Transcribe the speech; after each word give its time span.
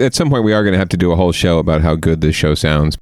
at 0.00 0.14
some 0.14 0.30
point 0.30 0.44
we 0.44 0.52
are 0.52 0.62
going 0.62 0.72
to 0.72 0.78
have 0.78 0.88
to 0.88 0.96
do 0.96 1.12
a 1.12 1.16
whole 1.16 1.32
show 1.32 1.58
about 1.58 1.82
how 1.82 1.94
good 1.94 2.20
this 2.20 2.34
show 2.34 2.54
sounds. 2.54 2.98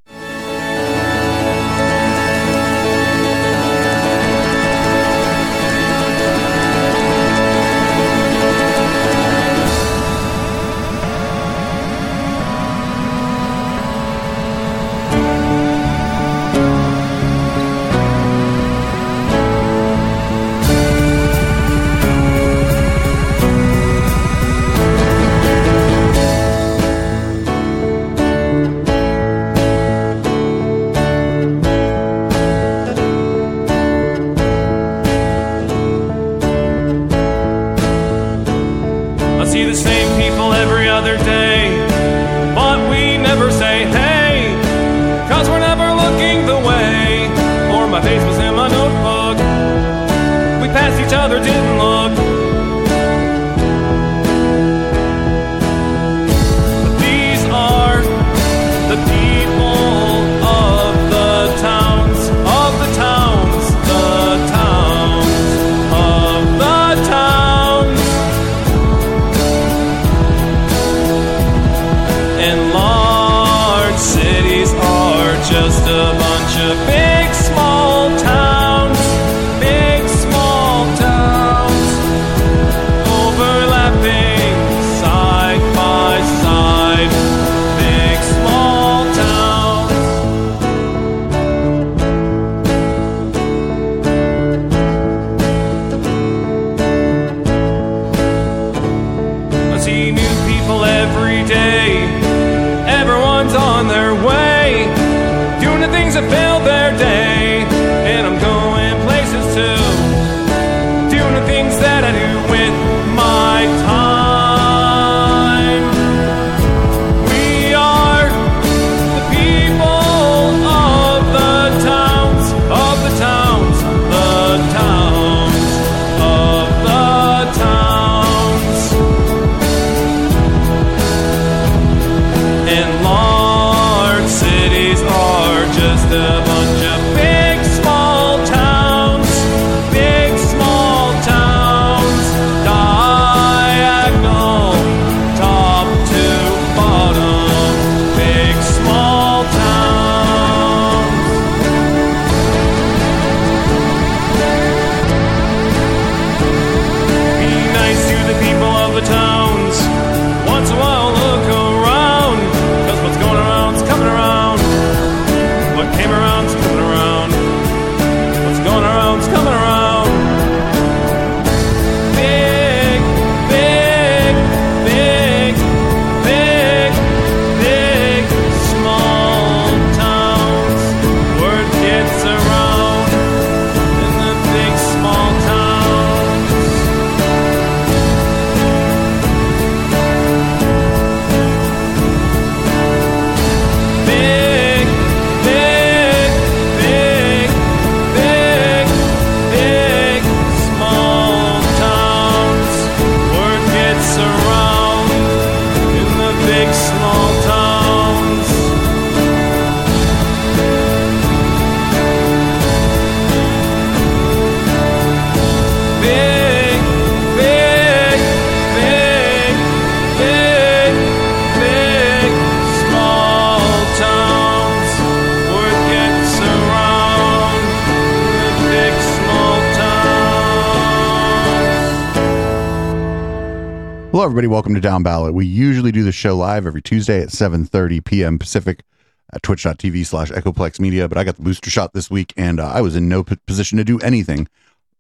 Everybody. 234.38 234.52
Welcome 234.54 234.74
to 234.76 234.80
Down 234.80 235.02
Ballot. 235.02 235.34
We 235.34 235.46
usually 235.46 235.90
do 235.90 236.04
the 236.04 236.12
show 236.12 236.36
live 236.36 236.64
every 236.64 236.80
Tuesday 236.80 237.20
at 237.20 237.30
7.30 237.30 238.04
p.m. 238.04 238.38
Pacific 238.38 238.84
at 239.32 239.42
twitch.tv 239.42 240.06
slash 240.06 240.30
Echoplex 240.30 240.78
Media, 240.78 241.08
but 241.08 241.18
I 241.18 241.24
got 241.24 241.34
the 241.34 241.42
booster 241.42 241.70
shot 241.70 241.92
this 241.92 242.08
week, 242.08 242.34
and 242.36 242.60
uh, 242.60 242.68
I 242.68 242.80
was 242.80 242.94
in 242.94 243.08
no 243.08 243.24
p- 243.24 243.34
position 243.48 243.78
to 243.78 243.84
do 243.84 243.98
anything. 243.98 244.46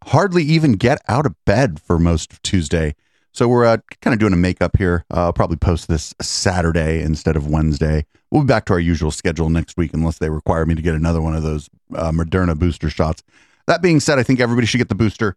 Hardly 0.06 0.42
even 0.42 0.72
get 0.72 1.00
out 1.06 1.24
of 1.24 1.36
bed 1.44 1.80
for 1.80 2.00
most 2.00 2.32
of 2.32 2.42
Tuesday. 2.42 2.96
So 3.30 3.46
we're 3.46 3.64
uh, 3.64 3.76
kind 4.00 4.12
of 4.12 4.18
doing 4.18 4.32
a 4.32 4.36
makeup 4.36 4.76
here. 4.76 5.04
Uh, 5.08 5.30
probably 5.30 5.56
post 5.56 5.86
this 5.86 6.16
Saturday 6.20 7.00
instead 7.00 7.36
of 7.36 7.46
Wednesday. 7.46 8.06
We'll 8.32 8.42
be 8.42 8.48
back 8.48 8.64
to 8.64 8.72
our 8.72 8.80
usual 8.80 9.12
schedule 9.12 9.50
next 9.50 9.76
week 9.76 9.94
unless 9.94 10.18
they 10.18 10.30
require 10.30 10.66
me 10.66 10.74
to 10.74 10.82
get 10.82 10.96
another 10.96 11.22
one 11.22 11.36
of 11.36 11.44
those 11.44 11.70
uh, 11.94 12.10
Moderna 12.10 12.58
booster 12.58 12.90
shots. 12.90 13.22
That 13.68 13.82
being 13.82 14.00
said, 14.00 14.18
I 14.18 14.24
think 14.24 14.40
everybody 14.40 14.66
should 14.66 14.78
get 14.78 14.88
the 14.88 14.96
booster 14.96 15.36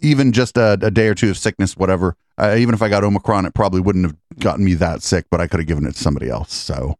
even 0.00 0.32
just 0.32 0.56
a, 0.56 0.72
a 0.82 0.90
day 0.90 1.08
or 1.08 1.14
two 1.14 1.30
of 1.30 1.38
sickness, 1.38 1.76
whatever. 1.76 2.16
Uh, 2.38 2.56
even 2.58 2.74
if 2.74 2.82
I 2.82 2.88
got 2.88 3.04
Omicron, 3.04 3.46
it 3.46 3.54
probably 3.54 3.80
wouldn't 3.80 4.06
have 4.06 4.16
gotten 4.38 4.64
me 4.64 4.74
that 4.74 5.02
sick, 5.02 5.26
but 5.30 5.40
I 5.40 5.46
could 5.46 5.60
have 5.60 5.66
given 5.66 5.86
it 5.86 5.92
to 5.92 5.98
somebody 5.98 6.28
else. 6.28 6.52
So 6.52 6.96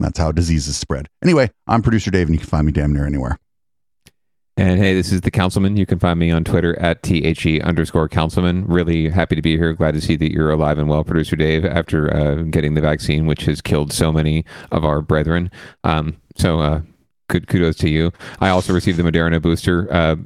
that's 0.00 0.18
how 0.18 0.32
diseases 0.32 0.76
spread. 0.76 1.08
Anyway, 1.22 1.50
I'm 1.66 1.82
producer 1.82 2.10
Dave, 2.10 2.26
and 2.26 2.34
you 2.34 2.40
can 2.40 2.48
find 2.48 2.66
me 2.66 2.72
damn 2.72 2.92
near 2.92 3.06
anywhere. 3.06 3.38
And 4.56 4.78
hey, 4.78 4.94
this 4.94 5.12
is 5.12 5.22
the 5.22 5.30
councilman. 5.30 5.78
You 5.78 5.86
can 5.86 5.98
find 5.98 6.18
me 6.18 6.30
on 6.30 6.44
Twitter 6.44 6.78
at 6.78 7.02
THE 7.02 7.62
underscore 7.62 8.08
councilman. 8.08 8.66
Really 8.66 9.08
happy 9.08 9.34
to 9.34 9.42
be 9.42 9.56
here. 9.56 9.72
Glad 9.72 9.94
to 9.94 10.00
see 10.00 10.16
that 10.16 10.30
you're 10.30 10.50
alive 10.50 10.78
and 10.78 10.88
well, 10.88 11.04
producer 11.04 11.36
Dave, 11.36 11.64
after 11.64 12.14
uh, 12.14 12.42
getting 12.42 12.74
the 12.74 12.82
vaccine, 12.82 13.26
which 13.26 13.46
has 13.46 13.62
killed 13.62 13.92
so 13.92 14.12
many 14.12 14.44
of 14.70 14.84
our 14.84 15.00
brethren. 15.00 15.50
Um, 15.84 16.18
so 16.36 16.60
uh, 16.60 16.82
good 17.28 17.48
kudos 17.48 17.76
to 17.76 17.88
you. 17.88 18.12
I 18.40 18.50
also 18.50 18.74
received 18.74 18.98
the 18.98 19.02
Moderna 19.04 19.40
booster 19.40 19.90
uh, 19.90 20.16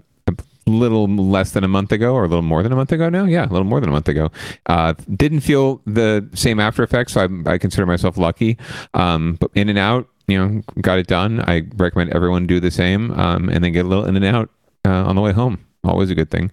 little 0.67 1.07
less 1.09 1.53
than 1.53 1.65
a 1.65 1.69
month 1.69 1.93
ago 1.93 2.15
or 2.15 2.25
a 2.25 2.29
little 2.29 2.43
more 2.43 2.63
than 2.63 2.73
a 2.73 2.77
month 2.77 2.93
ago 2.93 3.09
now? 3.09 3.25
Yeah 3.25 3.47
a 3.47 3.53
little 3.53 3.65
more 3.65 3.81
than 3.81 3.89
a 3.89 3.93
month 3.93 4.09
ago. 4.09 4.31
Uh, 4.67 4.95
didn't 5.15 5.41
feel 5.41 5.81
the 5.87 6.29
same 6.35 6.61
after 6.61 6.83
effects 6.83 7.13
so 7.13 7.23
i, 7.23 7.53
I 7.53 7.59
consider 7.59 7.87
myself 7.87 8.17
lucky. 8.17 8.59
Um, 8.95 9.37
but 9.41 9.51
in 9.55 9.69
and 9.69 9.79
out 9.79 10.09
you 10.27 10.39
know 10.39 10.63
got 10.81 10.99
it 10.99 11.07
done. 11.07 11.41
I 11.41 11.63
recommend 11.77 12.13
everyone 12.13 12.47
do 12.47 12.61
the 12.61 12.71
same 12.71 13.13
um, 13.13 13.49
and 13.49 13.63
then 13.63 13.73
get 13.73 13.85
a 13.85 13.89
little 13.89 14.07
in 14.07 14.17
and 14.17 14.25
out 14.25 14.51
uh, 14.85 15.05
on 15.05 15.17
the 15.17 15.23
way 15.23 15.33
home. 15.33 15.65
Always 15.85 16.11
a 16.11 16.15
good 16.15 16.31
thing 16.31 16.51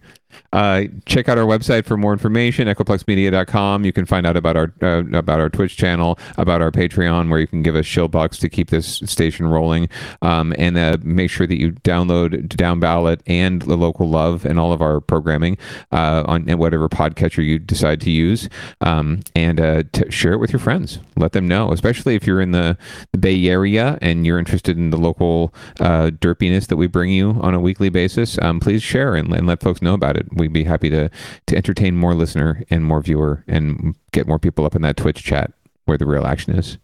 uh, 0.51 0.83
check 1.05 1.29
out 1.29 1.37
our 1.37 1.45
website 1.45 1.85
for 1.85 1.97
more 1.97 2.13
information, 2.13 2.67
echoplexmedia.com. 2.67 3.85
You 3.85 3.93
can 3.93 4.05
find 4.05 4.25
out 4.25 4.37
about 4.37 4.57
our 4.57 4.73
uh, 4.81 5.03
about 5.13 5.39
our 5.39 5.49
Twitch 5.49 5.77
channel, 5.77 6.17
about 6.37 6.61
our 6.61 6.71
Patreon, 6.71 7.29
where 7.29 7.39
you 7.39 7.47
can 7.47 7.63
give 7.63 7.75
us 7.75 7.85
shill 7.85 8.07
bucks 8.07 8.37
to 8.39 8.49
keep 8.49 8.69
this 8.69 9.01
station 9.05 9.47
rolling. 9.47 9.89
Um, 10.21 10.53
and 10.57 10.77
uh, 10.77 10.97
make 11.01 11.29
sure 11.29 11.47
that 11.47 11.59
you 11.59 11.71
download 11.71 12.49
Down 12.49 12.79
Ballot 12.79 13.21
and 13.27 13.61
the 13.61 13.75
Local 13.75 14.07
Love 14.07 14.45
and 14.45 14.59
all 14.59 14.71
of 14.71 14.81
our 14.81 14.99
programming 14.99 15.57
uh, 15.91 16.23
on 16.25 16.45
whatever 16.57 16.89
podcatcher 16.89 17.43
you 17.43 17.59
decide 17.59 18.01
to 18.01 18.11
use, 18.11 18.49
um, 18.81 19.21
and 19.35 19.59
uh, 19.59 19.83
t- 19.91 20.09
share 20.09 20.33
it 20.33 20.37
with 20.37 20.51
your 20.51 20.59
friends. 20.59 20.99
Let 21.15 21.31
them 21.31 21.47
know, 21.47 21.71
especially 21.71 22.15
if 22.15 22.27
you're 22.27 22.41
in 22.41 22.51
the, 22.51 22.77
the 23.11 23.17
Bay 23.17 23.47
Area 23.47 23.97
and 24.01 24.25
you're 24.25 24.39
interested 24.39 24.77
in 24.77 24.89
the 24.89 24.97
local 24.97 25.53
uh, 25.79 26.11
derpiness 26.11 26.67
that 26.67 26.77
we 26.77 26.87
bring 26.87 27.11
you 27.11 27.31
on 27.41 27.53
a 27.53 27.59
weekly 27.59 27.89
basis. 27.89 28.37
Um, 28.41 28.59
please 28.59 28.83
share 28.83 29.15
and, 29.15 29.33
and 29.33 29.47
let 29.47 29.61
folks 29.61 29.81
know 29.81 29.93
about 29.93 30.17
it 30.17 30.22
we'd 30.31 30.53
be 30.53 30.63
happy 30.63 30.89
to 30.89 31.09
to 31.47 31.55
entertain 31.55 31.95
more 31.95 32.13
listener 32.13 32.63
and 32.69 32.85
more 32.85 33.01
viewer 33.01 33.43
and 33.47 33.95
get 34.11 34.27
more 34.27 34.39
people 34.39 34.65
up 34.65 34.75
in 34.75 34.81
that 34.83 34.97
Twitch 34.97 35.23
chat 35.23 35.51
where 35.85 35.97
the 35.97 36.05
real 36.05 36.25
action 36.25 36.55
is. 36.55 36.77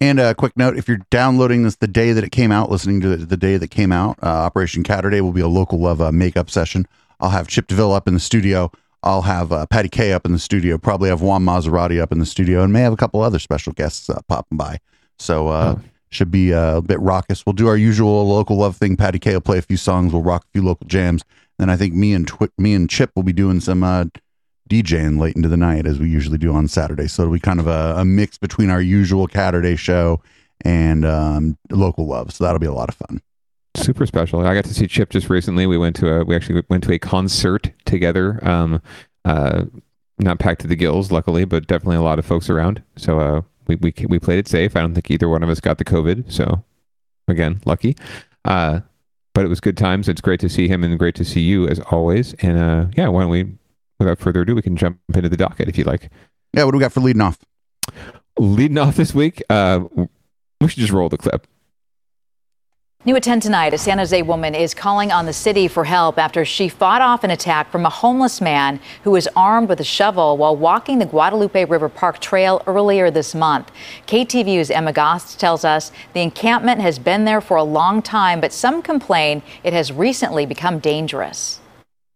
And 0.00 0.18
a 0.18 0.34
quick 0.34 0.56
note: 0.56 0.76
if 0.76 0.88
you're 0.88 1.00
downloading 1.10 1.62
this 1.62 1.76
the 1.76 1.86
day 1.86 2.12
that 2.12 2.24
it 2.24 2.30
came 2.32 2.52
out, 2.52 2.70
listening 2.70 3.00
to 3.02 3.12
it 3.12 3.28
the 3.28 3.36
day 3.36 3.56
that 3.56 3.68
came 3.68 3.92
out, 3.92 4.18
uh, 4.22 4.26
Operation 4.26 4.82
Catterday 4.82 5.20
will 5.20 5.32
be 5.32 5.40
a 5.40 5.48
local 5.48 5.78
love 5.78 6.00
uh, 6.00 6.12
makeup 6.12 6.50
session. 6.50 6.86
I'll 7.20 7.30
have 7.30 7.48
Chip 7.48 7.68
DeVille 7.68 7.92
up 7.92 8.08
in 8.08 8.14
the 8.14 8.20
studio. 8.20 8.70
I'll 9.02 9.22
have 9.22 9.52
uh, 9.52 9.66
Patty 9.66 9.88
Kay 9.88 10.12
up 10.12 10.24
in 10.24 10.32
the 10.32 10.38
studio. 10.38 10.78
Probably 10.78 11.10
have 11.10 11.20
Juan 11.20 11.44
Maserati 11.44 12.00
up 12.00 12.10
in 12.10 12.18
the 12.18 12.26
studio, 12.26 12.62
and 12.62 12.72
may 12.72 12.80
have 12.80 12.92
a 12.92 12.96
couple 12.96 13.20
other 13.20 13.38
special 13.38 13.72
guests 13.72 14.08
uh, 14.10 14.20
popping 14.28 14.58
by. 14.58 14.78
So 15.18 15.48
uh, 15.48 15.76
oh. 15.78 15.82
should 16.10 16.30
be 16.30 16.52
uh, 16.52 16.78
a 16.78 16.82
bit 16.82 16.98
raucous. 17.00 17.44
We'll 17.46 17.52
do 17.52 17.68
our 17.68 17.76
usual 17.76 18.26
local 18.26 18.56
love 18.56 18.76
thing. 18.76 18.96
Patty 18.96 19.18
Kay 19.18 19.34
will 19.34 19.42
play 19.42 19.58
a 19.58 19.62
few 19.62 19.76
songs. 19.76 20.12
We'll 20.12 20.22
rock 20.22 20.44
a 20.44 20.48
few 20.52 20.62
local 20.62 20.86
jams, 20.86 21.22
then 21.58 21.70
I 21.70 21.76
think 21.76 21.94
me 21.94 22.12
and 22.12 22.26
Twi- 22.26 22.48
me 22.58 22.74
and 22.74 22.88
Chip 22.88 23.10
will 23.14 23.22
be 23.22 23.32
doing 23.32 23.60
some 23.60 23.82
uh, 23.82 24.04
DJing 24.68 25.18
late 25.18 25.36
into 25.36 25.48
the 25.48 25.56
night 25.56 25.86
as 25.86 25.98
we 25.98 26.08
usually 26.08 26.38
do 26.38 26.52
on 26.54 26.68
Saturday. 26.68 27.06
So 27.06 27.22
it'll 27.22 27.34
be 27.34 27.40
kind 27.40 27.60
of 27.60 27.66
a, 27.66 27.94
a 27.98 28.04
mix 28.04 28.38
between 28.38 28.70
our 28.70 28.80
usual 28.80 29.28
Catterday 29.28 29.78
show 29.78 30.22
and 30.64 31.04
um, 31.04 31.58
local 31.70 32.06
love. 32.06 32.32
So 32.32 32.44
that'll 32.44 32.58
be 32.58 32.66
a 32.66 32.72
lot 32.72 32.88
of 32.88 32.94
fun. 32.94 33.20
Super 33.76 34.06
special. 34.06 34.46
I 34.46 34.54
got 34.54 34.64
to 34.64 34.74
see 34.74 34.86
Chip 34.86 35.10
just 35.10 35.28
recently. 35.28 35.66
We 35.66 35.78
went 35.78 35.96
to 35.96 36.20
a 36.20 36.24
we 36.24 36.36
actually 36.36 36.62
went 36.68 36.84
to 36.84 36.92
a 36.92 36.98
concert 36.98 37.70
together. 37.84 38.38
Um, 38.46 38.80
uh, 39.24 39.64
not 40.18 40.38
packed 40.38 40.60
to 40.60 40.68
the 40.68 40.76
gills, 40.76 41.10
luckily, 41.10 41.44
but 41.44 41.66
definitely 41.66 41.96
a 41.96 42.02
lot 42.02 42.20
of 42.20 42.24
folks 42.24 42.48
around. 42.48 42.82
So 42.96 43.18
uh, 43.18 43.42
we 43.66 43.74
we 43.76 43.92
we 44.08 44.18
played 44.20 44.38
it 44.38 44.48
safe. 44.48 44.76
I 44.76 44.80
don't 44.80 44.94
think 44.94 45.10
either 45.10 45.28
one 45.28 45.42
of 45.42 45.48
us 45.48 45.60
got 45.60 45.78
the 45.78 45.84
COVID. 45.84 46.30
So 46.30 46.62
again, 47.26 47.60
lucky. 47.64 47.96
Uh, 48.44 48.80
but 49.34 49.44
it 49.44 49.48
was 49.48 49.60
good 49.60 49.76
times. 49.76 50.08
It's 50.08 50.20
great 50.20 50.40
to 50.40 50.48
see 50.48 50.68
him 50.68 50.82
and 50.82 50.98
great 50.98 51.14
to 51.16 51.24
see 51.24 51.40
you 51.40 51.68
as 51.68 51.80
always. 51.80 52.34
And 52.34 52.58
uh, 52.58 52.86
yeah, 52.96 53.08
why 53.08 53.22
don't 53.22 53.30
we, 53.30 53.52
without 53.98 54.18
further 54.18 54.42
ado, 54.42 54.54
we 54.54 54.62
can 54.62 54.76
jump 54.76 54.98
into 55.12 55.28
the 55.28 55.36
docket 55.36 55.68
if 55.68 55.76
you 55.76 55.84
like. 55.84 56.10
Yeah, 56.52 56.64
what 56.64 56.70
do 56.70 56.78
we 56.78 56.82
got 56.82 56.92
for 56.92 57.00
leading 57.00 57.22
off? 57.22 57.38
Leading 58.38 58.78
off 58.78 58.96
this 58.96 59.14
week, 59.14 59.42
uh, 59.50 59.80
we 60.60 60.68
should 60.68 60.80
just 60.80 60.92
roll 60.92 61.08
the 61.08 61.18
clip. 61.18 61.46
New 63.06 63.14
at 63.14 63.22
10 63.22 63.40
tonight, 63.40 63.74
a 63.74 63.76
San 63.76 63.98
Jose 63.98 64.22
woman 64.22 64.54
is 64.54 64.72
calling 64.72 65.12
on 65.12 65.26
the 65.26 65.32
city 65.34 65.68
for 65.68 65.84
help 65.84 66.18
after 66.18 66.42
she 66.42 66.70
fought 66.70 67.02
off 67.02 67.22
an 67.22 67.30
attack 67.30 67.70
from 67.70 67.84
a 67.84 67.90
homeless 67.90 68.40
man 68.40 68.80
who 69.02 69.10
was 69.10 69.28
armed 69.36 69.68
with 69.68 69.78
a 69.78 69.84
shovel 69.84 70.38
while 70.38 70.56
walking 70.56 70.98
the 70.98 71.04
Guadalupe 71.04 71.66
River 71.66 71.90
Park 71.90 72.18
Trail 72.18 72.62
earlier 72.66 73.10
this 73.10 73.34
month. 73.34 73.70
KTVU's 74.06 74.70
Emma 74.70 74.90
Goss 74.90 75.36
tells 75.36 75.66
us 75.66 75.92
the 76.14 76.22
encampment 76.22 76.80
has 76.80 76.98
been 76.98 77.26
there 77.26 77.42
for 77.42 77.58
a 77.58 77.62
long 77.62 78.00
time, 78.00 78.40
but 78.40 78.54
some 78.54 78.80
complain 78.80 79.42
it 79.62 79.74
has 79.74 79.92
recently 79.92 80.46
become 80.46 80.78
dangerous. 80.78 81.60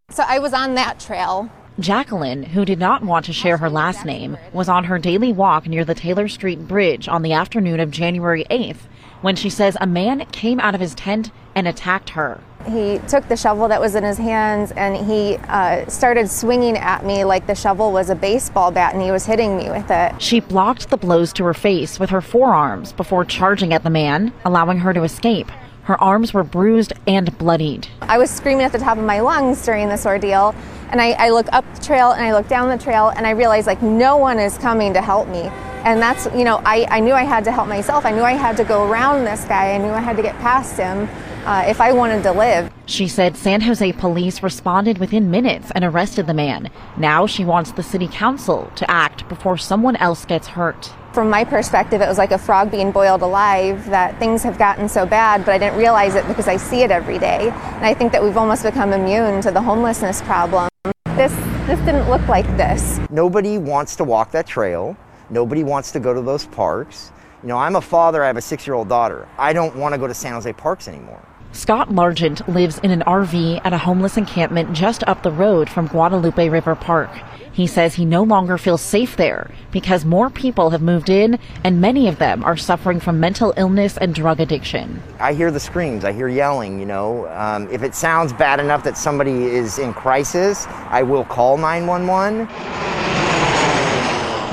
So 0.09 0.25
I 0.27 0.39
was 0.39 0.55
on 0.55 0.75
that 0.77 0.99
trail 0.99 1.51
Jacqueline, 1.79 2.43
who 2.43 2.65
did 2.65 2.81
not 2.81 3.05
want 3.05 3.27
to 3.27 3.33
share 3.33 3.59
her 3.59 3.71
last 3.71 4.05
name, 4.05 4.37
was 4.53 4.69
on 4.69 4.85
her 4.85 4.99
daily 4.99 5.33
walk 5.33 5.69
near 5.69 5.85
the 5.85 5.95
Taylor 5.95 6.27
Street 6.27 6.67
Bridge 6.67 7.07
on 7.07 7.23
the 7.23 7.35
afternoon 7.35 7.79
of 7.79 7.93
January 7.93 8.45
8th 8.51 8.89
when 9.21 9.37
she 9.37 9.51
says 9.51 9.77
a 9.81 9.87
man 9.87 10.25
came 10.27 10.61
out 10.61 10.75
of 10.75 10.81
his 10.81 10.95
tent 10.95 11.31
and 11.55 11.67
attacked 11.67 12.11
her. 12.11 12.41
He 12.67 12.99
took 13.09 13.27
the 13.29 13.37
shovel 13.37 13.69
that 13.69 13.81
was 13.81 13.95
in 13.95 14.05
his 14.05 14.19
hands 14.19 14.73
and 14.73 14.97
he 14.97 15.37
uh, 15.49 15.87
started 15.87 16.29
swinging 16.29 16.77
at 16.77 17.05
me 17.05 17.25
like 17.25 17.47
the 17.47 17.55
shovel 17.55 17.93
was 17.93 18.11
a 18.11 18.15
baseball 18.15 18.71
bat 18.71 18.95
and 18.95 19.03
he 19.03 19.11
was 19.11 19.25
hitting 19.25 19.57
me 19.57 19.71
with 19.71 19.91
it. 19.91 20.21
She 20.21 20.41
blocked 20.41 20.91
the 20.91 20.97
blows 20.97 21.33
to 21.35 21.45
her 21.45 21.55
face 21.55 21.99
with 21.99 22.11
her 22.11 22.21
forearms 22.21 22.93
before 22.93 23.25
charging 23.25 23.73
at 23.73 23.85
the 23.85 23.91
man, 23.91 24.33
allowing 24.45 24.79
her 24.79 24.93
to 24.93 25.03
escape. 25.03 25.51
Her 25.85 25.99
arms 26.03 26.35
were 26.35 26.45
bruised 26.45 26.93
and 27.07 27.37
bloodied. 27.39 27.89
I 28.03 28.19
was 28.19 28.31
screaming 28.31 28.65
at 28.65 28.73
the 28.73 28.79
top 28.79 28.99
of 28.99 29.05
my 29.05 29.21
lungs 29.21 29.65
during 29.65 29.89
this 29.89 30.05
ordeal 30.05 30.55
and 30.91 31.01
I, 31.01 31.13
I 31.13 31.31
look 31.31 31.47
up 31.53 31.65
the 31.75 31.81
trail 31.81 32.11
and 32.11 32.23
I 32.23 32.33
look 32.35 32.49
down 32.49 32.69
the 32.69 32.83
trail 32.83 33.09
and 33.09 33.27
I 33.27 33.31
realize 33.31 33.67
like 33.67 33.83
no 33.83 34.17
one 34.17 34.39
is 34.39 34.59
coming 34.59 34.93
to 34.93 35.01
help 35.01 35.29
me. 35.29 35.51
And 35.85 36.01
that's, 36.03 36.27
you 36.37 36.45
know, 36.45 36.61
I, 36.65 36.87
I 36.91 37.01
knew 37.01 37.13
I 37.13 37.25
had 37.25 37.45
to 37.45 37.53
help 37.53 37.69
myself. 37.69 38.05
I 38.05 38.11
knew 38.11 38.23
I 38.23 38.33
had 38.33 38.57
to 38.59 38.65
go 38.65 38.91
around 38.91 39.25
this 39.25 39.45
guy. 39.45 39.75
I 39.75 39.79
knew 39.79 39.91
I 39.91 40.01
had 40.01 40.17
to 40.17 40.23
get 40.23 40.37
past 40.39 40.77
him 40.77 41.09
uh, 41.47 41.65
if 41.67 41.81
I 41.81 41.93
wanted 41.93 42.23
to 42.25 42.33
live. 42.33 42.71
She 42.87 43.07
said 43.09 43.37
San 43.37 43.61
Jose 43.61 43.93
police 43.93 44.43
responded 44.43 44.99
within 44.99 45.31
minutes 45.31 45.71
and 45.75 45.85
arrested 45.85 46.27
the 46.27 46.35
man. 46.35 46.71
Now 46.97 47.27
she 47.27 47.45
wants 47.45 47.73
the 47.73 47.83
city 47.83 48.09
council 48.09 48.71
to 48.77 48.91
act 48.91 49.29
before 49.29 49.57
someone 49.57 49.97
else 49.97 50.25
gets 50.25 50.47
hurt. 50.47 50.93
From 51.13 51.31
my 51.31 51.45
perspective, 51.45 52.01
it 52.01 52.09
was 52.09 52.19
like 52.19 52.33
a 52.33 52.39
frog 52.39 52.71
being 52.71 52.93
boiled 52.93 53.23
alive 53.23 53.87
that 53.87 54.19
things 54.19 54.43
have 54.43 54.59
gotten 54.59 54.89
so 54.89 55.07
bad, 55.07 55.45
but 55.45 55.53
I 55.53 55.59
didn't 55.59 55.79
realize 55.79 56.15
it 56.15 56.27
because 56.29 56.49
I 56.49 56.57
see 56.57 56.83
it 56.83 56.91
every 56.91 57.19
day. 57.19 57.51
And 57.51 57.85
I 57.85 57.95
think 57.95 58.13
that 58.13 58.23
we've 58.23 58.37
almost 58.37 58.63
become 58.63 58.93
immune 58.93 59.41
to 59.43 59.51
the 59.51 59.61
homelessness 59.61 60.23
problem. 60.23 60.69
This, 61.17 61.35
this 61.67 61.79
didn't 61.81 62.09
look 62.09 62.27
like 62.29 62.47
this. 62.57 63.01
Nobody 63.11 63.59
wants 63.59 63.97
to 63.97 64.05
walk 64.05 64.31
that 64.33 64.47
trail. 64.47 64.97
Nobody 65.31 65.63
wants 65.63 65.93
to 65.93 66.01
go 66.01 66.15
to 66.15 66.23
those 66.23 66.47
parks. 66.47 67.13
You 67.43 67.49
know, 67.49 67.59
I'm 67.59 67.77
a 67.77 67.81
father, 67.81 68.23
I 68.23 68.27
have 68.27 68.37
a 68.37 68.43
six 68.43 68.67
year 68.67 68.75
old 68.75 68.89
daughter. 68.89 69.29
I 69.39 69.53
don't 69.53 69.77
want 69.77 69.95
to 69.95 69.99
go 69.99 70.07
to 70.07 70.15
San 70.15 70.33
Jose 70.33 70.53
parks 70.55 70.89
anymore. 70.89 71.23
Scott 71.53 71.89
Largent 71.89 72.47
lives 72.47 72.79
in 72.81 72.91
an 72.91 73.01
RV 73.01 73.63
at 73.65 73.73
a 73.73 73.79
homeless 73.79 74.17
encampment 74.17 74.75
just 74.75 75.03
up 75.05 75.23
the 75.23 75.31
road 75.31 75.69
from 75.71 75.87
Guadalupe 75.87 76.49
River 76.49 76.75
Park. 76.75 77.11
He 77.53 77.67
says 77.67 77.95
he 77.95 78.05
no 78.05 78.23
longer 78.23 78.59
feels 78.59 78.83
safe 78.83 79.17
there 79.17 79.51
because 79.73 80.05
more 80.05 80.31
people 80.31 80.71
have 80.71 80.83
moved 80.83 81.09
in 81.09 81.39
and 81.65 81.81
many 81.81 82.07
of 82.07 82.19
them 82.19 82.45
are 82.45 82.57
suffering 82.57 83.01
from 83.01 83.19
mental 83.19 83.55
illness 83.57 83.97
and 83.97 84.15
drug 84.15 84.41
addiction. 84.41 85.03
I 85.19 85.33
hear 85.33 85.51
the 85.51 85.59
screams, 85.59 86.05
I 86.05 86.13
hear 86.13 86.29
yelling, 86.29 86.79
you 86.79 86.87
know. 86.87 87.27
Um, 87.29 87.69
if 87.73 87.83
it 87.83 87.95
sounds 87.95 88.33
bad 88.33 88.61
enough 88.61 88.85
that 88.85 88.97
somebody 88.97 89.45
is 89.45 89.79
in 89.79 89.93
crisis, 89.95 90.67
I 90.69 91.03
will 91.03 91.25
call 91.25 91.57
911. 91.57 93.28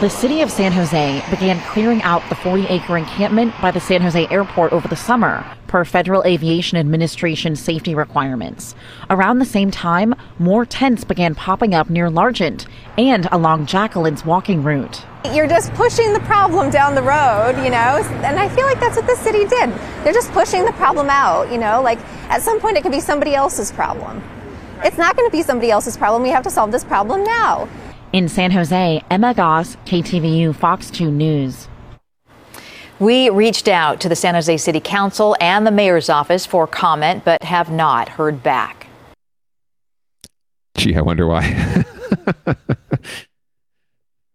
The 0.02 0.10
city 0.10 0.42
of 0.42 0.52
San 0.52 0.74
Jose 0.74 1.24
began 1.30 1.58
clearing 1.70 2.02
out 2.04 2.22
the 2.28 2.36
40 2.36 2.66
acre 2.66 2.98
encampment 2.98 3.54
by 3.62 3.72
the 3.72 3.80
San 3.80 4.02
Jose 4.02 4.28
airport 4.28 4.74
over 4.74 4.90
the 4.90 4.96
summer, 4.98 5.46
per 5.68 5.86
Federal 5.86 6.22
Aviation 6.26 6.78
Administration 6.78 7.56
safety 7.56 7.96
requirements. 7.96 8.76
Around 9.10 9.40
the 9.40 9.46
same 9.46 9.72
time, 9.72 10.14
more 10.38 10.66
tents 10.66 11.06
began 11.06 11.34
popping 11.34 11.74
up 11.74 11.90
near 11.90 12.10
Largent 12.10 12.68
and 12.98 13.30
along 13.32 13.68
Jacqueline's 13.68 14.26
walking 14.26 14.64
route. 14.64 15.06
You're 15.34 15.48
just 15.48 15.74
pushing 15.76 16.12
the 16.12 16.20
problem 16.20 16.70
down 16.70 16.94
the 16.94 17.02
road, 17.02 17.56
you 17.64 17.70
know, 17.70 18.04
and 18.26 18.38
I 18.38 18.50
feel 18.50 18.66
like 18.66 18.82
that's 18.82 18.98
what 18.98 19.08
the 19.08 19.16
city 19.16 19.46
did. 19.46 19.70
They're 20.04 20.12
just 20.12 20.32
pushing 20.34 20.66
the 20.66 20.74
problem 20.74 21.10
out, 21.10 21.50
you 21.50 21.58
know, 21.58 21.82
like 21.82 22.00
at 22.30 22.42
some 22.42 22.60
point 22.60 22.76
it 22.76 22.84
could 22.84 22.92
be 22.92 23.00
somebody 23.00 23.34
else's 23.34 23.72
problem. 23.72 24.22
It's 24.84 24.98
not 24.98 25.16
going 25.16 25.30
to 25.30 25.32
be 25.32 25.42
somebody 25.42 25.72
else's 25.72 25.96
problem. 25.96 26.22
We 26.22 26.30
have 26.30 26.44
to 26.44 26.52
solve 26.52 26.74
this 26.74 26.84
problem 26.84 27.24
now. 27.24 27.70
In 28.16 28.30
San 28.30 28.52
Jose, 28.52 29.04
Emma 29.12 29.34
Goss, 29.34 29.76
KTVU 29.86 30.56
Fox 30.56 30.90
2 30.90 31.12
News. 31.12 31.68
We 32.98 33.30
reached 33.30 33.68
out 33.68 34.00
to 34.00 34.08
the 34.08 34.16
San 34.16 34.36
Jose 34.36 34.56
City 34.56 34.80
Council 34.80 35.36
and 35.42 35.68
the 35.68 35.72
mayor's 35.72 36.10
office 36.10 36.46
for 36.46 36.66
comment, 36.66 37.26
but 37.26 37.44
have 37.44 37.70
not 37.70 38.08
heard 38.08 38.42
back. 38.42 38.88
Gee, 40.78 40.96
I 40.96 41.02
wonder 41.02 41.28
why. 41.28 41.84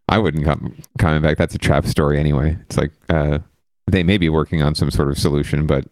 I 0.09 0.19
wouldn't 0.19 0.45
come 0.45 0.77
comment 0.99 1.23
back. 1.23 1.39
That's 1.39 1.55
a 1.55 1.59
trap 1.59 1.87
story 1.87 2.21
anyway. 2.21 2.59
It's 2.67 2.77
like 2.77 2.93
uh, 3.09 3.39
they 3.87 4.03
may 4.03 4.19
be 4.19 4.29
working 4.29 4.61
on 4.63 4.75
some 4.75 4.91
sort 4.91 5.09
of 5.09 5.17
solution, 5.17 5.67
but 5.67 5.87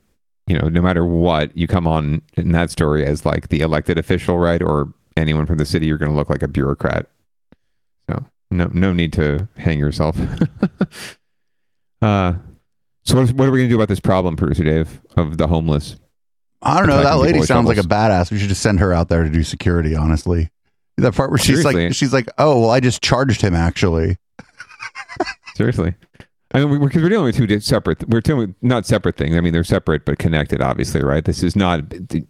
you 0.46 0.58
know, 0.58 0.68
no 0.68 0.82
matter 0.82 1.06
what, 1.06 1.56
you 1.56 1.66
come 1.66 1.86
on 1.86 2.20
in 2.34 2.52
that 2.52 2.70
story 2.70 3.06
as 3.06 3.24
like 3.24 3.48
the 3.48 3.60
elected 3.60 3.96
official, 3.96 4.36
right, 4.36 4.60
or 4.60 4.92
anyone 5.16 5.46
from 5.46 5.56
the 5.56 5.64
city, 5.64 5.86
you're 5.86 5.96
going 5.96 6.10
to 6.12 6.16
look 6.16 6.28
like 6.28 6.42
a 6.42 6.48
bureaucrat. 6.48 7.08
So 8.08 8.24
no, 8.50 8.70
no 8.72 8.92
need 8.92 9.12
to 9.14 9.48
hang 9.56 9.78
yourself. 9.78 10.18
uh, 12.02 12.34
so 13.04 13.16
what, 13.16 13.30
what 13.32 13.48
are 13.48 13.50
we 13.50 13.58
going 13.58 13.68
to 13.68 13.74
do 13.74 13.76
about 13.76 13.88
this 13.88 14.00
problem, 14.00 14.36
producer 14.36 14.64
Dave, 14.64 15.00
of 15.16 15.38
the 15.38 15.46
homeless? 15.46 15.96
I 16.62 16.78
don't 16.78 16.88
know. 16.88 17.02
That 17.02 17.18
lady 17.18 17.42
sounds 17.42 17.68
like 17.68 17.78
a 17.78 17.82
badass. 17.82 18.30
We 18.30 18.38
should 18.38 18.48
just 18.48 18.62
send 18.62 18.80
her 18.80 18.92
out 18.92 19.08
there 19.08 19.22
to 19.22 19.30
do 19.30 19.42
security. 19.42 19.94
Honestly, 19.94 20.50
that 20.96 21.14
part 21.14 21.30
where 21.30 21.38
she's 21.38 21.60
Seriously. 21.60 21.86
like, 21.86 21.94
she's 21.94 22.12
like, 22.12 22.28
oh, 22.38 22.62
well, 22.62 22.70
I 22.70 22.80
just 22.80 23.02
charged 23.02 23.40
him 23.40 23.54
actually. 23.54 24.16
Seriously. 25.56 25.94
I 26.52 26.64
mean, 26.64 26.80
because 26.80 27.02
we're 27.02 27.10
dealing 27.10 27.26
with 27.26 27.36
two 27.36 27.60
separate, 27.60 28.08
we're 28.08 28.22
dealing 28.22 28.48
with 28.48 28.56
not 28.62 28.86
separate 28.86 29.16
things. 29.16 29.36
I 29.36 29.40
mean, 29.40 29.52
they're 29.52 29.64
separate 29.64 30.04
but 30.04 30.18
connected, 30.18 30.62
obviously, 30.62 31.02
right? 31.02 31.24
This 31.24 31.42
is 31.42 31.54
not, 31.54 31.80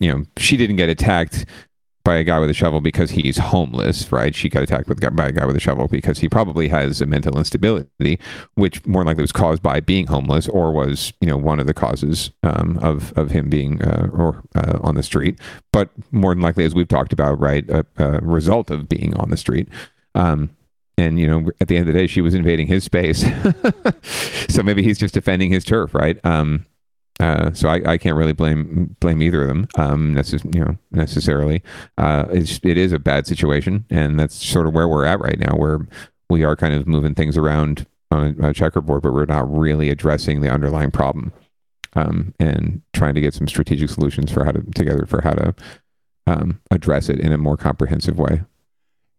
you 0.00 0.12
know, 0.12 0.24
she 0.36 0.56
didn't 0.56 0.76
get 0.76 0.88
attacked 0.88 1.46
by 2.04 2.16
a 2.16 2.24
guy 2.24 2.38
with 2.38 2.48
a 2.48 2.54
shovel 2.54 2.80
because 2.80 3.10
he's 3.10 3.36
homeless, 3.36 4.10
right? 4.10 4.34
She 4.34 4.48
got 4.48 4.62
attacked 4.62 4.88
with, 4.88 5.00
by 5.14 5.28
a 5.28 5.32
guy 5.32 5.44
with 5.44 5.56
a 5.56 5.60
shovel 5.60 5.88
because 5.88 6.18
he 6.18 6.28
probably 6.28 6.68
has 6.68 7.00
a 7.00 7.06
mental 7.06 7.36
instability, 7.36 8.18
which 8.54 8.84
more 8.86 9.04
likely 9.04 9.22
was 9.22 9.32
caused 9.32 9.62
by 9.62 9.80
being 9.80 10.06
homeless 10.06 10.48
or 10.48 10.72
was, 10.72 11.12
you 11.20 11.28
know, 11.28 11.36
one 11.36 11.60
of 11.60 11.66
the 11.66 11.74
causes 11.74 12.30
um, 12.42 12.78
of 12.82 13.12
of 13.16 13.30
him 13.30 13.48
being 13.50 13.82
uh, 13.82 14.08
or 14.12 14.42
uh, 14.54 14.78
on 14.82 14.94
the 14.94 15.02
street. 15.02 15.38
But 15.72 15.90
more 16.10 16.34
than 16.34 16.42
likely, 16.42 16.64
as 16.64 16.74
we've 16.74 16.88
talked 16.88 17.12
about, 17.12 17.38
right, 17.38 17.68
a, 17.68 17.84
a 17.98 18.20
result 18.20 18.70
of 18.70 18.88
being 18.88 19.14
on 19.16 19.30
the 19.30 19.36
street. 19.36 19.68
Um, 20.14 20.50
and 20.96 21.18
you 21.18 21.26
know 21.26 21.50
at 21.60 21.68
the 21.68 21.76
end 21.76 21.88
of 21.88 21.94
the 21.94 21.98
day 21.98 22.06
she 22.06 22.20
was 22.20 22.34
invading 22.34 22.66
his 22.66 22.82
space 22.82 23.24
so 24.48 24.62
maybe 24.64 24.82
he's 24.82 24.98
just 24.98 25.14
defending 25.14 25.50
his 25.50 25.64
turf 25.64 25.94
right 25.94 26.18
um 26.24 26.66
uh, 27.20 27.52
so 27.52 27.68
I, 27.68 27.82
I 27.84 27.98
can't 27.98 28.16
really 28.16 28.32
blame 28.32 28.96
blame 29.00 29.22
either 29.22 29.42
of 29.42 29.48
them 29.48 29.68
um 29.76 30.14
necess- 30.14 30.54
you 30.54 30.64
know 30.64 30.76
necessarily 30.92 31.62
uh 31.96 32.26
it's, 32.30 32.60
it 32.62 32.78
is 32.78 32.92
a 32.92 32.98
bad 32.98 33.26
situation 33.26 33.84
and 33.90 34.18
that's 34.18 34.34
sort 34.34 34.66
of 34.66 34.74
where 34.74 34.88
we're 34.88 35.04
at 35.04 35.20
right 35.20 35.38
now 35.38 35.56
where 35.56 35.86
we 36.30 36.44
are 36.44 36.56
kind 36.56 36.74
of 36.74 36.86
moving 36.86 37.14
things 37.14 37.36
around 37.36 37.86
on 38.10 38.36
a, 38.40 38.54
checkerboard 38.54 39.02
but 39.02 39.12
we're 39.12 39.24
not 39.26 39.50
really 39.52 39.90
addressing 39.90 40.40
the 40.40 40.50
underlying 40.50 40.90
problem 40.90 41.32
um 41.94 42.34
and 42.38 42.82
trying 42.92 43.14
to 43.14 43.20
get 43.20 43.34
some 43.34 43.48
strategic 43.48 43.90
solutions 43.90 44.30
for 44.30 44.44
how 44.44 44.52
to 44.52 44.62
together 44.74 45.04
for 45.06 45.22
how 45.22 45.32
to 45.32 45.54
um 46.26 46.60
address 46.70 47.08
it 47.08 47.18
in 47.18 47.32
a 47.32 47.38
more 47.38 47.56
comprehensive 47.56 48.18
way 48.18 48.42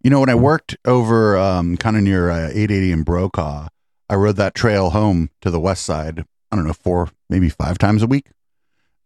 You 0.01 0.09
know, 0.09 0.21
when 0.21 0.29
I 0.29 0.35
worked 0.35 0.77
over 0.85 1.37
um, 1.37 1.75
kind 1.75 1.97
of 1.97 2.03
near 2.03 2.29
uh, 2.29 2.47
880 2.55 2.91
in 2.93 3.03
Brokaw, 3.03 3.67
I 4.09 4.15
rode 4.15 4.37
that 4.37 4.55
trail 4.55 4.91
home 4.91 5.29
to 5.41 5.51
the 5.51 5.59
west 5.59 5.83
side. 5.83 6.23
I 6.51 6.55
don't 6.55 6.65
know, 6.65 6.73
four, 6.73 7.09
maybe 7.29 7.49
five 7.49 7.77
times 7.77 8.01
a 8.03 8.07
week. 8.07 8.27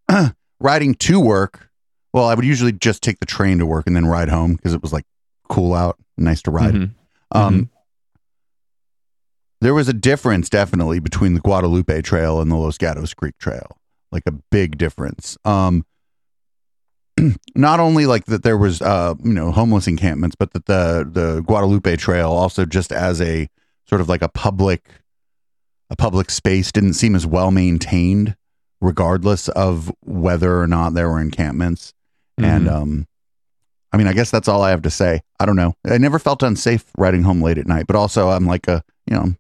Riding 0.60 0.96
to 0.96 1.20
work, 1.20 1.70
well, 2.14 2.26
I 2.26 2.36
would 2.36 2.46
usually 2.46 2.72
just 2.72 3.02
take 3.02 3.20
the 3.20 3.26
train 3.26 3.58
to 3.60 3.66
work 3.66 3.86
and 3.88 3.96
then 3.96 4.06
ride 4.06 4.30
home 4.30 4.54
because 4.56 4.74
it 4.74 4.82
was 4.82 4.94
like 4.94 5.06
cool 5.50 5.74
out, 5.74 5.98
nice 6.18 6.42
to 6.44 6.52
ride. 6.52 6.74
Mhm. 6.74 6.92
Um, 7.32 7.70
There 9.62 9.74
was 9.74 9.88
a 9.88 9.94
difference 9.94 10.50
definitely 10.50 11.00
between 11.00 11.34
the 11.36 11.40
Guadalupe 11.40 12.02
Trail 12.02 12.42
and 12.42 12.52
the 12.52 12.56
Los 12.56 12.78
Gatos 12.78 13.14
Creek 13.14 13.38
Trail, 13.38 13.78
like 14.12 14.24
a 14.26 14.32
big 14.52 14.78
difference. 14.78 15.38
Um, 15.46 15.86
not 17.56 17.80
only 17.80 18.06
like 18.06 18.26
that 18.26 18.44
there 18.44 18.58
was 18.58 18.82
uh 18.82 19.14
you 19.24 19.34
know 19.34 19.52
homeless 19.52 19.88
encampments, 19.88 20.36
but 20.36 20.52
that 20.54 20.66
the 20.66 21.08
the 21.10 21.42
Guadalupe 21.42 21.96
Trail 21.96 22.32
also 22.32 22.66
just 22.66 22.92
as 22.92 23.22
a 23.22 23.48
sort 23.88 24.02
of 24.02 24.10
like 24.10 24.22
a 24.22 24.30
public 24.30 24.86
a 25.94 25.96
public 25.96 26.30
space 26.32 26.72
didn't 26.72 26.94
seem 26.94 27.16
as 27.16 27.26
well 27.26 27.52
maintained, 27.52 28.36
regardless 28.82 29.48
of 29.50 29.92
whether 30.02 30.60
or 30.60 30.68
not 30.68 30.94
there 30.94 31.08
were 31.10 31.22
encampments. 31.22 31.94
And 32.38 32.66
Mhm. 32.68 32.74
um, 32.74 33.08
I 33.94 33.98
mean, 33.98 34.08
I 34.08 34.14
guess 34.14 34.32
that's 34.32 34.48
all 34.48 34.64
I 34.64 34.72
have 34.72 34.82
to 34.82 34.90
say. 34.90 35.22
I 35.40 35.46
don't 35.46 35.56
know. 35.56 35.76
I 35.86 35.98
never 36.00 36.18
felt 36.18 36.42
unsafe 36.42 36.84
riding 36.98 37.22
home 37.24 37.42
late 37.44 37.60
at 37.60 37.68
night, 37.68 37.86
but 37.88 37.96
also 37.96 38.30
I'm 38.30 38.46
like 38.48 38.68
a 38.68 38.84
you 39.08 39.16
know 39.16 39.36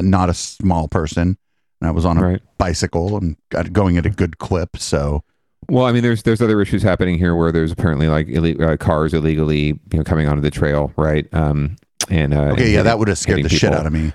not 0.00 0.28
a 0.30 0.34
small 0.34 0.88
person, 0.88 1.36
and 1.80 1.88
I 1.88 1.90
was 1.90 2.04
on 2.06 2.16
a 2.18 2.22
right 2.22 2.42
bicycle 2.58 3.16
and 3.18 3.36
got 3.50 3.72
going 3.72 3.98
at 3.98 4.06
a 4.06 4.10
good 4.10 4.38
clip. 4.38 4.78
So 4.78 5.22
Well, 5.68 5.84
I 5.84 5.92
mean, 5.92 6.02
there's 6.02 6.22
there's 6.22 6.40
other 6.40 6.60
issues 6.62 6.82
happening 6.82 7.18
here 7.18 7.34
where 7.36 7.52
there's 7.52 7.72
apparently 7.72 8.08
like 8.08 8.26
ille- 8.28 8.60
uh, 8.60 8.76
cars 8.78 9.12
illegally, 9.12 9.66
you 9.92 9.98
know, 9.98 10.02
coming 10.04 10.26
onto 10.28 10.40
the 10.40 10.50
trail, 10.50 10.92
right? 10.96 11.26
Um, 11.34 11.76
and 12.08 12.32
uh, 12.32 12.52
okay, 12.52 12.72
yeah, 12.72 12.82
that 12.82 12.98
would 12.98 13.08
have 13.08 13.18
scared 13.18 13.38
hitting 13.38 13.50
the 13.50 13.56
shit 13.58 13.72
out 13.74 13.86
of 13.86 13.92
me. 13.92 14.12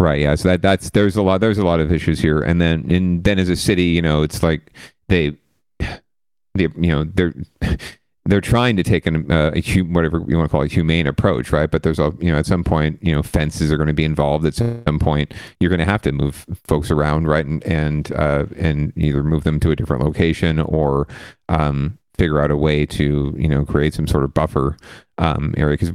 Right? 0.00 0.20
Yeah, 0.20 0.34
so 0.34 0.48
that 0.48 0.62
that's 0.62 0.90
there's 0.90 1.16
a 1.16 1.22
lot 1.22 1.40
there's 1.40 1.58
a 1.58 1.64
lot 1.64 1.80
of 1.80 1.92
issues 1.92 2.20
here, 2.20 2.40
and 2.40 2.60
then 2.60 2.90
and 2.90 3.22
then 3.22 3.38
as 3.38 3.48
a 3.48 3.56
city, 3.56 3.84
you 3.84 4.02
know, 4.02 4.22
it's 4.22 4.42
like 4.42 4.72
they, 5.08 5.36
they 5.78 6.68
you 6.76 6.88
know, 6.88 7.04
they're 7.04 7.34
they're 8.24 8.40
trying 8.40 8.76
to 8.76 8.82
take 8.82 9.06
an 9.06 9.30
uh, 9.30 9.52
a 9.54 9.80
whatever 9.82 10.24
you 10.26 10.36
want 10.36 10.48
to 10.48 10.52
call 10.52 10.62
it 10.62 10.72
humane 10.72 11.06
approach, 11.06 11.52
right? 11.52 11.70
But 11.70 11.82
there's 11.82 11.98
a 11.98 12.12
you 12.18 12.32
know 12.32 12.38
at 12.38 12.46
some 12.46 12.64
point 12.64 12.98
you 13.02 13.12
know 13.12 13.22
fences 13.22 13.70
are 13.70 13.76
going 13.76 13.88
to 13.88 13.92
be 13.92 14.04
involved. 14.04 14.46
At 14.46 14.54
some 14.54 14.98
point, 14.98 15.34
you're 15.60 15.70
going 15.70 15.80
to 15.80 15.84
have 15.84 16.02
to 16.02 16.12
move 16.12 16.46
folks 16.66 16.90
around, 16.90 17.28
right? 17.28 17.44
And 17.44 17.62
and 17.64 18.10
uh, 18.12 18.46
and 18.56 18.92
either 18.96 19.22
move 19.22 19.44
them 19.44 19.60
to 19.60 19.70
a 19.70 19.76
different 19.76 20.02
location 20.02 20.60
or 20.60 21.08
um, 21.48 21.98
figure 22.16 22.40
out 22.40 22.50
a 22.50 22.56
way 22.56 22.86
to 22.86 23.34
you 23.36 23.48
know 23.48 23.64
create 23.64 23.94
some 23.94 24.06
sort 24.06 24.24
of 24.24 24.32
buffer 24.32 24.76
um, 25.18 25.54
area 25.56 25.76
because 25.76 25.92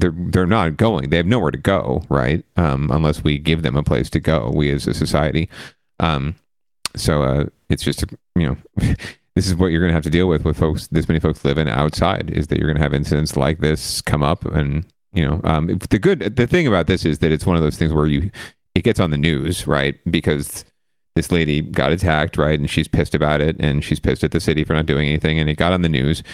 they're 0.00 0.14
they're 0.16 0.46
not 0.46 0.76
going. 0.76 1.10
They 1.10 1.16
have 1.16 1.26
nowhere 1.26 1.50
to 1.50 1.58
go, 1.58 2.02
right? 2.08 2.44
Um, 2.56 2.90
unless 2.90 3.22
we 3.22 3.38
give 3.38 3.62
them 3.62 3.76
a 3.76 3.82
place 3.82 4.10
to 4.10 4.20
go. 4.20 4.50
We 4.54 4.70
as 4.70 4.86
a 4.86 4.94
society. 4.94 5.48
Um, 6.00 6.36
so 6.96 7.22
uh, 7.22 7.44
it's 7.68 7.82
just 7.82 8.04
you 8.34 8.56
know. 8.76 8.94
This 9.34 9.46
is 9.46 9.54
what 9.54 9.66
you're 9.66 9.78
going 9.78 9.90
to 9.90 9.94
have 9.94 10.02
to 10.02 10.10
deal 10.10 10.26
with 10.26 10.44
with 10.44 10.56
folks. 10.58 10.88
This 10.88 11.06
many 11.06 11.20
folks 11.20 11.44
living 11.44 11.68
outside 11.68 12.28
is 12.28 12.48
that 12.48 12.58
you're 12.58 12.66
going 12.66 12.76
to 12.76 12.82
have 12.82 12.92
incidents 12.92 13.36
like 13.36 13.60
this 13.60 14.02
come 14.02 14.20
up, 14.20 14.44
and 14.44 14.84
you 15.12 15.24
know 15.24 15.40
um, 15.44 15.78
the 15.90 15.98
good. 16.00 16.34
The 16.34 16.48
thing 16.48 16.66
about 16.66 16.88
this 16.88 17.04
is 17.04 17.20
that 17.20 17.30
it's 17.30 17.46
one 17.46 17.54
of 17.54 17.62
those 17.62 17.76
things 17.76 17.92
where 17.92 18.06
you 18.06 18.32
it 18.74 18.82
gets 18.82 18.98
on 18.98 19.12
the 19.12 19.16
news, 19.16 19.64
right? 19.64 19.94
Because 20.10 20.64
this 21.14 21.30
lady 21.30 21.60
got 21.60 21.92
attacked, 21.92 22.36
right, 22.36 22.58
and 22.58 22.68
she's 22.68 22.88
pissed 22.88 23.14
about 23.14 23.40
it, 23.40 23.54
and 23.60 23.84
she's 23.84 24.00
pissed 24.00 24.24
at 24.24 24.32
the 24.32 24.40
city 24.40 24.64
for 24.64 24.72
not 24.72 24.86
doing 24.86 25.08
anything, 25.08 25.38
and 25.38 25.48
it 25.48 25.56
got 25.56 25.72
on 25.72 25.82
the 25.82 25.88
news 25.88 26.24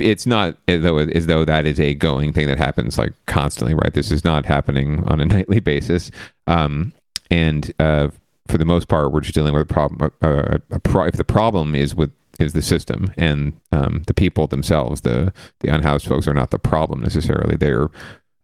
it's 0.00 0.26
not 0.26 0.56
as 0.68 0.82
though 0.82 0.98
as 0.98 1.26
though 1.26 1.44
that 1.44 1.66
is 1.66 1.80
a 1.80 1.94
going 1.94 2.32
thing 2.32 2.46
that 2.46 2.58
happens 2.58 2.98
like 2.98 3.12
constantly, 3.26 3.74
right? 3.74 3.92
This 3.92 4.10
is 4.10 4.24
not 4.24 4.46
happening 4.46 5.04
on 5.04 5.20
a 5.20 5.26
nightly 5.26 5.60
basis, 5.60 6.10
um, 6.46 6.92
and 7.30 7.72
uh, 7.78 8.08
for 8.48 8.58
the 8.58 8.64
most 8.64 8.88
part, 8.88 9.12
we're 9.12 9.20
just 9.20 9.34
dealing 9.34 9.54
with 9.54 9.62
a 9.62 9.72
problem. 9.72 10.10
Uh, 10.22 10.58
a 10.70 10.80
pro- 10.80 11.06
if 11.06 11.14
the 11.14 11.24
problem 11.24 11.74
is 11.74 11.94
with 11.94 12.12
is 12.38 12.52
the 12.52 12.62
system 12.62 13.10
and 13.16 13.58
um, 13.72 14.02
the 14.06 14.14
people 14.14 14.46
themselves, 14.46 15.02
the 15.02 15.32
the 15.60 15.68
unhoused 15.68 16.06
folks 16.06 16.28
are 16.28 16.34
not 16.34 16.50
the 16.50 16.58
problem 16.58 17.00
necessarily. 17.00 17.56
They're 17.56 17.88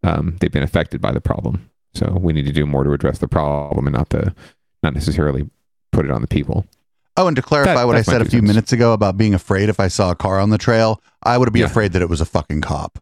um, 0.02 0.36
they've 0.40 0.52
been 0.52 0.62
affected 0.62 1.00
by 1.00 1.12
the 1.12 1.20
problem. 1.20 1.68
So 1.94 2.18
we 2.20 2.32
need 2.32 2.46
to 2.46 2.52
do 2.52 2.66
more 2.66 2.84
to 2.84 2.92
address 2.92 3.18
the 3.18 3.28
problem 3.28 3.86
and 3.86 3.94
not 3.94 4.10
the 4.10 4.34
not 4.82 4.94
necessarily 4.94 5.48
put 5.92 6.04
it 6.04 6.10
on 6.10 6.22
the 6.22 6.28
people. 6.28 6.66
Oh, 7.16 7.26
and 7.26 7.36
to 7.36 7.42
clarify 7.42 7.74
That- 7.74 7.86
what 7.86 7.96
I 7.96 8.02
said 8.02 8.20
a 8.22 8.24
few 8.24 8.38
cents. 8.38 8.48
minutes 8.48 8.72
ago 8.72 8.92
about 8.94 9.16
being 9.18 9.34
afraid 9.34 9.68
if 9.68 9.78
I 9.78 9.88
saw 9.88 10.10
a 10.10 10.14
car 10.14 10.38
on 10.40 10.50
the 10.50 10.58
trail, 10.58 11.00
I 11.22 11.36
would 11.38 11.52
be 11.52 11.60
Yeah. 11.60 11.66
afraid 11.66 11.92
that 11.92 12.00
it 12.02 12.08
was 12.08 12.20
a 12.20 12.24
fucking 12.24 12.62
cop. 12.62 12.98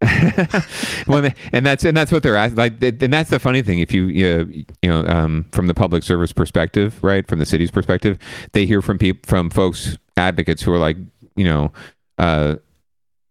well, 1.06 1.22
they- 1.22 1.34
and 1.52 1.64
that's 1.64 1.84
and 1.84 1.96
that's 1.96 2.12
what 2.12 2.22
they're 2.22 2.36
asking. 2.36 2.56
Like, 2.58 2.82
and 2.82 3.12
that's 3.12 3.30
the 3.30 3.38
funny 3.38 3.62
thing. 3.62 3.78
If 3.78 3.92
you 3.92 4.04
you, 4.06 4.64
you 4.82 4.88
know 4.88 5.06
um, 5.06 5.46
from 5.52 5.66
the 5.66 5.74
public 5.74 6.02
service 6.02 6.32
perspective, 6.32 7.02
right, 7.02 7.26
from 7.26 7.38
the 7.38 7.46
city's 7.46 7.70
perspective, 7.70 8.18
they 8.52 8.66
hear 8.66 8.82
from 8.82 8.98
people 8.98 9.20
from 9.26 9.48
folks 9.50 9.96
advocates 10.16 10.62
who 10.62 10.72
are 10.72 10.78
like, 10.78 10.96
you 11.36 11.44
know, 11.44 11.72
uh, 12.18 12.56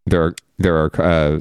there 0.08 0.24
are 0.24 0.36
there 0.58 0.76
are. 0.78 1.02
Uh, 1.02 1.40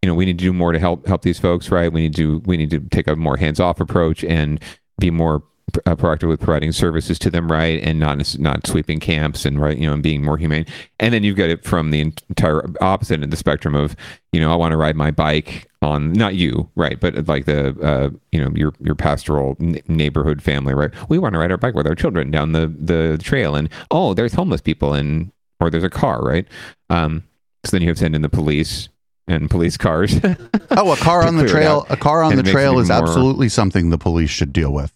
you 0.00 0.06
know, 0.08 0.14
we 0.14 0.24
need 0.24 0.38
to 0.38 0.44
do 0.44 0.52
more 0.52 0.70
to 0.72 0.78
help 0.78 1.06
help 1.08 1.22
these 1.22 1.40
folks, 1.40 1.70
right? 1.70 1.92
We 1.92 2.00
need 2.02 2.14
to 2.16 2.38
we 2.46 2.56
need 2.56 2.70
to 2.70 2.78
take 2.80 3.08
a 3.08 3.16
more 3.16 3.36
hands 3.36 3.58
off 3.60 3.80
approach 3.80 4.22
and 4.24 4.60
be 5.00 5.10
more 5.10 5.42
uh, 5.86 5.94
proactive 5.96 6.28
with 6.28 6.40
providing 6.40 6.72
services 6.72 7.18
to 7.20 7.30
them, 7.30 7.50
right? 7.50 7.80
And 7.82 7.98
not 8.00 8.38
not 8.38 8.66
sweeping 8.66 9.00
camps 9.00 9.44
and 9.44 9.60
right, 9.60 9.76
you 9.76 9.86
know, 9.86 9.92
and 9.92 10.02
being 10.02 10.24
more 10.24 10.36
humane. 10.36 10.66
And 11.00 11.12
then 11.14 11.22
you've 11.24 11.36
got 11.36 11.50
it 11.50 11.64
from 11.64 11.90
the 11.90 12.00
entire 12.00 12.64
opposite 12.80 13.14
end 13.14 13.24
of 13.24 13.30
the 13.30 13.36
spectrum 13.36 13.74
of, 13.74 13.94
you 14.32 14.40
know, 14.40 14.52
I 14.52 14.56
want 14.56 14.72
to 14.72 14.76
ride 14.76 14.96
my 14.96 15.10
bike 15.10 15.68
on 15.82 16.12
not 16.12 16.34
you, 16.34 16.68
right, 16.74 16.98
but 16.98 17.26
like 17.28 17.44
the 17.44 17.68
uh, 17.80 18.10
you 18.32 18.42
know 18.42 18.50
your 18.54 18.72
your 18.80 18.94
pastoral 18.94 19.56
n- 19.60 19.80
neighborhood 19.88 20.42
family, 20.42 20.74
right? 20.74 20.90
We 21.08 21.18
want 21.18 21.34
to 21.34 21.38
ride 21.38 21.50
our 21.50 21.56
bike 21.56 21.74
with 21.74 21.86
our 21.86 21.94
children 21.94 22.30
down 22.30 22.52
the 22.52 22.66
the 22.78 23.18
trail, 23.22 23.54
and 23.54 23.68
oh, 23.90 24.14
there's 24.14 24.34
homeless 24.34 24.60
people 24.60 24.94
and 24.94 25.30
or 25.60 25.70
there's 25.70 25.84
a 25.84 25.90
car, 25.90 26.22
right? 26.22 26.46
Um, 26.90 27.24
so 27.64 27.72
then 27.72 27.82
you 27.82 27.88
have 27.88 27.96
to 27.96 28.00
send 28.04 28.14
in 28.14 28.22
the 28.22 28.28
police 28.28 28.88
and 29.26 29.50
police 29.50 29.76
cars. 29.76 30.14
Oh, 30.70 30.92
a 30.92 30.96
car 30.96 31.26
on 31.26 31.36
the 31.36 31.48
trail, 31.48 31.86
a 31.88 31.96
car 31.96 32.22
on 32.22 32.30
And 32.32 32.38
the 32.38 32.42
it 32.42 32.44
makes 32.44 32.50
it 32.50 32.52
trail 32.52 32.78
is 32.78 32.88
more- 32.88 32.98
absolutely 32.98 33.48
something 33.48 33.88
the 33.90 33.98
police 33.98 34.28
should 34.30 34.52
deal 34.52 34.72
with. 34.72 34.92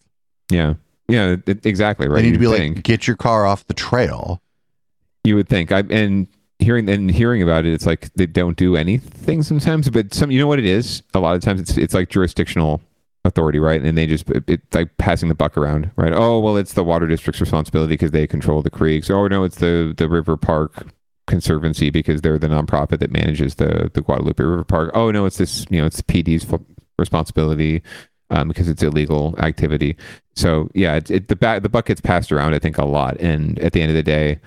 Yeah, 0.53 0.75
yeah, 1.09 1.37
it- 1.47 1.65
exactly 1.67 2.09
right. 2.09 2.17
They 2.17 2.23
need 2.31 2.33
to 2.35 2.39
be 2.39 2.47
think. 2.47 2.77
like, 2.77 2.85
get 2.85 3.07
your 3.07 3.17
car 3.17 3.47
off 3.47 3.67
the 3.67 3.75
trail. 3.75 4.41
You 5.25 5.37
would 5.37 5.49
think. 5.49 5.73
I 5.73 5.81
and 5.91 6.27
hearing 6.59 6.89
and 6.89 7.11
hearing 7.11 7.43
about 7.43 7.65
it, 7.65 7.73
it's 7.73 7.87
like 7.87 8.13
they 8.15 8.27
don't 8.27 8.57
do 8.57 8.77
anything 8.77 9.43
sometimes. 9.43 9.89
But 9.91 10.15
some, 10.15 10.31
you 10.31 10.39
know 10.39 10.47
what 10.47 10.59
it 10.59 10.67
is. 10.67 11.03
A 11.15 11.21
lot 11.21 11.37
of 11.37 11.43
times, 11.43 11.61
it's 11.61 11.77
it's 11.77 11.95
like 11.95 12.09
jurisdictional 12.09 12.81
authority, 13.25 13.61
right? 13.61 13.81
And 13.81 13.97
they 13.97 14.07
just 14.07 14.29
it, 14.31 14.45
it's 14.49 14.75
like 14.75 14.97
passing 14.99 15.29
the 15.29 15.35
buck 15.35 15.57
around, 15.57 15.91
right? 15.97 16.13
Oh 16.13 16.41
well, 16.41 16.57
it's 16.57 16.75
the 16.75 16.83
water 16.85 17.07
district's 17.07 17.41
responsibility 17.41 17.95
because 17.95 18.11
they 18.11 18.27
control 18.27 18.63
the 18.63 18.71
creeks. 18.71 19.11
Oh 19.11 19.29
no, 19.29 19.45
it's 19.45 19.59
the 19.59 19.95
the 19.97 20.09
river 20.09 20.37
park 20.37 20.87
conservancy 21.29 21.89
because 21.89 22.21
they're 22.21 22.39
the 22.39 22.49
nonprofit 22.49 22.99
that 22.99 23.13
manages 23.13 23.55
the 23.55 23.91
the 23.95 24.01
Guadalupe 24.01 24.43
River 24.43 24.65
Park. 24.65 24.91
Oh 24.93 25.11
no, 25.13 25.25
it's 25.27 25.39
this 25.39 25.65
you 25.71 25.81
know 25.81 25.87
it's 25.87 25.99
the 25.99 26.03
PD's 26.05 26.45
responsibility. 26.99 27.83
Um, 28.33 28.49
because 28.49 28.69
it's 28.69 28.83
illegal 28.83 29.35
activity. 29.39 29.97
So 30.35 30.69
yeah, 30.75 30.97
it, 30.97 31.11
it, 31.11 31.29
the 31.29 31.37
ba- 31.37 31.61
the 31.61 31.69
buck 31.69 31.87
gets 31.87 32.01
passed 32.01 32.33
around 32.33 32.55
I 32.55 32.59
think 32.59 32.79
a 32.79 32.85
lot, 32.85 33.17
and 33.21 33.59
at 33.61 33.73
the 33.73 33.81
end 33.83 33.91
of 33.91 33.97
the 33.97 34.03
day, 34.03 34.41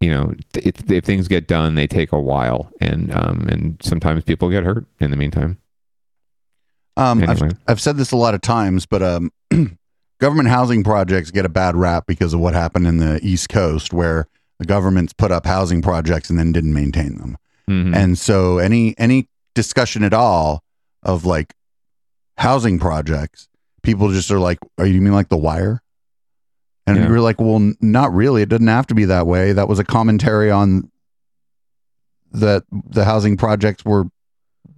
you 0.00 0.10
know, 0.10 0.34
it, 0.54 0.90
if 0.90 1.04
things 1.04 1.26
get 1.28 1.48
done, 1.48 1.74
they 1.74 1.86
take 1.86 2.12
a 2.12 2.20
while, 2.20 2.70
and 2.80 3.12
um, 3.14 3.46
and 3.48 3.76
sometimes 3.82 4.22
people 4.24 4.50
get 4.50 4.64
hurt 4.64 4.86
in 5.00 5.10
the 5.10 5.16
meantime. 5.16 5.58
Um, 6.96 7.22
Anyway. 7.22 7.48
I've, 7.48 7.58
I've 7.66 7.80
said 7.80 7.96
this 7.96 8.12
a 8.12 8.16
lot 8.16 8.34
of 8.34 8.40
times, 8.40 8.86
but 8.86 9.02
um, 9.02 9.32
government 10.20 10.48
housing 10.48 10.84
projects 10.84 11.30
get 11.32 11.44
a 11.44 11.48
bad 11.48 11.74
rap 11.74 12.04
because 12.06 12.32
of 12.34 12.40
what 12.40 12.54
happened 12.54 12.86
in 12.86 12.98
the 12.98 13.18
East 13.22 13.48
Coast, 13.48 13.92
where 13.92 14.28
the 14.60 14.64
government's 14.66 15.12
put 15.12 15.32
up 15.32 15.44
housing 15.46 15.82
projects 15.82 16.30
and 16.30 16.38
then 16.38 16.52
didn't 16.52 16.72
maintain 16.74 17.18
them. 17.18 17.36
Mhm. 17.68 17.96
And 17.96 18.18
so, 18.18 18.58
any 18.58 18.94
any 18.98 19.28
discussion 19.54 20.04
at 20.04 20.12
all 20.14 20.62
of 21.02 21.24
like 21.24 21.54
housing 22.36 22.78
projects, 22.78 23.48
people 23.82 24.10
just 24.10 24.30
are 24.30 24.38
like, 24.40 24.58
"Are 24.78 24.86
you 24.86 25.00
mean 25.00 25.12
like 25.12 25.28
The 25.28 25.36
Wire?" 25.36 25.82
And 26.86 26.96
Yeah. 26.96 27.08
you're 27.08 27.20
like, 27.20 27.40
"Well, 27.40 27.56
n- 27.56 27.76
not 27.80 28.12
really. 28.14 28.42
It 28.42 28.48
doesn't 28.48 28.66
have 28.66 28.86
to 28.88 28.94
be 28.94 29.04
that 29.06 29.26
way." 29.26 29.52
That 29.52 29.68
was 29.68 29.78
a 29.78 29.84
commentary 29.84 30.50
on 30.50 30.90
that 32.32 32.64
the 32.70 33.04
housing 33.04 33.36
projects 33.36 33.84
were 33.84 34.04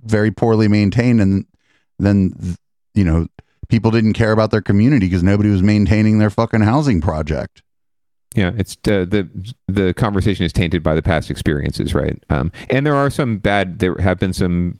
very 0.04 0.30
poorly 0.30 0.68
maintained, 0.68 1.20
and 1.20 1.46
then 1.98 2.32
you 2.94 3.04
know 3.04 3.26
people 3.68 3.90
didn't 3.90 4.12
care 4.12 4.32
about 4.32 4.50
their 4.50 4.60
community 4.62 5.06
because 5.06 5.22
nobody 5.22 5.48
was 5.50 5.62
maintaining 5.62 6.18
their 6.18 6.30
fucking 6.30 6.60
housing 6.60 7.00
project. 7.00 7.62
Yeah, 8.34 8.52
it's 8.56 8.74
uh, 8.86 9.06
the 9.08 9.28
the 9.66 9.94
conversation 9.94 10.44
is 10.44 10.52
tainted 10.52 10.82
by 10.82 10.94
the 10.94 11.02
past 11.02 11.30
experiences, 11.30 11.94
right? 11.94 12.22
Um, 12.28 12.52
and 12.70 12.84
there 12.86 12.94
are 12.94 13.08
some 13.10 13.38
bad. 13.38 13.78
There 13.78 13.96
have 13.96 14.18
been 14.18 14.34
some 14.34 14.78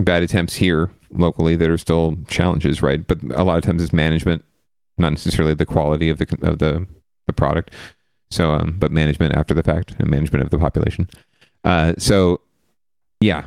bad 0.00 0.22
attempts 0.22 0.54
here 0.54 0.90
locally 1.10 1.56
that 1.56 1.70
are 1.70 1.78
still 1.78 2.16
challenges, 2.28 2.82
right? 2.82 3.06
But 3.06 3.22
a 3.34 3.44
lot 3.44 3.58
of 3.58 3.64
times 3.64 3.82
it's 3.82 3.92
management, 3.92 4.44
not 4.96 5.10
necessarily 5.10 5.54
the 5.54 5.66
quality 5.66 6.08
of 6.08 6.18
the 6.18 6.26
of 6.42 6.58
the 6.58 6.86
the 7.26 7.32
product. 7.32 7.72
So, 8.30 8.52
um, 8.52 8.76
but 8.78 8.92
management 8.92 9.34
after 9.34 9.54
the 9.54 9.62
fact 9.62 9.94
and 9.98 10.10
management 10.10 10.44
of 10.44 10.50
the 10.50 10.58
population. 10.58 11.08
Uh, 11.64 11.94
so, 11.96 12.42
yeah, 13.20 13.46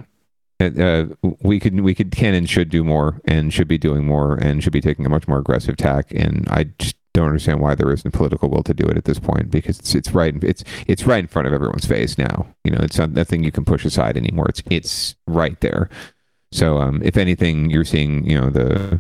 uh, 0.60 1.06
we 1.42 1.60
could 1.60 1.80
we 1.82 1.94
could 1.94 2.12
can 2.12 2.34
and 2.34 2.50
should 2.50 2.70
do 2.70 2.84
more 2.84 3.22
and 3.26 3.54
should 3.54 3.68
be 3.68 3.78
doing 3.78 4.06
more 4.06 4.36
and 4.36 4.64
should 4.64 4.74
be 4.74 4.82
taking 4.82 5.06
a 5.06 5.10
much 5.10 5.28
more 5.28 5.40
aggressive 5.40 5.78
tack. 5.78 6.12
And 6.12 6.48
I 6.50 6.66
just 6.80 6.96
don't 7.14 7.28
understand 7.28 7.60
why 7.60 7.76
there 7.76 7.92
isn't 7.92 8.12
political 8.12 8.50
will 8.50 8.64
to 8.64 8.74
do 8.74 8.86
it 8.86 8.98
at 8.98 9.06
this 9.06 9.20
point 9.20 9.52
because 9.52 9.80
it's 9.80 9.96
it's 9.96 10.12
right 10.12 10.36
it's 10.44 10.64
it's 10.88 11.06
right 11.06 11.20
in 11.20 11.28
front 11.28 11.48
of 11.48 11.54
everyone's 11.54 11.86
face 11.86 12.18
now. 12.18 12.48
You 12.64 12.72
know, 12.72 12.80
it's 12.82 12.98
not 12.98 13.12
nothing 13.12 13.44
you 13.44 13.52
can 13.52 13.66
push 13.66 13.86
aside 13.86 14.18
anymore. 14.18 14.48
It's 14.50 14.64
it's 14.70 15.16
right 15.28 15.60
there. 15.62 15.90
So, 16.52 16.80
um, 16.80 17.02
if 17.04 17.18
anything, 17.18 17.70
you're 17.70 17.86
seeing 17.86 18.30
you 18.30 18.40
know 18.40 18.50
the 18.50 19.00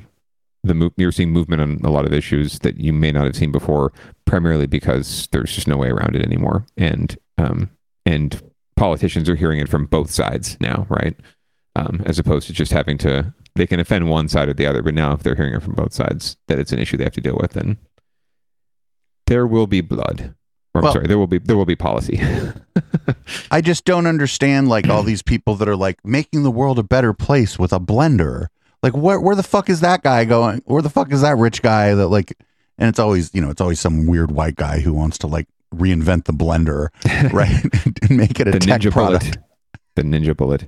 the 0.63 0.74
move 0.74 0.93
you're 0.98 1.12
seeing 1.12 1.31
movement 1.31 1.62
on 1.62 1.79
a 1.84 1.89
lot 1.89 2.05
of 2.05 2.13
issues 2.13 2.60
that 2.60 2.77
you 2.77 2.93
may 2.93 3.12
not 3.12 3.25
have 3.25 3.36
seen 3.36 3.51
before, 3.51 3.91
primarily 4.25 4.67
because 4.67 5.27
there's 5.31 5.53
just 5.53 5.67
no 5.67 5.77
way 5.77 5.89
around 5.89 6.15
it 6.15 6.25
anymore, 6.25 6.65
and 6.77 7.17
um, 7.38 7.70
and 8.05 8.41
politicians 8.75 9.29
are 9.29 9.36
hearing 9.36 9.60
it 9.60 9.70
from 9.70 9.86
both 9.86 10.12
sides 10.12 10.58
now, 10.60 10.86
right? 10.89 11.15
Um, 11.75 12.03
as 12.05 12.20
opposed 12.20 12.48
to 12.48 12.53
just 12.53 12.72
having 12.72 12.98
to 13.00 13.34
they 13.55 13.67
can 13.67 13.79
offend 13.79 14.10
one 14.10 14.27
side 14.27 14.50
or 14.50 14.53
the 14.53 14.65
other, 14.65 14.81
but 14.81 14.93
now 14.93 15.13
if 15.13 15.24
they're 15.24 15.36
hearing 15.36 15.53
it 15.53 15.63
from 15.63 15.75
both 15.75 15.93
sides 15.93 16.38
that 16.48 16.60
it's 16.60 16.72
an 16.72 16.79
issue 16.79 16.98
they 16.98 17.03
have 17.03 17.13
to 17.13 17.22
deal 17.22 17.38
with, 17.39 17.51
then 17.51 17.77
there 19.27 19.48
will 19.48 19.67
be 19.67 19.81
blood. 19.81 20.36
Or, 20.74 20.86
I'm 20.86 20.91
sorry, 20.91 21.08
there 21.08 21.17
will 21.17 21.27
be 21.27 21.39
there 21.39 21.58
will 21.58 21.65
be 21.65 21.75
policy. 21.75 22.22
I 23.51 23.61
just 23.61 23.85
don't 23.85 24.07
understand 24.07 24.69
like 24.69 24.88
all 24.89 25.03
these 25.03 25.21
people 25.21 25.55
that 25.55 25.67
are 25.67 25.75
like 25.75 26.03
making 26.05 26.43
the 26.43 26.51
world 26.51 26.79
a 26.79 26.83
better 26.83 27.13
place 27.13 27.57
with 27.59 27.73
a 27.73 27.79
blender. 27.79 28.47
Like 28.83 28.95
where 28.95 29.19
where 29.19 29.35
the 29.35 29.43
fuck 29.43 29.69
is 29.69 29.81
that 29.81 30.03
guy 30.03 30.25
going? 30.25 30.61
Where 30.65 30.81
the 30.81 30.89
fuck 30.89 31.11
is 31.11 31.21
that 31.21 31.38
rich 31.38 31.61
guy 31.61 31.93
that 31.93 32.07
like 32.07 32.33
and 32.77 32.89
it's 32.89 33.00
always, 33.00 33.33
you 33.35 33.41
know, 33.41 33.50
it's 33.51 33.61
always 33.61 33.79
some 33.79 34.07
weird 34.07 34.31
white 34.31 34.55
guy 34.55 34.79
who 34.79 34.93
wants 34.93 35.17
to 35.19 35.27
like 35.27 35.47
reinvent 35.75 36.25
the 36.25 36.33
blender, 36.33 36.88
right? 37.33 37.63
and 38.01 38.17
make 38.17 38.39
it 38.39 38.47
a 38.47 38.51
the 38.51 38.59
tech 38.59 38.81
ninja 38.81 38.91
product. 38.91 39.23
bullet. 39.25 39.38
The 39.95 40.01
ninja 40.03 40.35
bullet. 40.35 40.67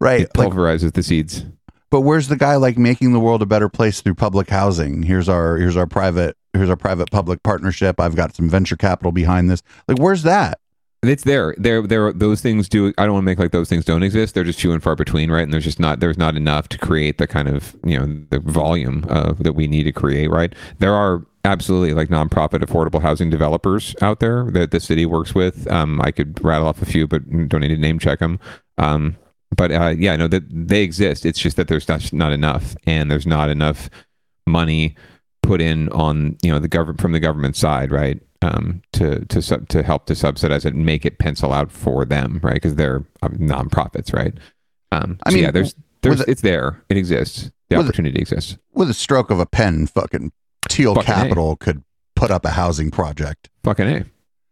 Right. 0.00 0.22
It 0.22 0.36
Like, 0.36 0.48
pulverizes 0.50 0.92
the 0.92 1.02
seeds. 1.02 1.44
but 1.90 2.02
where's 2.02 2.28
the 2.28 2.36
guy 2.36 2.56
like 2.56 2.78
making 2.78 3.12
the 3.12 3.20
world 3.20 3.42
a 3.42 3.46
better 3.46 3.68
place 3.68 4.00
through 4.00 4.14
public 4.14 4.48
housing? 4.50 5.02
Here's 5.02 5.28
our 5.28 5.56
here's 5.56 5.76
our 5.76 5.86
private 5.86 6.36
here's 6.52 6.70
our 6.70 6.76
private 6.76 7.10
public 7.10 7.42
partnership. 7.42 7.98
I've 7.98 8.14
got 8.16 8.36
some 8.36 8.48
venture 8.48 8.76
capital 8.76 9.10
behind 9.12 9.50
this. 9.50 9.62
Like 9.88 9.98
where's 9.98 10.22
that? 10.22 10.60
It's 11.02 11.24
there. 11.24 11.54
There, 11.56 11.86
there. 11.86 12.12
Those 12.12 12.42
things 12.42 12.68
do. 12.68 12.92
I 12.98 13.04
don't 13.04 13.14
want 13.14 13.22
to 13.22 13.26
make 13.26 13.38
like 13.38 13.52
those 13.52 13.70
things 13.70 13.86
don't 13.86 14.02
exist. 14.02 14.34
They're 14.34 14.44
just 14.44 14.60
few 14.60 14.72
and 14.72 14.82
far 14.82 14.94
between, 14.94 15.30
right? 15.30 15.42
And 15.42 15.52
there's 15.52 15.64
just 15.64 15.80
not. 15.80 16.00
There's 16.00 16.18
not 16.18 16.36
enough 16.36 16.68
to 16.68 16.78
create 16.78 17.16
the 17.16 17.26
kind 17.26 17.48
of 17.48 17.74
you 17.84 17.98
know 17.98 18.22
the 18.28 18.40
volume 18.40 19.06
uh, 19.08 19.32
that 19.40 19.54
we 19.54 19.66
need 19.66 19.84
to 19.84 19.92
create, 19.92 20.30
right? 20.30 20.54
There 20.78 20.92
are 20.92 21.24
absolutely 21.46 21.94
like 21.94 22.10
nonprofit 22.10 22.62
affordable 22.62 23.00
housing 23.00 23.30
developers 23.30 23.96
out 24.02 24.20
there 24.20 24.50
that 24.50 24.72
the 24.72 24.80
city 24.80 25.06
works 25.06 25.34
with. 25.34 25.70
Um, 25.70 26.02
I 26.02 26.10
could 26.10 26.42
rattle 26.44 26.66
off 26.66 26.82
a 26.82 26.86
few, 26.86 27.06
but 27.06 27.26
don't 27.48 27.62
need 27.62 27.68
to 27.68 27.78
name 27.78 27.98
check 27.98 28.18
them. 28.18 28.38
Um, 28.76 29.16
but 29.56 29.72
uh, 29.72 29.94
yeah, 29.96 30.16
no, 30.16 30.28
that 30.28 30.42
they 30.50 30.82
exist. 30.82 31.24
It's 31.24 31.38
just 31.38 31.56
that 31.56 31.68
there's 31.68 31.88
not 31.88 32.12
not 32.12 32.32
enough, 32.32 32.76
and 32.86 33.10
there's 33.10 33.26
not 33.26 33.48
enough 33.48 33.88
money 34.46 34.96
put 35.42 35.62
in 35.62 35.88
on 35.90 36.36
you 36.42 36.50
know 36.52 36.58
the 36.58 36.68
government 36.68 37.00
from 37.00 37.12
the 37.12 37.20
government 37.20 37.56
side, 37.56 37.90
right? 37.90 38.20
Um, 38.42 38.80
to 38.94 39.24
to 39.26 39.42
sub, 39.42 39.68
to 39.68 39.82
help 39.82 40.06
to 40.06 40.14
subsidize 40.14 40.64
it 40.64 40.72
and 40.72 40.86
make 40.86 41.04
it 41.04 41.18
pencil 41.18 41.52
out 41.52 41.70
for 41.70 42.06
them, 42.06 42.40
right? 42.42 42.54
Because 42.54 42.74
they're 42.76 43.04
um, 43.22 43.32
nonprofits, 43.36 44.14
right? 44.14 44.32
Um, 44.92 45.18
I 45.24 45.30
so 45.30 45.34
mean, 45.34 45.44
yeah, 45.44 45.50
there's 45.50 45.74
there's 46.00 46.22
a- 46.22 46.30
it's 46.30 46.40
there, 46.40 46.82
it 46.88 46.96
exists, 46.96 47.50
the 47.68 47.76
with 47.76 47.84
a- 47.86 47.88
opportunity 47.90 48.18
exists. 48.18 48.56
With 48.72 48.88
a 48.88 48.94
stroke 48.94 49.30
of 49.30 49.40
a 49.40 49.44
pen, 49.46 49.86
fucking 49.88 50.32
Thiel 50.70 50.94
Fucking 50.94 51.10
A. 51.12 51.14
Capital 51.14 51.56
could 51.56 51.84
put 52.16 52.30
up 52.30 52.46
a 52.46 52.50
housing 52.50 52.90
project. 52.90 53.50
Fucking 53.62 53.86
a, 53.86 54.04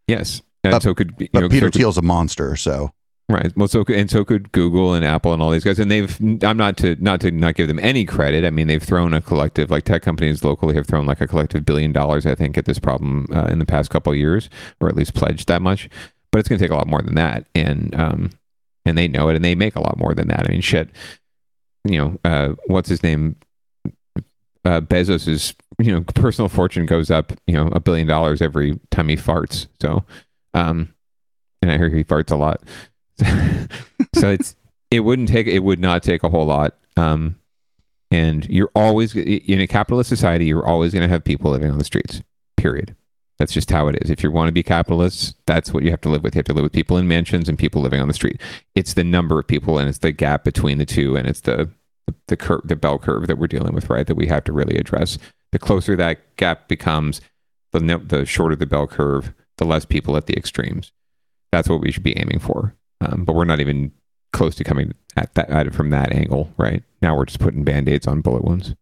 yes. 0.07 0.43
And 0.63 0.71
But- 0.73 0.83
so 0.83 0.93
could 0.93 1.15
you 1.17 1.27
But 1.33 1.39
know, 1.39 1.49
Peter 1.49 1.65
so 1.67 1.71
could- 1.71 1.79
Thiel's 1.79 1.97
a 1.97 2.03
monster, 2.03 2.55
so 2.55 2.91
Right. 3.29 3.55
Well, 3.55 3.67
so 3.67 3.85
and 3.89 4.09
so 4.09 4.25
could 4.25 4.51
Google 4.53 4.95
and 4.95 5.05
Apple 5.05 5.33
and 5.33 5.41
all 5.41 5.51
these 5.51 5.63
guys. 5.63 5.77
And 5.77 5.91
they've 5.91 6.19
I'm 6.43 6.57
not 6.57 6.77
to 6.77 6.95
not 6.95 7.21
to 7.21 7.29
not 7.29 7.53
give 7.53 7.67
them 7.67 7.77
any 7.79 8.03
credit. 8.03 8.43
I 8.43 8.49
mean, 8.49 8.65
they've 8.65 8.81
thrown 8.81 9.13
a 9.13 9.21
collective 9.21 9.69
like 9.69 9.83
tech 9.83 10.01
companies 10.01 10.43
locally 10.43 10.73
have 10.73 10.87
thrown 10.87 11.05
like 11.05 11.21
a 11.21 11.27
collective 11.27 11.63
billion 11.63 11.91
dollars, 11.91 12.25
I 12.25 12.33
think, 12.33 12.57
at 12.57 12.65
this 12.65 12.79
problem 12.79 13.27
uh, 13.31 13.45
in 13.45 13.59
the 13.59 13.67
past 13.67 13.91
couple 13.91 14.11
of 14.11 14.17
years, 14.17 14.49
or 14.81 14.89
at 14.89 14.95
least 14.95 15.13
pledged 15.13 15.47
that 15.47 15.61
much. 15.61 15.89
But 16.31 16.39
it's 16.39 16.49
going 16.49 16.57
to 16.57 16.65
take 16.65 16.71
a 16.71 16.75
lot 16.75 16.87
more 16.87 17.03
than 17.03 17.13
that, 17.15 17.45
and 17.53 17.93
um, 17.93 18.31
and 18.83 18.97
they 18.97 19.07
know 19.07 19.29
it, 19.29 19.35
and 19.35 19.45
they 19.45 19.53
make 19.53 19.75
a 19.75 19.81
lot 19.81 19.99
more 19.99 20.15
than 20.15 20.27
that. 20.29 20.47
I 20.47 20.51
mean, 20.51 20.61
shit. 20.61 20.89
You 21.83 21.99
know, 21.99 22.19
uh, 22.25 22.55
what's 22.65 22.89
his 22.89 23.03
name? 23.03 23.35
Uh, 24.65 24.81
Bezos's 24.81 25.53
you 25.77 25.91
know 25.91 26.01
personal 26.01 26.49
fortune 26.49 26.87
goes 26.87 27.11
up 27.11 27.31
you 27.45 27.53
know 27.53 27.67
a 27.73 27.79
billion 27.79 28.07
dollars 28.07 28.41
every 28.41 28.79
time 28.89 29.07
he 29.07 29.15
farts. 29.15 29.67
So, 29.79 30.03
um, 30.55 30.95
and 31.61 31.71
I 31.71 31.77
hear 31.77 31.89
he 31.89 32.03
farts 32.03 32.31
a 32.31 32.35
lot. 32.35 32.63
So 34.15 34.29
it's 34.29 34.55
it 34.91 35.01
wouldn't 35.01 35.29
take 35.29 35.47
it 35.47 35.59
would 35.59 35.79
not 35.79 36.03
take 36.03 36.23
a 36.23 36.29
whole 36.29 36.45
lot 36.45 36.77
um 36.97 37.35
and 38.11 38.49
you're 38.49 38.71
always 38.75 39.15
in 39.15 39.59
a 39.59 39.67
capitalist 39.67 40.09
society 40.09 40.45
you're 40.45 40.65
always 40.65 40.93
going 40.93 41.03
to 41.03 41.09
have 41.09 41.23
people 41.23 41.51
living 41.51 41.71
on 41.71 41.77
the 41.77 41.83
streets 41.83 42.21
period. 42.59 42.95
That's 43.37 43.53
just 43.53 43.71
how 43.71 43.87
it 43.87 43.95
is. 44.01 44.09
If 44.09 44.21
you 44.21 44.31
want 44.31 44.49
to 44.49 44.53
be 44.53 44.63
capitalists 44.63 45.33
that's 45.45 45.73
what 45.73 45.83
you 45.83 45.91
have 45.91 46.01
to 46.01 46.09
live 46.09 46.23
with. 46.23 46.35
You 46.35 46.39
have 46.39 46.45
to 46.47 46.53
live 46.53 46.63
with 46.63 46.73
people 46.73 46.97
in 46.97 47.07
mansions 47.07 47.47
and 47.47 47.57
people 47.57 47.81
living 47.81 48.01
on 48.01 48.07
the 48.07 48.13
street. 48.13 48.41
It's 48.75 48.93
the 48.93 49.03
number 49.03 49.39
of 49.39 49.47
people 49.47 49.79
and 49.79 49.87
it's 49.87 49.99
the 49.99 50.11
gap 50.11 50.43
between 50.43 50.77
the 50.77 50.85
two 50.85 51.15
and 51.15 51.27
it's 51.27 51.41
the 51.41 51.69
the 52.27 52.35
curve 52.35 52.61
the 52.65 52.75
bell 52.75 52.97
curve 52.97 53.27
that 53.27 53.37
we're 53.37 53.47
dealing 53.47 53.73
with 53.73 53.89
right 53.89 54.07
that 54.07 54.15
we 54.15 54.27
have 54.27 54.43
to 54.45 54.53
really 54.53 54.77
address. 54.77 55.17
The 55.51 55.59
closer 55.59 55.95
that 55.95 56.35
gap 56.35 56.67
becomes 56.67 57.21
the 57.71 57.79
the 57.79 58.25
shorter 58.25 58.55
the 58.55 58.65
bell 58.65 58.87
curve 58.87 59.33
the 59.57 59.65
less 59.65 59.85
people 59.85 60.17
at 60.17 60.25
the 60.25 60.35
extremes. 60.35 60.91
That's 61.51 61.69
what 61.69 61.81
we 61.81 61.91
should 61.91 62.03
be 62.03 62.17
aiming 62.17 62.39
for 62.39 62.75
um, 63.01 63.25
but 63.25 63.33
we're 63.33 63.45
not 63.45 63.59
even 63.59 63.91
close 64.31 64.55
to 64.55 64.63
coming 64.63 64.93
at 65.17 65.33
that 65.33 65.49
at 65.49 65.67
it 65.67 65.73
from 65.73 65.89
that 65.89 66.13
angle 66.13 66.53
right 66.57 66.83
now 67.01 67.15
we're 67.15 67.25
just 67.25 67.39
putting 67.39 67.63
band-aids 67.63 68.07
on 68.07 68.21
bullet 68.21 68.43
wounds 68.43 68.75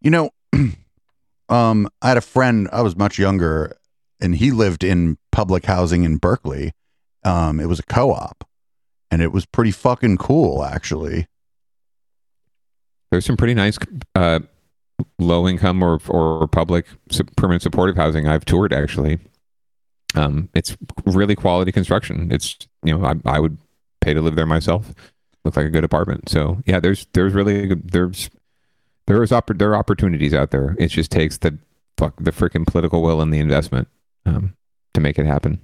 you 0.00 0.10
know, 0.10 0.30
um, 1.48 1.88
I 2.02 2.08
had 2.08 2.16
a 2.16 2.22
friend. 2.22 2.68
I 2.72 2.82
was 2.82 2.96
much 2.96 3.18
younger, 3.18 3.76
and 4.20 4.34
he 4.34 4.50
lived 4.50 4.82
in 4.82 5.18
public 5.30 5.66
housing 5.66 6.04
in 6.04 6.16
Berkeley. 6.16 6.72
Um, 7.24 7.60
it 7.60 7.66
was 7.66 7.78
a 7.78 7.84
co-op, 7.84 8.44
and 9.10 9.20
it 9.20 9.32
was 9.32 9.44
pretty 9.46 9.70
fucking 9.70 10.16
cool, 10.16 10.64
actually. 10.64 11.26
there's 13.10 13.26
some 13.26 13.36
pretty 13.36 13.54
nice 13.54 13.78
uh, 14.14 14.40
low 15.18 15.46
income 15.46 15.82
or 15.82 16.00
or 16.08 16.48
public 16.48 16.86
permanent 17.36 17.62
supportive 17.62 17.96
housing 17.96 18.26
I've 18.26 18.44
toured 18.44 18.72
actually. 18.72 19.18
Um, 20.14 20.48
it's 20.54 20.76
really 21.06 21.36
quality 21.36 21.72
construction. 21.72 22.32
It's 22.32 22.56
you 22.82 22.96
know 22.96 23.04
I, 23.04 23.14
I 23.24 23.40
would 23.40 23.58
pay 24.00 24.14
to 24.14 24.20
live 24.20 24.34
there 24.34 24.46
myself. 24.46 24.92
Look 25.44 25.56
like 25.56 25.66
a 25.66 25.70
good 25.70 25.84
apartment. 25.84 26.28
So 26.28 26.62
yeah, 26.66 26.80
there's 26.80 27.06
there's 27.12 27.32
really 27.32 27.66
good, 27.66 27.90
there's 27.90 28.30
there's 29.06 29.30
oppor- 29.30 29.58
there 29.58 29.70
are 29.70 29.76
opportunities 29.76 30.34
out 30.34 30.50
there. 30.50 30.76
It 30.78 30.88
just 30.88 31.10
takes 31.10 31.38
the 31.38 31.58
fuck 31.96 32.14
the 32.18 32.32
freaking 32.32 32.66
political 32.66 33.02
will 33.02 33.20
and 33.20 33.32
the 33.32 33.38
investment 33.38 33.88
um, 34.26 34.54
to 34.94 35.00
make 35.00 35.18
it 35.18 35.26
happen. 35.26 35.60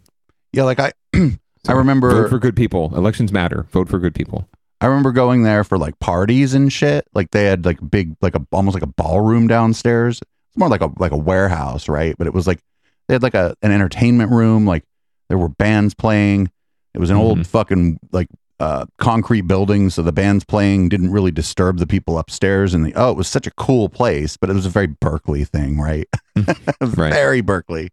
Yeah, 0.52 0.64
like 0.64 0.80
I, 0.80 0.92
I 1.14 1.72
remember 1.72 2.10
vote 2.10 2.30
for 2.30 2.38
good 2.38 2.56
people. 2.56 2.92
Elections 2.96 3.32
matter. 3.32 3.66
Vote 3.70 3.88
for 3.88 3.98
good 3.98 4.14
people. 4.14 4.48
I 4.80 4.86
remember 4.86 5.12
going 5.12 5.42
there 5.42 5.64
for 5.64 5.78
like 5.78 5.98
parties 6.00 6.54
and 6.54 6.72
shit. 6.72 7.06
Like 7.14 7.30
they 7.30 7.44
had 7.44 7.64
like 7.64 7.78
big, 7.90 8.16
like 8.20 8.34
a 8.34 8.46
almost 8.52 8.74
like 8.74 8.82
a 8.82 8.86
ballroom 8.88 9.46
downstairs. 9.46 10.20
It's 10.20 10.56
more 10.56 10.68
like 10.68 10.82
a 10.82 10.92
like 10.98 11.12
a 11.12 11.16
warehouse, 11.16 11.88
right? 11.88 12.14
But 12.16 12.26
it 12.26 12.34
was 12.34 12.46
like 12.46 12.60
they 13.08 13.14
had 13.14 13.22
like 13.22 13.34
a 13.34 13.54
an 13.62 13.72
entertainment 13.72 14.30
room. 14.30 14.66
Like 14.66 14.84
there 15.28 15.38
were 15.38 15.48
bands 15.48 15.94
playing. 15.94 16.50
It 16.94 16.98
was 16.98 17.10
an 17.10 17.16
old 17.16 17.38
Mhm. 17.38 17.46
fucking 17.46 18.00
like 18.12 18.28
uh 18.58 18.86
concrete 18.98 19.42
building, 19.42 19.90
so 19.90 20.02
the 20.02 20.12
bands 20.12 20.44
playing 20.44 20.88
didn't 20.88 21.10
really 21.12 21.30
disturb 21.30 21.78
the 21.78 21.86
people 21.86 22.18
upstairs. 22.18 22.72
And 22.72 22.86
the 22.86 22.94
oh, 22.96 23.10
it 23.10 23.16
was 23.16 23.28
such 23.28 23.46
a 23.46 23.50
cool 23.50 23.88
place, 23.88 24.36
but 24.36 24.48
it 24.50 24.54
was 24.54 24.64
a 24.66 24.70
very 24.70 24.86
Berkeley 24.86 25.44
thing, 25.44 25.78
right? 25.78 26.08
Right. 26.80 27.12
Very 27.12 27.40
Berkeley. 27.42 27.90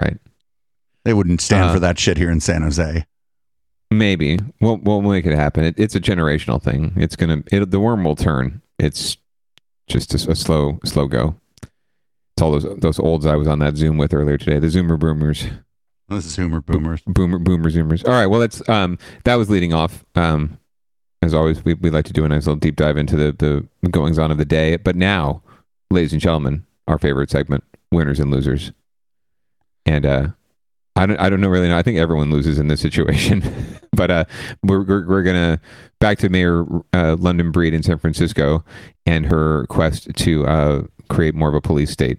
Right. 0.00 0.18
They 1.04 1.12
wouldn't 1.14 1.40
stand 1.40 1.64
Uh, 1.70 1.72
for 1.74 1.80
that 1.80 1.98
shit 1.98 2.18
here 2.18 2.30
in 2.30 2.40
San 2.40 2.62
Jose. 2.62 3.04
Maybe 3.90 4.38
we'll 4.60 4.76
we'll 4.76 5.02
make 5.02 5.26
it 5.26 5.34
happen. 5.34 5.64
It, 5.64 5.74
it's 5.76 5.94
a 5.96 6.00
generational 6.00 6.62
thing. 6.62 6.92
It's 6.96 7.16
gonna 7.16 7.42
it, 7.50 7.70
the 7.72 7.80
worm 7.80 8.04
will 8.04 8.14
turn. 8.14 8.62
It's 8.78 9.16
just 9.88 10.14
a, 10.14 10.30
a 10.30 10.36
slow 10.36 10.78
slow 10.84 11.06
go. 11.08 11.34
It's 12.40 12.42
all 12.42 12.52
those 12.52 12.80
those 12.80 12.98
olds 12.98 13.26
I 13.26 13.36
was 13.36 13.46
on 13.46 13.58
that 13.58 13.76
Zoom 13.76 13.98
with 13.98 14.14
earlier 14.14 14.38
today. 14.38 14.58
The 14.58 14.68
Zoomer 14.68 14.98
boomers, 14.98 15.44
This 16.08 16.24
is 16.24 16.36
Humor 16.36 16.62
Boomers. 16.62 17.02
boomer 17.06 17.38
boomer 17.38 17.70
Zoomers. 17.70 18.02
All 18.08 18.14
right. 18.14 18.28
Well, 18.28 18.40
that's 18.40 18.66
um 18.66 18.96
that 19.24 19.34
was 19.34 19.50
leading 19.50 19.74
off. 19.74 20.06
Um, 20.14 20.58
as 21.20 21.34
always, 21.34 21.62
we 21.66 21.74
we 21.74 21.90
like 21.90 22.06
to 22.06 22.14
do 22.14 22.24
a 22.24 22.28
nice 22.28 22.46
little 22.46 22.56
deep 22.58 22.76
dive 22.76 22.96
into 22.96 23.14
the 23.14 23.36
the 23.82 23.88
goings 23.90 24.18
on 24.18 24.30
of 24.30 24.38
the 24.38 24.46
day. 24.46 24.76
But 24.78 24.96
now, 24.96 25.42
ladies 25.90 26.14
and 26.14 26.22
gentlemen, 26.22 26.64
our 26.88 26.98
favorite 26.98 27.28
segment: 27.28 27.62
winners 27.92 28.18
and 28.18 28.30
losers. 28.30 28.72
And 29.84 30.06
uh, 30.06 30.28
I 30.96 31.04
don't, 31.04 31.20
I 31.20 31.28
don't 31.28 31.42
know 31.42 31.48
really 31.48 31.68
know. 31.68 31.76
I 31.76 31.82
think 31.82 31.98
everyone 31.98 32.30
loses 32.30 32.58
in 32.58 32.68
this 32.68 32.80
situation, 32.80 33.42
but 33.92 34.10
uh, 34.10 34.24
we're, 34.62 34.80
we're 34.80 35.06
we're 35.06 35.22
gonna 35.22 35.60
back 35.98 36.16
to 36.20 36.30
Mayor 36.30 36.64
uh, 36.94 37.16
London 37.18 37.50
Breed 37.52 37.74
in 37.74 37.82
San 37.82 37.98
Francisco 37.98 38.64
and 39.04 39.26
her 39.26 39.66
quest 39.66 40.14
to 40.14 40.46
uh, 40.46 40.82
create 41.10 41.34
more 41.34 41.50
of 41.50 41.54
a 41.54 41.60
police 41.60 41.90
state. 41.90 42.18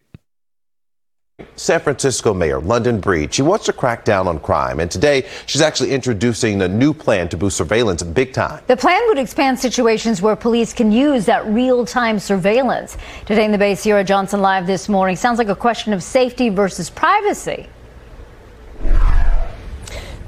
San 1.56 1.80
Francisco 1.80 2.34
Mayor 2.34 2.60
London 2.60 3.00
Breed. 3.00 3.34
She 3.34 3.42
wants 3.42 3.66
to 3.66 3.74
crack 3.74 4.06
down 4.06 4.28
on 4.28 4.40
crime, 4.40 4.80
and 4.80 4.90
today 4.90 5.28
she's 5.46 5.62
actually 5.62 5.92
introducing 5.92 6.62
a 6.62 6.68
new 6.68 6.94
plan 6.94 7.30
to 7.30 7.38
boost 7.38 7.58
surveillance 7.58 8.04
big 8.04 8.34
time. 8.34 8.64
The 8.68 8.78
plan 8.78 9.02
would 9.08 9.18
expand 9.18 9.60
situations 9.60 10.22
where 10.22 10.36
police 10.36 10.74
can 10.74 10.92
use 10.92 11.26
that 11.26 11.46
real 11.48 11.86
time 11.86 12.20
surveillance. 12.20 12.98
Today 13.26 13.46
in 13.46 13.52
the 13.52 13.58
Bay, 13.58 13.76
Sierra 13.76 14.04
Johnson 14.04 14.42
live 14.42 14.68
this 14.68 14.90
morning. 14.90 15.16
Sounds 15.16 15.38
like 15.38 15.50
a 15.50 15.56
question 15.56 15.94
of 15.94 16.04
safety 16.04 16.50
versus 16.50 16.90
privacy. 16.90 17.68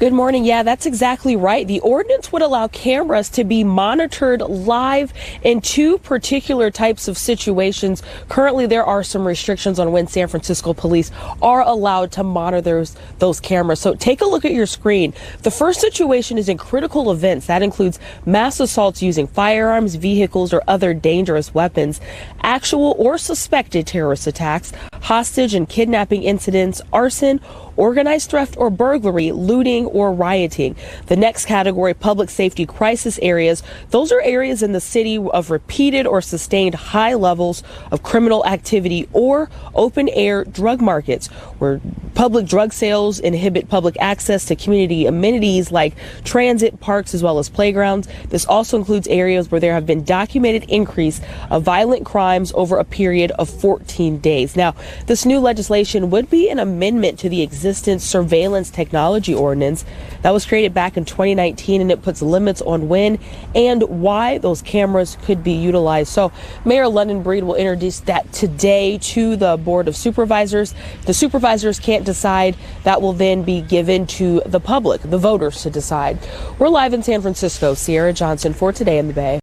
Good 0.03 0.11
morning. 0.11 0.43
Yeah, 0.43 0.63
that's 0.63 0.85
exactly 0.85 1.37
right. 1.37 1.65
The 1.65 1.79
ordinance 1.79 2.29
would 2.33 2.41
allow 2.41 2.67
cameras 2.67 3.29
to 3.29 3.45
be 3.45 3.63
monitored 3.63 4.41
live 4.41 5.13
in 5.43 5.61
two 5.61 5.97
particular 5.97 6.69
types 6.69 7.07
of 7.07 7.17
situations. 7.17 8.03
Currently, 8.27 8.65
there 8.65 8.83
are 8.83 9.01
some 9.01 9.25
restrictions 9.25 9.79
on 9.79 9.93
when 9.93 10.07
San 10.07 10.27
Francisco 10.27 10.73
police 10.73 11.09
are 11.41 11.61
allowed 11.61 12.11
to 12.11 12.23
monitor 12.23 12.59
those, 12.59 12.97
those 13.19 13.39
cameras. 13.39 13.79
So 13.79 13.95
take 13.95 14.19
a 14.19 14.25
look 14.25 14.43
at 14.43 14.51
your 14.51 14.65
screen. 14.65 15.13
The 15.43 15.51
first 15.51 15.79
situation 15.79 16.37
is 16.37 16.49
in 16.49 16.57
critical 16.57 17.09
events. 17.09 17.45
That 17.45 17.63
includes 17.63 17.97
mass 18.25 18.59
assaults 18.59 19.01
using 19.01 19.27
firearms, 19.27 19.95
vehicles, 19.95 20.51
or 20.51 20.61
other 20.67 20.93
dangerous 20.93 21.53
weapons, 21.53 22.01
actual 22.41 22.93
or 22.97 23.17
suspected 23.17 23.87
terrorist 23.87 24.27
attacks, 24.27 24.73
hostage 25.03 25.53
and 25.53 25.69
kidnapping 25.69 26.23
incidents, 26.23 26.81
arson, 26.91 27.39
organized 27.75 28.31
theft 28.31 28.55
or 28.57 28.69
burglary, 28.69 29.31
looting, 29.31 29.85
or 29.87 30.13
rioting. 30.13 30.75
The 31.07 31.15
next 31.15 31.45
category, 31.45 31.93
public 31.93 32.29
safety 32.29 32.65
crisis 32.65 33.19
areas, 33.21 33.63
those 33.89 34.11
are 34.11 34.21
areas 34.21 34.63
in 34.63 34.71
the 34.73 34.81
city 34.81 35.17
of 35.17 35.51
repeated 35.51 36.05
or 36.05 36.21
sustained 36.21 36.75
high 36.75 37.13
levels 37.13 37.63
of 37.91 38.03
criminal 38.03 38.45
activity 38.45 39.07
or 39.13 39.49
open 39.75 40.09
air 40.09 40.43
drug 40.43 40.81
markets 40.81 41.29
where 41.63 41.79
public 42.13 42.45
drug 42.45 42.73
sales 42.73 43.19
inhibit 43.19 43.69
public 43.69 43.95
access 43.99 44.45
to 44.45 44.55
community 44.55 45.05
amenities 45.05 45.71
like 45.71 45.95
transit, 46.23 46.79
parks, 46.79 47.13
as 47.13 47.23
well 47.23 47.39
as 47.39 47.49
playgrounds. 47.49 48.07
This 48.29 48.45
also 48.45 48.77
includes 48.77 49.07
areas 49.07 49.49
where 49.49 49.61
there 49.61 49.73
have 49.73 49.85
been 49.85 50.03
documented 50.03 50.65
increase 50.69 51.21
of 51.49 51.63
violent 51.63 52.05
crimes 52.05 52.51
over 52.53 52.77
a 52.77 52.83
period 52.83 53.31
of 53.31 53.49
14 53.49 54.19
days. 54.19 54.55
Now, 54.55 54.75
this 55.07 55.25
new 55.25 55.39
legislation 55.39 56.09
would 56.09 56.29
be 56.29 56.49
an 56.49 56.59
amendment 56.59 57.17
to 57.19 57.29
the 57.29 57.41
existing 57.41 57.99
surveillance 57.99 58.69
technology 58.69 59.33
ordinance 59.33 59.85
that 60.21 60.31
was 60.31 60.45
created 60.45 60.73
back 60.73 60.97
in 60.97 61.05
2019 61.05 61.81
and 61.81 61.91
it 61.91 62.01
puts 62.01 62.21
limits 62.21 62.61
on 62.61 62.89
when 62.89 63.19
and 63.55 63.83
why 63.83 64.37
those 64.37 64.61
cameras 64.61 65.17
could 65.23 65.43
be 65.43 65.53
utilized. 65.53 66.11
So, 66.11 66.31
Mayor 66.65 66.87
London 66.87 67.23
Breed 67.23 67.45
will 67.45 67.55
introduce 67.55 68.01
that 68.01 68.31
today 68.33 68.97
to 68.99 69.35
the 69.35 69.57
Board 69.57 69.87
of 69.87 69.95
Supervisors. 69.95 70.75
The 71.05 71.13
supervisors 71.53 71.79
can't 71.79 72.05
decide, 72.05 72.55
that 72.83 73.01
will 73.01 73.13
then 73.13 73.43
be 73.43 73.61
given 73.61 74.07
to 74.07 74.41
the 74.45 74.59
public, 74.59 75.01
the 75.01 75.17
voters 75.17 75.61
to 75.63 75.69
decide. 75.69 76.17
We're 76.59 76.69
live 76.69 76.93
in 76.93 77.03
San 77.03 77.21
Francisco. 77.21 77.73
Sierra 77.73 78.13
Johnson 78.13 78.53
for 78.53 78.71
Today 78.73 78.97
in 78.97 79.07
the 79.07 79.13
Bay. 79.13 79.39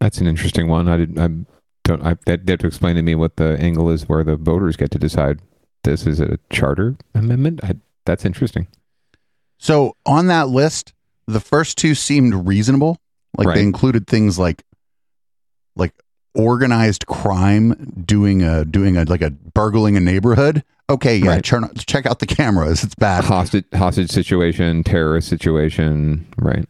That's 0.00 0.18
an 0.18 0.26
interesting 0.26 0.68
one. 0.68 0.88
I 0.88 0.96
did. 0.98 1.18
I 1.18 1.28
don't. 1.84 2.02
I 2.02 2.16
that 2.26 2.46
they 2.46 2.52
have 2.52 2.60
to 2.60 2.66
explain 2.66 2.96
to 2.96 3.02
me 3.02 3.14
what 3.14 3.36
the 3.36 3.56
angle 3.60 3.90
is 3.90 4.08
where 4.08 4.24
the 4.24 4.36
voters 4.36 4.76
get 4.76 4.90
to 4.92 4.98
decide. 4.98 5.40
This 5.84 6.06
is 6.06 6.20
a 6.20 6.38
charter 6.50 6.96
amendment. 7.14 7.60
I, 7.62 7.76
that's 8.04 8.24
interesting. 8.24 8.66
So 9.58 9.96
on 10.04 10.26
that 10.28 10.48
list, 10.48 10.92
the 11.26 11.40
first 11.40 11.78
two 11.78 11.94
seemed 11.94 12.46
reasonable. 12.46 12.98
Like 13.38 13.48
Right. 13.48 13.54
they 13.56 13.62
included 13.62 14.06
things 14.06 14.38
like 14.38 14.62
like 15.76 15.92
organized 16.34 17.06
crime, 17.06 18.02
doing 18.06 18.42
a 18.42 18.64
doing 18.64 18.96
a 18.96 19.04
like 19.04 19.22
a 19.22 19.30
burgling 19.30 19.96
a 19.96 20.00
neighborhood. 20.00 20.62
Okay, 20.88 21.16
yeah, 21.16 21.30
Right. 21.30 21.44
turn, 21.44 21.68
check 21.86 22.06
out 22.06 22.20
the 22.20 22.26
cameras. 22.26 22.84
It's 22.84 22.94
bad. 22.94 23.24
Hostage 23.24 23.64
hostage 23.74 24.10
situation, 24.10 24.84
terrorist 24.84 25.28
situation. 25.28 26.26
Right. 26.38 26.64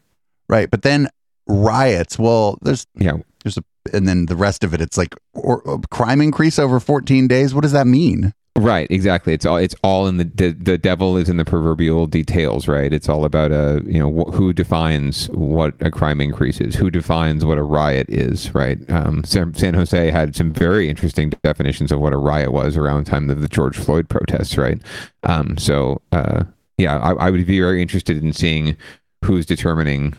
Right. 0.48 0.70
But 0.70 0.82
then 0.82 1.08
riots, 1.46 2.18
well, 2.18 2.58
there's 2.62 2.86
Yeah. 2.96 3.18
there's 3.44 3.58
a 3.58 3.64
and 3.92 4.08
then 4.08 4.26
the 4.26 4.34
rest 4.36 4.64
of 4.64 4.74
it 4.74 4.80
it's 4.80 4.96
like 4.96 5.14
or, 5.34 5.60
or 5.62 5.80
crime 5.90 6.20
increase 6.20 6.58
over 6.58 6.80
14 6.80 7.28
days. 7.28 7.54
What 7.54 7.60
does 7.62 7.72
that 7.72 7.86
mean? 7.86 8.32
Right, 8.58 8.90
exactly. 8.90 9.34
It's 9.34 9.44
all 9.44 9.58
it's 9.58 9.74
all 9.82 10.06
in 10.06 10.16
the, 10.16 10.24
the 10.24 10.52
the 10.52 10.78
devil 10.78 11.18
is 11.18 11.28
in 11.28 11.36
the 11.36 11.44
proverbial 11.44 12.06
details, 12.06 12.66
right? 12.66 12.90
It's 12.90 13.06
all 13.06 13.26
about 13.26 13.52
a 13.52 13.82
you 13.84 13.98
know 13.98 14.10
wh- 14.10 14.34
who 14.34 14.54
defines 14.54 15.26
what 15.28 15.74
a 15.80 15.90
crime 15.90 16.22
increase 16.22 16.58
is, 16.58 16.74
who 16.74 16.90
defines 16.90 17.44
what 17.44 17.58
a 17.58 17.62
riot 17.62 18.08
is, 18.08 18.54
right? 18.54 18.78
Um, 18.90 19.24
San, 19.24 19.52
San 19.52 19.74
Jose 19.74 20.10
had 20.10 20.34
some 20.34 20.54
very 20.54 20.88
interesting 20.88 21.34
definitions 21.44 21.92
of 21.92 22.00
what 22.00 22.14
a 22.14 22.16
riot 22.16 22.50
was 22.50 22.78
around 22.78 23.04
the 23.04 23.10
time 23.10 23.28
of 23.28 23.42
the 23.42 23.48
George 23.48 23.76
Floyd 23.76 24.08
protests, 24.08 24.56
right? 24.56 24.80
Um, 25.24 25.58
so 25.58 26.00
uh, 26.12 26.44
yeah, 26.78 26.96
I, 26.98 27.12
I 27.26 27.30
would 27.30 27.46
be 27.46 27.60
very 27.60 27.82
interested 27.82 28.16
in 28.24 28.32
seeing 28.32 28.74
who's 29.22 29.44
determining 29.44 30.14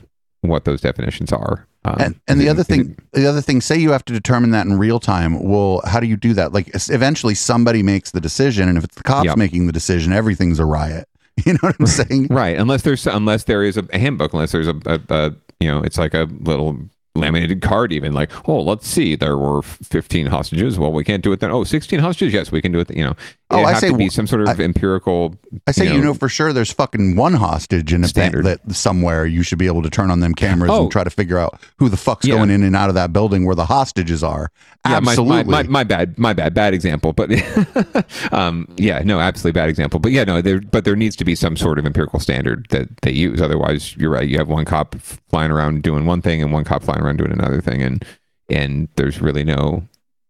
what 0.47 0.65
those 0.65 0.81
definitions 0.81 1.31
are. 1.31 1.67
Um, 1.85 1.95
and 1.99 2.19
and 2.27 2.41
the 2.41 2.49
other 2.49 2.63
thing, 2.63 2.97
the 3.13 3.25
other 3.27 3.39
thing, 3.41 3.61
say 3.61 3.77
you 3.77 3.91
have 3.91 4.03
to 4.05 4.13
determine 4.13 4.51
that 4.51 4.65
in 4.65 4.77
real 4.77 4.99
time. 4.99 5.41
Well, 5.43 5.81
how 5.85 5.99
do 5.99 6.07
you 6.07 6.17
do 6.17 6.33
that? 6.33 6.51
Like 6.53 6.69
eventually 6.89 7.33
somebody 7.35 7.81
makes 7.83 8.11
the 8.11 8.19
decision, 8.19 8.67
and 8.67 8.77
if 8.77 8.83
it's 8.83 8.95
the 8.95 9.03
cops 9.03 9.25
Yep. 9.27 9.37
making 9.37 9.67
the 9.67 9.73
decision, 9.73 10.11
everything's 10.13 10.59
a 10.59 10.65
riot. 10.65 11.07
You 11.45 11.53
know 11.53 11.59
what 11.61 11.75
I'm 11.79 11.85
saying? 11.85 12.27
right 12.31 12.57
unless 12.57 12.81
there's 12.81 13.05
unless 13.05 13.43
there 13.43 13.63
is 13.63 13.77
a 13.77 13.85
handbook 13.95 14.33
unless 14.33 14.51
there's 14.53 14.67
a, 14.67 14.75
a, 14.87 14.99
a 15.09 15.35
you 15.59 15.67
know 15.69 15.83
it's 15.83 15.99
like 15.99 16.15
a 16.15 16.23
little 16.41 16.75
laminated 17.13 17.61
card 17.61 17.93
even 17.93 18.11
like 18.13 18.31
oh 18.49 18.59
let's 18.59 18.87
see 18.87 19.15
there 19.15 19.37
were 19.37 19.61
15 19.61 20.25
hostages 20.25 20.79
well 20.79 20.91
we 20.91 21.03
can't 21.03 21.23
do 21.23 21.31
it 21.31 21.39
then 21.39 21.51
oh 21.51 21.63
16 21.63 21.99
hostages 21.99 22.33
yes 22.33 22.51
we 22.51 22.59
can 22.59 22.71
do 22.71 22.79
it 22.79 22.89
you 22.89 23.03
know 23.03 23.15
Oh, 23.49 23.63
I 23.63 23.75
say 23.75 23.89
to 23.91 23.95
be 23.97 24.09
some 24.09 24.27
sort 24.27 24.41
of 24.45 24.59
empirical 24.59 25.35
I 25.67 25.71
say, 25.71 25.85
you 25.85 25.99
know, 25.99 26.07
know, 26.07 26.13
for 26.13 26.27
sure, 26.27 26.51
there's 26.51 26.71
fucking 26.73 27.15
one 27.15 27.33
hostage 27.33 27.93
in 27.93 28.03
a 28.03 28.07
thing 28.07 28.31
Standard. 28.31 28.43
that 28.43 28.75
somewhere 28.75 29.25
you 29.25 29.41
should 29.41 29.57
be 29.57 29.67
able 29.67 29.81
to 29.83 29.89
turn 29.89 30.11
on 30.11 30.19
them 30.19 30.33
cameras 30.35 30.69
Oh. 30.69 30.83
and 30.83 30.91
try 30.91 31.05
to 31.05 31.09
figure 31.09 31.37
out 31.37 31.57
who 31.79 31.87
the 31.87 31.95
fuck's 31.95 32.25
Yeah. 32.27 32.35
going 32.35 32.49
in 32.49 32.61
and 32.63 32.75
out 32.75 32.89
of 32.89 32.95
that 32.95 33.13
building 33.13 33.45
where 33.45 33.55
the 33.55 33.65
hostages 33.65 34.21
are. 34.21 34.51
yeah, 34.85 34.99
my, 34.99 35.11
Absolutely. 35.11 35.43
my, 35.51 35.63
my, 35.63 35.69
my 35.69 35.83
bad 35.85 36.17
my 36.19 36.33
bad 36.33 36.53
bad 36.53 36.73
example 36.73 37.13
but 37.13 37.29
um 38.31 38.67
yeah 38.77 38.99
no 39.03 39.19
absolutely 39.19 39.57
bad 39.57 39.69
example 39.69 39.99
but 39.99 40.11
yeah 40.11 40.23
no 40.23 40.41
there 40.41 40.59
but 40.61 40.85
there 40.85 40.95
needs 40.95 41.15
to 41.15 41.25
be 41.25 41.35
some 41.35 41.55
sort 41.57 41.79
of 41.79 41.85
empirical 41.85 42.19
standard 42.19 42.67
that 42.69 42.87
they 43.01 43.11
use 43.11 43.41
otherwise 43.41 43.95
you're 43.97 44.09
right 44.11 44.27
you 44.29 44.37
have 44.37 44.47
one 44.49 44.65
cop 44.65 44.95
flying 45.29 45.51
around 45.51 45.83
doing 45.83 46.05
one 46.05 46.21
thing 46.21 46.41
and 46.41 46.51
one 46.51 46.63
cop 46.63 46.83
flying 46.83 47.01
around 47.01 47.17
doing 47.17 47.31
another 47.31 47.61
thing 47.61 47.81
and 47.81 48.05
and 48.49 48.87
there's 48.95 49.21
really 49.21 49.43
no 49.43 49.83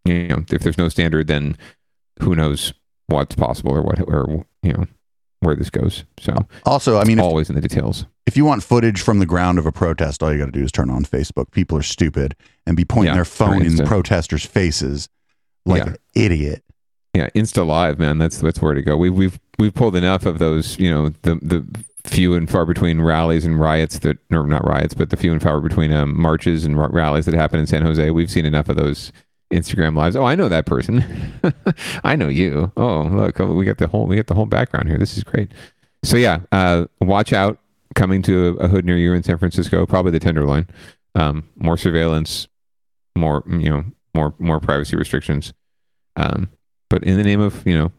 you 0.05 0.27
know 0.27 0.43
if 0.51 0.61
there's 0.61 0.77
no 0.77 0.89
standard 0.89 1.27
then 1.27 1.55
who 2.21 2.35
knows 2.35 2.73
what's 3.07 3.35
possible 3.35 3.71
or 3.73 3.81
what 3.81 3.99
or 4.01 4.45
you 4.63 4.73
know 4.73 4.85
where 5.41 5.55
this 5.55 5.69
goes 5.69 6.03
so 6.19 6.33
also, 6.65 6.97
I 6.97 7.03
mean, 7.03 7.19
if, 7.19 7.23
always 7.23 7.49
in 7.49 7.55
the 7.55 7.61
details 7.61 8.05
if 8.25 8.35
you 8.35 8.43
want 8.43 8.63
footage 8.63 9.01
from 9.01 9.19
the 9.19 9.25
ground 9.25 9.57
of 9.59 9.65
a 9.65 9.71
protest, 9.71 10.21
all 10.21 10.31
you 10.33 10.39
got 10.39 10.47
to 10.47 10.51
do 10.51 10.63
is 10.63 10.71
turn 10.71 10.89
on 10.89 11.05
Facebook. 11.05 11.49
People 11.51 11.77
are 11.77 11.83
stupid 11.83 12.35
and 12.65 12.75
be 12.75 12.83
pointing 12.83 13.11
Yeah, 13.11 13.15
their 13.15 13.25
phone 13.25 13.61
in 13.65 13.77
protesters' 13.85 14.45
faces 14.45 15.07
like 15.65 15.83
Yeah. 15.83 15.91
an 15.91 15.95
idiot. 16.13 16.63
Yeah, 17.13 17.29
Insta 17.33 17.65
Live, 17.65 17.97
man. 17.99 18.17
That's 18.17 18.39
that's 18.39 18.61
where 18.61 18.73
to 18.73 18.81
go. 18.81 18.97
We've 18.97 19.13
we've 19.13 19.39
we've 19.57 19.73
pulled 19.73 19.95
enough 19.95 20.25
of 20.25 20.39
those. 20.39 20.77
You 20.77 20.91
know, 20.91 21.09
the 21.21 21.35
the 21.35 21.65
few 22.03 22.33
and 22.35 22.49
far 22.49 22.65
between 22.65 22.99
rallies 23.01 23.45
and 23.45 23.59
riots 23.59 23.99
that, 23.99 24.17
or 24.31 24.45
not 24.45 24.65
riots, 24.67 24.93
but 24.93 25.09
the 25.09 25.17
few 25.17 25.31
and 25.31 25.41
far 25.41 25.59
between 25.61 25.91
um, 25.93 26.19
marches 26.19 26.63
and 26.65 26.77
r- 26.77 26.89
rallies 26.91 27.25
that 27.25 27.33
happen 27.33 27.59
in 27.59 27.67
San 27.67 27.81
Jose. 27.81 28.11
We've 28.11 28.29
seen 28.31 28.45
enough 28.45 28.69
of 28.69 28.75
those 28.75 29.11
Instagram 29.51 29.95
lives. 29.95 30.15
Oh, 30.15 30.25
I 30.25 30.35
know 30.35 30.49
that 30.49 30.65
person. 30.65 31.03
I 32.03 32.15
know 32.15 32.27
you. 32.27 32.71
Oh, 32.75 33.03
look, 33.03 33.39
oh, 33.39 33.53
we 33.53 33.65
got 33.65 33.77
the 33.77 33.87
whole 33.87 34.05
we 34.05 34.15
got 34.15 34.27
the 34.27 34.35
whole 34.35 34.45
background 34.45 34.89
here. 34.89 34.97
This 34.97 35.17
is 35.17 35.23
great. 35.23 35.51
So 36.03 36.17
yeah, 36.17 36.39
uh, 36.51 36.85
watch 37.01 37.33
out. 37.33 37.59
Coming 37.95 38.21
to 38.23 38.49
a, 38.59 38.65
a 38.65 38.67
hood 38.67 38.85
near 38.85 38.97
you 38.97 39.13
in 39.13 39.23
San 39.23 39.37
Francisco, 39.37 39.85
probably 39.85 40.11
the 40.11 40.19
Tenderloin. 40.19 40.67
Um, 41.15 41.49
more 41.55 41.77
surveillance, 41.77 42.47
more 43.15 43.43
you 43.47 43.69
know, 43.69 43.85
more 44.13 44.33
more 44.37 44.59
privacy 44.59 44.95
restrictions. 44.95 45.53
Um, 46.15 46.49
but 46.89 47.03
in 47.03 47.17
the 47.17 47.23
name 47.23 47.39
of 47.39 47.65
you 47.65 47.77
know 47.77 47.91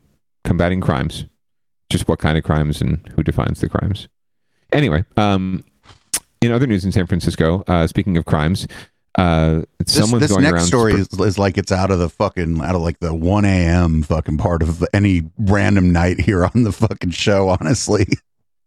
combating 0.45 0.81
crimes, 0.81 1.25
just 1.91 2.09
what 2.09 2.19
kind 2.19 2.39
of 2.39 2.45
crimes 2.45 2.81
and 2.81 3.07
who 3.17 3.23
defines 3.23 3.61
the 3.61 3.69
crimes. 3.69 4.09
Anyway, 4.73 5.05
um, 5.17 5.65
in 6.41 6.53
other 6.53 6.67
news 6.67 6.85
in 6.85 6.93
San 6.93 7.07
Francisco, 7.07 7.65
uh, 7.67 7.87
speaking 7.87 8.17
of 8.17 8.25
crimes, 8.27 8.69
uh, 9.19 9.63
This, 9.79 9.95
someone's 9.95 10.23
this 10.23 10.31
going 10.33 10.43
next 10.45 10.55
around. 10.55 10.67
story 10.67 10.93
spr- 10.95 11.21
is, 11.21 11.27
is 11.27 11.39
like 11.39 11.59
it's 11.59 11.73
out 11.73 11.91
of 11.91 11.99
the 11.99 12.09
fucking 12.09 12.61
out 12.63 12.75
of 12.75 12.81
like 12.81 13.01
the 13.01 13.13
one 13.15 13.45
a.m. 13.45 14.03
fucking 14.03 14.39
part 14.39 14.63
of 14.63 14.83
any 14.95 15.23
random 15.39 15.93
night 15.93 16.21
here 16.21 16.45
on 16.45 16.63
the 16.63 16.73
fucking 16.73 17.11
show. 17.11 17.49
Honestly, 17.49 18.07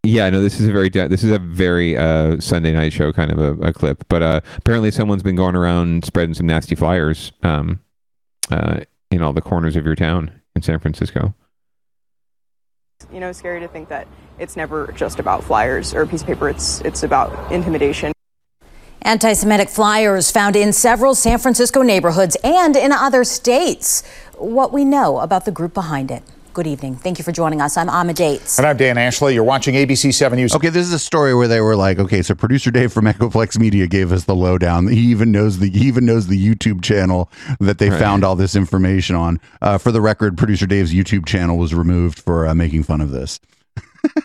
Yeah, 0.04 0.28
no, 0.30 0.40
this 0.42 0.58
is 0.60 0.66
a 0.68 0.72
very 0.72 0.88
this 0.88 1.22
is 1.24 1.30
a 1.30 1.38
very 1.38 1.96
uh, 1.96 2.38
Sunday 2.40 2.72
night 2.72 2.92
show 2.92 3.12
kind 3.12 3.30
of 3.32 3.38
a, 3.38 3.68
a 3.68 3.72
clip. 3.72 4.04
But 4.08 4.22
uh, 4.22 4.40
apparently, 4.56 4.90
someone's 4.90 5.22
been 5.22 5.36
going 5.36 5.54
around 5.56 6.04
spreading 6.04 6.34
some 6.34 6.46
nasty 6.46 6.74
flyers 6.74 7.32
um, 7.44 7.80
uh, 8.50 8.80
in 9.12 9.22
all 9.22 9.32
the 9.32 9.40
corners 9.40 9.76
of 9.76 9.84
your 9.86 9.94
town 9.94 10.32
in 10.56 10.62
San 10.62 10.80
Francisco. 10.80 11.34
you 13.12 13.20
know, 13.20 13.30
scary 13.32 13.60
to 13.60 13.68
think 13.68 13.88
that 13.90 14.06
it's 14.40 14.56
never 14.56 14.90
just 14.92 15.18
about 15.20 15.44
flyers 15.44 15.94
or 15.94 16.02
a 16.02 16.06
piece 16.06 16.22
of 16.22 16.26
paper. 16.26 16.48
It's 16.48 16.80
it's 16.80 17.04
about 17.04 17.52
intimidation. 17.52 18.12
Anti 19.04 19.32
Semitic 19.32 19.68
flyers 19.68 20.30
found 20.30 20.54
in 20.56 20.72
several 20.72 21.14
San 21.14 21.38
Francisco 21.38 21.82
neighborhoods 21.82 22.36
and 22.44 22.76
in 22.76 22.92
other 22.92 23.24
states. 23.24 24.02
What 24.38 24.72
we 24.72 24.84
know 24.84 25.18
about 25.20 25.44
the 25.44 25.50
group 25.50 25.74
behind 25.74 26.10
it. 26.10 26.22
Good 26.54 26.66
evening. 26.66 26.96
Thank 26.96 27.18
you 27.18 27.24
for 27.24 27.32
joining 27.32 27.62
us. 27.62 27.76
I'm 27.78 27.88
Ama 27.88 28.12
Daetz. 28.12 28.58
And 28.58 28.66
I'm 28.66 28.76
Dan 28.76 28.98
Ashley. 28.98 29.32
You're 29.32 29.42
watching 29.42 29.74
ABC 29.74 30.12
7 30.12 30.36
News. 30.36 30.54
okay, 30.54 30.68
this 30.68 30.86
is 30.86 30.92
a 30.92 30.98
story 30.98 31.34
where 31.34 31.48
they 31.48 31.62
were 31.62 31.74
like, 31.76 31.98
okay, 31.98 32.20
so 32.20 32.34
producer 32.34 32.70
Dave 32.70 32.92
from 32.92 33.06
Echoplex 33.06 33.58
Media 33.58 33.86
gave 33.86 34.12
us 34.12 34.24
the 34.24 34.34
lowdown. 34.34 34.86
He 34.86 35.00
even 35.10 35.32
knows 35.32 35.58
the 35.60 35.70
he 35.70 35.86
even 35.86 36.04
knows 36.04 36.26
the 36.26 36.36
YouTube 36.38 36.82
channel 36.82 37.30
that 37.58 37.78
they 37.78 37.88
Right. 37.88 37.98
found 37.98 38.22
all 38.22 38.36
this 38.36 38.54
information 38.54 39.16
on. 39.16 39.40
Uh, 39.62 39.78
for 39.78 39.90
the 39.92 40.00
record, 40.02 40.36
producer 40.36 40.66
Dave's 40.66 40.92
YouTube 40.92 41.24
channel 41.26 41.56
was 41.56 41.74
removed 41.74 42.18
for 42.18 42.46
uh, 42.46 42.54
making 42.54 42.82
fun 42.82 43.00
of 43.00 43.10
this. 43.10 43.40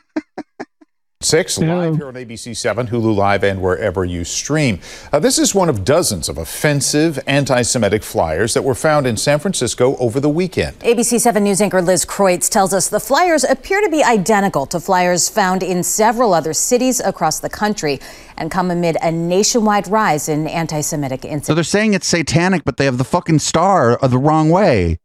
6 1.22 1.58
live 1.58 1.96
here 1.96 2.08
on 2.08 2.14
ABC 2.14 2.56
7, 2.56 2.90
Hulu 2.90 3.16
Live, 3.16 3.44
and 3.44 3.60
wherever 3.60 4.06
you 4.06 4.24
stream. 4.24 4.80
Uh, 5.12 5.18
this 5.18 5.40
is 5.40 5.56
one 5.56 5.68
of 5.68 5.84
dozens 5.84 6.30
of 6.30 6.38
offensive 6.38 7.18
anti 7.26 7.64
Semitic 7.64 8.04
flyers 8.04 8.54
that 8.54 8.64
were 8.64 8.76
found 8.76 9.08
in 9.08 9.18
San 9.18 9.40
Francisco 9.40 9.98
over 9.98 10.20
the 10.20 10.30
weekend. 10.30 10.80
ABC 10.82 11.20
7 11.20 11.44
News 11.44 11.60
anchor 11.60 11.82
Liz 11.82 12.06
Kreutz 12.06 12.48
tells 12.48 12.72
us 12.72 12.88
the 12.88 13.00
flyers 13.00 13.44
appear 13.44 13.82
to 13.82 13.90
be 13.90 14.04
identical 14.04 14.68
to 14.68 14.80
flyers 14.80 15.28
found 15.28 15.64
in 15.64 15.82
several 15.82 16.36
other 16.36 16.54
cities 16.54 17.00
across 17.00 17.40
the 17.40 17.50
country 17.50 18.00
and 18.38 18.52
come 18.52 18.70
amid 18.70 18.96
a 19.02 19.12
nationwide 19.12 19.88
rise 19.88 20.30
in 20.30 20.46
anti 20.46 20.82
Semitic 20.82 21.26
incidents. 21.26 21.48
So 21.48 21.54
incidents. 21.54 21.56
they're 21.56 21.82
saying 21.82 21.94
it's 21.96 22.08
satanic, 22.08 22.64
but 22.64 22.78
they 22.78 22.86
have 22.86 23.00
the 23.00 23.04
fucking 23.04 23.40
star 23.40 23.98
the 24.08 24.20
wrong 24.20 24.52
way. 24.52 25.00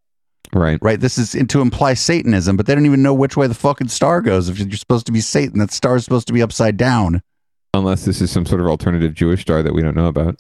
Right. 0.54 0.78
Right. 0.82 1.00
This 1.00 1.16
is 1.16 1.30
to 1.48 1.60
imply 1.60 1.94
Satanism, 1.94 2.56
but 2.56 2.66
they 2.66 2.74
don't 2.74 2.86
even 2.86 3.02
know 3.02 3.14
which 3.14 3.36
way 3.36 3.46
the 3.46 3.54
fucking 3.54 3.88
star 3.88 4.20
goes. 4.20 4.48
If 4.48 4.58
you're 4.58 4.70
supposed 4.72 5.06
to 5.06 5.12
be 5.12 5.20
Satan, 5.20 5.58
that 5.60 5.72
star 5.72 5.96
is 5.96 6.04
supposed 6.04 6.26
to 6.26 6.32
be 6.32 6.42
upside 6.42 6.76
down. 6.76 7.22
Unless 7.74 8.04
this 8.04 8.20
is 8.20 8.30
some 8.30 8.44
sort 8.44 8.60
of 8.60 8.66
alternative 8.66 9.14
Jewish 9.14 9.40
star 9.40 9.62
that 9.62 9.72
we 9.72 9.80
don't 9.80 9.96
know 9.96 10.08
about. 10.08 10.38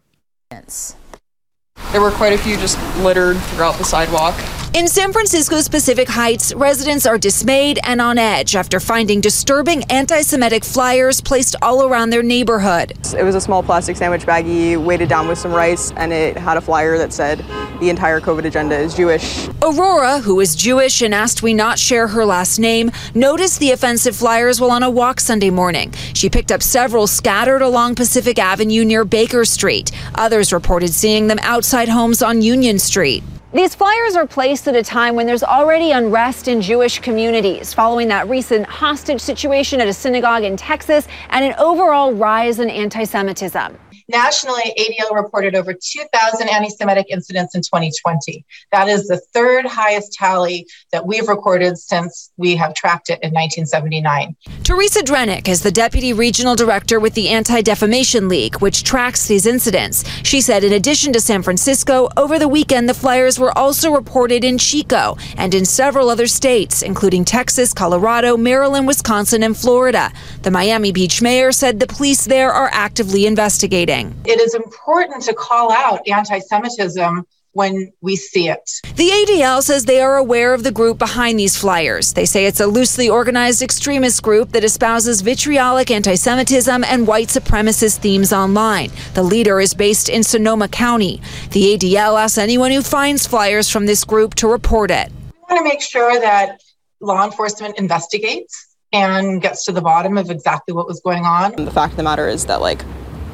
There 1.92 2.00
were 2.00 2.10
quite 2.10 2.32
a 2.32 2.38
few 2.38 2.56
just 2.56 2.78
littered 3.00 3.36
throughout 3.36 3.76
the 3.76 3.84
sidewalk. 3.84 4.34
In 4.74 4.88
San 4.88 5.12
Francisco's 5.12 5.68
Pacific 5.68 6.08
Heights, 6.08 6.54
residents 6.54 7.04
are 7.04 7.18
dismayed 7.18 7.78
and 7.84 8.00
on 8.00 8.16
edge 8.16 8.56
after 8.56 8.80
finding 8.80 9.20
disturbing 9.20 9.84
anti 9.90 10.22
Semitic 10.22 10.64
flyers 10.64 11.20
placed 11.20 11.56
all 11.60 11.84
around 11.84 12.08
their 12.08 12.22
neighborhood. 12.22 12.94
It 13.14 13.22
was 13.22 13.34
a 13.34 13.40
small 13.42 13.62
plastic 13.62 13.98
sandwich 13.98 14.22
baggie 14.22 14.82
weighted 14.82 15.10
down 15.10 15.28
with 15.28 15.36
some 15.36 15.52
rice, 15.52 15.92
and 15.98 16.10
it 16.10 16.38
had 16.38 16.56
a 16.56 16.62
flyer 16.62 16.96
that 16.96 17.12
said 17.12 17.44
the 17.80 17.90
entire 17.90 18.18
COVID 18.18 18.46
agenda 18.46 18.74
is 18.74 18.94
Jewish. 18.94 19.46
Aurora, 19.60 20.20
who 20.20 20.40
is 20.40 20.56
Jewish 20.56 21.02
and 21.02 21.14
asked 21.14 21.42
we 21.42 21.52
not 21.52 21.78
share 21.78 22.08
her 22.08 22.24
last 22.24 22.58
name, 22.58 22.90
noticed 23.14 23.60
the 23.60 23.72
offensive 23.72 24.16
flyers 24.16 24.58
while 24.58 24.70
on 24.70 24.82
a 24.82 24.90
walk 24.90 25.20
Sunday 25.20 25.50
morning. 25.50 25.92
She 26.14 26.30
picked 26.30 26.50
up 26.50 26.62
several 26.62 27.06
scattered 27.06 27.60
along 27.60 27.96
Pacific 27.96 28.38
Avenue 28.38 28.86
near 28.86 29.04
Baker 29.04 29.44
Street. 29.44 29.92
Others 30.14 30.50
reported 30.50 30.94
seeing 30.94 31.26
them 31.26 31.38
outside 31.62 31.88
homes 31.88 32.22
on 32.22 32.42
Union 32.42 32.76
Street. 32.76 33.22
These 33.54 33.76
flyers 33.76 34.16
are 34.16 34.26
placed 34.26 34.66
at 34.66 34.74
a 34.74 34.82
time 34.82 35.14
when 35.14 35.26
there's 35.26 35.44
already 35.44 35.92
unrest 35.92 36.48
in 36.48 36.60
Jewish 36.60 36.98
communities 36.98 37.72
following 37.72 38.08
that 38.08 38.28
recent 38.28 38.66
hostage 38.66 39.20
situation 39.20 39.80
at 39.80 39.86
a 39.86 39.92
synagogue 39.92 40.42
in 40.42 40.56
Texas 40.56 41.06
and 41.30 41.44
an 41.44 41.54
overall 41.60 42.12
rise 42.14 42.58
in 42.58 42.68
anti 42.68 43.04
Semitism. 43.04 43.78
Nationally, 44.08 44.74
ADL 44.78 45.14
reported 45.14 45.54
over 45.54 45.72
2,000 45.72 46.48
anti 46.48 46.68
Semitic 46.68 47.06
incidents 47.10 47.54
in 47.54 47.62
2020. 47.62 48.44
That 48.70 48.88
is 48.88 49.06
the 49.06 49.18
third 49.32 49.66
highest 49.66 50.12
tally 50.12 50.66
that 50.90 51.06
we've 51.06 51.28
recorded 51.28 51.78
since 51.78 52.30
we 52.36 52.56
have 52.56 52.74
tracked 52.74 53.10
it 53.10 53.18
in 53.22 53.32
1979. 53.32 54.36
Teresa 54.64 55.00
Drenick 55.00 55.48
is 55.48 55.62
the 55.62 55.70
deputy 55.70 56.12
regional 56.12 56.54
director 56.54 57.00
with 57.00 57.14
the 57.14 57.28
Anti 57.28 57.62
Defamation 57.62 58.28
League, 58.28 58.56
which 58.56 58.84
tracks 58.84 59.26
these 59.26 59.46
incidents. 59.46 60.04
She 60.22 60.40
said, 60.40 60.64
in 60.64 60.72
addition 60.72 61.12
to 61.12 61.20
San 61.20 61.42
Francisco, 61.42 62.08
over 62.16 62.38
the 62.38 62.48
weekend 62.48 62.88
the 62.88 62.94
flyers 62.94 63.38
were 63.38 63.56
also 63.56 63.92
reported 63.92 64.44
in 64.44 64.58
Chico 64.58 65.16
and 65.36 65.54
in 65.54 65.64
several 65.64 66.08
other 66.08 66.26
states, 66.26 66.82
including 66.82 67.24
Texas, 67.24 67.72
Colorado, 67.72 68.36
Maryland, 68.36 68.86
Wisconsin, 68.86 69.42
and 69.42 69.56
Florida. 69.56 70.12
The 70.42 70.50
Miami 70.50 70.92
Beach 70.92 71.22
mayor 71.22 71.52
said 71.52 71.80
the 71.80 71.86
police 71.86 72.24
there 72.24 72.52
are 72.52 72.70
actively 72.72 73.26
investigating. 73.26 73.91
It 74.24 74.40
is 74.40 74.54
important 74.54 75.22
to 75.24 75.34
call 75.34 75.72
out 75.72 76.06
anti 76.08 76.38
Semitism 76.38 77.26
when 77.52 77.92
we 78.00 78.16
see 78.16 78.48
it. 78.48 78.70
The 78.96 79.10
ADL 79.10 79.62
says 79.62 79.84
they 79.84 80.00
are 80.00 80.16
aware 80.16 80.54
of 80.54 80.64
the 80.64 80.72
group 80.72 80.98
behind 80.98 81.38
these 81.38 81.56
flyers. 81.56 82.14
They 82.14 82.24
say 82.24 82.46
it's 82.46 82.60
a 82.60 82.66
loosely 82.66 83.08
organized 83.08 83.62
extremist 83.62 84.22
group 84.22 84.52
that 84.52 84.64
espouses 84.64 85.20
vitriolic 85.20 85.90
anti 85.90 86.14
Semitism 86.14 86.84
and 86.84 87.06
white 87.06 87.28
supremacist 87.28 87.98
themes 87.98 88.32
online. 88.32 88.90
The 89.14 89.22
leader 89.22 89.60
is 89.60 89.74
based 89.74 90.08
in 90.08 90.22
Sonoma 90.22 90.68
County. 90.68 91.20
The 91.50 91.76
ADL 91.76 92.18
asks 92.18 92.38
anyone 92.38 92.72
who 92.72 92.82
finds 92.82 93.26
flyers 93.26 93.68
from 93.68 93.86
this 93.86 94.04
group 94.04 94.34
to 94.36 94.48
report 94.48 94.90
it. 94.90 95.10
We 95.32 95.54
want 95.54 95.58
to 95.58 95.64
make 95.64 95.82
sure 95.82 96.18
that 96.20 96.60
law 97.00 97.24
enforcement 97.24 97.78
investigates 97.78 98.76
and 98.92 99.40
gets 99.40 99.64
to 99.64 99.72
the 99.72 99.80
bottom 99.80 100.18
of 100.18 100.30
exactly 100.30 100.74
what 100.74 100.86
was 100.86 101.00
going 101.00 101.24
on. 101.24 101.64
The 101.64 101.70
fact 101.70 101.92
of 101.92 101.96
the 101.96 102.02
matter 102.02 102.28
is 102.28 102.46
that, 102.46 102.60
like, 102.60 102.82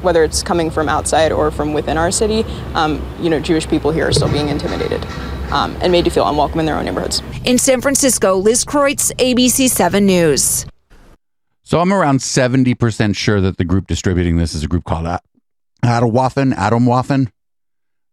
whether 0.01 0.23
it's 0.23 0.43
coming 0.43 0.69
from 0.69 0.89
outside 0.89 1.31
or 1.31 1.51
from 1.51 1.73
within 1.73 1.97
our 1.97 2.11
city, 2.11 2.43
um, 2.73 3.05
you 3.19 3.29
know, 3.29 3.39
Jewish 3.39 3.67
people 3.67 3.91
here 3.91 4.07
are 4.07 4.13
still 4.13 4.31
being 4.31 4.49
intimidated 4.49 5.05
um, 5.51 5.77
and 5.81 5.91
made 5.91 6.05
to 6.05 6.11
feel 6.11 6.27
unwelcome 6.27 6.59
in 6.59 6.65
their 6.65 6.75
own 6.75 6.85
neighborhoods. 6.85 7.21
In 7.45 7.57
San 7.57 7.81
Francisco, 7.81 8.35
Liz 8.35 8.65
Kreutz, 8.65 9.11
ABC 9.15 9.69
7 9.69 10.05
News. 10.05 10.65
So 11.63 11.79
I'm 11.79 11.93
around 11.93 12.19
70% 12.19 13.15
sure 13.15 13.41
that 13.41 13.57
the 13.57 13.65
group 13.65 13.87
distributing 13.87 14.37
this 14.37 14.55
is 14.55 14.63
a 14.63 14.67
group 14.67 14.85
called 14.85 15.05
A- 15.05 15.21
Atomwaffen. 15.83 16.53
Atomwaffen. 16.53 17.31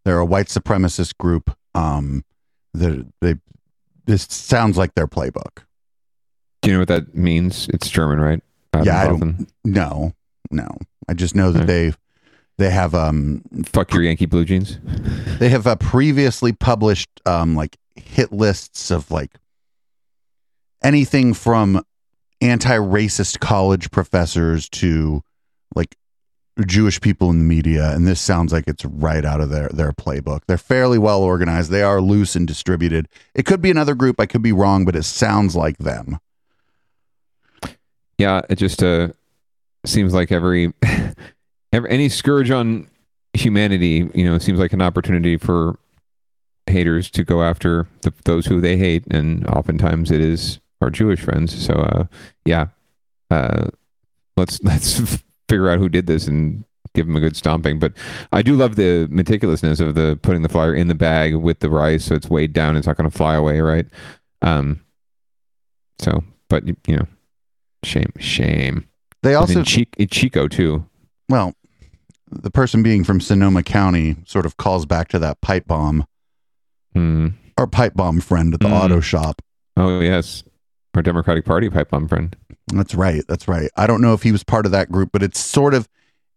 They're 0.04 0.18
a 0.18 0.26
white 0.26 0.46
supremacist 0.46 1.16
group. 1.18 1.56
Um, 1.74 2.24
they 2.74 3.04
they 3.20 3.36
this 4.04 4.22
sounds 4.30 4.76
like 4.76 4.94
their 4.94 5.08
playbook. 5.08 5.64
Do 6.62 6.70
you 6.70 6.74
know 6.74 6.80
what 6.80 6.88
that 6.88 7.14
means? 7.14 7.68
It's 7.70 7.88
German, 7.88 8.20
right? 8.20 8.42
yeah, 8.84 9.00
I 9.00 9.06
don't. 9.08 9.50
No, 9.64 10.12
no. 10.50 10.68
I 11.08 11.14
just 11.14 11.34
know 11.34 11.52
that 11.52 11.66
they 11.66 11.92
they 12.58 12.70
have 12.70 12.94
um 12.94 13.42
fuck 13.64 13.92
your 13.92 14.02
Yankee 14.02 14.26
blue 14.26 14.44
jeans. 14.44 14.78
They 15.38 15.48
have 15.50 15.66
uh, 15.66 15.76
previously 15.76 16.52
published 16.52 17.08
um 17.26 17.54
like 17.54 17.76
hit 17.94 18.32
lists 18.32 18.90
of 18.90 19.10
like 19.10 19.30
anything 20.82 21.34
from 21.34 21.84
anti-racist 22.40 23.40
college 23.40 23.90
professors 23.90 24.68
to 24.68 25.22
like 25.74 25.96
Jewish 26.64 27.00
people 27.00 27.28
in 27.30 27.38
the 27.38 27.44
media, 27.44 27.92
and 27.92 28.06
this 28.06 28.20
sounds 28.20 28.52
like 28.52 28.64
it's 28.66 28.84
right 28.84 29.24
out 29.24 29.42
of 29.42 29.50
their 29.50 29.68
their 29.68 29.92
playbook. 29.92 30.40
They're 30.46 30.56
fairly 30.56 30.98
well 30.98 31.22
organized. 31.22 31.70
They 31.70 31.82
are 31.82 32.00
loose 32.00 32.34
and 32.34 32.46
distributed. 32.46 33.08
It 33.34 33.44
could 33.44 33.60
be 33.60 33.70
another 33.70 33.94
group. 33.94 34.18
I 34.18 34.26
could 34.26 34.42
be 34.42 34.52
wrong, 34.52 34.86
but 34.86 34.96
it 34.96 35.02
sounds 35.02 35.54
like 35.54 35.76
them. 35.78 36.18
Yeah, 38.16 38.40
it 38.48 38.56
just 38.56 38.82
uh, 38.82 39.08
seems 39.86 40.14
like 40.14 40.32
every, 40.32 40.72
every 41.72 41.90
any 41.90 42.08
scourge 42.08 42.50
on 42.50 42.88
humanity, 43.32 44.08
you 44.14 44.24
know, 44.24 44.38
seems 44.38 44.58
like 44.58 44.72
an 44.72 44.82
opportunity 44.82 45.36
for 45.36 45.78
haters 46.66 47.10
to 47.12 47.24
go 47.24 47.42
after 47.42 47.86
the, 48.02 48.12
those 48.24 48.46
who 48.46 48.60
they 48.60 48.76
hate, 48.76 49.04
and 49.10 49.46
oftentimes 49.46 50.10
it 50.10 50.20
is 50.20 50.60
our 50.80 50.90
Jewish 50.90 51.20
friends. 51.20 51.54
So, 51.64 51.74
uh, 51.74 52.04
yeah, 52.44 52.68
uh, 53.30 53.68
let's 54.36 54.60
let's 54.64 55.22
figure 55.48 55.70
out 55.70 55.78
who 55.78 55.88
did 55.88 56.06
this 56.06 56.26
and 56.26 56.64
give 56.94 57.06
them 57.06 57.16
a 57.16 57.20
good 57.20 57.36
stomping. 57.36 57.78
But 57.78 57.92
I 58.32 58.42
do 58.42 58.56
love 58.56 58.76
the 58.76 59.08
meticulousness 59.10 59.80
of 59.80 59.94
the 59.94 60.18
putting 60.22 60.42
the 60.42 60.48
flyer 60.48 60.74
in 60.74 60.88
the 60.88 60.94
bag 60.94 61.34
with 61.34 61.60
the 61.60 61.70
rice, 61.70 62.04
so 62.04 62.14
it's 62.14 62.30
weighed 62.30 62.52
down. 62.52 62.76
It's 62.76 62.86
not 62.86 62.96
going 62.96 63.10
to 63.10 63.16
fly 63.16 63.34
away, 63.34 63.60
right? 63.60 63.86
Um. 64.42 64.80
So, 65.98 66.24
but 66.48 66.66
you 66.66 66.96
know, 66.96 67.06
shame, 67.82 68.12
shame. 68.18 68.88
They 69.26 69.34
also 69.34 69.58
in 69.60 69.64
Chi- 69.64 69.86
in 69.98 70.08
Chico 70.08 70.48
too. 70.48 70.86
well, 71.28 71.52
the 72.30 72.50
person 72.50 72.82
being 72.82 73.04
from 73.04 73.20
Sonoma 73.20 73.62
County 73.62 74.16
sort 74.24 74.46
of 74.46 74.56
calls 74.56 74.86
back 74.86 75.08
to 75.08 75.18
that 75.20 75.40
pipe 75.40 75.66
bomb, 75.66 76.06
Hmm. 76.94 77.28
our 77.58 77.66
pipe 77.66 77.94
bomb 77.94 78.20
friend 78.20 78.52
at 78.54 78.60
the 78.60 78.68
Mm. 78.68 78.72
auto 78.84 79.00
shop. 79.00 79.42
Oh 79.76 80.00
yes, 80.00 80.42
our 80.94 81.02
Democratic 81.02 81.44
Party 81.44 81.68
pipe 81.70 81.90
bomb 81.90 82.08
friend. 82.08 82.34
That's 82.72 82.94
right. 82.94 83.22
That's 83.28 83.46
right. 83.46 83.70
I 83.76 83.86
don't 83.86 84.00
know 84.00 84.12
if 84.12 84.22
he 84.22 84.32
was 84.32 84.42
part 84.42 84.66
of 84.66 84.72
that 84.72 84.90
group, 84.90 85.10
but 85.12 85.22
it's 85.22 85.38
sort 85.40 85.74
of 85.74 85.88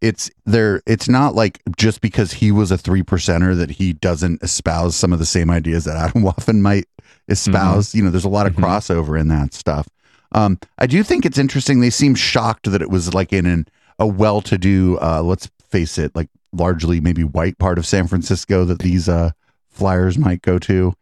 it's 0.01 0.29
there 0.45 0.81
it's 0.85 1.09
not 1.09 1.35
like 1.35 1.59
just 1.77 1.99
because 2.01 2.31
he 2.33 2.51
was 2.51 2.71
a 2.71 2.77
three 2.77 3.03
percenter 3.03 3.55
that 3.57 3.71
he 3.71 3.91
doesn't 3.93 4.41
espouse 4.43 4.95
some 4.95 5.11
of 5.11 5.19
the 5.19 5.25
same 5.25 5.49
ideas 5.49 5.83
that 5.85 5.97
Adam 5.97 6.23
Waffen 6.23 6.61
might 6.61 6.85
espouse. 7.27 7.93
You 7.95 8.03
know, 8.03 8.09
there's 8.09 8.23
a 8.25 8.29
lot 8.29 8.47
of 8.47 8.53
crossover 8.53 9.19
in 9.19 9.27
that 9.29 9.53
stuff. 9.53 9.87
Um, 10.31 10.59
I 10.77 10.87
do 10.87 11.03
think 11.03 11.25
it's 11.25 11.37
interesting. 11.37 11.79
They 11.79 11.89
seem 11.89 12.15
shocked 12.15 12.71
that 12.71 12.81
it 12.81 12.89
was 12.89 13.13
like 13.13 13.33
in 13.33 13.45
an, 13.45 13.67
a 13.97 14.07
well-to-do, 14.07 14.99
uh, 15.01 15.21
let's 15.21 15.49
face 15.69 15.97
it, 15.97 16.15
like 16.15 16.29
largely 16.51 16.99
maybe 16.99 17.23
white 17.23 17.57
part 17.57 17.77
of 17.77 17.85
San 17.85 18.07
Francisco 18.07 18.65
that 18.65 18.79
these 18.79 19.09
uh, 19.09 19.31
flyers 19.69 20.17
might 20.17 20.41
go 20.41 20.59
to. 20.59 20.93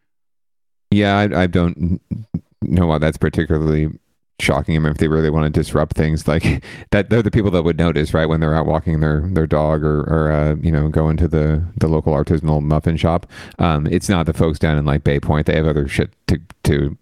Yeah, 0.92 1.18
I, 1.18 1.44
I 1.44 1.48
don't 1.48 2.02
know 2.62 2.88
why 2.88 2.98
that's 2.98 3.18
particularly 3.18 3.90
shocking. 4.40 4.82
Mean, 4.82 4.92
if 4.92 4.98
they 4.98 5.08
really 5.08 5.30
want 5.30 5.46
to 5.46 5.60
disrupt 5.60 5.96
things 5.96 6.28
like 6.28 6.64
that, 6.92 7.10
they're 7.10 7.22
the 7.22 7.32
people 7.32 7.52
that 7.52 7.64
would 7.64 7.78
notice, 7.78 8.14
right, 8.14 8.26
when 8.26 8.40
they're 8.40 8.56
out 8.56 8.66
walking 8.66 9.00
their 9.00 9.22
their 9.22 9.48
dog 9.48 9.84
or 9.84 10.02
or 10.02 10.32
uh, 10.32 10.56
you 10.62 10.72
know 10.72 10.88
going 10.90 11.18
to 11.18 11.28
the 11.28 11.64
the 11.78 11.88
local 11.88 12.14
artisanal 12.14 12.62
muffin 12.62 12.98
shop. 12.98 13.26
Um, 13.60 13.88
it's 13.88 14.10
not 14.10 14.26
the 14.26 14.34
folks 14.34 14.60
down 14.60 14.78
in 14.78 14.86
like 14.86 15.04
Bay 15.04 15.20
Point. 15.20 15.48
They 15.48 15.56
have 15.56 15.68
other 15.68 15.88
shit 15.88 16.12
to 16.28 16.40
to 16.64 16.98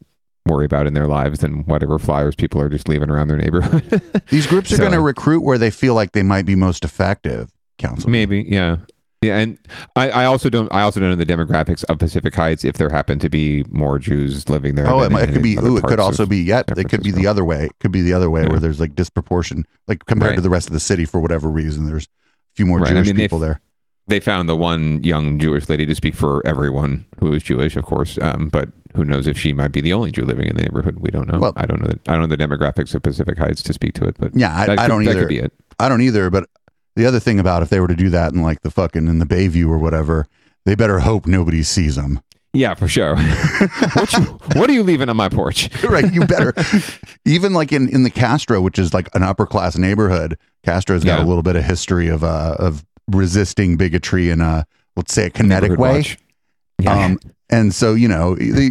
worry 0.45 0.65
about 0.65 0.88
in 0.88 0.93
their 0.93 1.08
lives 1.08 1.39
than 1.39 1.63
whatever 1.65 1.97
flyers 1.97 2.36
people 2.36 2.62
are 2.62 2.69
just 2.69 2.88
leaving 2.88 3.10
around 3.10 3.27
their 3.27 3.38
neighborhood. 3.38 4.01
These 4.29 4.47
groups 4.47 4.71
are 4.71 4.75
So- 4.75 4.84
going 4.84 4.93
to 4.93 5.01
recruit 5.01 5.41
where 5.43 5.58
they 5.58 5.71
feel 5.71 5.95
like 5.95 6.12
they 6.12 6.23
might 6.23 6.45
be 6.45 6.55
most 6.55 6.84
effective. 6.86 7.51
Council. 7.77 8.10
Maybe, 8.10 8.45
yeah. 8.47 8.77
Yeah, 9.21 9.38
and 9.38 9.58
I, 9.95 10.10
I 10.12 10.25
also 10.25 10.49
don't. 10.49 10.71
I 10.71 10.81
also 10.81 10.99
don't 10.99 11.10
know 11.10 11.15
the 11.15 11.25
demographics 11.25 11.84
of 11.86 11.97
Pacific 11.97 12.36
Heights. 12.36 12.63
If 12.63 12.77
there 12.77 12.89
happen 12.89 13.17
to 13.19 13.29
be 13.29 13.63
more 13.69 13.97
Jews 13.97 14.47
living 14.49 14.75
there, 14.75 14.88
Oh, 14.88 15.01
it, 15.01 15.12
it 15.12 15.31
could 15.34 15.41
be. 15.41 15.58
Ooh, 15.58 15.77
it 15.77 15.84
could 15.84 15.99
also 15.99 16.27
be. 16.27 16.38
Yeah, 16.43 16.62
San 16.67 16.77
it 16.77 16.89
could 16.89 17.01
be 17.01 17.10
the 17.12 17.25
other 17.25 17.43
way. 17.43 17.65
It 17.65 17.71
could 17.79 17.91
be 17.91 18.01
the 18.01 18.13
other 18.13 18.29
way 18.29 18.45
where 18.45 18.60
there's 18.60 18.79
like 18.79 18.93
disproportion, 18.93 19.65
like 19.88 20.05
compared 20.05 20.31
Right. 20.31 20.36
to 20.36 20.41
the 20.41 20.49
rest 20.49 20.67
of 20.67 20.73
the 20.73 20.79
city 20.79 21.05
for 21.05 21.19
whatever 21.19 21.49
reason. 21.49 21.86
There's 21.86 22.03
a 22.05 22.08
few 22.55 22.67
more 22.67 22.79
Right, 22.79 22.91
I 22.91 22.93
Jewish 22.93 23.08
mean, 23.08 23.15
they- 23.15 23.23
people 23.23 23.39
there. 23.39 23.62
They 24.08 24.19
found 24.19 24.47
the 24.47 24.55
one 24.55 25.03
young 25.03 25.39
Jewish 25.39 25.67
lady 25.69 25.88
to 25.88 25.95
speak 25.95 26.13
for 26.13 26.45
everyone 26.45 27.05
who 27.19 27.34
is 27.34 27.41
Jewish, 27.41 27.75
of 27.75 27.84
course. 27.86 28.19
Um, 28.21 28.49
but 28.49 28.69
who 28.95 29.05
knows 29.05 29.27
if 29.27 29.38
she 29.38 29.53
might 29.53 29.71
be 29.71 29.81
the 29.81 29.93
only 29.93 30.12
Jew 30.12 30.25
living 30.25 30.47
in 30.47 30.55
the 30.55 30.63
neighborhood? 30.63 30.97
We 30.99 31.10
don't 31.12 31.27
know. 31.31 31.39
Well- 31.39 31.53
I 31.55 31.65
don't 31.65 31.81
know. 31.81 31.88
The, 31.88 31.99
I 32.08 32.13
don't 32.17 32.21
know 32.29 32.36
the 32.36 32.38
demographics 32.43 32.93
of 32.95 33.03
Pacific 33.03 33.38
Heights 33.38 33.62
to 33.63 33.73
speak 33.73 33.93
to 33.95 34.05
it. 34.08 34.15
But 34.19 34.31
Yeah, 34.36 34.55
I, 34.55 34.63
I 34.63 34.65
could- 34.75 34.88
don't 34.88 35.03
either. 35.03 35.13
that 35.13 35.19
could 35.21 35.29
be 35.29 35.39
it. 35.39 35.53
I 35.79 35.89
don't 35.89 36.01
either. 36.01 36.29
But 36.29 36.49
the 36.95 37.05
other 37.05 37.19
thing 37.19 37.39
about 37.39 37.62
if 37.63 37.69
they 37.69 37.79
were 37.79 37.88
to 37.88 37.95
do 37.95 38.10
that 38.10 38.34
in 38.34 38.41
like 38.41 38.62
the 38.62 38.71
fucking 38.71 39.08
in 39.08 39.19
the 39.19 39.25
Bayview 39.25 39.67
or 39.69 39.77
whatever, 39.77 40.27
they 40.65 40.75
better 40.75 40.99
hope 40.99 41.25
nobody 41.27 41.62
sees 41.63 41.95
them. 41.95 42.21
Yeah, 42.53 42.73
for 42.73 42.88
sure. 42.88 43.17
what, 43.93 44.13
you, 44.13 44.21
what 44.60 44.69
are 44.69 44.73
you 44.73 44.81
leaving 44.84 45.10
on 45.10 45.17
my 45.17 45.27
porch? 45.27 45.69
right, 45.84 46.13
you 46.13 46.25
better. 46.25 46.53
Even 47.25 47.51
like 47.53 47.73
in 47.73 47.89
in 47.89 48.03
the 48.03 48.10
Castro, 48.10 48.62
which 48.62 48.79
is 48.79 48.93
like 48.93 49.13
an 49.13 49.23
upper 49.23 49.45
class 49.45 49.77
neighborhood, 49.77 50.38
Castro's 50.63 51.03
got 51.03 51.19
Yeah. 51.19 51.25
a 51.25 51.27
little 51.27 51.43
bit 51.43 51.58
of 51.58 51.65
history 51.65 52.08
of 52.08 52.23
uh 52.23 52.55
of 52.58 52.86
resisting 53.10 53.75
bigotry 53.75 54.29
in 54.29 54.39
a 54.39 54.65
let's 54.95 55.13
say 55.13 55.25
a 55.25 55.29
kinetic 55.29 55.77
way. 55.77 56.05
Yeah. 56.79 57.05
Um, 57.05 57.19
and 57.49 57.73
so 57.73 57.93
you 57.93 58.08
know 58.08 58.36
they, 58.36 58.69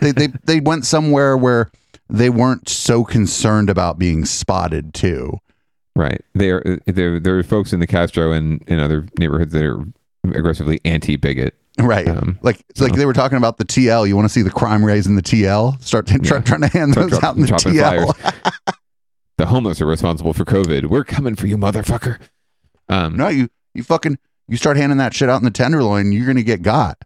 they 0.00 0.12
they 0.12 0.28
they 0.44 0.60
went 0.60 0.84
somewhere 0.86 1.36
where 1.36 1.70
they 2.08 2.30
weren't 2.30 2.68
so 2.68 3.04
concerned 3.04 3.70
about 3.70 3.98
being 3.98 4.24
spotted 4.24 4.94
too. 4.94 5.38
Right. 5.96 6.20
There, 6.34 6.78
there, 6.86 7.20
there 7.20 7.38
are 7.38 7.42
folks 7.42 7.72
in 7.72 7.80
the 7.80 7.86
Castro 7.86 8.32
and 8.32 8.62
in 8.66 8.78
other 8.78 9.06
neighborhoods 9.18 9.52
that 9.52 9.64
are 9.64 9.84
aggressively 10.24 10.80
anti-bigot. 10.84 11.54
Right. 11.78 12.08
Um, 12.08 12.38
like 12.42 12.64
it's 12.68 12.80
like 12.80 12.94
they 12.94 13.06
were 13.06 13.12
talking 13.12 13.38
about 13.38 13.58
the 13.58 13.64
TL. 13.64 14.08
You 14.08 14.16
want 14.16 14.26
to 14.26 14.32
see 14.32 14.42
the 14.42 14.50
crime 14.50 14.84
rates 14.84 15.06
in 15.06 15.16
the 15.16 15.22
TL? 15.22 15.82
Start 15.82 16.06
t- 16.06 16.18
try, 16.18 16.40
trying 16.40 16.62
to 16.62 16.68
hand 16.68 16.92
Start 16.92 17.10
those 17.10 17.18
drop- 17.20 17.30
out 17.30 17.36
in 17.36 17.42
the 17.42 17.48
TL. 17.48 18.74
the 19.38 19.46
homeless 19.46 19.80
are 19.80 19.86
responsible 19.86 20.32
for 20.32 20.44
COVID. 20.44 20.86
We're 20.86 21.04
coming 21.04 21.36
for 21.36 21.46
you, 21.46 21.56
motherfucker. 21.56 22.18
Um, 22.88 23.16
no, 23.16 23.28
you 23.28 23.48
you 23.74 23.82
fucking 23.82 24.18
you 24.48 24.56
start 24.56 24.76
handing 24.76 24.98
that 24.98 25.14
shit 25.14 25.30
out 25.30 25.38
in 25.38 25.44
the 25.44 25.50
tenderloin, 25.50 26.12
you're 26.12 26.26
gonna 26.26 26.42
get 26.42 26.62
got. 26.62 26.98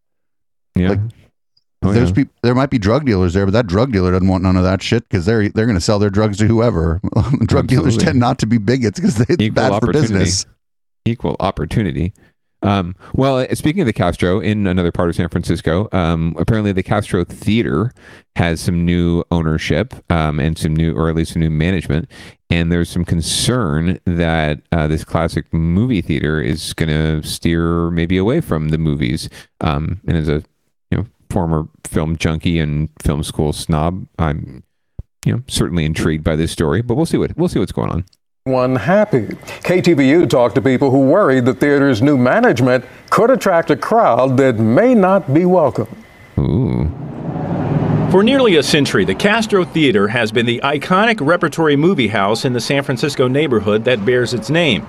Yeah. 0.74 0.90
Like, 0.90 1.00
Oh, 1.84 1.92
there's 1.92 2.16
yeah. 2.16 2.24
there 2.42 2.54
might 2.54 2.70
be 2.70 2.78
drug 2.78 3.04
dealers 3.04 3.34
there, 3.34 3.44
but 3.44 3.52
that 3.52 3.66
drug 3.66 3.92
dealer 3.92 4.12
doesn't 4.12 4.26
want 4.26 4.42
none 4.42 4.56
of 4.56 4.62
that 4.64 4.82
shit 4.82 5.06
because 5.08 5.26
they're 5.26 5.48
they're 5.50 5.66
going 5.66 5.76
to 5.76 5.82
sell 5.82 5.98
their 5.98 6.10
drugs 6.10 6.38
to 6.38 6.46
whoever. 6.46 7.00
drug 7.46 7.66
dealers 7.66 7.96
tend 7.96 8.18
not 8.18 8.38
to 8.38 8.46
be 8.46 8.58
bigots 8.58 8.98
because 8.98 9.20
it's 9.20 9.42
Equal 9.42 9.54
bad 9.54 9.80
for 9.80 9.92
business. 9.92 10.46
Equal 11.04 11.37
opportunity. 11.40 12.14
Um, 12.62 12.96
well, 13.12 13.37
uh, 13.37 13.54
speaking 13.54 13.82
of 13.82 13.87
the 13.87 13.92
Castro, 13.92 14.40
in 14.40 14.66
another 14.66 14.90
part 14.90 15.10
of 15.10 15.16
San 15.16 15.28
Francisco, 15.28 15.87
um, 15.92 16.34
apparently 16.38 16.72
the 16.72 16.82
Castro 16.82 17.22
Theater 17.22 17.92
has 18.37 18.58
some 18.62 18.87
new 18.87 19.22
ownership 19.30 19.92
um, 20.10 20.40
and 20.40 20.56
some 20.56 20.74
new, 20.74 20.94
or 20.94 21.10
at 21.10 21.14
least 21.14 21.34
some 21.34 21.40
new 21.40 21.50
management. 21.50 22.10
And 22.48 22.72
there's 22.72 22.88
some 22.88 23.04
concern 23.04 24.00
that 24.06 24.62
uh, 24.72 24.87
this 24.87 25.04
classic 25.04 25.52
movie 25.52 26.00
theater 26.00 26.40
is 26.40 26.72
going 26.72 26.88
to 26.88 27.28
steer 27.28 27.90
maybe 27.90 28.16
away 28.16 28.40
from 28.40 28.70
the 28.70 28.78
movies. 28.78 29.28
Um, 29.60 30.00
and 30.06 30.16
as 30.16 30.30
a 30.30 30.42
former 31.35 31.68
film 31.85 32.16
junkie 32.16 32.61
and 32.61 32.88
film 33.03 33.25
school 33.25 33.53
snob, 33.53 34.07
I'm 34.18 34.62
you 35.27 35.33
know 35.33 35.42
certainly 35.49 35.85
intrigued 35.85 36.23
by 36.23 36.37
this 36.37 36.53
story. 36.53 36.81
But 36.81 36.94
we'll 36.94 37.07
see 37.07 37.18
what 37.18 37.37
we'll 37.37 37.49
see 37.49 37.59
what's 37.59 37.73
going 37.73 37.90
on. 37.90 38.05
one 38.44 38.77
happy. 38.77 39.27
KTVU 39.68 40.31
talked 40.31 40.55
to 40.55 40.62
people 40.62 40.90
who 40.90 41.01
worried 41.01 41.44
the 41.44 41.55
theater's 41.55 42.01
new 42.01 42.16
management 42.16 42.85
could 43.11 43.31
attract 43.31 43.70
a 43.70 43.77
crowd 43.77 44.37
that 44.37 44.59
may 44.59 44.94
not 44.94 45.35
be 45.35 45.44
welcome. 45.44 45.88
Ooh. 46.38 46.88
For 48.12 48.23
nearly 48.23 48.55
a 48.57 48.62
century, 48.62 49.05
the 49.05 49.14
Castro 49.14 49.64
Theater 49.64 50.07
has 50.07 50.31
been 50.31 50.47
the 50.47 50.61
iconic 50.62 51.18
repertory 51.20 51.75
movie 51.75 52.07
house 52.07 52.44
in 52.44 52.53
the 52.53 52.61
San 52.61 52.85
Francisco 52.85 53.27
neighborhood 53.27 53.85
that 53.87 54.05
bears 54.05 54.33
its 54.33 54.51
name. 54.51 54.87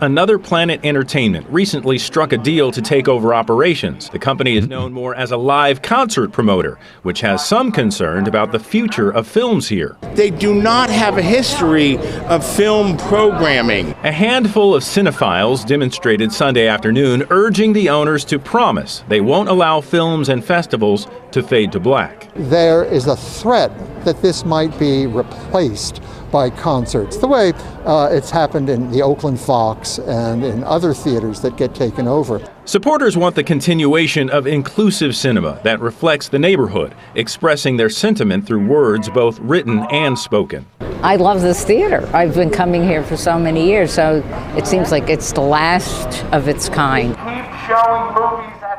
Another 0.00 0.38
Planet 0.38 0.80
Entertainment 0.84 1.46
recently 1.48 1.98
struck 1.98 2.32
a 2.32 2.38
deal 2.38 2.72
to 2.72 2.80
take 2.80 3.08
over 3.08 3.34
operations. 3.34 4.08
The 4.08 4.18
company 4.18 4.56
is 4.56 4.68
known 4.68 4.92
more 4.92 5.14
as 5.14 5.30
a 5.30 5.36
live 5.36 5.82
concert 5.82 6.32
promoter, 6.32 6.78
which 7.02 7.20
has 7.20 7.46
some 7.46 7.70
concern 7.70 8.26
about 8.26 8.52
the 8.52 8.58
future 8.58 9.10
of 9.10 9.26
films 9.26 9.68
here. 9.68 9.96
They 10.14 10.30
do 10.30 10.54
not 10.54 10.90
have 10.90 11.18
a 11.18 11.22
history 11.22 11.98
of 12.26 12.44
film 12.44 12.96
programming. 12.96 13.90
A 14.02 14.12
handful 14.12 14.74
of 14.74 14.82
cinephiles 14.82 15.66
demonstrated 15.66 16.32
Sunday 16.32 16.66
afternoon, 16.66 17.24
urging 17.30 17.72
the 17.72 17.88
owners 17.88 18.24
to 18.26 18.38
promise 18.38 19.04
they 19.08 19.20
won't 19.20 19.48
allow 19.48 19.80
films 19.80 20.28
and 20.28 20.44
festivals 20.44 21.06
to 21.32 21.42
fade 21.42 21.72
to 21.72 21.80
black. 21.80 22.28
there 22.34 22.84
is 22.84 23.06
a 23.06 23.16
threat 23.16 23.70
that 24.04 24.20
this 24.20 24.44
might 24.44 24.76
be 24.78 25.06
replaced 25.06 26.02
by 26.32 26.50
concerts, 26.50 27.18
the 27.18 27.28
way 27.28 27.52
uh, 27.84 28.08
it's 28.10 28.30
happened 28.30 28.68
in 28.68 28.90
the 28.90 29.02
Oakland 29.02 29.38
Fox 29.38 29.98
and 29.98 30.42
in 30.42 30.64
other 30.64 30.92
theaters 30.92 31.40
that 31.42 31.56
get 31.56 31.74
taken 31.74 32.08
over. 32.08 32.44
Supporters 32.64 33.16
want 33.16 33.36
the 33.36 33.44
continuation 33.44 34.30
of 34.30 34.46
inclusive 34.46 35.14
cinema 35.14 35.60
that 35.62 35.78
reflects 35.80 36.28
the 36.28 36.38
neighborhood, 36.38 36.94
expressing 37.14 37.76
their 37.76 37.90
sentiment 37.90 38.46
through 38.46 38.66
words 38.66 39.08
both 39.10 39.38
written 39.40 39.86
and 39.90 40.18
spoken. 40.18 40.66
I 41.02 41.16
love 41.16 41.42
this 41.42 41.64
theater. 41.64 42.08
I've 42.14 42.34
been 42.34 42.50
coming 42.50 42.84
here 42.84 43.02
for 43.02 43.16
so 43.16 43.38
many 43.38 43.66
years, 43.66 43.92
so 43.92 44.22
it 44.56 44.66
seems 44.66 44.90
like 44.92 45.10
it's 45.10 45.32
the 45.32 45.40
last 45.40 46.24
of 46.32 46.48
its 46.48 46.68
kind. 46.68 47.16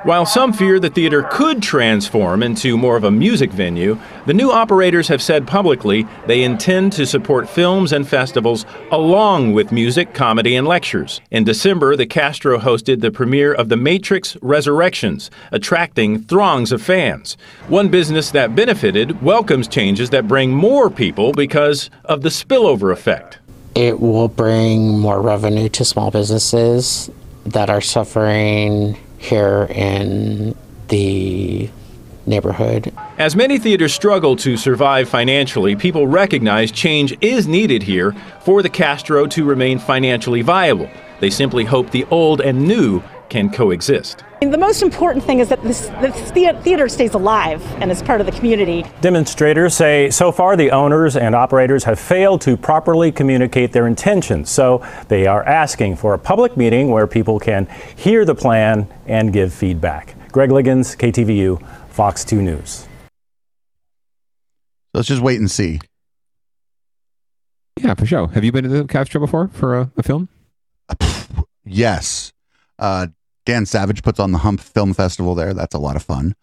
While 0.03 0.25
some 0.25 0.51
fear 0.51 0.81
the 0.81 0.89
theater 0.89 1.25
could 1.31 1.63
transform 1.63 2.43
into 2.43 2.75
more 2.75 2.97
of 2.97 3.05
a 3.05 3.11
music 3.11 3.53
venue, 3.53 3.97
the 4.25 4.33
new 4.33 4.51
operators 4.51 5.07
have 5.07 5.21
said 5.21 5.47
publicly 5.47 6.05
they 6.27 6.43
intend 6.43 6.91
to 6.93 7.05
support 7.05 7.47
films 7.47 7.93
and 7.93 8.05
festivals 8.05 8.65
along 8.91 9.53
with 9.53 9.71
music, 9.71 10.13
comedy, 10.13 10.57
and 10.57 10.67
lectures. 10.67 11.21
In 11.31 11.45
December, 11.45 11.95
the 11.95 12.05
Castro 12.05 12.59
hosted 12.59 12.99
the 12.99 13.11
premiere 13.11 13.53
of 13.53 13.69
The 13.69 13.77
Matrix 13.77 14.35
Resurrections, 14.41 15.31
attracting 15.53 16.23
throngs 16.23 16.73
of 16.73 16.81
fans. 16.81 17.37
One 17.69 17.87
business 17.87 18.29
that 18.31 18.57
benefited 18.57 19.21
welcomes 19.21 19.69
changes 19.69 20.09
that 20.09 20.27
bring 20.27 20.51
more 20.51 20.89
people 20.89 21.31
because 21.31 21.89
of 22.03 22.23
the 22.23 22.29
spillover 22.29 22.91
effect. 22.91 23.39
It 23.73 24.01
will 24.01 24.27
bring 24.27 24.99
more 24.99 25.21
revenue 25.21 25.69
to 25.69 25.85
small 25.85 26.11
businesses 26.11 27.09
that 27.45 27.69
are 27.69 27.79
suffering 27.79 28.97
here 29.23 29.67
in 29.69 30.55
the 30.89 31.69
neighborhood. 32.25 32.93
As 33.17 33.35
many 33.35 33.57
theaters 33.57 33.93
struggle 33.93 34.35
to 34.37 34.57
survive 34.57 35.09
financially, 35.09 35.75
people 35.75 36.07
recognize 36.07 36.71
change 36.71 37.17
is 37.21 37.47
needed 37.47 37.83
here 37.83 38.13
for 38.41 38.61
the 38.61 38.69
Castro 38.69 39.25
to 39.27 39.45
remain 39.45 39.79
financially 39.79 40.41
viable. 40.41 40.89
They 41.19 41.29
simply 41.29 41.63
hope 41.63 41.91
the 41.91 42.05
old 42.05 42.41
and 42.41 42.67
new 42.67 43.01
can 43.33 43.49
coexist. 43.49 44.23
The 44.41 44.57
most 44.59 44.83
important 44.83 45.25
thing 45.25 45.39
is 45.39 45.49
that 45.49 45.63
this, 45.63 45.87
the 45.87 46.59
theater 46.63 46.87
stays 46.87 47.15
alive 47.15 47.65
and 47.81 47.91
is 47.91 48.03
part 48.03 48.21
of 48.21 48.27
the 48.27 48.31
community. 48.31 48.85
Demonstrators 49.01 49.73
say 49.73 50.11
so 50.11 50.31
far 50.31 50.55
the 50.55 50.69
owners 50.69 51.17
and 51.17 51.33
operators 51.33 51.83
have 51.85 51.99
failed 51.99 52.41
to 52.41 52.55
properly 52.55 53.11
communicate 53.11 53.71
their 53.71 53.87
intentions. 53.87 54.51
So 54.51 54.85
they 55.07 55.25
are 55.25 55.43
asking 55.47 55.95
for 55.95 56.13
a 56.13 56.19
public 56.19 56.55
meeting 56.55 56.91
where 56.91 57.07
people 57.07 57.39
can 57.39 57.67
hear 57.95 58.23
the 58.23 58.35
plan 58.35 58.87
and 59.07 59.33
give 59.33 59.51
feedback. 59.51 60.15
Greg 60.31 60.51
Liggins, 60.51 60.95
KTVU, 60.95 61.59
Fox 61.89 62.23
2 62.23 62.39
News. 62.39 62.87
Let's 64.93 65.07
just 65.07 65.23
wait 65.23 65.39
and 65.39 65.49
see. 65.49 65.79
Yeah, 67.81 67.95
for 67.95 68.05
sure. 68.05 68.27
Have 68.27 68.43
you 68.43 68.51
been 68.51 68.65
to 68.65 68.69
the 68.69 68.83
Castro 68.83 69.19
before 69.19 69.47
for 69.47 69.79
a, 69.79 69.91
a 69.97 70.03
film? 70.03 70.29
Yes. 71.65 72.31
Uh, 72.77 73.07
Dan 73.45 73.65
Savage 73.65 74.03
puts 74.03 74.19
on 74.19 74.31
the 74.31 74.37
Hump 74.39 74.59
Film 74.61 74.93
Festival 74.93 75.35
there. 75.35 75.53
That's 75.53 75.75
a 75.75 75.79
lot 75.79 75.95
of 75.95 76.03
fun. 76.03 76.35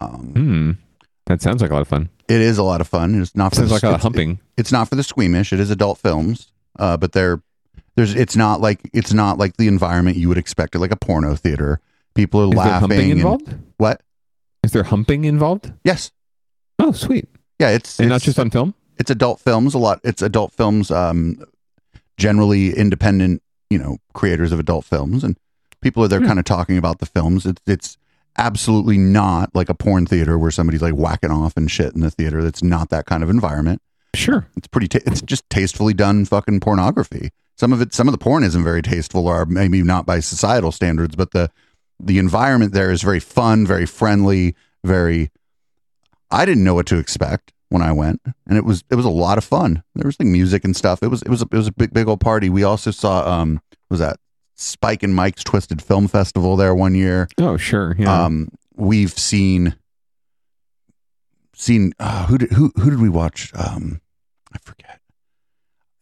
Um, 0.00 0.32
Hmm. 0.34 0.70
That 1.26 1.42
sounds 1.42 1.60
like 1.60 1.70
a 1.70 1.74
lot 1.74 1.82
of 1.82 1.88
fun. 1.88 2.08
It 2.28 2.40
is 2.40 2.56
a 2.58 2.62
lot 2.62 2.80
of 2.80 2.88
fun. 2.88 3.20
It's 3.20 3.36
not 3.36 3.50
for 3.50 3.56
Sounds 3.56 3.68
the, 3.68 3.74
like 3.74 3.82
a 3.82 3.86
lot 3.86 3.90
of 3.90 4.00
it's- 4.00 4.02
humping. 4.02 4.40
It's 4.56 4.72
not 4.72 4.88
for 4.88 4.96
the 4.96 5.02
squeamish. 5.02 5.52
It 5.52 5.60
is 5.60 5.70
adult 5.70 5.98
films, 5.98 6.50
uh, 6.78 6.96
but 6.96 7.12
they're 7.12 7.42
there's 7.96 8.14
it's 8.14 8.34
not 8.36 8.60
like 8.60 8.80
it's 8.94 9.12
not 9.12 9.38
like 9.38 9.56
the 9.56 9.68
environment 9.68 10.16
you 10.16 10.28
would 10.28 10.38
expect 10.38 10.74
at 10.74 10.80
like 10.80 10.92
a 10.92 10.96
porno 10.96 11.34
theater. 11.34 11.80
People 12.14 12.40
are 12.40 12.44
Is 12.44 12.50
there 12.50 12.58
laughing. 12.58 12.80
humping 12.80 13.10
and- 13.10 13.20
involved? 13.20 13.54
what? 13.76 14.00
Is 14.64 14.72
there 14.72 14.84
humping 14.84 15.24
involved? 15.24 15.72
Yes. 15.84 16.10
Oh, 16.78 16.92
sweet. 16.92 17.28
Yeah, 17.58 17.70
it's 17.70 17.98
And 18.00 18.08
not 18.08 18.22
just 18.22 18.38
on 18.38 18.50
film. 18.50 18.74
It's 18.98 19.10
adult 19.10 19.40
films. 19.40 19.74
A 19.74 19.78
lot. 19.78 20.00
It's 20.04 20.22
adult 20.22 20.52
films. 20.52 20.90
Um, 20.90 21.44
generally 22.16 22.76
independent, 22.76 23.42
you 23.70 23.78
know, 23.78 23.98
creators 24.14 24.50
of 24.52 24.58
adult 24.58 24.84
films, 24.84 25.22
and 25.24 25.36
people 25.80 26.02
are 26.02 26.08
there 26.08 26.20
kind 26.20 26.38
of 26.38 26.44
talking 26.44 26.78
about 26.78 26.98
the 26.98 27.06
films. 27.06 27.46
It's 27.46 27.62
it's 27.66 27.98
absolutely 28.36 28.98
not 28.98 29.54
like 29.54 29.68
a 29.68 29.74
porn 29.74 30.06
theater 30.06 30.38
where 30.38 30.50
somebody's 30.50 30.82
like 30.82 30.94
whacking 30.94 31.30
off 31.30 31.56
and 31.56 31.70
shit 31.70 31.94
in 31.94 32.00
the 32.00 32.10
theater. 32.10 32.42
That's 32.42 32.62
not 32.62 32.90
that 32.90 33.06
kind 33.06 33.22
of 33.22 33.30
environment. 33.30 33.82
Sure, 34.14 34.46
it's 34.56 34.68
pretty. 34.68 34.88
Ta- 34.88 35.00
it's 35.06 35.20
just 35.22 35.48
tastefully 35.50 35.94
done 35.94 36.24
fucking 36.24 36.60
pornography. 36.60 37.30
Some 37.56 37.72
of 37.72 37.80
it, 37.80 37.92
some 37.92 38.08
of 38.08 38.12
the 38.12 38.18
porn 38.18 38.44
isn't 38.44 38.64
very 38.64 38.82
tasteful, 38.82 39.26
or 39.26 39.44
maybe 39.44 39.82
not 39.82 40.06
by 40.06 40.20
societal 40.20 40.72
standards, 40.72 41.16
but 41.16 41.32
the 41.32 41.50
the 42.00 42.18
environment 42.18 42.72
there 42.72 42.90
is 42.90 43.02
very 43.02 43.20
fun, 43.20 43.66
very 43.66 43.86
friendly, 43.86 44.54
very. 44.84 45.30
I 46.30 46.44
didn't 46.44 46.64
know 46.64 46.74
what 46.74 46.86
to 46.86 46.98
expect 46.98 47.52
when 47.70 47.82
I 47.82 47.92
went, 47.92 48.20
and 48.46 48.56
it 48.56 48.64
was 48.64 48.84
it 48.90 48.94
was 48.94 49.04
a 49.04 49.10
lot 49.10 49.38
of 49.38 49.44
fun. 49.44 49.82
There 49.94 50.06
was 50.06 50.18
like 50.18 50.28
music 50.28 50.64
and 50.64 50.76
stuff. 50.76 51.02
It 51.02 51.08
was 51.08 51.22
it 51.22 51.28
was 51.28 51.42
a, 51.42 51.46
it 51.50 51.56
was 51.56 51.66
a 51.66 51.72
big 51.72 51.92
big 51.92 52.08
old 52.08 52.20
party. 52.20 52.48
We 52.48 52.64
also 52.64 52.90
saw 52.90 53.28
um 53.28 53.60
what 53.88 53.90
was 53.90 54.00
that 54.00 54.18
Spike 54.60 55.04
and 55.04 55.14
Mike's 55.14 55.44
Twisted 55.44 55.80
Film 55.80 56.08
Festival 56.08 56.56
there 56.56 56.74
one 56.74 56.94
year. 56.96 57.28
Oh 57.38 57.56
sure, 57.56 57.94
yeah. 57.96 58.24
Um, 58.24 58.48
we've 58.76 59.12
seen 59.12 59.76
seen 61.54 61.92
uh, 61.98 62.26
who 62.26 62.38
did 62.38 62.52
who 62.52 62.72
who 62.76 62.90
did 62.90 63.00
we 63.00 63.08
watch? 63.08 63.52
Um, 63.54 64.00
I 64.52 64.58
forget. 64.58 65.00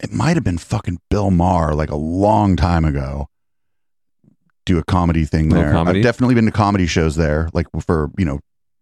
It 0.00 0.12
might 0.12 0.36
have 0.36 0.44
been 0.44 0.58
fucking 0.58 1.00
Bill 1.10 1.30
Maher 1.30 1.74
like 1.74 1.90
a 1.90 1.96
long 1.96 2.56
time 2.56 2.84
ago. 2.84 3.28
Do 4.64 4.78
a 4.78 4.84
comedy 4.84 5.24
thing 5.24 5.50
there. 5.50 5.70
comedy? 5.72 6.00
I've 6.00 6.04
definitely 6.04 6.34
been 6.34 6.46
to 6.46 6.50
comedy 6.50 6.86
shows 6.86 7.14
there. 7.16 7.48
Like 7.52 7.66
for 7.80 8.10
you 8.18 8.24
know, 8.24 8.40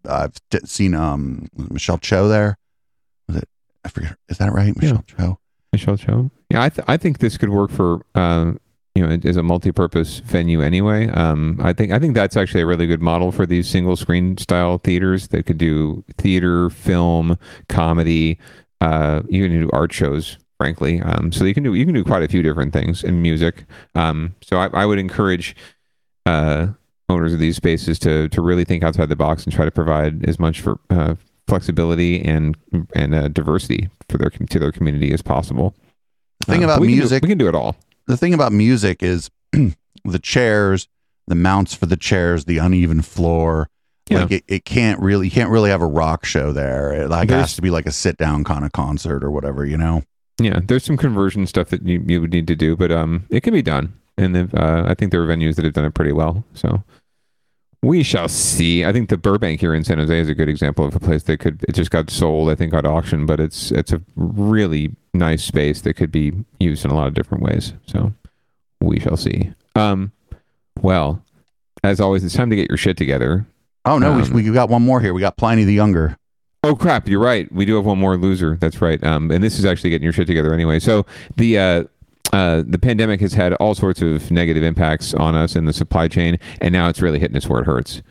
I've 0.09 0.33
d- 0.51 0.61
seen 0.65 0.95
um 0.95 1.49
Michelle 1.57 1.99
Cho 1.99 2.29
there. 2.29 2.59
Was 3.29 3.37
it? 3.39 3.49
I 3.85 3.89
forget. 3.89 4.17
Is 4.29 4.39
that 4.39 4.53
right? 4.53 4.75
Michelle 4.81 5.05
Cho. 5.07 5.39
Michelle 5.73 5.97
Cho. 5.97 6.31
Yeah, 6.49 6.63
I 6.63 6.69
th- 6.69 6.85
I 6.89 6.97
think 6.97 7.19
this 7.19 7.37
could 7.37 7.51
work 7.51 7.71
for 7.71 8.01
uh, 8.15 8.53
you 8.95 9.05
know 9.07 9.19
as 9.25 9.37
a 9.37 9.43
multi-purpose 9.43 10.21
venue 10.21 10.63
anyway. 10.63 11.09
Um, 11.09 11.59
I 11.63 11.73
think 11.73 11.93
I 11.93 11.99
think 11.99 12.15
that's 12.15 12.37
actually 12.37 12.61
a 12.63 12.67
really 12.67 12.87
good 12.87 13.03
model 13.03 13.33
for 13.33 13.45
these 13.47 13.69
single 13.69 13.97
screen 13.97 14.37
style 14.39 14.79
theaters 14.79 15.29
that 15.29 15.47
could 15.47 15.59
do 15.59 16.05
theater, 16.19 16.71
film, 16.71 17.39
comedy. 17.69 18.39
Uh, 18.81 19.23
you 19.29 19.43
can 19.49 19.61
do 19.63 19.71
art 19.73 19.93
shows, 19.93 20.39
frankly. 20.59 21.01
Um, 21.01 21.33
so 21.33 21.45
you 21.45 21.55
can 21.55 21.63
do 21.65 21.75
you 21.75 21.85
can 21.85 21.95
do 21.95 22.05
quite 22.05 22.23
a 22.23 22.29
few 22.29 22.43
different 22.43 22.73
things 22.73 23.03
in 23.03 23.21
music. 23.21 23.65
Um, 23.95 24.35
so 24.43 24.59
I, 24.59 24.67
I 24.69 24.87
would 24.87 24.99
encourage 24.99 25.57
uh, 26.27 26.69
owners 27.09 27.33
of 27.33 27.39
these 27.41 27.57
spaces 27.57 27.99
to 28.01 28.29
to 28.29 28.41
really 28.41 28.65
think 28.65 28.85
outside 28.85 29.09
the 29.09 29.17
box 29.17 29.45
and 29.45 29.53
try 29.53 29.65
to 29.65 29.71
provide 29.71 30.25
as 30.29 30.39
much 30.39 30.61
for 30.61 30.79
uh, 30.91 31.15
flexibility 31.49 32.23
and 32.25 32.57
and 32.95 33.15
uh, 33.15 33.29
diversity 33.29 33.89
for 34.09 34.19
their 34.19 34.31
to 34.31 34.59
their 34.61 34.71
community 34.73 35.13
as 35.13 35.21
possible. 35.23 35.75
The 36.41 36.47
thing 36.47 36.63
Uh, 36.63 36.67
about 36.67 36.81
we 36.81 36.89
can 36.89 36.95
do- 36.97 37.01
music, 37.03 37.23
we 37.25 37.29
can 37.29 37.39
do 37.39 37.49
it 37.49 37.55
all. 37.57 37.75
The 38.07 38.17
thing 38.17 38.35
about 38.35 38.53
music 38.53 39.03
is 39.03 39.31
the 39.53 40.19
chairs, 40.21 40.89
the 41.27 41.35
mounts 41.35 41.75
for 41.75 41.87
the 41.87 41.97
chairs, 41.97 42.45
the 42.45 42.59
uneven 42.59 43.03
floor. 43.03 43.69
Like 44.11 44.31
it, 44.33 44.45
it 44.47 44.65
can't 44.67 45.01
really, 45.01 45.27
you 45.29 45.31
can't 45.31 45.49
really 45.51 45.71
have 45.71 45.81
a 45.81 45.87
rock 45.87 46.27
show 46.27 46.53
there. 46.53 46.93
It 46.93 47.09
like 47.09 47.29
There's- 47.29 47.43
has 47.51 47.57
to 47.57 47.63
be 47.63 47.71
like 47.71 47.87
a 47.87 47.91
sit 47.93 48.19
down 48.19 48.45
kind 48.45 48.65
of 48.65 48.73
concert 48.73 49.25
or 49.25 49.31
whatever, 49.31 49.65
you 49.65 49.79
know. 49.79 50.03
Yeah, 50.39 50.61
there's 50.63 50.85
some 50.85 50.97
conversion 50.97 51.47
stuff 51.47 51.69
that 51.71 51.87
you, 51.87 52.05
you 52.07 52.21
would 52.21 52.33
need 52.33 52.47
to 52.49 52.57
do, 52.57 52.77
but 52.77 52.91
um, 52.91 53.25
it 53.31 53.43
can 53.45 53.55
be 53.55 53.63
done, 53.63 53.95
and 54.19 54.37
uh, 54.53 54.83
I 54.85 54.93
think 54.95 55.13
there 55.13 55.23
are 55.23 55.27
venues 55.29 55.55
that 55.55 55.65
have 55.65 55.75
done 55.75 55.85
it 55.85 55.95
pretty 55.95 56.11
well. 56.13 56.45
So 56.55 56.83
we 57.83 58.03
shall 58.03 58.29
see. 58.29 58.85
I 58.85 58.93
think 58.93 59.11
the 59.11 59.17
Burbank 59.17 59.61
here 59.61 59.73
in 59.75 59.85
San 59.85 59.99
Jose 59.99 60.19
is 60.19 60.29
a 60.29 60.35
good 60.35 60.49
example 60.49 60.85
of 60.85 60.97
a 60.97 60.99
place 61.01 61.23
that 61.25 61.39
could. 61.39 61.65
It 61.69 61.73
just 61.77 61.93
got 61.93 62.11
sold, 62.11 62.51
I 62.51 62.57
think, 62.57 62.75
at 62.75 62.85
auction, 62.85 63.27
but 63.27 63.39
it's 63.39 63.71
it's 63.71 63.93
a 63.93 64.03
really 64.17 64.97
nice 65.15 65.43
space 65.45 65.81
that 65.83 65.95
could 65.95 66.13
be 66.13 66.33
used 66.61 66.85
in 66.85 66.91
a 66.91 66.95
lot 66.95 67.07
of 67.07 67.15
different 67.15 67.43
ways. 67.43 67.73
So 67.87 68.13
we 68.81 69.01
shall 69.01 69.17
see. 69.17 69.53
Um, 69.75 70.13
well, 70.81 71.23
as 71.83 72.01
always, 72.01 72.25
it's 72.25 72.35
time 72.35 72.51
to 72.51 72.57
get 72.57 72.69
your 72.69 72.77
shit 72.79 72.97
together. 72.97 73.47
Oh 73.85 73.99
no, 73.99 74.13
Um, 74.13 74.33
we, 74.33 74.49
we 74.49 74.55
got 74.55 74.69
one 74.69 74.83
more 74.83 75.01
here. 75.01 75.15
We 75.15 75.21
got 75.21 75.37
Pliny 75.37 75.65
the 75.65 75.75
Younger. 75.75 76.17
Oh 76.63 76.75
crap! 76.75 77.09
You're 77.09 77.21
right. 77.21 77.51
We 77.53 77.67
do 77.67 77.77
have 77.77 77.85
one 77.85 77.99
more 77.99 78.17
loser. 78.17 78.57
That's 78.59 78.81
right. 78.81 79.03
Um, 79.05 79.31
and 79.31 79.45
this 79.45 79.59
is 79.59 79.67
actually 79.67 79.91
getting 79.91 80.05
your 80.05 80.15
shit 80.15 80.27
together 80.27 80.55
anyway. 80.55 80.79
So 80.79 81.05
the 81.37 81.59
uh, 81.59 81.85
uh, 82.33 82.63
the 82.67 82.79
pandemic 82.79 83.21
has 83.21 83.35
had 83.35 83.53
all 83.55 83.75
sorts 83.75 84.01
of 84.01 84.31
negative 84.31 84.63
impacts 84.63 85.13
on 85.13 85.35
us 85.35 85.57
in 85.57 85.67
the 85.67 85.75
supply 85.75 86.09
chain, 86.09 86.39
and 86.63 86.73
now 86.73 86.89
it's 86.89 87.03
really 87.03 87.19
hitting 87.19 87.37
us 87.37 87.47
where 87.47 87.61
it 87.61 87.67
hurts. 87.67 88.03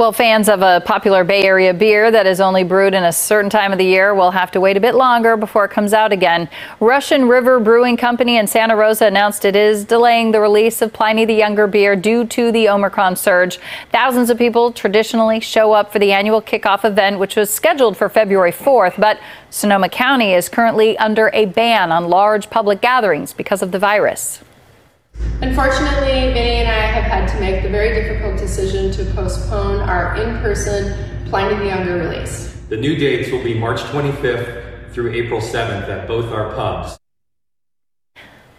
Well, 0.00 0.12
fans 0.12 0.48
of 0.48 0.62
a 0.62 0.80
popular 0.86 1.24
Bay 1.24 1.42
Area 1.42 1.74
beer 1.74 2.10
that 2.10 2.26
is 2.26 2.40
only 2.40 2.64
brewed 2.64 2.94
in 2.94 3.04
a 3.04 3.12
certain 3.12 3.50
time 3.50 3.70
of 3.70 3.76
the 3.76 3.84
year 3.84 4.14
will 4.14 4.30
have 4.30 4.50
to 4.52 4.58
wait 4.58 4.78
a 4.78 4.80
bit 4.80 4.94
longer 4.94 5.36
before 5.36 5.66
it 5.66 5.72
comes 5.72 5.92
out 5.92 6.10
again. 6.10 6.48
Russian 6.80 7.28
River 7.28 7.60
Brewing 7.60 7.98
Company 7.98 8.38
in 8.38 8.46
Santa 8.46 8.74
Rosa 8.74 9.04
announced 9.04 9.44
it 9.44 9.54
is 9.54 9.84
delaying 9.84 10.30
the 10.30 10.40
release 10.40 10.80
of 10.80 10.94
Pliny 10.94 11.26
the 11.26 11.34
Younger 11.34 11.66
beer 11.66 11.96
due 11.96 12.24
to 12.28 12.50
the 12.50 12.66
Omicron 12.66 13.14
surge. 13.14 13.60
Thousands 13.92 14.30
of 14.30 14.38
people 14.38 14.72
traditionally 14.72 15.38
show 15.38 15.72
up 15.72 15.92
for 15.92 15.98
the 15.98 16.12
annual 16.12 16.40
kickoff 16.40 16.82
event, 16.86 17.18
which 17.18 17.36
was 17.36 17.50
scheduled 17.50 17.98
for 17.98 18.08
February 18.08 18.52
4th, 18.52 18.98
but 18.98 19.20
Sonoma 19.50 19.90
County 19.90 20.32
is 20.32 20.48
currently 20.48 20.96
under 20.96 21.30
a 21.34 21.44
ban 21.44 21.92
on 21.92 22.08
large 22.08 22.48
public 22.48 22.80
gatherings 22.80 23.34
because 23.34 23.60
of 23.60 23.70
the 23.70 23.78
virus. 23.78 24.40
Unfortunately, 25.42 26.32
Vinnie 26.32 26.60
and 26.60 26.68
I 26.68 26.86
have 26.86 27.04
had 27.04 27.28
to 27.34 27.40
make 27.40 27.62
the 27.62 27.68
very 27.68 27.94
difficult 27.94 28.38
decision 28.38 28.90
to 28.92 29.04
postpone 29.14 29.80
our 29.80 30.16
in-person 30.16 31.28
Pliny 31.30 31.56
the 31.56 31.66
Younger 31.66 31.96
release. 31.96 32.54
The 32.68 32.76
new 32.76 32.96
dates 32.96 33.30
will 33.30 33.42
be 33.42 33.54
March 33.54 33.80
25th 33.80 34.92
through 34.92 35.12
April 35.12 35.40
7th 35.40 35.88
at 35.88 36.06
both 36.06 36.32
our 36.32 36.54
pubs. 36.54 36.98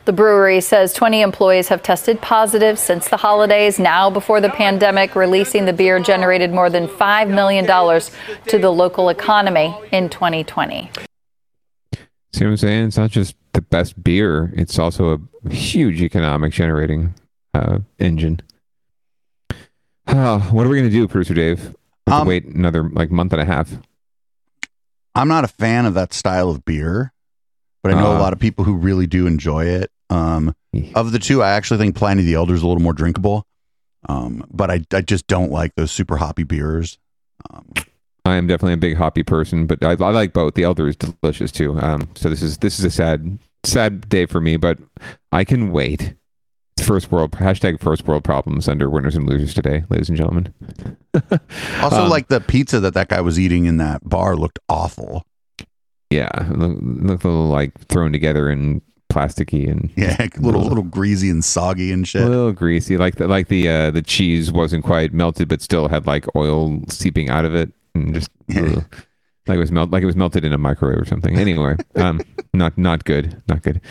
The 0.05 0.13
brewery 0.13 0.61
says 0.61 0.93
20 0.93 1.21
employees 1.21 1.67
have 1.67 1.83
tested 1.83 2.19
positive 2.21 2.79
since 2.79 3.07
the 3.07 3.17
holidays. 3.17 3.77
Now, 3.77 4.09
before 4.09 4.41
the 4.41 4.49
pandemic, 4.49 5.15
releasing 5.15 5.65
the 5.65 5.73
beer 5.73 5.99
generated 5.99 6.51
more 6.51 6.71
than 6.71 6.87
$5 6.87 7.29
million 7.29 7.65
to 8.47 8.57
the 8.57 8.71
local 8.71 9.09
economy 9.09 9.77
in 9.91 10.09
2020. 10.09 10.89
See 12.33 12.45
what 12.45 12.51
I'm 12.51 12.57
saying? 12.57 12.85
It's 12.85 12.97
not 12.97 13.11
just 13.11 13.35
the 13.53 13.61
best 13.61 14.01
beer; 14.03 14.53
it's 14.55 14.77
also 14.79 15.27
a 15.45 15.49
huge 15.53 16.01
economic 16.01 16.53
generating 16.53 17.13
uh, 17.53 17.79
engine. 17.99 18.41
Uh, 20.07 20.39
what 20.51 20.65
are 20.65 20.69
we 20.69 20.77
going 20.77 20.89
to 20.89 20.95
do, 20.95 21.07
producer 21.07 21.33
Dave? 21.33 21.59
We 21.59 22.13
have 22.13 22.19
to 22.19 22.21
Um, 22.21 22.27
wait 22.27 22.45
another 22.45 22.83
like 22.89 23.11
month 23.11 23.33
and 23.33 23.41
a 23.41 23.45
half. 23.45 23.71
I'm 25.15 25.27
not 25.27 25.43
a 25.43 25.47
fan 25.49 25.85
of 25.85 25.93
that 25.95 26.13
style 26.13 26.49
of 26.49 26.63
beer, 26.65 27.11
but 27.83 27.93
I 27.93 27.95
know 28.01 28.11
a 28.11 28.15
Uh. 28.15 28.19
lot 28.19 28.33
of 28.33 28.39
people 28.39 28.63
who 28.65 28.75
really 28.75 29.07
do 29.07 29.27
enjoy 29.27 29.65
it. 29.65 29.91
Um, 30.09 30.53
of 30.95 31.11
the 31.11 31.19
two, 31.19 31.41
I 31.43 31.51
actually 31.51 31.77
think 31.77 31.95
Pliny 31.95 32.23
the 32.23 32.33
Elder 32.33 32.53
is 32.53 32.63
a 32.63 32.67
little 32.67 32.81
more 32.83 32.93
drinkable. 32.93 33.45
Um, 34.09 34.45
but 34.51 34.71
I, 34.71 34.81
I 34.93 35.01
just 35.01 35.27
don't 35.27 35.51
like 35.51 35.75
those 35.75 35.91
super 35.91 36.17
hoppy 36.17 36.43
beers. 36.43 36.97
I 38.25 38.35
am 38.35 38.47
definitely 38.47 38.73
a 38.73 38.77
big 38.77 38.97
hoppy 38.97 39.23
person, 39.23 39.65
but 39.65 39.83
I, 39.83 39.91
I 39.91 40.11
like 40.11 40.31
both. 40.33 40.53
The 40.53 40.63
Elder 40.63 40.87
is 40.87 40.95
delicious 40.95 41.51
too. 41.51 41.79
Um, 41.79 42.09
so 42.15 42.29
this 42.29 42.41
is 42.41 42.59
this 42.59 42.77
is 42.79 42.85
a 42.85 42.91
sad 42.91 43.39
sad 43.63 44.07
day 44.09 44.25
for 44.25 44.39
me, 44.39 44.57
but 44.57 44.77
I 45.31 45.43
can 45.43 45.71
wait. 45.71 46.13
First 46.81 47.11
world 47.11 47.31
hashtag 47.33 47.79
first 47.79 48.07
world 48.07 48.23
problems 48.23 48.67
under 48.67 48.89
winners 48.89 49.15
and 49.15 49.27
losers 49.29 49.53
today, 49.53 49.83
ladies 49.89 50.09
and 50.09 50.17
gentlemen. 50.17 50.53
Also, 51.81 52.03
Um, 52.03 52.09
like 52.09 52.27
the 52.29 52.39
pizza 52.39 52.79
that 52.79 52.93
that 52.93 53.09
guy 53.09 53.21
was 53.21 53.39
eating 53.39 53.65
in 53.65 53.77
that 53.77 54.07
bar 54.07 54.35
looked 54.35 54.59
awful. 54.69 55.23
Yeah, 56.09 56.29
look, 56.49 56.77
look 56.81 57.23
a 57.23 57.27
little 57.27 57.47
like 57.49 57.73
thrown 57.87 58.11
together 58.11 58.49
and 58.49 58.81
plasticky 59.11 59.69
and 59.69 59.91
Yeah, 59.95 60.27
little 60.39 60.61
little 60.61 60.83
greasy 60.83 61.29
and 61.29 61.43
soggy 61.43 61.91
and 61.91 62.07
shit. 62.07 62.21
a 62.23 62.29
little 62.29 62.51
greasy. 62.53 62.97
Like 62.97 63.15
the 63.15 63.27
like 63.27 63.47
the 63.49 63.67
uh, 63.69 63.91
the 63.91 64.01
cheese 64.01 64.51
wasn't 64.51 64.83
quite 64.85 65.13
melted, 65.13 65.47
but 65.49 65.61
still 65.61 65.87
had 65.89 66.05
like 66.07 66.25
oil 66.35 66.81
seeping 66.89 67.29
out 67.29 67.45
of 67.45 67.53
it, 67.53 67.71
and 67.95 68.13
just 68.13 68.29
ugh. 68.55 68.83
like 69.47 69.55
it 69.55 69.59
was 69.59 69.71
melt 69.71 69.91
like 69.91 70.03
it 70.03 70.07
was 70.07 70.15
melted 70.15 70.45
in 70.45 70.53
a 70.53 70.57
microwave 70.57 71.01
or 71.01 71.05
something. 71.05 71.37
Anyway, 71.37 71.75
um, 71.95 72.21
not 72.53 72.77
not 72.77 73.05
good, 73.05 73.41
not 73.47 73.61
good. 73.61 73.81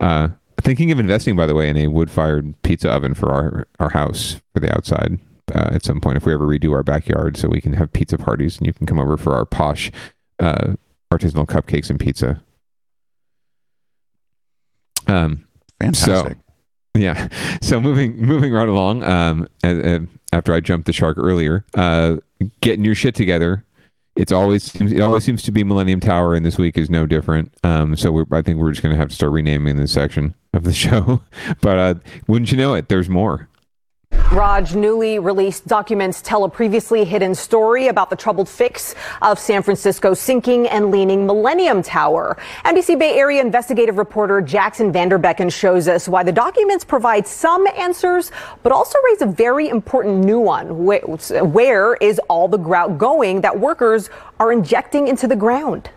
Uh, 0.00 0.28
thinking 0.60 0.90
of 0.90 0.98
investing, 0.98 1.36
by 1.36 1.46
the 1.46 1.54
way, 1.54 1.68
in 1.68 1.76
a 1.76 1.88
wood 1.88 2.10
fired 2.10 2.60
pizza 2.62 2.90
oven 2.90 3.14
for 3.14 3.30
our 3.30 3.66
our 3.80 3.90
house 3.90 4.40
for 4.54 4.60
the 4.60 4.72
outside. 4.74 5.18
Uh, 5.54 5.70
at 5.72 5.84
some 5.84 5.98
point, 6.00 6.18
if 6.18 6.26
we 6.26 6.34
ever 6.34 6.46
redo 6.46 6.72
our 6.72 6.82
backyard, 6.82 7.36
so 7.36 7.48
we 7.48 7.60
can 7.60 7.72
have 7.72 7.90
pizza 7.92 8.18
parties, 8.18 8.58
and 8.58 8.66
you 8.66 8.72
can 8.72 8.86
come 8.86 8.98
over 8.98 9.16
for 9.16 9.34
our 9.34 9.46
posh 9.46 9.90
uh, 10.40 10.74
artisanal 11.10 11.46
cupcakes 11.46 11.88
and 11.88 11.98
pizza. 11.98 12.42
Um, 15.06 15.46
Fantastic. 15.80 16.36
So, 16.36 17.00
yeah. 17.00 17.28
So 17.62 17.80
moving 17.80 18.16
moving 18.20 18.52
right 18.52 18.68
along. 18.68 19.02
Um, 19.04 19.48
uh, 19.64 20.00
after 20.32 20.52
I 20.52 20.60
jumped 20.60 20.86
the 20.86 20.92
shark 20.92 21.16
earlier, 21.18 21.64
uh, 21.74 22.16
getting 22.60 22.84
your 22.84 22.94
shit 22.94 23.14
together. 23.14 23.64
It's 24.16 24.32
always 24.32 24.74
it 24.74 25.00
always 25.00 25.22
seems 25.22 25.42
to 25.44 25.52
be 25.52 25.62
Millennium 25.62 26.00
Tower, 26.00 26.34
and 26.34 26.44
this 26.44 26.58
week 26.58 26.76
is 26.76 26.90
no 26.90 27.06
different. 27.06 27.54
Um, 27.62 27.94
so 27.94 28.26
I 28.32 28.42
think 28.42 28.58
we're 28.58 28.72
just 28.72 28.82
going 28.82 28.92
to 28.92 28.98
have 28.98 29.10
to 29.10 29.14
start 29.14 29.30
renaming 29.30 29.76
this 29.76 29.92
section 29.92 30.34
of 30.52 30.64
the 30.64 30.72
show. 30.74 31.22
but 31.60 31.78
uh, 31.78 31.94
wouldn't 32.26 32.50
you 32.50 32.58
know 32.58 32.74
it? 32.74 32.88
There's 32.88 33.08
more. 33.08 33.48
Raj, 34.38 34.74
newly 34.74 35.18
released 35.18 35.66
documents 35.66 36.22
tell 36.22 36.44
a 36.44 36.48
previously 36.48 37.02
hidden 37.04 37.34
story 37.34 37.88
about 37.88 38.08
the 38.08 38.14
troubled 38.14 38.48
fix 38.48 38.94
of 39.20 39.36
San 39.36 39.64
Francisco's 39.64 40.20
sinking 40.20 40.68
and 40.68 40.92
leaning 40.92 41.26
Millennium 41.26 41.82
Tower. 41.82 42.36
NBC 42.64 42.96
Bay 42.96 43.18
Area 43.18 43.40
investigative 43.40 43.98
reporter 43.98 44.40
Jaxon 44.40 44.92
Van 44.92 45.10
Derbeken 45.10 45.52
shows 45.52 45.88
us 45.88 46.06
why 46.06 46.22
the 46.22 46.30
documents 46.30 46.84
provide 46.84 47.26
some 47.26 47.66
answers, 47.68 48.30
but 48.62 48.70
also 48.70 48.96
raise 49.06 49.22
a 49.22 49.26
very 49.26 49.70
important 49.70 50.18
new 50.18 50.38
one. 50.38 50.84
Where 50.84 51.94
is 51.94 52.20
all 52.28 52.46
the 52.46 52.58
grout 52.58 52.96
going 52.96 53.40
that 53.40 53.58
workers 53.58 54.08
are 54.38 54.52
injecting 54.52 55.08
into 55.08 55.26
the 55.26 55.34
ground? 55.34 55.90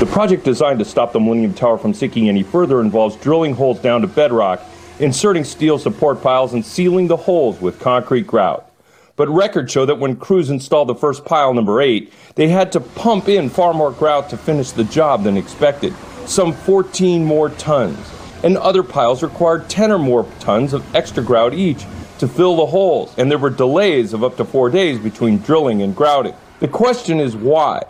The 0.00 0.06
project 0.06 0.44
designed 0.44 0.80
to 0.80 0.84
stop 0.84 1.12
the 1.12 1.20
Millennium 1.20 1.54
Tower 1.54 1.78
from 1.78 1.94
sinking 1.94 2.28
any 2.28 2.42
further 2.42 2.80
involves 2.80 3.14
drilling 3.14 3.54
holes 3.54 3.78
down 3.78 4.00
to 4.00 4.08
bedrock, 4.08 4.60
inserting 4.98 5.44
steel 5.44 5.78
support 5.78 6.20
piles, 6.20 6.52
and 6.52 6.66
sealing 6.66 7.06
the 7.06 7.16
holes 7.16 7.60
with 7.60 7.78
concrete 7.78 8.26
grout. 8.26 8.68
But 9.14 9.28
records 9.28 9.70
show 9.70 9.86
that 9.86 10.00
when 10.00 10.16
crews 10.16 10.50
installed 10.50 10.88
the 10.88 10.96
first 10.96 11.24
pile, 11.24 11.54
number 11.54 11.80
eight, 11.80 12.12
they 12.34 12.48
had 12.48 12.72
to 12.72 12.80
pump 12.80 13.28
in 13.28 13.48
far 13.48 13.72
more 13.72 13.92
grout 13.92 14.28
to 14.30 14.36
finish 14.36 14.72
the 14.72 14.82
job 14.82 15.22
than 15.22 15.36
expected, 15.36 15.94
some 16.26 16.52
14 16.52 17.24
more 17.24 17.50
tons. 17.50 18.12
And 18.42 18.56
other 18.58 18.82
piles 18.82 19.22
required 19.22 19.70
10 19.70 19.92
or 19.92 19.98
more 19.98 20.26
tons 20.40 20.72
of 20.72 20.94
extra 20.96 21.22
grout 21.22 21.54
each 21.54 21.86
to 22.18 22.26
fill 22.26 22.56
the 22.56 22.66
holes, 22.66 23.14
and 23.16 23.30
there 23.30 23.38
were 23.38 23.48
delays 23.48 24.12
of 24.12 24.24
up 24.24 24.36
to 24.38 24.44
four 24.44 24.70
days 24.70 24.98
between 24.98 25.38
drilling 25.38 25.82
and 25.82 25.94
grouting. 25.94 26.34
The 26.58 26.68
question 26.68 27.20
is 27.20 27.36
why? 27.36 27.84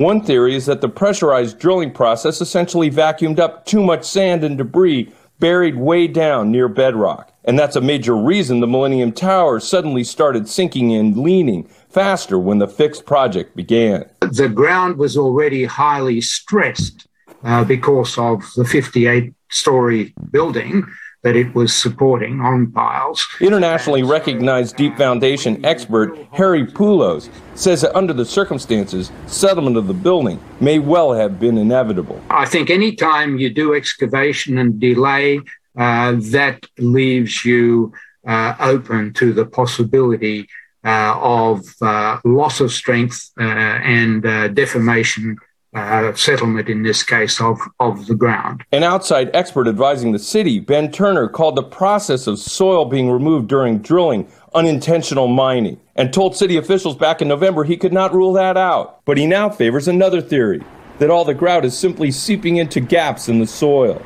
One 0.00 0.22
theory 0.22 0.54
is 0.54 0.64
that 0.64 0.80
the 0.80 0.88
pressurized 0.88 1.58
drilling 1.58 1.92
process 1.92 2.40
essentially 2.40 2.90
vacuumed 2.90 3.38
up 3.38 3.66
too 3.66 3.82
much 3.82 4.02
sand 4.02 4.42
and 4.42 4.56
debris 4.56 5.12
buried 5.40 5.76
way 5.76 6.06
down 6.06 6.50
near 6.50 6.68
bedrock. 6.68 7.30
And 7.44 7.58
that's 7.58 7.76
a 7.76 7.82
major 7.82 8.16
reason 8.16 8.60
the 8.60 8.66
Millennium 8.66 9.12
Tower 9.12 9.60
suddenly 9.60 10.02
started 10.02 10.48
sinking 10.48 10.94
and 10.94 11.18
leaning 11.18 11.64
faster 11.90 12.38
when 12.38 12.60
the 12.60 12.66
fixed 12.66 13.04
project 13.04 13.54
began. 13.54 14.08
The 14.22 14.48
ground 14.48 14.96
was 14.96 15.18
already 15.18 15.66
highly 15.66 16.22
stressed 16.22 17.06
uh, 17.44 17.64
because 17.64 18.16
of 18.16 18.42
the 18.56 18.64
58 18.64 19.34
story 19.50 20.14
building 20.30 20.86
that 21.22 21.36
it 21.36 21.54
was 21.54 21.74
supporting 21.74 22.40
on 22.40 22.70
piles. 22.72 23.26
Internationally 23.40 24.02
recognized 24.02 24.76
deep 24.76 24.96
foundation 24.96 25.64
expert 25.64 26.16
Harry 26.32 26.66
Poulos 26.66 27.28
says 27.54 27.82
that 27.82 27.94
under 27.96 28.12
the 28.12 28.24
circumstances, 28.24 29.12
settlement 29.26 29.76
of 29.76 29.86
the 29.86 29.94
building 29.94 30.40
may 30.60 30.78
well 30.78 31.12
have 31.12 31.38
been 31.38 31.58
inevitable. 31.58 32.20
I 32.30 32.46
think 32.46 32.70
any 32.70 32.96
time 32.96 33.38
you 33.38 33.50
do 33.50 33.74
excavation 33.74 34.58
and 34.58 34.80
delay, 34.80 35.40
uh, 35.76 36.16
that 36.30 36.64
leaves 36.78 37.44
you 37.44 37.92
uh, 38.26 38.54
open 38.60 39.12
to 39.14 39.32
the 39.32 39.46
possibility 39.46 40.48
uh, 40.84 41.14
of 41.20 41.60
uh, 41.82 42.18
loss 42.24 42.60
of 42.60 42.72
strength 42.72 43.30
uh, 43.38 43.42
and 43.44 44.24
uh, 44.24 44.48
deformation, 44.48 45.36
uh, 45.74 46.14
settlement 46.14 46.68
in 46.68 46.82
this 46.82 47.02
case, 47.02 47.40
of, 47.40 47.58
of 47.78 48.06
the 48.06 48.14
ground. 48.14 48.64
An 48.72 48.82
outside 48.82 49.30
expert 49.34 49.68
advising 49.68 50.12
the 50.12 50.18
city, 50.18 50.58
Ben 50.58 50.90
Turner, 50.90 51.28
called 51.28 51.56
the 51.56 51.62
process 51.62 52.26
of 52.26 52.38
soil 52.38 52.84
being 52.84 53.10
removed 53.10 53.48
during 53.48 53.78
drilling 53.78 54.26
unintentional 54.54 55.28
mining 55.28 55.80
and 55.94 56.12
told 56.12 56.36
city 56.36 56.56
officials 56.56 56.96
back 56.96 57.22
in 57.22 57.28
November 57.28 57.62
he 57.62 57.76
could 57.76 57.92
not 57.92 58.12
rule 58.12 58.32
that 58.32 58.56
out. 58.56 59.00
But 59.04 59.18
he 59.18 59.26
now 59.26 59.48
favors 59.48 59.86
another 59.86 60.20
theory 60.20 60.62
that 60.98 61.10
all 61.10 61.24
the 61.24 61.34
grout 61.34 61.64
is 61.64 61.76
simply 61.76 62.10
seeping 62.10 62.56
into 62.56 62.80
gaps 62.80 63.28
in 63.28 63.38
the 63.38 63.46
soil. 63.46 64.02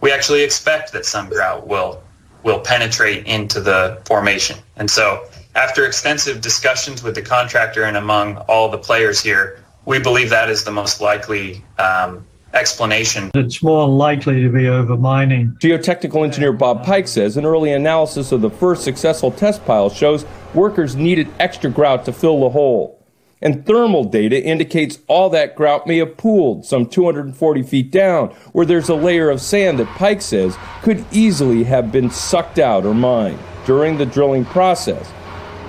we 0.00 0.12
actually 0.12 0.42
expect 0.42 0.92
that 0.92 1.04
some 1.04 1.28
grout 1.28 1.66
will 1.66 2.02
will 2.42 2.60
penetrate 2.60 3.26
into 3.26 3.60
the 3.60 4.00
formation. 4.04 4.56
And 4.76 4.88
so, 4.88 5.24
after 5.56 5.84
extensive 5.84 6.40
discussions 6.40 7.02
with 7.02 7.16
the 7.16 7.22
contractor 7.22 7.82
and 7.82 7.96
among 7.96 8.36
all 8.46 8.68
the 8.68 8.78
players 8.78 9.20
here, 9.20 9.64
we 9.86 10.00
believe 10.00 10.28
that 10.30 10.50
is 10.50 10.64
the 10.64 10.70
most 10.70 11.00
likely 11.00 11.64
um, 11.78 12.26
explanation. 12.52 13.30
It's 13.34 13.62
more 13.62 13.88
likely 13.88 14.42
to 14.42 14.50
be 14.50 14.68
over 14.68 14.96
mining. 14.96 15.56
Geotechnical 15.60 16.24
engineer 16.24 16.52
Bob 16.52 16.84
Pyke 16.84 17.08
says 17.08 17.36
an 17.36 17.46
early 17.46 17.72
analysis 17.72 18.32
of 18.32 18.40
the 18.42 18.50
first 18.50 18.82
successful 18.82 19.30
test 19.30 19.64
pile 19.64 19.88
shows 19.88 20.26
workers 20.54 20.96
needed 20.96 21.28
extra 21.38 21.70
grout 21.70 22.04
to 22.04 22.12
fill 22.12 22.40
the 22.40 22.50
hole. 22.50 22.92
And 23.42 23.66
thermal 23.66 24.04
data 24.04 24.42
indicates 24.42 24.98
all 25.08 25.28
that 25.30 25.54
grout 25.54 25.86
may 25.86 25.98
have 25.98 26.16
pooled 26.16 26.64
some 26.64 26.86
240 26.86 27.62
feet 27.62 27.90
down, 27.90 28.28
where 28.52 28.64
there's 28.64 28.88
a 28.88 28.94
layer 28.94 29.28
of 29.28 29.42
sand 29.42 29.78
that 29.78 29.86
Pyke 29.88 30.22
says 30.22 30.56
could 30.82 31.04
easily 31.12 31.62
have 31.64 31.92
been 31.92 32.10
sucked 32.10 32.58
out 32.58 32.86
or 32.86 32.94
mined 32.94 33.38
during 33.66 33.98
the 33.98 34.06
drilling 34.06 34.46
process, 34.46 35.12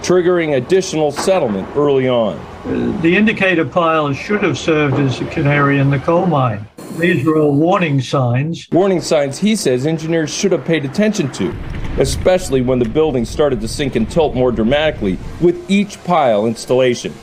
triggering 0.01 0.55
additional 0.55 1.11
settlement 1.11 1.67
early 1.75 2.07
on. 2.07 2.39
The 2.67 3.15
indicator 3.15 3.63
piles 3.63 4.17
should 4.17 4.43
have 4.43 4.57
served 4.57 4.95
as 4.95 5.21
a 5.21 5.25
canary 5.27 5.79
in 5.79 5.89
the 5.89 5.99
coal 5.99 6.25
mine. 6.25 6.67
These 6.97 7.25
were 7.25 7.37
all 7.37 7.55
warning 7.55 8.01
signs. 8.01 8.67
Warning 8.73 8.99
signs 8.99 9.37
he 9.37 9.55
says 9.55 9.85
engineers 9.85 10.33
should 10.33 10.51
have 10.51 10.65
paid 10.65 10.83
attention 10.83 11.31
to, 11.33 11.55
especially 11.97 12.59
when 12.59 12.79
the 12.79 12.89
building 12.89 13.23
started 13.23 13.61
to 13.61 13.69
sink 13.69 13.95
and 13.95 14.09
tilt 14.11 14.35
more 14.35 14.51
dramatically 14.51 15.17
with 15.39 15.71
each 15.71 16.03
pile 16.03 16.45
installation. 16.45 17.13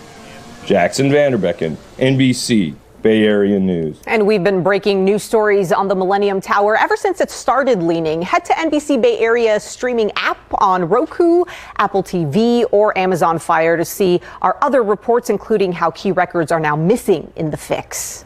Jaxon 0.65 1.11
Van 1.11 1.33
Derbeken, 1.33 1.77
NBC, 1.99 2.75
Bay 3.05 3.25
Area 3.25 3.61
News. 3.61 4.01
And 4.07 4.27
we've 4.27 4.43
been 4.43 4.63
breaking 4.63 5.05
news 5.05 5.23
stories 5.23 5.73
on 5.73 5.89
the 5.89 5.95
Millennium 5.95 6.41
Tower 6.41 6.75
ever 6.79 6.97
since 6.97 7.21
it 7.21 7.31
started 7.31 7.83
leaning. 7.83 8.23
Head 8.23 8.47
to 8.47 8.55
NBC 8.55 9.01
Bay 9.01 9.19
Area 9.19 9.61
streaming 9.61 10.11
app 10.17 10.39
on 10.55 10.89
Roku, 10.89 11.45
Apple 11.77 12.03
TV, 12.03 12.65
or 12.73 12.97
Amazon 12.97 13.39
Fire 13.39 13.77
to 13.77 13.85
see 13.85 14.23
our 14.41 14.57
other 14.63 14.83
reports, 14.83 15.29
including 15.29 15.71
how 15.71 15.91
key 15.91 16.13
records 16.13 16.51
are 16.51 16.59
now 16.59 16.75
missing 16.75 17.31
in 17.37 17.51
the 17.51 17.59
fix. 17.59 18.25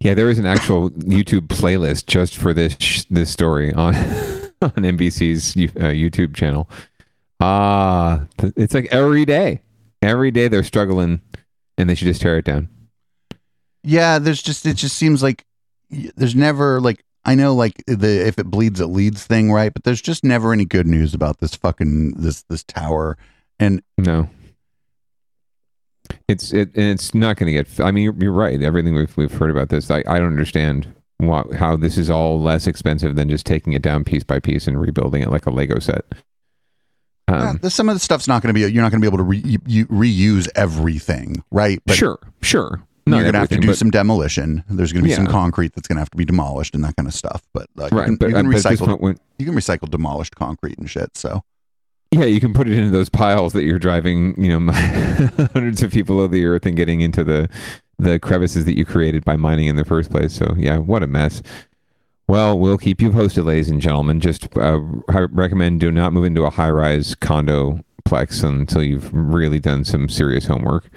Yeah, 0.00 0.14
there 0.14 0.28
is 0.28 0.40
an 0.40 0.46
actual 0.46 0.90
YouTube 0.90 1.46
playlist 1.46 2.06
just 2.06 2.36
for 2.36 2.52
this 2.52 2.76
sh- 2.80 3.04
this 3.10 3.30
story 3.30 3.72
on 3.74 3.94
on 4.60 4.72
NBC's 4.72 5.56
uh, 5.56 5.90
YouTube 5.90 6.34
channel. 6.34 6.68
Ah, 7.38 8.26
th- 8.38 8.54
it's 8.56 8.74
like 8.74 8.88
every 8.90 9.24
day, 9.24 9.60
every 10.02 10.32
day 10.32 10.48
they're 10.48 10.64
struggling, 10.64 11.20
and 11.76 11.88
they 11.88 11.94
should 11.94 12.08
just 12.08 12.20
tear 12.20 12.38
it 12.38 12.44
down. 12.44 12.68
Yeah, 13.82 14.18
there's 14.18 14.42
just 14.42 14.66
it 14.66 14.76
just 14.76 14.96
seems 14.96 15.22
like 15.22 15.44
there's 15.90 16.34
never 16.34 16.80
like 16.80 17.04
I 17.24 17.34
know 17.34 17.54
like 17.54 17.82
the 17.86 18.26
if 18.26 18.38
it 18.38 18.50
bleeds 18.50 18.80
it 18.80 18.86
leads 18.86 19.24
thing, 19.24 19.52
right? 19.52 19.72
But 19.72 19.84
there's 19.84 20.02
just 20.02 20.24
never 20.24 20.52
any 20.52 20.64
good 20.64 20.86
news 20.86 21.14
about 21.14 21.38
this 21.38 21.54
fucking 21.54 22.12
this 22.12 22.42
this 22.44 22.64
tower. 22.64 23.16
And 23.58 23.82
no, 23.96 24.28
it's 26.28 26.52
it 26.52 26.70
and 26.74 26.86
it's 26.86 27.14
not 27.14 27.36
going 27.36 27.46
to 27.46 27.52
get. 27.52 27.80
I 27.80 27.90
mean, 27.90 28.04
you're, 28.04 28.16
you're 28.18 28.32
right. 28.32 28.62
Everything 28.62 28.94
we've 28.94 29.16
we've 29.16 29.32
heard 29.32 29.50
about 29.50 29.68
this, 29.68 29.90
I 29.90 29.98
I 30.06 30.18
don't 30.18 30.28
understand 30.28 30.94
why, 31.18 31.42
how 31.56 31.76
this 31.76 31.98
is 31.98 32.10
all 32.10 32.40
less 32.40 32.66
expensive 32.66 33.16
than 33.16 33.28
just 33.28 33.44
taking 33.46 33.72
it 33.72 33.82
down 33.82 34.04
piece 34.04 34.24
by 34.24 34.38
piece 34.38 34.66
and 34.66 34.80
rebuilding 34.80 35.22
it 35.22 35.30
like 35.30 35.46
a 35.46 35.50
Lego 35.50 35.78
set. 35.80 36.04
yeah, 37.28 37.50
Um, 37.50 37.58
there's 37.60 37.74
some 37.74 37.88
of 37.88 37.96
the 37.96 38.00
stuff's 38.00 38.28
not 38.28 38.42
going 38.42 38.54
to 38.54 38.54
be 38.54 38.60
you're 38.60 38.82
not 38.82 38.90
going 38.92 39.02
to 39.02 39.04
be 39.04 39.08
able 39.08 39.18
to 39.18 39.24
re, 39.24 39.42
you, 39.66 39.86
reuse 39.86 40.48
everything, 40.54 41.42
right? 41.50 41.80
sure, 41.90 42.18
sure. 42.40 42.82
You're 43.10 43.22
going 43.22 43.32
to 43.32 43.38
have 43.38 43.48
to 43.50 43.58
do 43.58 43.74
some 43.74 43.90
demolition. 43.90 44.64
There's 44.68 44.92
going 44.92 45.02
to 45.04 45.08
be 45.08 45.14
some 45.14 45.26
concrete 45.26 45.74
that's 45.74 45.88
going 45.88 45.96
to 45.96 46.00
have 46.00 46.10
to 46.10 46.16
be 46.16 46.24
demolished 46.24 46.74
and 46.74 46.84
that 46.84 46.96
kind 46.96 47.06
of 47.08 47.14
stuff. 47.14 47.42
But 47.52 47.68
like, 47.76 47.92
Right, 47.92 48.00
you 48.00 48.04
can, 48.06 48.16
but- 48.16 48.28
you 48.28 48.34
can 48.34 48.46
uh, 48.46 48.50
but 48.50 48.64
at 48.64 48.70
this 48.70 48.80
recycle. 48.80 49.00
when- 49.00 49.18
you 49.38 49.46
can 49.46 49.54
recycle 49.54 49.90
demolished 49.90 50.36
concrete 50.36 50.78
and 50.78 50.88
shit. 50.90 51.16
So 51.16 51.42
Yeah, 52.10 52.24
you 52.24 52.40
can 52.40 52.52
put 52.54 52.68
it 52.68 52.76
into 52.76 52.90
those 52.90 53.08
piles 53.08 53.52
that 53.52 53.64
you're 53.64 53.78
driving, 53.78 54.40
you 54.42 54.58
know, 54.58 54.72
hundreds 55.52 55.82
of 55.82 55.92
people 55.92 56.22
of 56.22 56.30
the 56.30 56.44
earth 56.46 56.66
and 56.66 56.76
getting 56.76 57.00
into 57.00 57.24
the 57.24 57.48
the 58.00 58.18
crevices 58.20 58.64
that 58.64 58.76
you 58.78 58.84
created 58.84 59.24
by 59.24 59.34
mining 59.36 59.66
in 59.66 59.74
the 59.76 59.84
first 59.84 60.10
place. 60.10 60.32
So 60.32 60.54
yeah, 60.56 60.78
what 60.78 61.02
a 61.02 61.06
mess. 61.08 61.42
Well, 62.28 62.58
we'll 62.58 62.78
keep 62.78 63.00
you 63.00 63.10
posted, 63.10 63.44
ladies 63.44 63.70
and 63.70 63.80
gentlemen. 63.80 64.20
Just 64.20 64.54
uh, 64.56 64.80
I 65.08 65.20
recommend 65.30 65.80
do 65.80 65.90
not 65.90 66.12
move 66.12 66.24
into 66.26 66.44
a 66.44 66.50
high-rise 66.50 67.14
condo 67.14 67.80
plex 68.06 68.44
until 68.44 68.82
you've 68.82 69.12
really 69.12 69.58
done 69.58 69.84
some 69.84 70.08
serious 70.08 70.46
homework, 70.46 70.90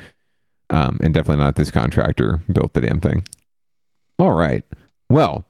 um, 0.72 1.00
and 1.04 1.14
definitely 1.14 1.44
not 1.44 1.56
this 1.56 1.70
contractor 1.70 2.42
built 2.52 2.74
the 2.74 2.82
damn 2.82 3.00
thing. 3.00 3.28
All 4.18 4.32
right. 4.34 4.64
Well, 5.10 5.46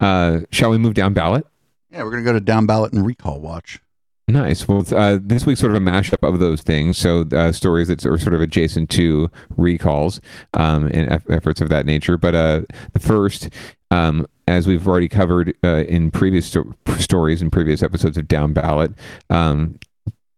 uh, 0.00 0.40
shall 0.50 0.70
we 0.70 0.78
move 0.78 0.94
down 0.94 1.12
ballot? 1.14 1.46
yeah, 1.90 2.02
we're 2.02 2.10
going 2.10 2.22
to 2.24 2.28
go 2.28 2.32
to 2.34 2.40
down 2.40 2.66
ballot 2.66 2.92
and 2.92 3.06
recall 3.06 3.40
watch. 3.40 3.80
Nice. 4.28 4.66
Well, 4.66 4.84
uh, 4.94 5.18
this 5.22 5.46
week's 5.46 5.60
sort 5.60 5.74
of 5.74 5.80
a 5.80 5.84
mashup 5.84 6.26
of 6.28 6.40
those 6.40 6.60
things. 6.60 6.98
So 6.98 7.24
uh, 7.32 7.52
stories 7.52 7.86
that 7.88 8.04
are 8.04 8.18
sort 8.18 8.34
of 8.34 8.40
adjacent 8.40 8.90
to 8.90 9.30
recalls 9.56 10.20
um, 10.54 10.86
and 10.88 11.10
eff- 11.10 11.30
efforts 11.30 11.60
of 11.60 11.68
that 11.68 11.86
nature. 11.86 12.18
But 12.18 12.34
uh, 12.34 12.62
the 12.92 12.98
first, 12.98 13.48
um, 13.92 14.26
as 14.48 14.66
we've 14.66 14.86
already 14.86 15.08
covered 15.08 15.54
uh, 15.62 15.84
in 15.84 16.10
previous 16.10 16.46
sto- 16.46 16.74
stories 16.98 17.40
and 17.40 17.52
previous 17.52 17.84
episodes 17.84 18.18
of 18.18 18.26
Down 18.26 18.52
Ballot, 18.52 18.92
um, 19.30 19.78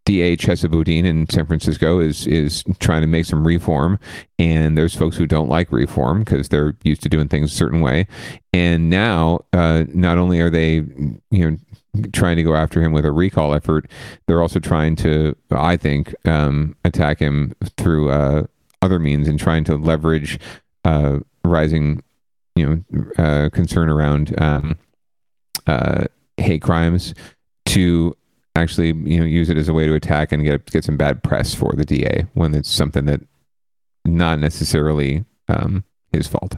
DA 0.09 0.35
Chesa 0.35 0.67
Boudin 0.67 1.05
in 1.05 1.29
San 1.29 1.45
Francisco 1.45 1.99
is 1.99 2.25
is 2.25 2.63
trying 2.79 3.01
to 3.01 3.07
make 3.07 3.25
some 3.25 3.45
reform, 3.45 3.99
and 4.39 4.75
there's 4.75 4.95
folks 4.95 5.15
who 5.15 5.27
don't 5.27 5.49
like 5.49 5.71
reform 5.71 6.23
because 6.23 6.49
they're 6.49 6.75
used 6.81 7.03
to 7.03 7.09
doing 7.09 7.27
things 7.27 7.53
a 7.53 7.55
certain 7.55 7.79
way, 7.79 8.07
and 8.51 8.89
now 8.89 9.41
uh, 9.53 9.83
not 9.93 10.17
only 10.17 10.41
are 10.41 10.49
they 10.49 10.83
you 11.29 11.51
know 11.51 11.57
trying 12.11 12.37
to 12.37 12.41
go 12.41 12.55
after 12.55 12.81
him 12.81 12.91
with 12.91 13.05
a 13.05 13.11
recall 13.11 13.53
effort, 13.53 13.87
they're 14.25 14.41
also 14.41 14.59
trying 14.59 14.95
to, 14.95 15.35
I 15.51 15.77
think, 15.77 16.15
um, 16.25 16.75
attack 16.83 17.19
him 17.19 17.53
through 17.77 18.09
uh, 18.09 18.45
other 18.81 18.97
means 18.97 19.27
and 19.27 19.39
trying 19.39 19.63
to 19.65 19.75
leverage 19.75 20.39
uh, 20.85 21.19
rising 21.45 22.01
you 22.55 22.65
know 22.65 23.23
uh, 23.23 23.49
concern 23.51 23.89
around 23.89 24.33
um, 24.41 24.75
uh, 25.67 26.05
hate 26.37 26.63
crimes 26.63 27.13
to 27.67 28.17
actually 28.55 28.87
you 28.87 29.19
know 29.19 29.25
use 29.25 29.49
it 29.49 29.57
as 29.57 29.69
a 29.69 29.73
way 29.73 29.85
to 29.85 29.93
attack 29.93 30.31
and 30.31 30.43
get 30.43 30.65
get 30.71 30.83
some 30.83 30.97
bad 30.97 31.23
press 31.23 31.53
for 31.53 31.73
the 31.73 31.85
DA 31.85 32.25
when 32.33 32.53
it's 32.53 32.69
something 32.69 33.05
that 33.05 33.21
not 34.05 34.39
necessarily 34.39 35.25
um, 35.47 35.83
his 36.11 36.27
fault. 36.27 36.57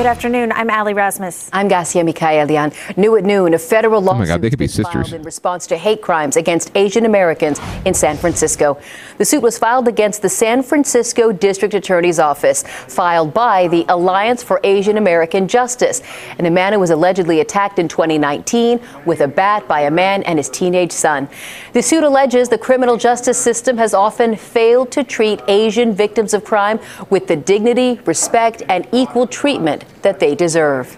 Good 0.00 0.06
afternoon. 0.06 0.50
I'm 0.52 0.70
Ali 0.70 0.94
Rasmus. 0.94 1.50
I'm 1.52 1.68
Gasia 1.68 2.02
Mikaelian. 2.02 2.72
New 2.96 3.18
at 3.18 3.24
noon, 3.24 3.52
a 3.52 3.58
federal 3.58 3.98
Oh 3.98 4.14
my 4.14 4.20
lawsuit 4.20 4.28
God, 4.28 4.40
they 4.40 4.48
could 4.48 4.58
be 4.58 4.66
sisters. 4.66 5.10
filed 5.10 5.12
in 5.12 5.22
response 5.22 5.66
to 5.66 5.76
hate 5.76 6.00
crimes 6.00 6.38
against 6.38 6.74
Asian 6.74 7.04
Americans 7.04 7.60
in 7.84 7.92
San 7.92 8.16
Francisco. 8.16 8.80
The 9.18 9.26
suit 9.26 9.42
was 9.42 9.58
filed 9.58 9.88
against 9.88 10.22
the 10.22 10.30
San 10.30 10.62
Francisco 10.62 11.32
District 11.32 11.74
Attorney's 11.74 12.18
Office, 12.18 12.62
filed 12.62 13.34
by 13.34 13.68
the 13.68 13.84
Alliance 13.90 14.42
for 14.42 14.58
Asian 14.64 14.96
American 14.96 15.46
Justice. 15.46 16.00
And 16.38 16.46
the 16.46 16.50
man 16.50 16.72
who 16.72 16.80
was 16.80 16.88
allegedly 16.88 17.40
attacked 17.40 17.78
in 17.78 17.86
2019 17.86 18.80
with 19.04 19.20
a 19.20 19.28
bat 19.28 19.68
by 19.68 19.82
a 19.82 19.90
man 19.90 20.22
and 20.22 20.38
his 20.38 20.48
teenage 20.48 20.92
son. 20.92 21.28
The 21.74 21.82
suit 21.82 22.04
alleges 22.04 22.48
the 22.48 22.56
criminal 22.56 22.96
justice 22.96 23.36
system 23.36 23.76
has 23.76 23.92
often 23.92 24.34
failed 24.34 24.92
to 24.92 25.04
treat 25.04 25.42
Asian 25.46 25.92
victims 25.92 26.32
of 26.32 26.42
crime 26.42 26.80
with 27.10 27.26
the 27.26 27.36
dignity, 27.36 28.00
respect, 28.06 28.62
and 28.66 28.88
equal 28.92 29.26
treatment 29.26 29.84
that 30.02 30.20
they 30.20 30.34
deserve. 30.34 30.96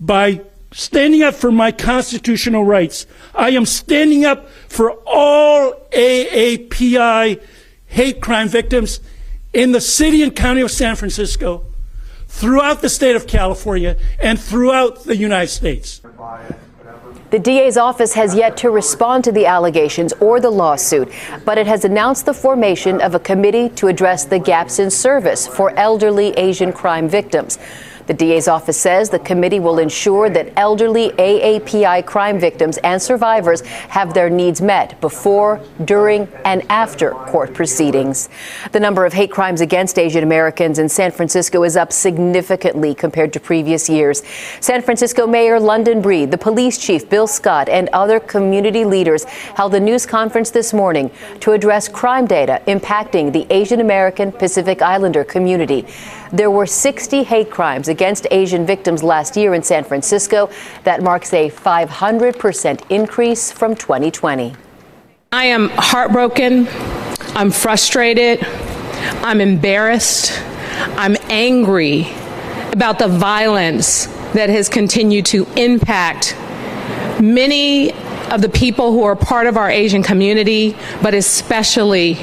by 0.00 0.40
standing 0.72 1.22
up 1.22 1.34
for 1.34 1.50
my 1.50 1.72
constitutional 1.72 2.64
rights. 2.64 3.06
I 3.34 3.50
am 3.50 3.66
standing 3.66 4.24
up 4.24 4.48
for 4.68 4.92
all 5.06 5.72
AAPI 5.92 7.40
hate 7.86 8.20
crime 8.20 8.48
victims 8.48 9.00
in 9.52 9.72
the 9.72 9.80
city 9.80 10.22
and 10.22 10.36
county 10.36 10.60
of 10.60 10.70
San 10.70 10.94
Francisco, 10.94 11.64
throughout 12.26 12.82
the 12.82 12.88
state 12.88 13.16
of 13.16 13.26
California, 13.26 13.96
and 14.20 14.38
throughout 14.38 15.04
the 15.04 15.16
United 15.16 15.48
States. 15.48 16.02
The 17.30 17.38
DA's 17.38 17.76
office 17.76 18.14
has 18.14 18.34
yet 18.34 18.56
to 18.58 18.70
respond 18.70 19.22
to 19.24 19.32
the 19.32 19.44
allegations 19.44 20.14
or 20.14 20.40
the 20.40 20.48
lawsuit, 20.48 21.12
but 21.44 21.58
it 21.58 21.66
has 21.66 21.84
announced 21.84 22.24
the 22.24 22.32
formation 22.32 23.02
of 23.02 23.14
a 23.14 23.18
committee 23.18 23.68
to 23.70 23.88
address 23.88 24.24
the 24.24 24.38
gaps 24.38 24.78
in 24.78 24.90
service 24.90 25.46
for 25.46 25.70
elderly 25.78 26.30
Asian 26.38 26.72
crime 26.72 27.06
victims. 27.06 27.58
The 28.08 28.14
DA's 28.14 28.48
office 28.48 28.80
says 28.80 29.10
the 29.10 29.18
committee 29.18 29.60
will 29.60 29.78
ensure 29.78 30.30
that 30.30 30.50
elderly 30.56 31.10
AAPI 31.10 32.06
crime 32.06 32.40
victims 32.40 32.78
and 32.78 33.00
survivors 33.00 33.60
have 33.60 34.14
their 34.14 34.30
needs 34.30 34.62
met 34.62 34.98
before, 35.02 35.60
during, 35.84 36.26
and 36.46 36.62
after 36.70 37.10
court 37.10 37.52
proceedings. 37.52 38.30
The 38.72 38.80
number 38.80 39.04
of 39.04 39.12
hate 39.12 39.30
crimes 39.30 39.60
against 39.60 39.98
Asian 39.98 40.24
Americans 40.24 40.78
in 40.78 40.88
San 40.88 41.10
Francisco 41.10 41.62
is 41.64 41.76
up 41.76 41.92
significantly 41.92 42.94
compared 42.94 43.30
to 43.34 43.40
previous 43.40 43.90
years. 43.90 44.22
San 44.60 44.80
Francisco 44.80 45.26
Mayor 45.26 45.60
London 45.60 46.00
Breed, 46.00 46.30
the 46.30 46.38
police 46.38 46.78
chief 46.78 47.10
Bill 47.10 47.26
Scott, 47.26 47.68
and 47.68 47.90
other 47.92 48.18
community 48.18 48.86
leaders 48.86 49.24
held 49.24 49.74
a 49.74 49.80
news 49.80 50.06
conference 50.06 50.50
this 50.50 50.72
morning 50.72 51.10
to 51.40 51.52
address 51.52 51.88
crime 51.88 52.26
data 52.26 52.62
impacting 52.66 53.34
the 53.34 53.46
Asian 53.50 53.80
American 53.80 54.32
Pacific 54.32 54.80
Islander 54.80 55.24
community. 55.24 55.84
There 56.32 56.50
were 56.50 56.66
60 56.66 57.22
hate 57.22 57.50
crimes 57.50 57.88
against 57.88 58.26
Asian 58.30 58.66
victims 58.66 59.02
last 59.02 59.36
year 59.36 59.54
in 59.54 59.62
San 59.62 59.84
Francisco. 59.84 60.50
That 60.84 61.02
marks 61.02 61.32
a 61.32 61.50
500% 61.50 62.90
increase 62.90 63.50
from 63.50 63.74
2020. 63.74 64.54
I 65.32 65.44
am 65.46 65.70
heartbroken. 65.70 66.68
I'm 67.34 67.50
frustrated. 67.50 68.44
I'm 69.22 69.40
embarrassed. 69.40 70.32
I'm 70.96 71.16
angry 71.28 72.08
about 72.72 72.98
the 72.98 73.08
violence 73.08 74.06
that 74.34 74.50
has 74.50 74.68
continued 74.68 75.26
to 75.26 75.46
impact 75.56 76.36
many 77.20 77.92
of 78.30 78.42
the 78.42 78.48
people 78.48 78.92
who 78.92 79.02
are 79.04 79.16
part 79.16 79.46
of 79.46 79.56
our 79.56 79.70
Asian 79.70 80.02
community, 80.02 80.76
but 81.02 81.14
especially 81.14 82.14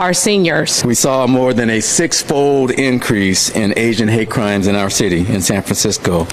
our 0.00 0.14
seniors. 0.14 0.82
We 0.82 0.94
saw 0.94 1.26
more 1.26 1.52
than 1.52 1.68
a 1.68 1.80
six-fold 1.80 2.70
increase 2.70 3.50
in 3.50 3.74
Asian 3.76 4.08
hate 4.08 4.30
crimes 4.30 4.66
in 4.66 4.74
our 4.74 4.88
city, 4.88 5.26
in 5.28 5.42
San 5.42 5.60
Francisco. 5.60 6.26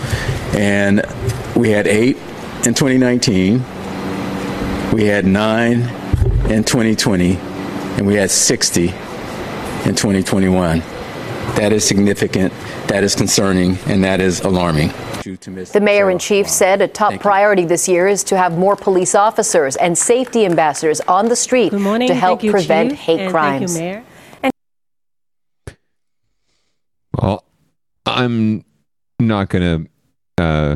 And 0.53 1.05
we 1.53 1.71
had 1.71 1.85
eight 1.85 2.15
in 2.65 2.73
2019, 2.73 3.61
we 4.93 5.03
had 5.03 5.25
nine 5.25 5.81
in 6.49 6.63
2020, 6.63 7.35
and 7.35 8.07
we 8.07 8.15
had 8.15 8.31
60 8.31 8.83
in 8.83 9.95
2021. 9.95 10.79
That 11.57 11.73
is 11.73 11.85
significant, 11.85 12.53
that 12.87 13.03
is 13.03 13.15
concerning, 13.15 13.77
and 13.87 14.01
that 14.05 14.21
is 14.21 14.39
alarming. 14.39 14.93
The 15.35 15.81
mayor 15.81 16.09
in 16.09 16.19
chief 16.19 16.47
said 16.47 16.81
a 16.81 16.87
top 16.87 17.19
priority 17.19 17.65
this 17.65 17.87
year 17.87 18.07
is 18.07 18.23
to 18.25 18.37
have 18.37 18.57
more 18.57 18.75
police 18.75 19.13
officers 19.13 19.75
and 19.75 19.97
safety 19.97 20.45
ambassadors 20.45 21.01
on 21.01 21.27
the 21.27 21.35
street 21.35 21.71
to 21.71 22.13
help 22.13 22.39
Thank 22.39 22.43
you, 22.43 22.51
prevent 22.51 22.91
Chief, 22.91 22.99
hate 22.99 23.19
and 23.19 23.31
crimes. 23.31 23.77
Thank 23.77 23.95
you, 23.95 24.03
Mayor. 24.43 24.51
Well, 27.21 27.43
I'm 28.05 28.63
not 29.19 29.49
going 29.49 29.87
to, 30.37 30.43
uh, 30.43 30.75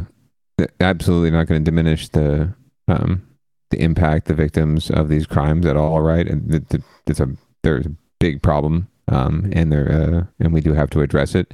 absolutely 0.79 1.31
not 1.31 1.47
going 1.47 1.63
to 1.63 1.65
diminish 1.65 2.09
the 2.09 2.53
um, 2.87 3.27
the 3.69 3.81
impact 3.81 4.27
the 4.27 4.33
victims 4.33 4.89
of 4.91 5.07
these 5.07 5.25
crimes 5.25 5.65
at 5.65 5.77
all. 5.77 6.01
Right, 6.01 6.27
and 6.27 6.49
th- 6.49 6.67
th- 6.67 6.83
it's 7.07 7.19
a 7.19 7.29
there's 7.63 7.85
a 7.85 7.91
big 8.19 8.41
problem, 8.41 8.89
um, 9.07 9.49
and 9.53 9.71
there 9.71 9.91
uh, 9.91 10.43
and 10.43 10.53
we 10.53 10.61
do 10.61 10.73
have 10.73 10.89
to 10.91 11.01
address 11.01 11.35
it. 11.35 11.53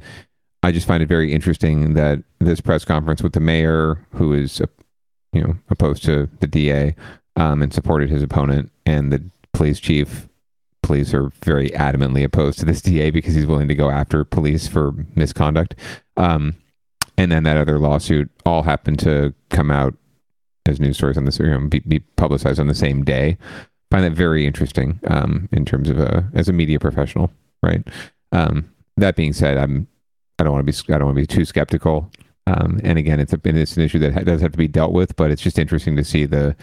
I 0.62 0.72
just 0.72 0.86
find 0.86 1.02
it 1.02 1.08
very 1.08 1.32
interesting 1.32 1.94
that 1.94 2.22
this 2.40 2.60
press 2.60 2.84
conference 2.84 3.22
with 3.22 3.32
the 3.32 3.40
mayor, 3.40 4.04
who 4.14 4.32
is, 4.32 4.60
uh, 4.60 4.66
you 5.32 5.42
know, 5.42 5.56
opposed 5.70 6.04
to 6.04 6.28
the 6.40 6.46
DA 6.46 6.94
um, 7.36 7.62
and 7.62 7.72
supported 7.72 8.10
his 8.10 8.22
opponent, 8.22 8.70
and 8.84 9.12
the 9.12 9.22
police 9.52 9.80
chief 9.80 10.28
police 10.82 11.12
are 11.12 11.30
very 11.44 11.68
adamantly 11.70 12.24
opposed 12.24 12.58
to 12.58 12.64
this 12.64 12.80
DA 12.80 13.10
because 13.10 13.34
he's 13.34 13.46
willing 13.46 13.68
to 13.68 13.74
go 13.74 13.90
after 13.90 14.24
police 14.24 14.66
for 14.66 14.92
misconduct. 15.14 15.74
Um, 16.16 16.54
and 17.18 17.30
then 17.30 17.42
that 17.42 17.56
other 17.56 17.78
lawsuit 17.78 18.30
all 18.46 18.62
happened 18.62 18.98
to 19.00 19.34
come 19.50 19.70
out 19.70 19.94
as 20.66 20.80
news 20.80 20.96
stories 20.96 21.18
on 21.18 21.24
this, 21.24 21.38
you 21.38 21.46
know, 21.46 21.66
be, 21.66 21.80
be 21.80 21.98
publicized 22.16 22.60
on 22.60 22.68
the 22.68 22.74
same 22.74 23.04
day. 23.04 23.36
Find 23.90 24.04
that 24.04 24.12
very 24.12 24.46
interesting 24.46 25.00
um, 25.08 25.48
in 25.52 25.64
terms 25.64 25.90
of 25.90 25.98
a 25.98 26.28
as 26.34 26.48
a 26.48 26.52
media 26.52 26.78
professional, 26.78 27.30
right? 27.62 27.86
Um, 28.32 28.72
that 28.96 29.16
being 29.16 29.32
said, 29.32 29.56
I'm 29.56 29.88
I 30.38 30.44
don't 30.44 30.52
want 30.52 30.66
to 30.66 30.72
be 30.72 30.94
I 30.94 30.98
don't 30.98 31.06
want 31.06 31.16
to 31.16 31.22
be 31.22 31.26
too 31.26 31.44
skeptical. 31.44 32.10
Um, 32.46 32.80
and 32.82 32.98
again, 32.98 33.20
it's 33.20 33.32
a 33.32 33.40
it's 33.44 33.76
an 33.76 33.82
issue 33.82 33.98
that 33.98 34.14
ha- 34.14 34.20
does 34.20 34.40
have 34.40 34.52
to 34.52 34.58
be 34.58 34.68
dealt 34.68 34.92
with, 34.92 35.16
but 35.16 35.30
it's 35.30 35.42
just 35.42 35.58
interesting 35.58 35.96
to 35.96 36.04
see 36.04 36.24
the 36.24 36.56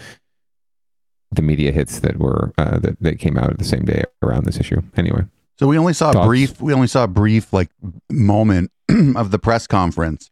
the 1.31 1.41
media 1.41 1.71
hits 1.71 1.99
that 1.99 2.17
were 2.17 2.53
uh, 2.57 2.79
that 2.79 2.99
that 3.01 3.19
came 3.19 3.37
out 3.37 3.51
at 3.51 3.59
the 3.59 3.65
same 3.65 3.85
day 3.85 4.03
around 4.23 4.45
this 4.45 4.59
issue. 4.59 4.81
Anyway, 4.97 5.25
So 5.59 5.67
we 5.67 5.77
only 5.77 5.93
saw 5.93 6.11
a 6.11 6.25
brief. 6.25 6.59
We 6.61 6.73
only 6.73 6.87
saw 6.87 7.03
a 7.03 7.07
brief 7.07 7.53
like 7.53 7.69
moment 8.09 8.71
of 9.15 9.31
the 9.31 9.39
press 9.39 9.67
conference, 9.67 10.31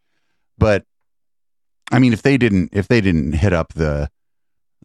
but 0.57 0.85
I 1.91 1.99
mean, 1.99 2.13
if 2.13 2.23
they 2.23 2.37
didn't, 2.37 2.69
if 2.73 2.87
they 2.87 3.01
didn't 3.01 3.33
hit 3.33 3.53
up 3.53 3.73
the 3.73 4.09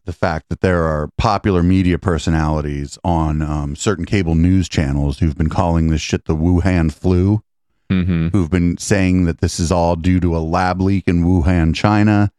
the 0.05 0.13
fact 0.13 0.49
that 0.49 0.61
there 0.61 0.83
are 0.83 1.09
popular 1.17 1.61
media 1.61 1.99
personalities 1.99 2.97
on 3.03 3.41
um, 3.41 3.75
certain 3.75 4.05
cable 4.05 4.35
news 4.35 4.67
channels 4.69 5.19
who've 5.19 5.37
been 5.37 5.49
calling 5.49 5.87
this 5.89 6.01
shit 6.01 6.25
the 6.25 6.35
Wuhan 6.35 6.91
flu, 6.91 7.43
Mm-hmm. 7.89 8.27
who've 8.29 8.51
been 8.51 8.77
saying 8.77 9.25
that 9.25 9.39
this 9.41 9.59
is 9.59 9.71
all 9.71 9.95
due 9.95 10.19
to 10.19 10.37
a 10.37 10.39
lab 10.39 10.79
leak 10.79 11.07
in 11.07 11.23
Wuhan, 11.23 11.73
China. 11.73 12.31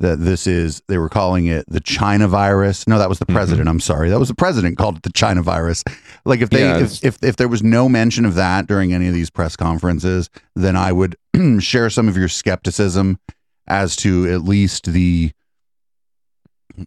That 0.00 0.20
this 0.20 0.46
is, 0.46 0.80
they 0.86 0.96
were 0.96 1.08
calling 1.08 1.46
it 1.46 1.64
the 1.66 1.80
China 1.80 2.28
virus. 2.28 2.86
No, 2.86 2.98
that 2.98 3.08
was 3.08 3.18
the 3.18 3.24
Mm-hmm. 3.24 3.34
president. 3.34 3.68
I'm 3.68 3.80
sorry, 3.80 4.10
that 4.10 4.18
was 4.18 4.28
the 4.28 4.34
president 4.34 4.78
called 4.78 4.98
it 4.98 5.02
the 5.02 5.10
China 5.12 5.42
virus. 5.42 5.82
Like 6.24 6.40
if 6.40 6.50
they, 6.50 6.60
Yeah, 6.60 6.78
if, 6.84 7.02
if 7.04 7.18
if 7.22 7.36
there 7.36 7.48
was 7.48 7.62
no 7.64 7.88
mention 7.88 8.24
of 8.24 8.34
that 8.34 8.66
during 8.68 8.92
any 8.92 9.08
of 9.08 9.14
these 9.14 9.30
press 9.30 9.56
conferences, 9.56 10.28
then 10.54 10.76
I 10.76 10.92
would 10.92 11.16
share 11.60 11.90
some 11.90 12.06
of 12.06 12.16
your 12.16 12.28
skepticism 12.28 13.18
as 13.66 13.96
to 13.96 14.30
at 14.32 14.44
least 14.44 14.92
the 14.92 15.32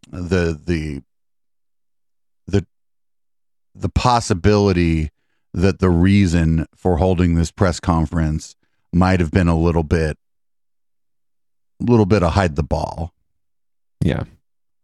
the 0.10 0.58
the 0.66 1.04
the 2.48 2.66
the 3.76 3.90
possibility 3.90 5.10
that 5.54 5.80
the 5.80 5.90
reason 5.90 6.66
for 6.76 6.98
holding 6.98 7.36
this 7.36 7.52
press 7.52 7.80
conference 7.80 8.56
might 8.94 9.20
have 9.20 9.32
been 9.32 9.48
a 9.48 9.58
little 9.58 9.84
bit 9.84 10.18
a 11.82 11.92
little 11.92 12.06
bit 12.06 12.24
of 12.24 12.34
hide 12.34 12.56
the 12.56 12.64
ball. 12.64 13.14
Yeah, 14.04 14.24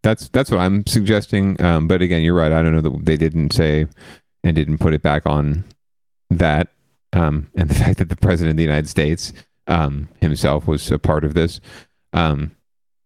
that's 0.04 0.30
that's 0.30 0.52
what 0.52 0.60
I'm 0.60 0.86
suggesting. 0.86 1.62
Um, 1.62 1.88
but 1.88 2.02
again, 2.02 2.22
you're 2.22 2.36
right. 2.36 2.52
I 2.52 2.62
don't 2.62 2.74
know 2.74 2.82
that 2.82 3.06
they 3.06 3.18
didn't 3.18 3.54
say 3.54 3.88
and 4.44 4.56
didn't 4.56 4.80
put 4.80 4.94
it 4.94 5.02
back 5.02 5.26
on 5.26 5.66
that, 6.30 6.70
um, 7.14 7.50
and 7.56 7.70
the 7.70 7.76
fact 7.84 8.00
that 8.00 8.10
the 8.10 8.16
president 8.16 8.52
of 8.52 8.58
the 8.58 8.64
United 8.64 8.90
States 8.90 9.34
um, 9.68 10.10
himself 10.22 10.68
was 10.68 10.90
a 10.92 11.00
part 11.00 11.24
of 11.24 11.34
this, 11.34 11.60
um, 12.14 12.56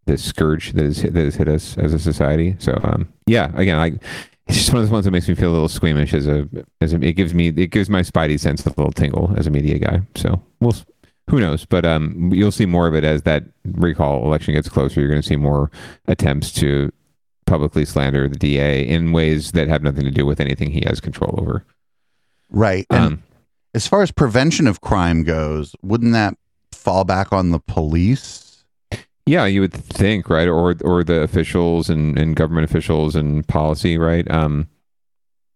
this 0.05 0.23
scourge 0.23 0.73
that 0.73 0.83
has 0.83 0.99
hit, 0.99 1.13
that 1.13 1.23
has 1.23 1.35
hit 1.35 1.47
us 1.47 1.77
as 1.77 1.93
a 1.93 1.99
society. 1.99 2.55
So 2.59 2.79
um, 2.83 3.11
yeah, 3.27 3.51
again, 3.55 3.77
I. 3.77 3.93
It's 4.51 4.59
just 4.59 4.73
one 4.73 4.81
of 4.81 4.87
those 4.87 4.91
ones 4.91 5.05
that 5.05 5.11
makes 5.11 5.29
me 5.29 5.35
feel 5.35 5.49
a 5.49 5.53
little 5.53 5.69
squeamish 5.69 6.13
as 6.13 6.27
a 6.27 6.47
as 6.81 6.93
a, 6.93 6.97
it 7.01 7.13
gives 7.13 7.33
me 7.33 7.47
it 7.47 7.71
gives 7.71 7.89
my 7.89 8.01
spidey 8.01 8.37
sense 8.39 8.65
a 8.65 8.69
little 8.69 8.91
tingle 8.91 9.33
as 9.37 9.47
a 9.47 9.49
media 9.49 9.79
guy. 9.79 10.01
So 10.15 10.41
we'll 10.59 10.75
who 11.29 11.39
knows, 11.39 11.63
but 11.63 11.85
um, 11.85 12.31
you'll 12.33 12.51
see 12.51 12.65
more 12.65 12.87
of 12.87 12.93
it 12.95 13.05
as 13.05 13.21
that 13.21 13.45
recall 13.65 14.25
election 14.25 14.53
gets 14.53 14.67
closer. 14.67 14.99
You're 14.99 15.09
going 15.09 15.21
to 15.21 15.27
see 15.27 15.37
more 15.37 15.71
attempts 16.07 16.51
to 16.53 16.91
publicly 17.45 17.85
slander 17.85 18.27
the 18.27 18.35
DA 18.37 18.85
in 18.85 19.13
ways 19.13 19.53
that 19.53 19.69
have 19.69 19.83
nothing 19.83 20.03
to 20.03 20.11
do 20.11 20.25
with 20.25 20.41
anything 20.41 20.71
he 20.71 20.83
has 20.85 20.99
control 20.99 21.35
over. 21.41 21.65
Right. 22.49 22.85
And 22.89 23.03
Um, 23.05 23.23
as 23.73 23.87
far 23.87 24.01
as 24.01 24.11
prevention 24.11 24.67
of 24.67 24.81
crime 24.81 25.23
goes, 25.23 25.73
wouldn't 25.81 26.11
that 26.11 26.35
fall 26.73 27.05
back 27.05 27.31
on 27.31 27.51
the 27.51 27.59
police? 27.59 28.50
Yeah, 29.31 29.45
you 29.45 29.61
would 29.61 29.71
think, 29.71 30.29
right? 30.29 30.49
Or 30.49 30.75
or 30.83 31.05
the 31.05 31.21
officials 31.21 31.89
and, 31.89 32.19
and 32.19 32.35
government 32.35 32.69
officials 32.69 33.15
and 33.15 33.47
policy, 33.47 33.97
right? 33.97 34.29
Um, 34.29 34.67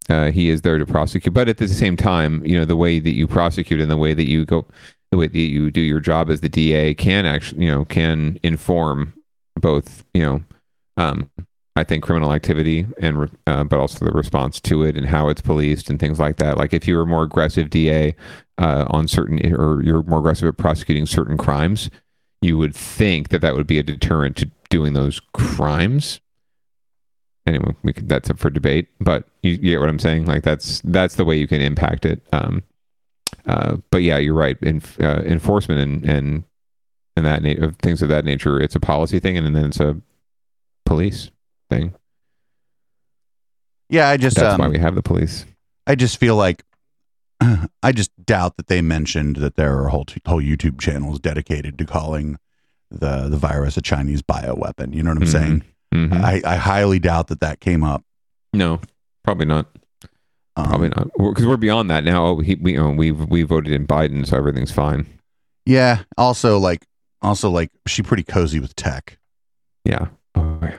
uh, 0.08 0.30
he 0.30 0.48
is 0.48 0.62
there 0.62 0.78
to 0.78 0.86
prosecute, 0.86 1.34
but 1.34 1.46
at 1.46 1.58
the 1.58 1.68
same 1.68 1.94
time, 1.94 2.42
you 2.46 2.58
know, 2.58 2.64
the 2.64 2.74
way 2.74 3.00
that 3.00 3.14
you 3.14 3.26
prosecute 3.26 3.78
and 3.78 3.90
the 3.90 3.98
way 3.98 4.14
that 4.14 4.26
you 4.26 4.46
go, 4.46 4.64
the 5.10 5.18
way 5.18 5.26
that 5.26 5.38
you 5.38 5.70
do 5.70 5.82
your 5.82 6.00
job 6.00 6.30
as 6.30 6.40
the 6.40 6.48
DA 6.48 6.94
can 6.94 7.26
actually, 7.26 7.66
you 7.66 7.70
know, 7.70 7.84
can 7.84 8.40
inform 8.42 9.12
both, 9.60 10.06
you 10.14 10.22
know, 10.22 10.42
um, 10.96 11.30
I 11.74 11.84
think 11.84 12.02
criminal 12.02 12.32
activity 12.32 12.86
and 12.98 13.30
uh, 13.46 13.64
but 13.64 13.78
also 13.78 14.06
the 14.06 14.12
response 14.12 14.58
to 14.60 14.84
it 14.84 14.96
and 14.96 15.04
how 15.04 15.28
it's 15.28 15.42
policed 15.42 15.90
and 15.90 16.00
things 16.00 16.18
like 16.18 16.38
that. 16.38 16.56
Like 16.56 16.72
if 16.72 16.88
you're 16.88 17.02
a 17.02 17.06
more 17.06 17.24
aggressive 17.24 17.68
DA 17.68 18.16
uh, 18.56 18.86
on 18.88 19.06
certain 19.06 19.54
or 19.54 19.82
you're 19.82 20.02
more 20.04 20.20
aggressive 20.20 20.48
at 20.48 20.56
prosecuting 20.56 21.04
certain 21.04 21.36
crimes, 21.36 21.90
you 22.46 22.56
would 22.56 22.74
think 22.74 23.28
that 23.30 23.40
that 23.40 23.54
would 23.54 23.66
be 23.66 23.78
a 23.78 23.82
deterrent 23.82 24.36
to 24.36 24.50
doing 24.70 24.92
those 24.92 25.20
crimes. 25.34 26.20
Anyway, 27.46 27.74
we 27.82 27.92
could, 27.92 28.08
that's 28.08 28.30
up 28.30 28.38
for 28.38 28.50
debate, 28.50 28.88
but 29.00 29.24
you, 29.42 29.52
you 29.52 29.70
get 29.72 29.80
what 29.80 29.88
I'm 29.88 29.98
saying. 29.98 30.26
Like 30.26 30.42
that's 30.42 30.80
that's 30.84 31.16
the 31.16 31.24
way 31.24 31.36
you 31.36 31.46
can 31.46 31.60
impact 31.60 32.04
it. 32.04 32.22
Um, 32.32 32.62
uh, 33.46 33.76
but 33.90 33.98
yeah, 33.98 34.18
you're 34.18 34.34
right. 34.34 34.56
In, 34.62 34.82
uh, 35.00 35.22
enforcement 35.24 35.80
and 35.80 36.04
and 36.04 36.44
and 37.16 37.26
that 37.26 37.42
na- 37.42 37.70
things 37.82 38.02
of 38.02 38.08
that 38.08 38.24
nature, 38.24 38.60
it's 38.60 38.74
a 38.74 38.80
policy 38.80 39.20
thing, 39.20 39.36
and 39.36 39.54
then 39.54 39.64
it's 39.64 39.80
a 39.80 40.00
police 40.84 41.30
thing. 41.70 41.94
Yeah, 43.88 44.08
I 44.08 44.16
just 44.16 44.36
That's 44.36 44.54
um, 44.54 44.60
why 44.60 44.68
we 44.68 44.78
have 44.78 44.94
the 44.94 45.02
police. 45.02 45.44
I 45.86 45.94
just 45.94 46.18
feel 46.18 46.34
like 46.34 46.64
I 47.82 47.92
just 47.92 48.10
doubt 48.24 48.56
that 48.56 48.66
they 48.68 48.80
mentioned 48.82 49.36
that 49.36 49.56
there 49.56 49.78
are 49.78 49.88
whole 49.88 50.06
whole 50.26 50.40
YouTube 50.42 50.80
channels 50.80 51.18
dedicated 51.20 51.78
to 51.78 51.84
calling 51.84 52.38
the 52.90 53.28
the 53.28 53.36
virus 53.36 53.76
a 53.76 53.82
Chinese 53.82 54.22
bioweapon. 54.22 54.94
You 54.94 55.02
know 55.02 55.10
what 55.10 55.18
I'm 55.18 55.24
Mhm. 55.24 55.32
saying? 55.32 55.62
Mhm. 55.94 56.20
I, 56.22 56.42
I 56.44 56.56
highly 56.56 56.98
doubt 56.98 57.28
that 57.28 57.40
that 57.40 57.60
came 57.60 57.82
up. 57.84 58.04
No, 58.52 58.80
probably 59.24 59.46
not. 59.46 59.66
Um, 60.58 60.64
Probably 60.68 60.88
not, 60.88 61.08
because 61.18 61.44
we're 61.46 61.58
beyond 61.58 61.90
that 61.90 62.02
now. 62.02 62.38
He, 62.38 62.54
we, 62.54 62.78
we 62.78 63.12
we 63.12 63.42
voted 63.42 63.72
in 63.74 63.86
Biden, 63.86 64.26
so 64.26 64.38
everything's 64.38 64.72
fine. 64.72 65.06
Yeah. 65.66 66.04
Also, 66.16 66.58
like, 66.58 66.86
also 67.20 67.50
like, 67.50 67.70
she 67.86 68.02
pretty 68.02 68.22
cozy 68.22 68.58
with 68.58 68.74
tech. 68.74 69.18
Yeah. 69.84 70.06
Oh, 70.34 70.58
yeah. 70.62 70.78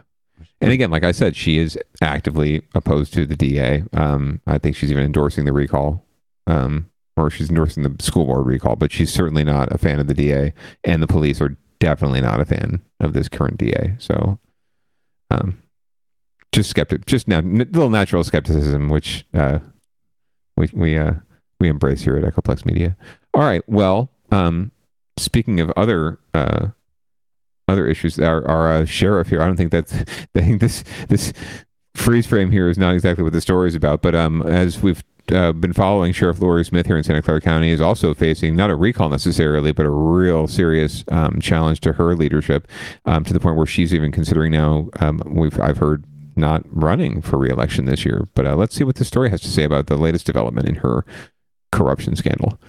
And 0.62 0.72
again, 0.72 0.90
like 0.90 1.04
I 1.04 1.12
said, 1.12 1.36
she 1.36 1.60
is 1.60 1.78
actively 2.02 2.64
opposed 2.74 3.14
to 3.14 3.28
the 3.28 3.36
DA. 3.36 3.84
Um, 3.94 4.42
I 4.48 4.58
think 4.58 4.76
she's 4.76 4.90
even 4.92 5.04
endorsing 5.04 5.46
the 5.46 5.54
recall, 5.54 6.04
um, 6.48 6.90
or 7.16 7.30
she's 7.30 7.50
endorsing 7.50 7.84
the 7.84 8.04
school 8.04 8.26
board 8.26 8.46
recall. 8.46 8.76
But 8.76 8.92
she's 8.92 9.14
certainly 9.14 9.44
not 9.44 9.72
a 9.72 9.78
fan 9.78 10.00
of 10.00 10.08
the 10.08 10.14
DA, 10.14 10.54
and 10.84 11.04
the 11.04 11.08
police 11.08 11.40
are 11.42 11.56
definitely 11.80 12.22
not 12.22 12.40
a 12.40 12.46
fan 12.46 12.82
of 13.00 13.14
this 13.14 13.30
current 13.30 13.58
DA. 13.58 13.96
So, 14.00 14.40
um, 15.30 15.62
just 16.52 16.70
skeptic, 16.70 17.06
just 17.06 17.28
now, 17.28 17.38
n- 17.38 17.58
little 17.58 17.90
natural 17.90 18.24
skepticism, 18.24 18.90
which 18.90 19.26
uh, 19.34 19.60
we 20.56 20.70
we 20.74 20.98
uh, 20.98 21.14
we 21.60 21.70
embrace 21.70 22.02
here 22.02 22.18
at 22.18 22.24
Echoplex 22.24 22.66
Media. 22.66 22.98
All 23.34 23.42
right. 23.42 23.62
Well, 23.68 24.10
um, 24.32 24.72
speaking 25.18 25.60
of 25.60 25.72
other 25.76 26.20
uh, 26.34 26.68
other 27.68 27.88
issues, 27.88 28.20
our 28.20 28.48
our 28.48 28.72
uh, 28.72 28.86
sheriff 28.86 29.30
here. 29.30 29.42
I 29.42 29.46
don't 29.46 29.58
think 29.58 29.72
that's. 29.72 29.94
I 30.36 30.42
think 30.42 30.62
this 30.62 30.84
this 31.10 31.34
freeze 31.96 32.28
frame 32.28 32.52
here 32.52 32.70
is 32.70 32.78
not 32.78 32.94
exactly 32.94 33.24
what 33.24 33.34
the 33.34 33.42
story 33.42 33.68
is 33.68 33.76
about. 33.76 34.02
But 34.02 34.16
um, 34.16 34.42
as 34.44 34.82
we've 34.82 35.04
uh, 35.32 35.54
been 35.54 35.74
following, 35.74 36.14
Sheriff 36.14 36.40
Laurie 36.40 36.66
Smith 36.66 36.86
here 36.86 36.98
in 36.98 37.04
Santa 37.04 37.22
Clara 37.22 37.42
County 37.42 37.72
is 37.72 37.82
also 37.82 38.14
facing 38.14 38.56
not 38.56 38.70
a 38.70 38.76
recall 38.76 39.10
necessarily, 39.10 39.72
but 39.72 39.86
a 39.86 39.90
real 39.90 40.48
serious 40.48 41.04
um, 41.10 41.40
challenge 41.42 41.82
to 41.82 41.94
her 41.94 42.16
leadership, 42.16 42.68
um, 43.06 43.24
to 43.24 43.34
the 43.34 43.40
point 43.40 43.58
where 43.58 43.66
she's 43.66 43.94
even 43.94 44.12
considering 44.12 44.52
now. 44.52 44.90
Um, 45.00 45.22
we've 45.26 45.60
I've 45.60 45.78
heard 45.78 46.06
not 46.38 46.64
running 46.70 47.22
for 47.22 47.38
reelection 47.38 47.86
this 47.86 48.06
year. 48.06 48.28
But 48.36 48.46
uh, 48.46 48.56
let's 48.56 48.76
see 48.76 48.84
what 48.84 48.96
the 48.96 49.06
story 49.06 49.30
has 49.30 49.42
to 49.42 49.50
say 49.50 49.64
about 49.64 49.88
the 49.88 49.98
latest 49.98 50.26
development 50.26 50.70
in 50.70 50.76
her 50.76 51.06
corruption 51.72 52.16
scandal. 52.16 52.60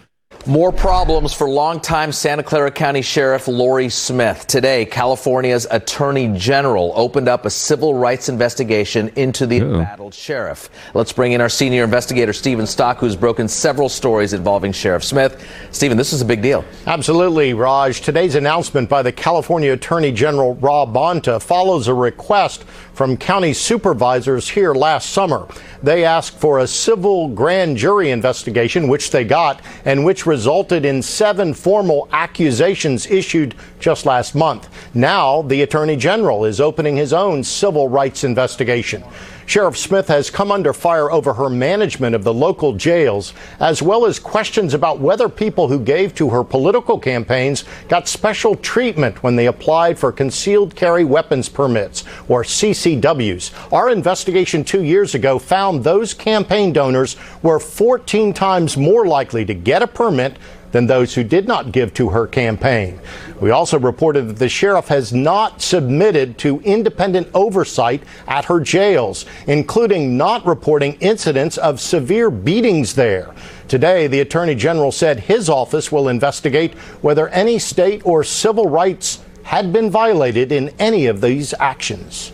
More 0.49 0.73
problems 0.73 1.35
for 1.35 1.47
longtime 1.47 2.11
Santa 2.11 2.43
Clara 2.43 2.71
County 2.71 3.03
Sheriff 3.03 3.49
Laurie 3.49 3.91
Smith. 3.91 4.47
Today, 4.47 4.87
California's 4.87 5.67
Attorney 5.71 6.33
General 6.39 6.91
opened 6.97 7.29
up 7.29 7.45
a 7.45 7.51
civil 7.51 7.93
rights 7.93 8.31
investigation 8.31 9.11
into 9.17 9.47
the 9.47 9.59
embattled 9.59 10.15
sheriff. 10.15 10.71
Let's 10.95 11.13
bring 11.13 11.33
in 11.33 11.43
our 11.43 11.51
senior 11.51 11.85
investigator, 11.85 12.33
Stephen 12.33 12.67
Stock, 12.67 12.97
who's 12.97 13.15
broken 13.15 13.47
several 13.47 13.91
stories 13.91 14.33
involving 14.33 14.73
Sheriff 14.73 15.05
Smith. 15.05 15.47
Stephen, 15.71 15.99
this 15.99 16.15
is 16.15 16.23
a 16.23 16.25
big 16.25 16.41
deal. 16.41 16.65
Absolutely, 16.87 17.53
Raj. 17.53 18.01
Today's 18.01 18.35
announcement 18.35 18.89
by 18.89 19.03
the 19.03 19.13
California 19.13 19.75
Attorney 19.75 20.13
General 20.13 20.55
Rob 20.55 20.95
Bonta 20.95 21.43
follows 21.43 21.89
a 21.89 21.95
request 21.95 22.65
from 22.95 23.19
county 23.19 23.53
supervisors 23.53 24.49
here 24.49 24.73
last 24.73 25.11
summer. 25.11 25.47
They 25.83 26.07
asked 26.07 26.39
for 26.39 26.61
a 26.61 26.67
civil 26.67 27.29
grand 27.29 27.77
jury 27.77 28.11
investigation, 28.11 28.89
which 28.89 29.11
they 29.11 29.25
got, 29.25 29.61
and 29.85 30.07
which 30.07 30.25
resulted 30.39 30.85
in 30.85 31.03
seven 31.03 31.53
formal 31.53 32.09
accusations 32.13 33.09
issued 33.09 33.57
just 33.81 34.07
last 34.07 34.37
month. 34.37 34.69
Now, 34.95 35.43
the 35.43 35.63
Attorney 35.63 35.97
General 35.97 36.45
is 36.45 36.61
opening 36.61 36.95
his 36.95 37.13
own 37.13 37.43
civil 37.43 37.89
rights 37.89 38.23
investigation. 38.23 39.03
Sheriff 39.49 39.79
Smith 39.79 40.09
has 40.09 40.29
come 40.29 40.53
under 40.53 40.75
fire 40.75 41.11
over 41.11 41.33
her 41.33 41.49
management 41.49 42.15
of 42.15 42.23
the 42.23 42.35
local 42.35 42.75
jails, 42.75 43.33
as 43.61 43.81
well 43.81 44.05
as 44.05 44.19
questions 44.19 44.75
about 44.75 45.01
whether 45.01 45.27
people 45.27 45.69
who 45.69 45.81
gave 45.81 46.15
to 46.17 46.29
her 46.29 46.45
political 46.45 46.99
campaigns 46.99 47.65
got 47.89 48.09
special 48.09 48.57
treatment 48.57 49.23
when 49.23 49.37
they 49.37 49.47
applied 49.47 49.99
for 49.99 50.13
concealed 50.13 50.77
carry 50.77 51.03
weapons 51.03 51.49
permits, 51.49 52.05
or 52.29 52.43
CCWs. 52.43 53.73
Our 53.73 53.89
investigation 53.89 54.65
two 54.65 54.83
years 54.83 55.15
ago 55.15 55.39
found 55.39 55.83
those 55.83 56.13
campaign 56.13 56.75
donors 56.75 57.17
were 57.43 57.59
14 57.59 58.35
times 58.35 58.77
more 58.77 59.07
likely 59.07 59.47
to 59.47 59.55
get 59.55 59.83
a 59.83 59.87
permit 59.87 60.37
than 60.73 60.87
those 60.87 61.15
who 61.15 61.25
did 61.25 61.47
not 61.49 61.73
give 61.73 61.95
to 61.95 62.11
her 62.11 62.27
campaign. 62.27 63.01
We 63.41 63.51
also 63.51 63.79
reported 63.79 64.29
that 64.29 64.39
the 64.39 64.49
sheriff 64.49 64.89
has 64.89 65.13
not 65.13 65.63
submitted 65.63 66.39
to 66.39 66.61
independent 66.61 67.29
oversight 67.35 68.03
at 68.27 68.45
her 68.47 68.61
jails, 68.61 69.25
including 69.47 70.17
not 70.17 70.47
reporting 70.47 70.95
incidents 71.01 71.57
of 71.59 71.81
severe 71.81 72.31
beatings 72.31 72.95
there. 72.95 73.35
Today, 73.69 74.07
the 74.07 74.21
Attorney 74.21 74.55
General 74.55 74.93
said 74.93 75.21
his 75.21 75.49
office 75.49 75.93
will 75.93 76.09
investigate 76.09 76.75
whether 77.03 77.29
any 77.29 77.59
state 77.59 78.03
or 78.05 78.25
civil 78.25 78.69
rights 78.69 79.21
had 79.43 79.73
been 79.73 79.91
violated 79.91 80.53
in 80.53 80.71
any 80.79 81.07
of 81.07 81.21
these 81.21 81.55
actions. 81.59 82.33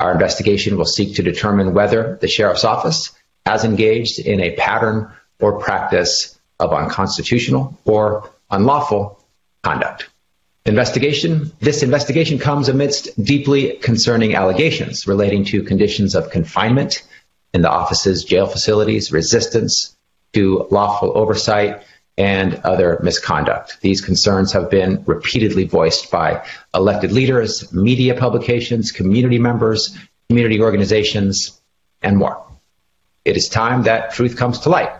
Our 0.00 0.12
investigation 0.12 0.76
will 0.76 0.84
seek 0.84 1.16
to 1.16 1.22
determine 1.22 1.72
whether 1.72 2.18
the 2.20 2.28
sheriff's 2.28 2.64
office 2.64 3.12
has 3.46 3.64
engaged 3.64 4.18
in 4.18 4.40
a 4.40 4.56
pattern 4.56 5.12
or 5.40 5.58
practice 5.58 6.35
of 6.58 6.72
unconstitutional 6.72 7.78
or 7.84 8.30
unlawful 8.50 9.22
conduct. 9.62 10.08
Investigation. 10.64 11.52
This 11.60 11.82
investigation 11.82 12.38
comes 12.38 12.68
amidst 12.68 13.22
deeply 13.22 13.76
concerning 13.76 14.34
allegations 14.34 15.06
relating 15.06 15.44
to 15.46 15.62
conditions 15.62 16.14
of 16.14 16.30
confinement 16.30 17.06
in 17.54 17.62
the 17.62 17.70
office's 17.70 18.24
jail 18.24 18.46
facilities, 18.46 19.12
resistance 19.12 19.96
to 20.32 20.66
lawful 20.70 21.16
oversight, 21.16 21.82
and 22.18 22.54
other 22.64 22.98
misconduct. 23.02 23.78
These 23.80 24.00
concerns 24.00 24.52
have 24.52 24.70
been 24.70 25.04
repeatedly 25.06 25.64
voiced 25.64 26.10
by 26.10 26.46
elected 26.74 27.12
leaders, 27.12 27.72
media 27.72 28.14
publications, 28.14 28.90
community 28.90 29.38
members, 29.38 29.96
community 30.28 30.60
organizations, 30.60 31.60
and 32.02 32.16
more. 32.16 32.44
It 33.24 33.36
is 33.36 33.48
time 33.48 33.82
that 33.82 34.14
truth 34.14 34.36
comes 34.36 34.60
to 34.60 34.70
light. 34.70 34.92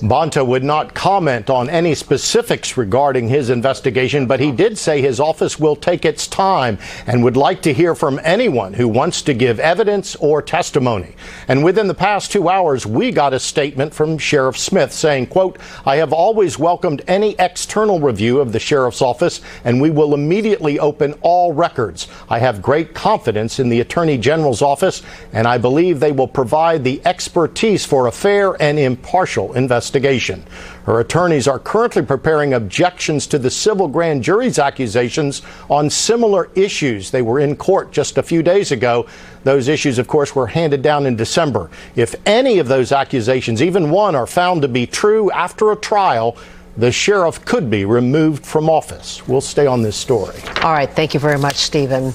Bonta 0.00 0.46
would 0.46 0.64
not 0.64 0.94
comment 0.94 1.50
on 1.50 1.68
any 1.68 1.94
specifics 1.94 2.78
regarding 2.78 3.28
his 3.28 3.50
investigation, 3.50 4.26
but 4.26 4.40
he 4.40 4.50
did 4.50 4.78
say 4.78 5.02
his 5.02 5.20
office 5.20 5.58
will 5.58 5.76
take 5.76 6.06
its 6.06 6.26
time 6.26 6.78
and 7.06 7.22
would 7.22 7.36
like 7.36 7.60
to 7.62 7.74
hear 7.74 7.94
from 7.94 8.18
anyone 8.24 8.72
who 8.72 8.88
wants 8.88 9.20
to 9.20 9.34
give 9.34 9.60
evidence 9.60 10.16
or 10.16 10.40
testimony. 10.40 11.14
And 11.48 11.62
within 11.62 11.86
the 11.86 11.92
past 11.92 12.32
two 12.32 12.48
hours, 12.48 12.86
we 12.86 13.12
got 13.12 13.34
a 13.34 13.38
statement 13.38 13.92
from 13.92 14.16
Sheriff 14.16 14.56
Smith 14.56 14.90
saying, 14.90 15.26
quote, 15.26 15.58
I 15.84 15.96
have 15.96 16.14
always 16.14 16.58
welcomed 16.58 17.02
any 17.06 17.36
external 17.38 18.00
review 18.00 18.40
of 18.40 18.52
the 18.52 18.58
sheriff's 18.58 19.02
office, 19.02 19.42
and 19.64 19.82
we 19.82 19.90
will 19.90 20.14
immediately 20.14 20.78
open 20.78 21.12
all 21.20 21.52
records. 21.52 22.08
I 22.30 22.38
have 22.38 22.62
great 22.62 22.94
confidence 22.94 23.58
in 23.58 23.68
the 23.68 23.80
Attorney 23.80 24.16
General's 24.16 24.62
office, 24.62 25.02
and 25.34 25.46
I 25.46 25.58
believe 25.58 26.00
they 26.00 26.12
will 26.12 26.28
provide 26.28 26.84
the 26.84 27.02
expertise 27.04 27.84
for 27.84 28.06
a 28.06 28.12
fair 28.12 28.60
and 28.62 28.78
impartial 28.78 29.52
investigation 29.52 29.89
investigation. 29.94 30.44
Her 30.84 31.00
attorneys 31.00 31.48
are 31.48 31.58
currently 31.58 32.02
preparing 32.02 32.54
objections 32.54 33.26
to 33.28 33.38
the 33.38 33.50
civil 33.50 33.88
grand 33.88 34.22
jury's 34.22 34.58
accusations 34.58 35.42
on 35.68 35.90
similar 35.90 36.48
issues. 36.54 37.10
They 37.10 37.22
were 37.22 37.40
in 37.40 37.56
court 37.56 37.92
just 37.92 38.18
a 38.18 38.22
few 38.22 38.42
days 38.42 38.70
ago. 38.72 39.06
Those 39.44 39.68
issues, 39.68 39.98
of 39.98 40.06
course, 40.06 40.34
were 40.34 40.46
handed 40.46 40.82
down 40.82 41.06
in 41.06 41.16
December. 41.16 41.70
If 41.96 42.14
any 42.26 42.58
of 42.58 42.68
those 42.68 42.92
accusations, 42.92 43.62
even 43.62 43.90
one, 43.90 44.14
are 44.14 44.26
found 44.26 44.62
to 44.62 44.68
be 44.68 44.86
true 44.86 45.30
after 45.32 45.72
a 45.72 45.76
trial, 45.76 46.36
the 46.76 46.92
sheriff 46.92 47.44
could 47.44 47.68
be 47.68 47.84
removed 47.84 48.46
from 48.46 48.70
office. 48.70 49.26
We'll 49.26 49.40
stay 49.40 49.66
on 49.66 49.82
this 49.82 49.96
story. 49.96 50.36
All 50.62 50.72
right. 50.72 50.90
Thank 50.90 51.14
you 51.14 51.20
very 51.20 51.38
much, 51.38 51.56
Stephen. 51.56 52.12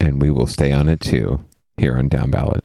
And 0.00 0.20
we 0.20 0.30
will 0.30 0.46
stay 0.46 0.70
on 0.70 0.88
it 0.88 1.00
too 1.00 1.40
here 1.78 1.96
on 1.96 2.08
Down 2.08 2.30
Ballot. 2.30 2.62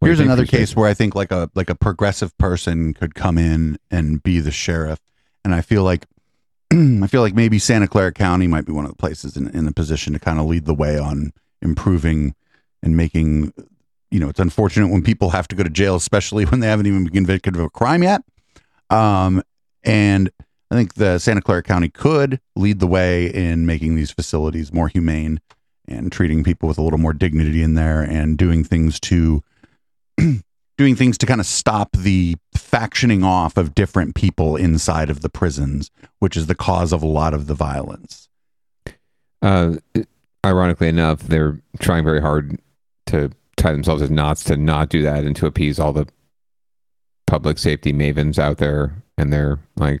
Here's 0.00 0.20
another 0.20 0.46
case 0.46 0.76
where 0.76 0.88
I 0.88 0.94
think 0.94 1.14
like 1.14 1.32
a 1.32 1.50
like 1.54 1.70
a 1.70 1.74
progressive 1.74 2.36
person 2.38 2.94
could 2.94 3.14
come 3.14 3.36
in 3.36 3.78
and 3.90 4.22
be 4.22 4.40
the 4.40 4.50
sheriff, 4.50 5.00
and 5.44 5.54
I 5.54 5.60
feel 5.60 5.82
like 5.82 6.06
I 6.72 7.06
feel 7.08 7.20
like 7.20 7.34
maybe 7.34 7.58
Santa 7.58 7.88
Clara 7.88 8.12
County 8.12 8.46
might 8.46 8.64
be 8.64 8.72
one 8.72 8.84
of 8.84 8.90
the 8.90 8.96
places 8.96 9.36
in 9.36 9.48
in 9.48 9.66
a 9.66 9.72
position 9.72 10.12
to 10.12 10.18
kind 10.18 10.38
of 10.38 10.46
lead 10.46 10.66
the 10.66 10.74
way 10.74 10.98
on 10.98 11.32
improving 11.62 12.34
and 12.82 12.96
making. 12.96 13.52
You 14.10 14.20
know, 14.20 14.28
it's 14.28 14.40
unfortunate 14.40 14.88
when 14.88 15.02
people 15.02 15.30
have 15.30 15.48
to 15.48 15.56
go 15.56 15.62
to 15.62 15.68
jail, 15.68 15.94
especially 15.94 16.44
when 16.46 16.60
they 16.60 16.68
haven't 16.68 16.86
even 16.86 17.04
been 17.04 17.12
convicted 17.12 17.56
of 17.56 17.60
a 17.60 17.68
crime 17.68 18.02
yet. 18.02 18.22
Um, 18.88 19.42
and 19.84 20.30
I 20.70 20.74
think 20.74 20.94
the 20.94 21.18
Santa 21.18 21.42
Clara 21.42 21.62
County 21.62 21.88
could 21.88 22.40
lead 22.56 22.78
the 22.78 22.86
way 22.86 23.26
in 23.26 23.66
making 23.66 23.96
these 23.96 24.10
facilities 24.10 24.72
more 24.72 24.88
humane 24.88 25.40
and 25.86 26.12
treating 26.12 26.44
people 26.44 26.68
with 26.68 26.78
a 26.78 26.82
little 26.82 26.98
more 26.98 27.12
dignity 27.12 27.62
in 27.62 27.74
there 27.74 28.02
and 28.02 28.36
doing 28.36 28.64
things 28.64 29.00
to 29.00 29.42
doing 30.78 30.94
things 30.94 31.18
to 31.18 31.26
kind 31.26 31.40
of 31.40 31.46
stop 31.46 31.90
the 31.92 32.36
factioning 32.56 33.24
off 33.24 33.56
of 33.56 33.74
different 33.74 34.14
people 34.14 34.56
inside 34.56 35.10
of 35.10 35.22
the 35.22 35.28
prisons, 35.28 35.90
which 36.18 36.36
is 36.36 36.46
the 36.46 36.54
cause 36.54 36.92
of 36.92 37.02
a 37.02 37.06
lot 37.06 37.34
of 37.34 37.46
the 37.46 37.54
violence. 37.54 38.28
Uh, 39.42 39.74
ironically 40.44 40.88
enough, 40.88 41.20
they're 41.20 41.60
trying 41.80 42.04
very 42.04 42.20
hard 42.20 42.60
to 43.06 43.30
tie 43.56 43.72
themselves 43.72 44.02
as 44.02 44.10
knots 44.10 44.44
to 44.44 44.56
not 44.56 44.88
do 44.88 45.02
that 45.02 45.24
and 45.24 45.34
to 45.36 45.46
appease 45.46 45.78
all 45.78 45.92
the 45.92 46.06
public 47.26 47.58
safety 47.58 47.92
mavens 47.92 48.38
out 48.38 48.58
there 48.58 49.02
and 49.16 49.32
their 49.32 49.58
like 49.76 50.00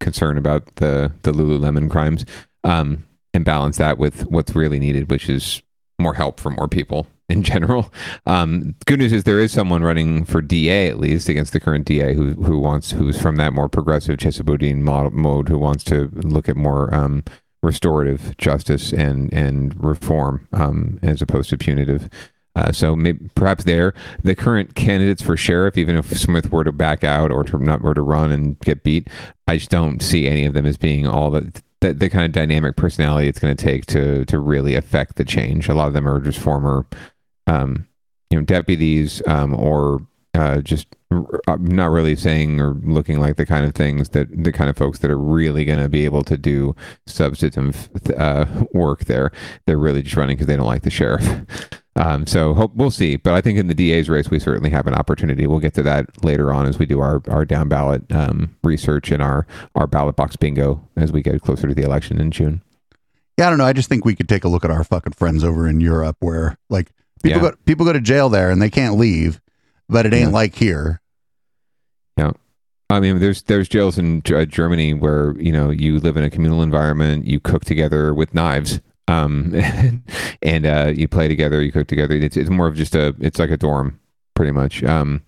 concern 0.00 0.36
about 0.36 0.76
the 0.76 1.12
the 1.22 1.32
Lululemon 1.32 1.90
crimes, 1.90 2.24
um, 2.64 3.04
and 3.34 3.44
balance 3.44 3.78
that 3.78 3.98
with 3.98 4.26
what's 4.26 4.54
really 4.54 4.78
needed, 4.78 5.10
which 5.10 5.28
is 5.28 5.62
more 5.98 6.14
help 6.14 6.38
for 6.40 6.50
more 6.50 6.68
people 6.68 7.06
in 7.32 7.42
general. 7.42 7.92
Um, 8.26 8.76
good 8.86 8.98
news 8.98 9.12
is 9.12 9.24
there 9.24 9.40
is 9.40 9.52
someone 9.52 9.82
running 9.82 10.24
for 10.24 10.40
DA 10.40 10.88
at 10.88 11.00
least 11.00 11.28
against 11.28 11.52
the 11.52 11.60
current 11.60 11.86
DA 11.86 12.14
who 12.14 12.34
who 12.34 12.58
wants 12.58 12.92
who's 12.92 13.20
from 13.20 13.36
that 13.36 13.52
more 13.52 13.68
progressive 13.68 14.18
Chesa 14.18 14.44
Boudin 14.44 14.84
mode 14.84 15.48
who 15.48 15.58
wants 15.58 15.82
to 15.84 16.10
look 16.12 16.48
at 16.48 16.56
more 16.56 16.94
um, 16.94 17.24
restorative 17.62 18.36
justice 18.36 18.92
and 18.92 19.32
and 19.32 19.82
reform 19.82 20.46
um, 20.52 21.00
as 21.02 21.22
opposed 21.22 21.50
to 21.50 21.58
punitive. 21.58 22.08
Uh, 22.54 22.70
so 22.70 22.94
maybe, 22.94 23.30
perhaps 23.34 23.64
there, 23.64 23.94
the 24.22 24.34
current 24.34 24.74
candidates 24.74 25.22
for 25.22 25.38
sheriff, 25.38 25.78
even 25.78 25.96
if 25.96 26.14
Smith 26.18 26.52
were 26.52 26.64
to 26.64 26.70
back 26.70 27.02
out 27.02 27.30
or 27.30 27.42
to 27.44 27.58
not 27.58 27.80
were 27.80 27.94
to 27.94 28.02
run 28.02 28.30
and 28.30 28.60
get 28.60 28.82
beat, 28.82 29.08
I 29.48 29.56
just 29.56 29.70
don't 29.70 30.02
see 30.02 30.28
any 30.28 30.44
of 30.44 30.52
them 30.52 30.66
as 30.66 30.76
being 30.76 31.06
all 31.06 31.30
that 31.30 31.62
the, 31.82 31.92
the 31.92 32.08
kind 32.08 32.24
of 32.24 32.32
dynamic 32.32 32.76
personality 32.76 33.28
it's 33.28 33.38
going 33.38 33.54
to 33.54 33.62
take 33.62 33.86
to 33.86 34.24
to 34.26 34.38
really 34.38 34.74
affect 34.74 35.16
the 35.16 35.24
change. 35.24 35.68
A 35.68 35.74
lot 35.74 35.88
of 35.88 35.92
them 35.92 36.08
are 36.08 36.20
just 36.20 36.38
former 36.38 36.86
um, 37.46 37.86
you 38.30 38.38
know, 38.38 38.44
deputies 38.44 39.22
um, 39.26 39.54
or 39.54 40.06
uh, 40.34 40.60
just 40.62 40.86
uh, 41.10 41.56
not 41.60 41.90
really 41.90 42.16
saying 42.16 42.60
or 42.60 42.74
looking 42.84 43.20
like 43.20 43.36
the 43.36 43.44
kind 43.44 43.66
of 43.66 43.74
things 43.74 44.10
that 44.10 44.28
the 44.44 44.52
kind 44.52 44.70
of 44.70 44.76
folks 44.76 45.00
that 45.00 45.10
are 45.10 45.18
really 45.18 45.64
going 45.64 45.78
to 45.78 45.88
be 45.88 46.04
able 46.04 46.24
to 46.24 46.38
do 46.38 46.74
substantive 47.06 47.90
uh, 48.16 48.46
work 48.72 49.04
there. 49.04 49.30
They're 49.66 49.78
really 49.78 50.02
just 50.02 50.16
running 50.16 50.36
because 50.36 50.46
they 50.46 50.56
don't 50.56 50.66
like 50.66 50.82
the 50.82 50.90
sheriff. 50.90 51.26
Um, 51.94 52.26
so 52.26 52.54
hope 52.54 52.74
we'll 52.74 52.90
see. 52.90 53.16
But 53.16 53.34
I 53.34 53.42
think 53.42 53.58
in 53.58 53.66
the 53.66 53.74
DA's 53.74 54.08
race, 54.08 54.30
we 54.30 54.38
certainly 54.38 54.70
have 54.70 54.86
an 54.86 54.94
opportunity. 54.94 55.46
We'll 55.46 55.58
get 55.58 55.74
to 55.74 55.82
that 55.82 56.24
later 56.24 56.52
on 56.52 56.66
as 56.66 56.78
we 56.78 56.86
do 56.86 57.00
our, 57.00 57.22
our 57.28 57.44
down 57.44 57.68
ballot 57.68 58.10
um, 58.10 58.56
research 58.64 59.10
and 59.10 59.22
our, 59.22 59.46
our 59.74 59.86
ballot 59.86 60.16
box 60.16 60.36
bingo 60.36 60.88
as 60.96 61.12
we 61.12 61.22
get 61.22 61.42
closer 61.42 61.68
to 61.68 61.74
the 61.74 61.82
election 61.82 62.18
in 62.18 62.30
June. 62.30 62.62
Yeah, 63.38 63.46
I 63.46 63.50
don't 63.50 63.58
know. 63.58 63.66
I 63.66 63.72
just 63.72 63.88
think 63.88 64.04
we 64.04 64.14
could 64.14 64.28
take 64.28 64.44
a 64.44 64.48
look 64.48 64.64
at 64.64 64.70
our 64.70 64.84
fucking 64.84 65.12
friends 65.12 65.44
over 65.44 65.68
in 65.68 65.80
Europe 65.80 66.16
where 66.20 66.56
like 66.70 66.92
People 67.22 67.42
yeah. 67.42 67.50
go 67.50 67.56
people 67.64 67.86
go 67.86 67.92
to 67.92 68.00
jail 68.00 68.28
there 68.28 68.50
and 68.50 68.60
they 68.60 68.70
can't 68.70 68.96
leave, 68.96 69.40
but 69.88 70.06
it 70.06 70.12
ain't 70.12 70.30
yeah. 70.30 70.34
like 70.34 70.54
here. 70.54 71.00
Yeah. 72.16 72.32
I 72.90 73.00
mean, 73.00 73.20
there's 73.20 73.42
there's 73.42 73.68
jails 73.68 73.98
in 73.98 74.22
uh, 74.32 74.44
Germany 74.44 74.94
where 74.94 75.34
you 75.38 75.52
know 75.52 75.70
you 75.70 75.98
live 75.98 76.16
in 76.16 76.24
a 76.24 76.30
communal 76.30 76.62
environment, 76.62 77.26
you 77.26 77.40
cook 77.40 77.64
together 77.64 78.12
with 78.12 78.34
knives, 78.34 78.80
um, 79.08 79.54
and 80.42 80.66
uh, 80.66 80.92
you 80.94 81.08
play 81.08 81.28
together, 81.28 81.62
you 81.62 81.72
cook 81.72 81.86
together. 81.86 82.14
It's 82.14 82.36
it's 82.36 82.50
more 82.50 82.66
of 82.66 82.76
just 82.76 82.94
a 82.94 83.14
it's 83.20 83.38
like 83.38 83.50
a 83.50 83.56
dorm, 83.56 84.00
pretty 84.34 84.52
much. 84.52 84.82
Um, 84.84 85.22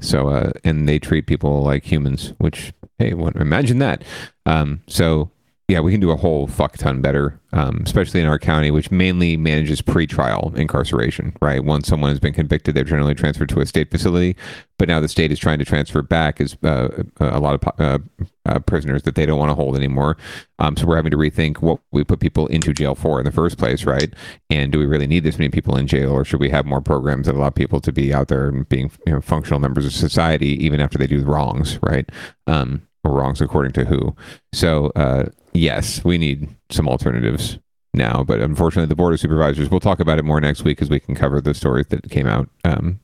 so 0.00 0.28
uh, 0.28 0.52
and 0.64 0.88
they 0.88 0.98
treat 0.98 1.26
people 1.26 1.62
like 1.62 1.84
humans, 1.84 2.34
which 2.38 2.72
hey, 2.98 3.10
imagine 3.10 3.78
that. 3.78 4.04
Um, 4.44 4.82
so 4.86 5.30
yeah, 5.68 5.80
we 5.80 5.92
can 5.92 6.00
do 6.00 6.10
a 6.10 6.16
whole 6.16 6.46
fuck 6.46 6.78
ton 6.78 7.02
better, 7.02 7.38
um, 7.52 7.82
especially 7.84 8.22
in 8.22 8.26
our 8.26 8.38
county, 8.38 8.70
which 8.70 8.90
mainly 8.90 9.36
manages 9.36 9.82
pretrial 9.82 10.56
incarceration. 10.56 11.36
Right, 11.42 11.62
once 11.62 11.86
someone 11.88 12.08
has 12.08 12.18
been 12.18 12.32
convicted, 12.32 12.74
they're 12.74 12.84
generally 12.84 13.14
transferred 13.14 13.50
to 13.50 13.60
a 13.60 13.66
state 13.66 13.90
facility. 13.90 14.34
But 14.78 14.88
now 14.88 14.98
the 15.00 15.08
state 15.08 15.30
is 15.30 15.38
trying 15.38 15.58
to 15.58 15.66
transfer 15.66 16.00
back 16.00 16.40
is 16.40 16.56
uh, 16.62 17.02
a 17.20 17.38
lot 17.38 17.62
of 17.62 17.74
uh, 17.78 17.98
uh, 18.46 18.58
prisoners 18.60 19.02
that 19.02 19.14
they 19.14 19.26
don't 19.26 19.38
want 19.38 19.50
to 19.50 19.54
hold 19.54 19.76
anymore. 19.76 20.16
Um, 20.58 20.74
so 20.74 20.86
we're 20.86 20.96
having 20.96 21.10
to 21.10 21.18
rethink 21.18 21.58
what 21.58 21.80
we 21.92 22.02
put 22.02 22.20
people 22.20 22.46
into 22.46 22.72
jail 22.72 22.94
for 22.94 23.18
in 23.20 23.26
the 23.26 23.32
first 23.32 23.58
place, 23.58 23.84
right? 23.84 24.14
And 24.48 24.72
do 24.72 24.78
we 24.78 24.86
really 24.86 25.06
need 25.06 25.24
this 25.24 25.38
many 25.38 25.50
people 25.50 25.76
in 25.76 25.86
jail, 25.86 26.12
or 26.12 26.24
should 26.24 26.40
we 26.40 26.48
have 26.48 26.64
more 26.64 26.80
programs 26.80 27.26
that 27.26 27.34
allow 27.34 27.50
people 27.50 27.80
to 27.82 27.92
be 27.92 28.14
out 28.14 28.28
there 28.28 28.48
and 28.48 28.66
being 28.70 28.90
you 29.06 29.12
know, 29.12 29.20
functional 29.20 29.60
members 29.60 29.84
of 29.84 29.92
society 29.92 30.64
even 30.64 30.80
after 30.80 30.96
they 30.96 31.06
do 31.06 31.22
wrongs, 31.24 31.78
right? 31.82 32.08
Um, 32.46 32.88
or 33.04 33.12
wrongs 33.12 33.42
according 33.42 33.72
to 33.72 33.84
who? 33.84 34.16
So 34.52 34.92
uh, 34.96 35.26
yes, 35.52 36.04
we 36.04 36.18
need 36.18 36.48
some 36.70 36.88
alternatives 36.88 37.58
now. 37.94 38.22
But 38.22 38.40
unfortunately, 38.40 38.88
the 38.88 38.96
board 38.96 39.14
of 39.14 39.20
supervisors. 39.20 39.70
We'll 39.70 39.80
talk 39.80 40.00
about 40.00 40.18
it 40.18 40.24
more 40.24 40.40
next 40.40 40.64
week 40.64 40.80
as 40.82 40.90
we 40.90 41.00
can 41.00 41.14
cover 41.14 41.40
the 41.40 41.54
stories 41.54 41.86
that 41.88 42.10
came 42.10 42.26
out 42.26 42.48
um, 42.64 43.00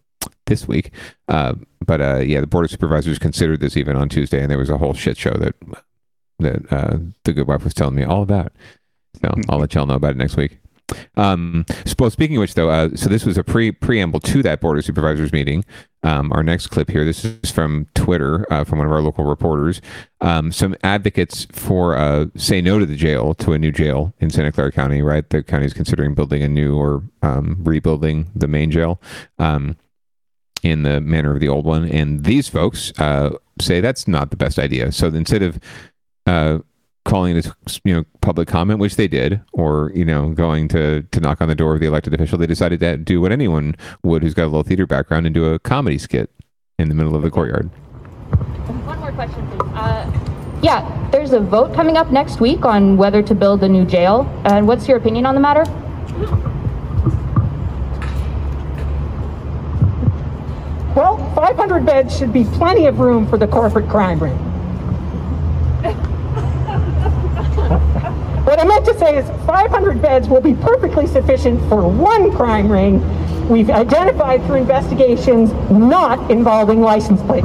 this 0.46 0.66
week. 0.66 0.90
Uh, 1.28 1.54
but 1.84 2.00
uh, 2.00 2.18
yeah, 2.18 2.40
the 2.40 2.46
board 2.46 2.64
of 2.64 2.70
supervisors 2.70 3.18
considered 3.18 3.60
this 3.60 3.76
even 3.76 3.96
on 3.96 4.08
Tuesday, 4.08 4.40
and 4.40 4.50
there 4.50 4.58
was 4.58 4.70
a 4.70 4.78
whole 4.78 4.94
shit 4.94 5.16
show 5.16 5.34
that 5.34 5.54
that 6.38 6.72
uh, 6.72 6.98
the 7.24 7.32
good 7.32 7.46
wife 7.46 7.64
was 7.64 7.74
telling 7.74 7.94
me 7.94 8.04
all 8.04 8.22
about. 8.22 8.52
So 9.20 9.34
I'll 9.48 9.58
let 9.60 9.74
y'all 9.74 9.86
know 9.86 9.94
about 9.94 10.12
it 10.12 10.16
next 10.16 10.36
week. 10.36 10.58
Um, 11.16 11.64
so, 11.86 12.08
speaking 12.08 12.36
of 12.36 12.40
which, 12.40 12.54
though, 12.54 12.70
uh, 12.70 12.90
so 12.94 13.08
this 13.08 13.24
was 13.24 13.38
a 13.38 13.44
pre 13.44 13.72
preamble 13.72 14.20
to 14.20 14.42
that 14.42 14.60
board 14.60 14.78
of 14.78 14.84
supervisors 14.84 15.32
meeting. 15.32 15.64
Um, 16.02 16.32
our 16.32 16.42
next 16.42 16.66
clip 16.66 16.90
here, 16.90 17.04
this 17.04 17.24
is 17.24 17.50
from 17.50 17.86
Twitter, 17.94 18.46
uh, 18.52 18.64
from 18.64 18.78
one 18.78 18.86
of 18.86 18.92
our 18.92 19.00
local 19.00 19.24
reporters. 19.24 19.80
Um, 20.20 20.52
some 20.52 20.76
advocates 20.82 21.46
for 21.50 21.96
uh, 21.96 22.26
say 22.36 22.60
no 22.60 22.78
to 22.78 22.86
the 22.86 22.96
jail, 22.96 23.34
to 23.36 23.52
a 23.52 23.58
new 23.58 23.72
jail 23.72 24.12
in 24.20 24.30
Santa 24.30 24.52
Clara 24.52 24.72
County. 24.72 25.02
Right, 25.02 25.28
the 25.28 25.42
county 25.42 25.66
is 25.66 25.74
considering 25.74 26.14
building 26.14 26.42
a 26.42 26.48
new 26.48 26.76
or 26.76 27.02
um, 27.22 27.56
rebuilding 27.60 28.30
the 28.34 28.48
main 28.48 28.70
jail 28.70 29.00
um, 29.38 29.76
in 30.62 30.82
the 30.82 31.00
manner 31.00 31.32
of 31.32 31.40
the 31.40 31.48
old 31.48 31.64
one, 31.64 31.88
and 31.88 32.24
these 32.24 32.48
folks 32.48 32.92
uh, 32.98 33.30
say 33.60 33.80
that's 33.80 34.06
not 34.06 34.30
the 34.30 34.36
best 34.36 34.58
idea. 34.58 34.92
So 34.92 35.06
instead 35.08 35.42
of 35.42 35.58
uh, 36.26 36.58
calling 37.04 37.36
it 37.36 37.46
you 37.84 37.94
know 37.94 38.04
public 38.20 38.48
comment, 38.48 38.80
which 38.80 38.96
they 38.96 39.08
did, 39.08 39.40
or 39.52 39.92
you 39.94 40.04
know 40.04 40.30
going 40.30 40.68
to 40.68 41.02
to 41.02 41.20
knock 41.20 41.40
on 41.40 41.48
the 41.48 41.54
door 41.54 41.74
of 41.74 41.80
the 41.80 41.86
elected 41.86 42.14
official, 42.14 42.38
they 42.38 42.46
decided 42.46 42.80
to 42.80 42.96
do 42.96 43.20
what 43.20 43.32
anyone 43.32 43.74
would 44.02 44.22
who's 44.22 44.34
got 44.34 44.44
a 44.44 44.46
little 44.46 44.62
theater 44.62 44.86
background 44.86 45.26
and 45.26 45.34
do 45.34 45.44
a 45.46 45.58
comedy 45.58 45.98
skit 45.98 46.30
in 46.78 46.88
the 46.88 46.94
middle 46.94 47.14
of 47.14 47.22
the 47.22 47.30
courtyard. 47.30 47.68
One 48.86 48.98
more 48.98 49.12
question, 49.12 49.46
please. 49.48 49.60
Uh, 49.74 50.60
yeah, 50.62 51.08
there's 51.12 51.32
a 51.32 51.40
vote 51.40 51.74
coming 51.74 51.96
up 51.96 52.10
next 52.10 52.40
week 52.40 52.64
on 52.64 52.96
whether 52.96 53.22
to 53.22 53.34
build 53.34 53.62
a 53.62 53.68
new 53.68 53.84
jail. 53.84 54.22
And 54.46 54.66
what's 54.66 54.88
your 54.88 54.96
opinion 54.96 55.26
on 55.26 55.34
the 55.34 55.40
matter? 55.40 55.64
Well, 60.96 61.18
500 61.34 61.84
beds 61.84 62.16
should 62.16 62.32
be 62.32 62.44
plenty 62.44 62.86
of 62.86 63.00
room 63.00 63.28
for 63.28 63.36
the 63.36 63.48
corporate 63.48 63.90
crime 63.90 64.20
ring. 64.20 64.38
What 68.54 68.64
I 68.64 68.68
meant 68.68 68.86
to 68.86 68.96
say 69.00 69.18
is 69.18 69.28
500 69.48 70.00
beds 70.00 70.28
will 70.28 70.40
be 70.40 70.54
perfectly 70.54 71.08
sufficient 71.08 71.58
for 71.68 71.88
one 71.88 72.30
crime 72.30 72.70
ring 72.70 73.00
we've 73.48 73.68
identified 73.68 74.46
through 74.46 74.58
investigations 74.58 75.52
not 75.72 76.30
involving 76.30 76.80
license 76.80 77.20
plate. 77.22 77.42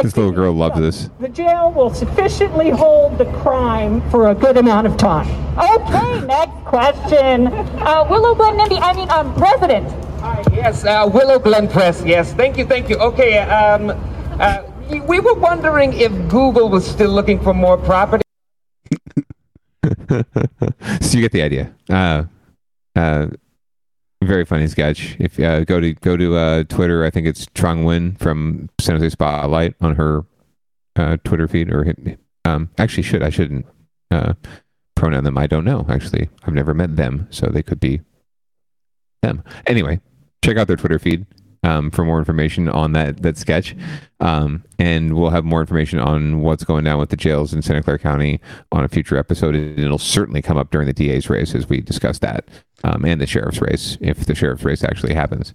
This 0.00 0.16
little 0.16 0.30
girl 0.30 0.52
loves 0.52 0.78
this. 0.78 1.10
The 1.18 1.28
jail 1.28 1.72
will 1.72 1.92
sufficiently 1.92 2.70
hold 2.70 3.18
the 3.18 3.26
crime 3.42 4.08
for 4.08 4.30
a 4.30 4.34
good 4.36 4.56
amount 4.56 4.86
of 4.86 4.96
time. 4.96 5.26
Okay, 5.58 6.20
next 6.26 6.64
question. 6.64 7.48
Uh, 7.48 8.06
Willow 8.08 8.36
Glen, 8.36 8.56
Nimby, 8.56 8.78
I 8.80 8.92
mean, 8.92 9.10
um, 9.10 9.34
resident. 9.34 9.88
Uh, 10.22 10.40
yes, 10.52 10.84
uh, 10.84 11.10
Willow 11.12 11.40
Glen 11.40 11.66
Press. 11.66 12.04
Yes, 12.04 12.32
thank 12.32 12.56
you, 12.56 12.64
thank 12.64 12.88
you. 12.88 12.96
Okay, 12.98 13.38
um, 13.38 13.90
uh, 14.38 14.62
we 15.00 15.20
were 15.20 15.34
wondering 15.34 15.92
if 15.94 16.12
Google 16.28 16.68
was 16.68 16.86
still 16.86 17.10
looking 17.10 17.40
for 17.40 17.54
more 17.54 17.76
property. 17.76 18.22
so 21.00 21.16
you 21.16 21.20
get 21.20 21.32
the 21.32 21.42
idea. 21.42 21.74
Uh, 21.88 22.24
uh, 22.94 23.26
very 24.22 24.44
funny 24.44 24.68
sketch. 24.68 25.16
If 25.18 25.38
uh, 25.40 25.64
go 25.64 25.80
to 25.80 25.94
go 25.94 26.16
to 26.16 26.36
uh, 26.36 26.62
Twitter, 26.64 27.04
I 27.04 27.10
think 27.10 27.26
it's 27.26 27.46
Trung 27.46 27.84
Nguyen 27.84 28.18
from 28.18 28.68
San 28.80 28.96
Jose 28.96 29.10
Spotlight 29.10 29.74
on 29.80 29.96
her 29.96 30.24
uh, 30.96 31.16
Twitter 31.24 31.48
feed. 31.48 31.70
Or 31.72 31.92
um, 32.44 32.70
actually, 32.78 33.02
should 33.02 33.22
I 33.22 33.30
shouldn't 33.30 33.66
uh, 34.10 34.34
pronoun 34.94 35.24
them? 35.24 35.38
I 35.38 35.46
don't 35.46 35.64
know. 35.64 35.86
Actually, 35.88 36.28
I've 36.44 36.54
never 36.54 36.74
met 36.74 36.96
them, 36.96 37.26
so 37.30 37.46
they 37.46 37.62
could 37.62 37.80
be 37.80 38.00
them. 39.22 39.42
Anyway, 39.66 40.00
check 40.44 40.56
out 40.56 40.68
their 40.68 40.76
Twitter 40.76 40.98
feed 40.98 41.26
um, 41.62 41.90
for 41.90 42.04
more 42.04 42.18
information 42.18 42.68
on 42.68 42.92
that 42.92 43.22
that 43.22 43.36
sketch, 43.36 43.76
um, 44.20 44.64
and 44.78 45.14
we'll 45.14 45.30
have 45.30 45.44
more 45.44 45.60
information 45.60 45.98
on 45.98 46.40
what's 46.40 46.64
going 46.64 46.84
down 46.84 46.98
with 46.98 47.10
the 47.10 47.16
jails 47.16 47.52
in 47.52 47.62
Santa 47.62 47.82
Clara 47.82 47.98
County 47.98 48.40
on 48.72 48.84
a 48.84 48.88
future 48.88 49.16
episode. 49.16 49.54
And 49.54 49.78
it'll 49.78 49.98
certainly 49.98 50.42
come 50.42 50.56
up 50.56 50.70
during 50.70 50.86
the 50.86 50.92
DA's 50.92 51.30
race 51.30 51.54
as 51.54 51.68
we 51.68 51.80
discuss 51.80 52.18
that, 52.20 52.48
um, 52.84 53.04
and 53.04 53.20
the 53.20 53.26
sheriff's 53.26 53.60
race 53.60 53.96
if 54.00 54.26
the 54.26 54.34
sheriff's 54.34 54.64
race 54.64 54.84
actually 54.84 55.14
happens. 55.14 55.54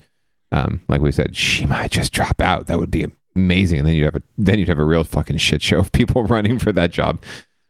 Um, 0.51 0.81
like 0.87 1.01
we 1.01 1.11
said, 1.11 1.35
she 1.35 1.65
might 1.65 1.91
just 1.91 2.13
drop 2.13 2.39
out. 2.39 2.67
That 2.67 2.79
would 2.79 2.91
be 2.91 3.05
amazing, 3.35 3.79
and 3.79 3.87
then 3.87 3.95
you'd 3.95 4.05
have 4.05 4.15
a 4.15 4.23
then 4.37 4.59
you'd 4.59 4.69
have 4.69 4.79
a 4.79 4.85
real 4.85 5.03
fucking 5.03 5.37
shit 5.37 5.61
show 5.61 5.79
of 5.79 5.91
people 5.91 6.23
running 6.25 6.59
for 6.59 6.71
that 6.71 6.91
job. 6.91 7.21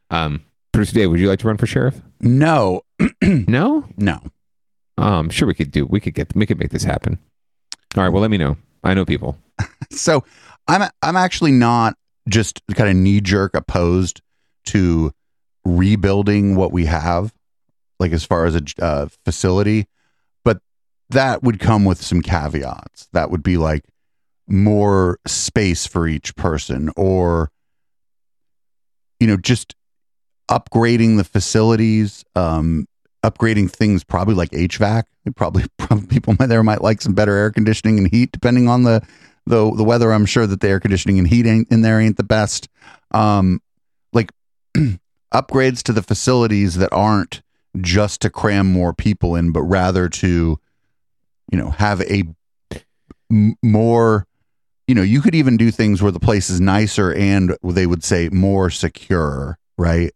Um, 0.09 0.43
Producer 0.71 0.93
Dave, 0.93 1.09
would 1.09 1.19
you 1.19 1.27
like 1.27 1.39
to 1.39 1.47
run 1.47 1.57
for 1.57 1.65
sheriff? 1.65 2.01
No, 2.21 2.81
no, 3.23 3.85
no. 3.97 4.21
Um, 4.97 5.29
sure 5.29 5.47
we 5.47 5.53
could 5.53 5.71
do. 5.71 5.85
We 5.85 5.99
could 5.99 6.13
get. 6.13 6.35
We 6.35 6.45
could 6.45 6.59
make 6.59 6.69
this 6.69 6.83
happen. 6.83 7.19
All 7.95 8.03
right. 8.03 8.09
Well, 8.09 8.21
let 8.21 8.31
me 8.31 8.37
know. 8.37 8.57
I 8.83 8.93
know 8.93 9.05
people. 9.05 9.37
so 9.91 10.23
I'm 10.67 10.89
I'm 11.01 11.15
actually 11.15 11.51
not 11.51 11.95
just 12.27 12.61
kind 12.75 12.89
of 12.89 12.95
knee 12.95 13.21
jerk 13.21 13.55
opposed 13.55 14.21
to 14.65 15.11
rebuilding 15.65 16.55
what 16.55 16.71
we 16.71 16.85
have, 16.85 17.33
like 17.99 18.11
as 18.11 18.23
far 18.23 18.45
as 18.45 18.55
a 18.55 18.63
uh, 18.81 19.07
facility, 19.25 19.87
but 20.43 20.59
that 21.09 21.43
would 21.43 21.59
come 21.59 21.85
with 21.85 22.01
some 22.01 22.21
caveats. 22.21 23.07
That 23.13 23.31
would 23.31 23.43
be 23.43 23.57
like 23.57 23.85
more 24.47 25.19
space 25.25 25.85
for 25.85 26.07
each 26.07 26.35
person, 26.35 26.91
or 26.95 27.49
you 29.19 29.27
know, 29.27 29.37
just 29.37 29.75
upgrading 30.49 31.17
the 31.17 31.23
facilities, 31.23 32.23
um, 32.35 32.87
upgrading 33.23 33.71
things 33.71 34.03
probably 34.03 34.35
like 34.35 34.51
HVAC. 34.51 35.03
Probably, 35.35 35.65
probably 35.77 36.07
people 36.07 36.35
there 36.35 36.63
might 36.63 36.81
like 36.81 37.01
some 37.01 37.13
better 37.13 37.35
air 37.35 37.51
conditioning 37.51 37.97
and 37.97 38.09
heat, 38.09 38.31
depending 38.31 38.67
on 38.67 38.83
the 38.83 39.01
the 39.45 39.71
the 39.75 39.83
weather. 39.83 40.11
I'm 40.11 40.25
sure 40.25 40.47
that 40.47 40.61
the 40.61 40.69
air 40.69 40.79
conditioning 40.79 41.19
and 41.19 41.27
heat 41.27 41.45
ain't 41.45 41.71
in 41.71 41.81
there 41.81 41.99
ain't 41.99 42.17
the 42.17 42.23
best. 42.23 42.69
Um, 43.11 43.61
like 44.13 44.31
upgrades 45.33 45.81
to 45.83 45.93
the 45.93 46.03
facilities 46.03 46.75
that 46.75 46.93
aren't 46.93 47.41
just 47.81 48.21
to 48.21 48.29
cram 48.29 48.71
more 48.71 48.93
people 48.93 49.35
in, 49.35 49.51
but 49.51 49.61
rather 49.61 50.09
to, 50.09 50.59
you 51.51 51.57
know, 51.57 51.71
have 51.71 52.01
a 52.01 52.23
m- 53.31 53.55
more. 53.63 54.25
You 54.87 54.95
know, 54.95 55.01
you 55.01 55.19
could 55.19 55.35
even 55.35 55.57
do 55.57 55.69
things 55.69 56.01
where 56.01 56.13
the 56.13 56.19
place 56.19 56.49
is 56.49 56.61
nicer 56.61 57.13
and 57.13 57.57
they 57.61 57.85
would 57.85 58.05
say 58.05 58.29
more 58.29 58.69
secure, 58.69 59.59
right? 59.77 60.13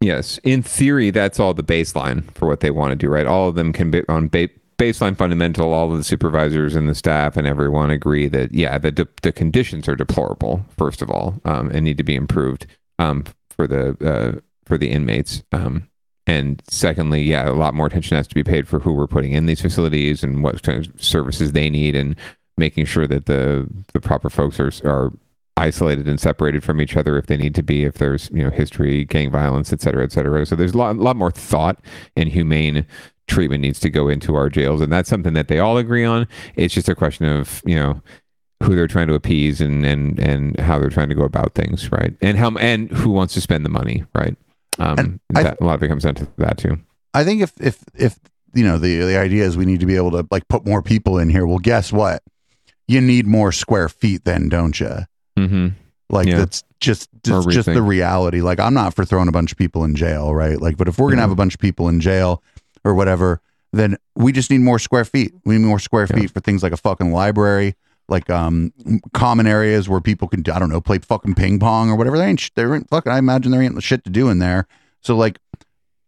Yes, 0.00 0.38
in 0.44 0.62
theory, 0.62 1.10
that's 1.10 1.40
all 1.40 1.54
the 1.54 1.62
baseline 1.62 2.30
for 2.34 2.46
what 2.46 2.60
they 2.60 2.70
want 2.70 2.92
to 2.92 2.96
do, 2.96 3.08
right? 3.08 3.26
All 3.26 3.48
of 3.48 3.56
them 3.56 3.72
can 3.72 3.90
be 3.90 4.02
on 4.08 4.28
ba- 4.28 4.48
baseline 4.78 5.16
fundamental. 5.16 5.72
All 5.72 5.90
of 5.90 5.98
the 5.98 6.04
supervisors 6.04 6.76
and 6.76 6.88
the 6.88 6.94
staff 6.94 7.36
and 7.36 7.48
everyone 7.48 7.90
agree 7.90 8.28
that 8.28 8.54
yeah, 8.54 8.78
the 8.78 8.92
de- 8.92 9.08
the 9.22 9.32
conditions 9.32 9.88
are 9.88 9.96
deplorable. 9.96 10.64
First 10.76 11.02
of 11.02 11.10
all, 11.10 11.40
um, 11.44 11.70
and 11.70 11.84
need 11.84 11.98
to 11.98 12.04
be 12.04 12.14
improved 12.14 12.66
um, 13.00 13.24
for 13.50 13.66
the 13.66 13.96
uh, 14.06 14.40
for 14.64 14.78
the 14.78 14.90
inmates. 14.90 15.42
Um, 15.50 15.88
and 16.28 16.62
secondly, 16.68 17.22
yeah, 17.22 17.48
a 17.48 17.52
lot 17.52 17.74
more 17.74 17.86
attention 17.86 18.16
has 18.16 18.28
to 18.28 18.34
be 18.34 18.44
paid 18.44 18.68
for 18.68 18.78
who 18.78 18.92
we're 18.92 19.06
putting 19.08 19.32
in 19.32 19.46
these 19.46 19.62
facilities 19.62 20.22
and 20.22 20.44
what 20.44 20.62
kind 20.62 20.86
of 20.86 21.02
services 21.02 21.52
they 21.52 21.70
need, 21.70 21.96
and 21.96 22.14
making 22.56 22.84
sure 22.84 23.08
that 23.08 23.26
the 23.26 23.66
the 23.92 24.00
proper 24.00 24.30
folks 24.30 24.60
are 24.60 24.70
are 24.84 25.12
isolated 25.58 26.08
and 26.08 26.20
separated 26.20 26.62
from 26.62 26.80
each 26.80 26.96
other 26.96 27.18
if 27.18 27.26
they 27.26 27.36
need 27.36 27.54
to 27.56 27.62
be, 27.62 27.84
if 27.84 27.94
there's 27.94 28.30
you 28.32 28.42
know 28.42 28.50
history, 28.50 29.04
gang 29.04 29.30
violence, 29.30 29.72
et 29.72 29.80
cetera, 29.80 30.04
et 30.04 30.12
cetera. 30.12 30.46
So 30.46 30.56
there's 30.56 30.72
a 30.72 30.78
lot, 30.78 30.96
a 30.96 31.00
lot 31.00 31.16
more 31.16 31.30
thought 31.30 31.80
and 32.16 32.28
humane 32.28 32.86
treatment 33.26 33.60
needs 33.60 33.78
to 33.80 33.90
go 33.90 34.08
into 34.08 34.34
our 34.36 34.48
jails, 34.48 34.80
and 34.80 34.92
that's 34.92 35.08
something 35.08 35.34
that 35.34 35.48
they 35.48 35.58
all 35.58 35.76
agree 35.76 36.04
on. 36.04 36.26
It's 36.56 36.74
just 36.74 36.88
a 36.88 36.94
question 36.94 37.26
of 37.26 37.62
you 37.64 37.74
know 37.74 38.00
who 38.62 38.74
they're 38.74 38.88
trying 38.88 39.08
to 39.08 39.14
appease 39.14 39.60
and 39.60 39.84
and 39.84 40.18
and 40.18 40.58
how 40.60 40.78
they're 40.78 40.90
trying 40.90 41.08
to 41.10 41.14
go 41.14 41.24
about 41.24 41.54
things, 41.54 41.90
right? 41.92 42.14
And 42.20 42.38
how 42.38 42.56
and 42.56 42.90
who 42.90 43.10
wants 43.10 43.34
to 43.34 43.40
spend 43.40 43.64
the 43.64 43.70
money, 43.70 44.04
right? 44.14 44.36
Um, 44.78 45.20
that, 45.30 45.60
a 45.60 45.64
lot 45.64 45.74
of 45.74 45.82
it 45.82 45.88
comes 45.88 46.04
down 46.04 46.14
to 46.16 46.28
that 46.38 46.58
too. 46.58 46.78
I 47.14 47.24
think 47.24 47.42
if 47.42 47.52
if 47.60 47.84
if 47.94 48.18
you 48.54 48.64
know 48.64 48.78
the 48.78 48.98
the 48.98 49.18
idea 49.18 49.44
is 49.44 49.56
we 49.56 49.66
need 49.66 49.80
to 49.80 49.86
be 49.86 49.96
able 49.96 50.12
to 50.12 50.26
like 50.30 50.46
put 50.48 50.66
more 50.66 50.82
people 50.82 51.18
in 51.18 51.30
here. 51.30 51.46
Well, 51.46 51.58
guess 51.58 51.92
what? 51.92 52.22
You 52.86 53.00
need 53.00 53.26
more 53.26 53.52
square 53.52 53.88
feet, 53.88 54.24
then, 54.24 54.48
don't 54.48 54.80
you? 54.80 55.00
Mm-hmm. 55.38 55.68
Like 56.10 56.26
yeah. 56.26 56.38
that's 56.38 56.64
just 56.80 57.08
just, 57.22 57.50
just 57.50 57.66
the 57.66 57.82
reality. 57.82 58.40
Like 58.40 58.60
I'm 58.60 58.74
not 58.74 58.94
for 58.94 59.04
throwing 59.04 59.28
a 59.28 59.32
bunch 59.32 59.52
of 59.52 59.58
people 59.58 59.84
in 59.84 59.94
jail, 59.94 60.34
right? 60.34 60.60
Like, 60.60 60.76
but 60.76 60.88
if 60.88 60.98
we're 60.98 61.10
gonna 61.10 61.22
have 61.22 61.30
a 61.30 61.36
bunch 61.36 61.54
of 61.54 61.60
people 61.60 61.88
in 61.88 62.00
jail 62.00 62.42
or 62.84 62.94
whatever, 62.94 63.40
then 63.72 63.96
we 64.14 64.32
just 64.32 64.50
need 64.50 64.60
more 64.60 64.78
square 64.78 65.04
feet. 65.04 65.34
We 65.44 65.58
need 65.58 65.66
more 65.66 65.78
square 65.78 66.06
yeah. 66.08 66.20
feet 66.20 66.30
for 66.30 66.40
things 66.40 66.62
like 66.62 66.72
a 66.72 66.78
fucking 66.78 67.12
library, 67.12 67.74
like 68.08 68.30
um 68.30 68.72
common 69.12 69.46
areas 69.46 69.88
where 69.88 70.00
people 70.00 70.28
can 70.28 70.40
I 70.50 70.58
don't 70.58 70.70
know 70.70 70.80
play 70.80 70.98
fucking 70.98 71.34
ping 71.34 71.58
pong 71.58 71.90
or 71.90 71.96
whatever. 71.96 72.16
They 72.16 72.26
ain't 72.26 72.50
there 72.54 72.74
ain't 72.74 72.88
fucking. 72.88 73.12
I 73.12 73.18
imagine 73.18 73.52
there 73.52 73.62
ain't 73.62 73.82
shit 73.82 74.04
to 74.04 74.10
do 74.10 74.30
in 74.30 74.38
there. 74.38 74.66
So 75.02 75.16
like, 75.16 75.38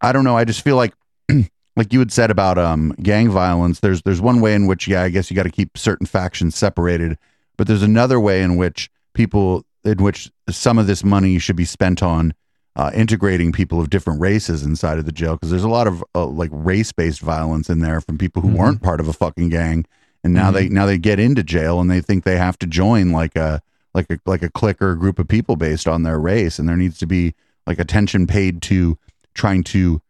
I 0.01 0.13
don't 0.13 0.25
know. 0.25 0.37
I 0.37 0.45
just 0.45 0.63
feel 0.63 0.77
like. 0.77 0.95
like 1.77 1.93
you 1.93 2.01
had 2.01 2.13
said 2.13 2.31
about 2.31 2.59
um, 2.59 2.93
gang 3.01 3.31
violence, 3.31 3.81
there's 3.81 4.03
there's 4.03 4.21
one 4.21 4.41
way 4.41 4.55
in 4.55 4.67
which 4.67 4.89
yeah, 4.89 5.03
I 5.03 5.09
guess 5.09 5.31
you 5.31 5.37
got 5.37 5.45
to 5.45 5.51
keep 5.51 5.79
certain 5.79 6.05
factions 6.05 6.57
separated, 6.57 7.17
but 7.57 7.69
there's 7.69 7.83
another 7.83 8.19
way 8.19 8.43
in 8.43 8.57
which 8.57 8.91
people 9.15 9.65
in 9.85 9.99
which 9.99 10.31
some 10.49 10.79
of 10.79 10.87
this 10.87 11.03
money 11.05 11.39
should 11.39 11.57
be 11.57 11.65
spent 11.65 12.03
on 12.03 12.35
uh, 12.77 12.91
integrating 12.95 13.51
people 13.53 13.81
of 13.81 13.91
different 13.91 14.21
races 14.21 14.63
inside 14.63 14.99
of 14.99 15.05
the 15.07 15.13
jail 15.13 15.35
because 15.35 15.51
there's 15.51 15.65
a 15.65 15.69
lot 15.69 15.87
of 15.87 16.05
uh, 16.15 16.25
like 16.27 16.51
race-based 16.53 17.21
violence 17.21 17.69
in 17.69 17.81
there 17.81 18.01
from 18.01 18.17
people 18.19 18.43
who 18.43 18.49
Mm-hmm. 18.49 18.59
weren't 18.59 18.83
part 18.83 19.01
of 19.01 19.09
a 19.09 19.13
fucking 19.13 19.49
gang, 19.49 19.85
and 20.23 20.33
now 20.35 20.51
they 20.51 20.69
now 20.69 20.87
they 20.87 20.99
get 20.99 21.19
into 21.19 21.43
jail 21.43 21.81
and 21.81 21.91
they 21.91 22.01
think 22.01 22.25
they 22.25 22.37
have 22.37 22.59
to 22.59 22.67
join 22.67 23.11
like 23.11 23.37
a 23.37 23.61
like 23.95 24.11
a 24.11 24.19
like 24.27 24.43
a 24.43 24.51
clique 24.51 24.81
or 24.81 24.93
a 24.93 24.99
group 24.99 25.19
of 25.19 25.27
people 25.27 25.57
based 25.57 25.89
on 25.89 26.03
their 26.05 26.19
race, 26.19 26.59
and 26.59 26.69
there 26.69 26.77
needs 26.77 26.99
to 26.99 27.07
be 27.07 27.35
like 27.67 27.79
attention 27.79 28.27
paid 28.27 28.63
to 28.63 28.97
trying 29.35 29.65
to 29.65 30.01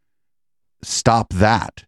stop 0.82 1.32
that 1.32 1.84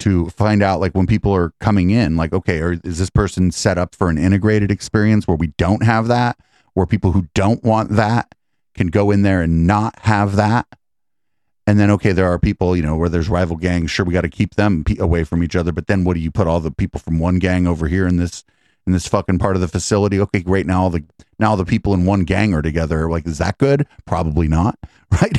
to 0.00 0.30
find 0.30 0.62
out 0.62 0.80
like 0.80 0.92
when 0.92 1.06
people 1.06 1.34
are 1.34 1.52
coming 1.60 1.90
in 1.90 2.16
like 2.16 2.32
okay 2.32 2.60
or 2.60 2.72
is 2.84 2.98
this 2.98 3.10
person 3.10 3.50
set 3.50 3.78
up 3.78 3.94
for 3.94 4.08
an 4.08 4.18
integrated 4.18 4.70
experience 4.70 5.28
where 5.28 5.36
we 5.36 5.48
don't 5.58 5.82
have 5.82 6.08
that 6.08 6.38
where 6.74 6.86
people 6.86 7.12
who 7.12 7.28
don't 7.34 7.62
want 7.62 7.90
that 7.90 8.34
can 8.74 8.88
go 8.88 9.10
in 9.10 9.22
there 9.22 9.42
and 9.42 9.66
not 9.66 9.98
have 10.00 10.36
that? 10.36 10.66
And 11.66 11.78
then 11.78 11.90
okay 11.92 12.12
there 12.12 12.30
are 12.30 12.38
people 12.38 12.76
you 12.76 12.82
know 12.82 12.96
where 12.96 13.08
there's 13.08 13.28
rival 13.28 13.56
gangs. 13.56 13.90
Sure 13.90 14.04
we 14.04 14.12
got 14.12 14.22
to 14.22 14.28
keep 14.28 14.54
them 14.56 14.84
away 14.98 15.24
from 15.24 15.44
each 15.44 15.54
other 15.54 15.72
but 15.72 15.86
then 15.86 16.04
what 16.04 16.14
do 16.14 16.20
you 16.20 16.30
put 16.30 16.46
all 16.46 16.60
the 16.60 16.70
people 16.70 16.98
from 17.00 17.18
one 17.18 17.38
gang 17.38 17.66
over 17.66 17.86
here 17.86 18.06
in 18.06 18.16
this 18.16 18.44
in 18.86 18.92
this 18.92 19.06
fucking 19.06 19.38
part 19.38 19.54
of 19.54 19.60
the 19.60 19.68
facility? 19.68 20.18
Okay 20.20 20.40
great 20.40 20.66
now 20.66 20.82
all 20.82 20.90
the 20.90 21.04
now 21.40 21.56
the 21.56 21.64
people 21.64 21.94
in 21.94 22.04
one 22.04 22.24
gang 22.24 22.54
are 22.54 22.62
together 22.62 23.10
like 23.10 23.26
is 23.26 23.38
that 23.38 23.58
good 23.58 23.86
probably 24.06 24.46
not 24.46 24.78
right 25.22 25.36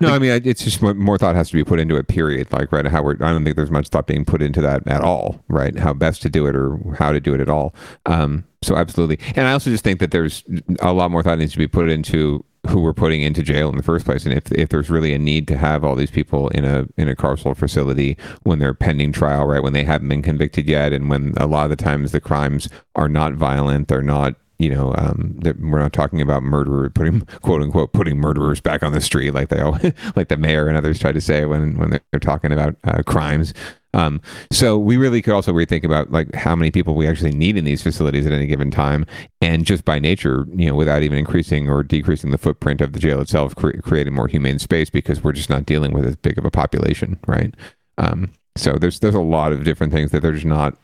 No, 0.00 0.08
I 0.08 0.18
mean 0.18 0.40
it's 0.44 0.64
just 0.64 0.80
more, 0.80 0.94
more 0.94 1.18
thought 1.18 1.34
has 1.34 1.50
to 1.50 1.56
be 1.56 1.64
put 1.64 1.80
into 1.80 1.96
it. 1.96 2.08
Period. 2.08 2.52
Like 2.52 2.72
right, 2.72 2.86
how 2.86 3.02
we're. 3.02 3.14
I 3.14 3.30
don't 3.32 3.44
think 3.44 3.56
there's 3.56 3.70
much 3.70 3.88
thought 3.88 4.06
being 4.06 4.24
put 4.24 4.40
into 4.40 4.60
that 4.60 4.86
at 4.86 5.00
all. 5.00 5.42
Right, 5.48 5.76
how 5.78 5.92
best 5.92 6.22
to 6.22 6.28
do 6.28 6.46
it 6.46 6.56
or 6.56 6.78
how 6.98 7.12
to 7.12 7.20
do 7.20 7.34
it 7.34 7.40
at 7.40 7.48
all. 7.48 7.74
Um, 8.06 8.44
so 8.62 8.76
absolutely, 8.76 9.18
and 9.36 9.46
I 9.46 9.52
also 9.52 9.70
just 9.70 9.84
think 9.84 10.00
that 10.00 10.10
there's 10.10 10.44
a 10.80 10.92
lot 10.92 11.10
more 11.10 11.22
thought 11.22 11.38
needs 11.38 11.52
to 11.52 11.58
be 11.58 11.66
put 11.66 11.88
into 11.90 12.44
who 12.68 12.80
we're 12.80 12.92
putting 12.92 13.22
into 13.22 13.42
jail 13.42 13.68
in 13.70 13.76
the 13.76 13.82
first 13.82 14.04
place, 14.04 14.24
and 14.24 14.34
if 14.34 14.50
if 14.52 14.68
there's 14.68 14.90
really 14.90 15.12
a 15.12 15.18
need 15.18 15.48
to 15.48 15.56
have 15.56 15.84
all 15.84 15.96
these 15.96 16.10
people 16.10 16.48
in 16.50 16.64
a 16.64 16.86
in 16.96 17.08
a 17.08 17.16
carceral 17.16 17.56
facility 17.56 18.16
when 18.42 18.58
they're 18.58 18.74
pending 18.74 19.12
trial, 19.12 19.46
right, 19.46 19.62
when 19.62 19.72
they 19.72 19.84
haven't 19.84 20.08
been 20.08 20.22
convicted 20.22 20.68
yet, 20.68 20.92
and 20.92 21.10
when 21.10 21.34
a 21.36 21.46
lot 21.46 21.64
of 21.64 21.70
the 21.70 21.82
times 21.82 22.12
the 22.12 22.20
crimes 22.20 22.68
are 22.96 23.08
not 23.08 23.34
violent, 23.34 23.88
they're 23.88 24.02
not 24.02 24.34
you 24.60 24.68
know, 24.68 24.94
um, 24.98 25.34
that 25.38 25.58
we're 25.58 25.78
not 25.78 25.94
talking 25.94 26.20
about 26.20 26.42
murderer 26.42 26.90
putting 26.90 27.22
quote 27.42 27.62
unquote 27.62 27.92
putting 27.94 28.18
murderers 28.18 28.60
back 28.60 28.82
on 28.82 28.92
the 28.92 29.00
street 29.00 29.30
like 29.30 29.48
they 29.48 29.60
all, 29.60 29.78
like 30.16 30.28
the 30.28 30.36
mayor 30.36 30.68
and 30.68 30.76
others 30.76 30.98
try 30.98 31.12
to 31.12 31.20
say 31.20 31.46
when 31.46 31.78
when 31.78 31.90
they're 31.90 32.20
talking 32.20 32.52
about 32.52 32.76
uh, 32.84 33.02
crimes. 33.02 33.54
Um, 33.92 34.20
so 34.52 34.78
we 34.78 34.98
really 34.98 35.20
could 35.22 35.32
also 35.32 35.52
rethink 35.52 35.82
about 35.82 36.12
like 36.12 36.32
how 36.34 36.54
many 36.54 36.70
people 36.70 36.94
we 36.94 37.08
actually 37.08 37.32
need 37.32 37.56
in 37.56 37.64
these 37.64 37.82
facilities 37.82 38.26
at 38.26 38.32
any 38.32 38.46
given 38.46 38.70
time, 38.70 39.06
and 39.40 39.64
just 39.64 39.84
by 39.84 39.98
nature, 39.98 40.46
you 40.54 40.66
know, 40.66 40.74
without 40.74 41.02
even 41.02 41.18
increasing 41.18 41.68
or 41.70 41.82
decreasing 41.82 42.30
the 42.30 42.38
footprint 42.38 42.82
of 42.82 42.92
the 42.92 43.00
jail 43.00 43.20
itself, 43.20 43.56
cre- 43.56 43.80
creating 43.80 44.14
more 44.14 44.28
humane 44.28 44.58
space 44.58 44.90
because 44.90 45.24
we're 45.24 45.32
just 45.32 45.50
not 45.50 45.66
dealing 45.66 45.92
with 45.92 46.06
as 46.06 46.16
big 46.16 46.38
of 46.38 46.44
a 46.44 46.50
population, 46.50 47.18
right? 47.26 47.54
Um, 47.98 48.30
so 48.56 48.74
there's 48.74 49.00
there's 49.00 49.14
a 49.14 49.20
lot 49.20 49.52
of 49.52 49.64
different 49.64 49.92
things 49.92 50.10
that 50.10 50.20
they're 50.20 50.34
not 50.44 50.76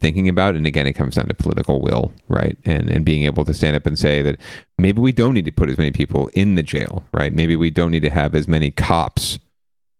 thinking 0.00 0.28
about 0.28 0.54
and 0.54 0.66
again 0.66 0.86
it 0.86 0.92
comes 0.92 1.16
down 1.16 1.26
to 1.26 1.34
political 1.34 1.80
will 1.80 2.12
right? 2.28 2.56
And 2.64 2.88
and 2.90 3.04
being 3.04 3.24
able 3.24 3.44
to 3.44 3.54
stand 3.54 3.76
up 3.76 3.86
and 3.86 3.98
say 3.98 4.22
that 4.22 4.36
maybe 4.78 5.00
we 5.00 5.12
don't 5.12 5.34
need 5.34 5.44
to 5.46 5.52
put 5.52 5.68
as 5.68 5.78
many 5.78 5.90
people 5.90 6.28
in 6.34 6.54
the 6.54 6.62
jail 6.62 7.04
right? 7.12 7.32
Maybe 7.32 7.56
we 7.56 7.70
don't 7.70 7.90
need 7.90 8.02
to 8.02 8.10
have 8.10 8.34
as 8.34 8.46
many 8.48 8.70
cops 8.70 9.38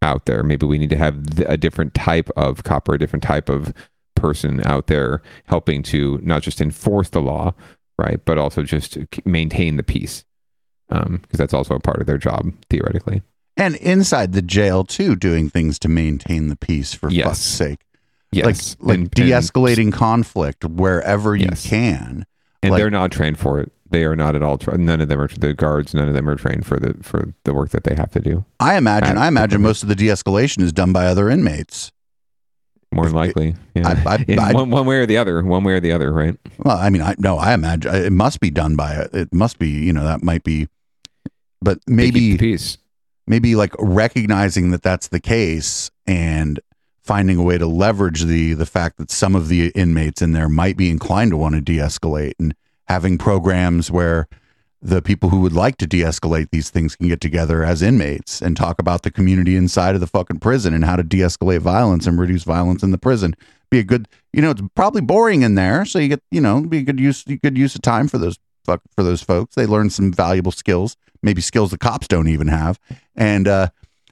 out 0.03 0.27
there. 0.27 0.43
Maybe 0.45 0.65
we 0.67 0.79
need 0.79 0.91
to 0.91 0.97
have 0.97 1.41
a 1.47 1.57
different 1.57 1.95
type 1.95 2.31
of 2.37 2.63
cop 2.63 2.89
or 2.89 2.95
a 2.95 2.99
different 2.99 3.23
type 3.25 3.49
of 3.49 3.75
person 4.15 4.61
out 4.65 4.87
there 4.89 5.23
helping 5.47 5.83
to 5.85 6.19
not 6.23 6.43
just 6.43 6.61
enforce 6.61 7.11
the 7.11 7.21
law 7.21 7.55
right 7.99 8.25
but 8.25 8.37
also 8.37 8.63
just 8.65 8.99
maintain 9.25 9.77
the 9.77 9.83
peace 9.85 10.25
um 10.91 11.19
because 11.23 11.39
that's 11.39 11.55
also 11.55 11.75
a 11.75 11.81
part 11.81 12.01
of 12.01 12.07
their 12.07 12.19
job 12.19 12.53
theoretically. 12.71 13.23
And 13.57 13.75
inside 13.77 14.33
the 14.33 14.43
jail 14.43 14.85
too 14.85 15.17
doing 15.17 15.51
things 15.51 15.79
to 15.81 15.89
maintain 15.89 16.47
the 16.49 16.57
peace 16.57 16.95
for 16.95 17.11
Yes. 17.11 17.27
fuck's 17.27 17.39
sake 17.41 17.81
Yes. 18.39 18.77
like 18.81 18.89
like 18.89 18.95
And- 18.99 19.03
and- 19.05 19.11
de-escalating 19.11 19.93
conflict 19.93 20.65
wherever 20.65 21.37
you 21.37 21.49
can 21.51 22.25
and 22.63 22.73
Like- 22.73 22.79
they're 22.81 22.91
not 22.91 23.11
trained 23.13 23.39
for 23.39 23.61
it. 23.61 23.73
They 23.91 24.05
are 24.05 24.17
not 24.17 24.35
at 24.35 24.43
all 24.43 24.59
tra- 24.59 24.77
none 24.77 25.01
of 25.01 25.09
them 25.09 25.19
are 25.21 25.29
the 25.29 25.55
guards 25.55 25.95
none 25.95 26.09
of 26.09 26.15
them 26.15 26.29
are 26.29 26.37
trained 26.37 26.67
for 26.67 26.79
the 26.79 26.95
for 27.03 27.33
the 27.45 27.55
work 27.55 27.71
that 27.71 27.85
they 27.85 27.95
have 27.95 28.11
to 28.13 28.21
do. 28.21 28.45
I 28.61 28.77
imagine 28.77 29.17
i 29.17 29.29
imagine 29.29 29.63
most 29.63 29.83
of 29.83 29.89
the 29.89 29.95
de-escalation 29.95 30.61
is 30.63 30.73
done 30.73 30.93
by 30.93 31.07
other 31.07 31.31
inmates. 31.31 31.91
More 32.93 33.05
than 33.07 33.15
likely 33.15 33.55
yeah. 33.75 33.89
I- 34.07 34.25
I- 34.29 34.37
I- 34.51 34.53
one, 34.53 34.71
one 34.71 34.87
way 34.87 34.97
or 34.97 35.07
the 35.07 35.17
other 35.19 35.43
one 35.43 35.63
way 35.65 35.75
or 35.75 35.81
the 35.81 35.93
other 35.93 36.13
right? 36.13 36.37
Well 36.59 36.77
i 36.77 36.89
mean 36.91 37.03
i 37.03 37.15
no 37.19 37.37
i 37.39 37.53
imagine 37.55 37.95
it 37.95 38.13
must 38.13 38.41
be 38.41 38.51
done 38.51 38.77
by 38.77 39.07
it 39.13 39.33
must 39.33 39.59
be 39.59 39.69
you 39.69 39.93
know 39.93 40.05
that 40.05 40.23
might 40.23 40.43
be 40.45 40.69
but 41.63 41.79
maybe 41.87 42.37
peace. 42.39 42.79
maybe 43.27 43.55
like 43.57 43.73
recognizing 43.79 44.71
that 44.71 44.83
that's 44.83 45.09
the 45.09 45.21
case 45.21 45.91
and 46.07 46.61
finding 47.09 47.39
a 47.39 47.43
way 47.43 47.57
to 47.57 47.67
leverage 47.67 48.25
the 48.25 48.53
the 48.53 48.67
fact 48.67 48.99
that 48.99 49.11
some 49.11 49.35
of 49.35 49.49
the 49.49 49.73
inmates 49.75 50.21
in 50.21 50.33
there 50.33 50.49
might 50.49 50.77
be 50.77 50.91
inclined 50.91 51.31
to 51.31 51.39
want 51.39 51.55
to 51.55 51.61
de-escalate. 51.63 52.35
And 52.39 52.55
having 52.87 53.17
programs 53.17 53.91
where 53.91 54.29
the 54.83 55.01
people 55.01 55.31
who 55.31 55.41
would 55.41 55.55
like 55.55 55.79
to 55.79 55.87
de-escalate 55.87 56.51
these 56.53 56.69
things 56.69 56.95
can 56.97 57.09
get 57.09 57.23
together 57.23 57.65
as 57.65 57.81
inmates 57.81 58.43
and 58.43 58.59
talk 58.59 58.79
about 58.79 59.05
the 59.05 59.11
community 59.11 59.57
inside 59.57 59.95
of 59.95 60.03
the 60.03 60.07
fucking 60.07 60.39
prison 60.39 60.75
and 60.75 60.85
how 60.85 60.97
to 60.97 61.03
de-escalate 61.03 61.61
violence 61.61 62.07
and 62.07 62.21
reduce 62.21 62.45
violence 62.45 62.83
in 62.83 62.91
the 62.91 62.99
prison. 62.99 63.35
Be 63.71 63.79
a 63.79 63.85
good 63.85 64.07
you 64.35 64.43
know 64.43 64.51
it's 64.51 64.63
probably 64.75 65.01
boring 65.01 65.41
in 65.41 65.55
there 65.55 65.87
so 65.87 65.99
you 65.99 66.09
get 66.09 66.23
you 66.31 66.43
know 66.43 66.61
be 66.61 66.79
a 66.79 66.83
good 66.83 67.01
use 67.01 67.25
good 67.25 67.57
use 67.57 67.75
of 67.75 67.81
time 67.81 68.09
for 68.09 68.19
those 68.19 68.39
fuck 68.65 68.83
for 68.95 69.03
those 69.03 69.23
folks. 69.23 69.55
They 69.55 69.65
learn 69.65 69.89
some 69.89 70.13
valuable 70.13 70.53
skills 70.53 70.99
maybe 71.23 71.41
skills 71.41 71.71
the 71.71 71.79
cops 71.79 72.07
don't 72.09 72.29
even 72.29 72.49
have. 72.49 72.79
And 73.17 73.49
uh 73.49 73.69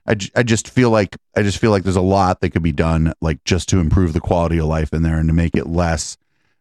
I, 0.07 0.15
j- 0.15 0.31
I 0.37 0.43
just 0.43 0.69
feel 0.69 0.91
like 0.91 1.17
I 1.37 1.43
just 1.43 1.59
feel 1.59 1.71
like 1.71 1.83
there's 1.83 1.97
a 1.97 2.01
lot 2.01 2.41
that 2.41 2.51
could 2.51 2.63
be 2.63 2.73
done 2.73 3.13
like 3.21 3.43
just 3.45 3.69
to 3.71 3.79
improve 3.79 4.13
the 4.13 4.21
quality 4.21 4.59
of 4.59 4.67
life 4.67 4.93
in 4.93 5.03
there 5.03 5.19
and 5.19 5.29
to 5.29 5.35
make 5.35 5.57
it 5.57 5.67
less 5.67 6.17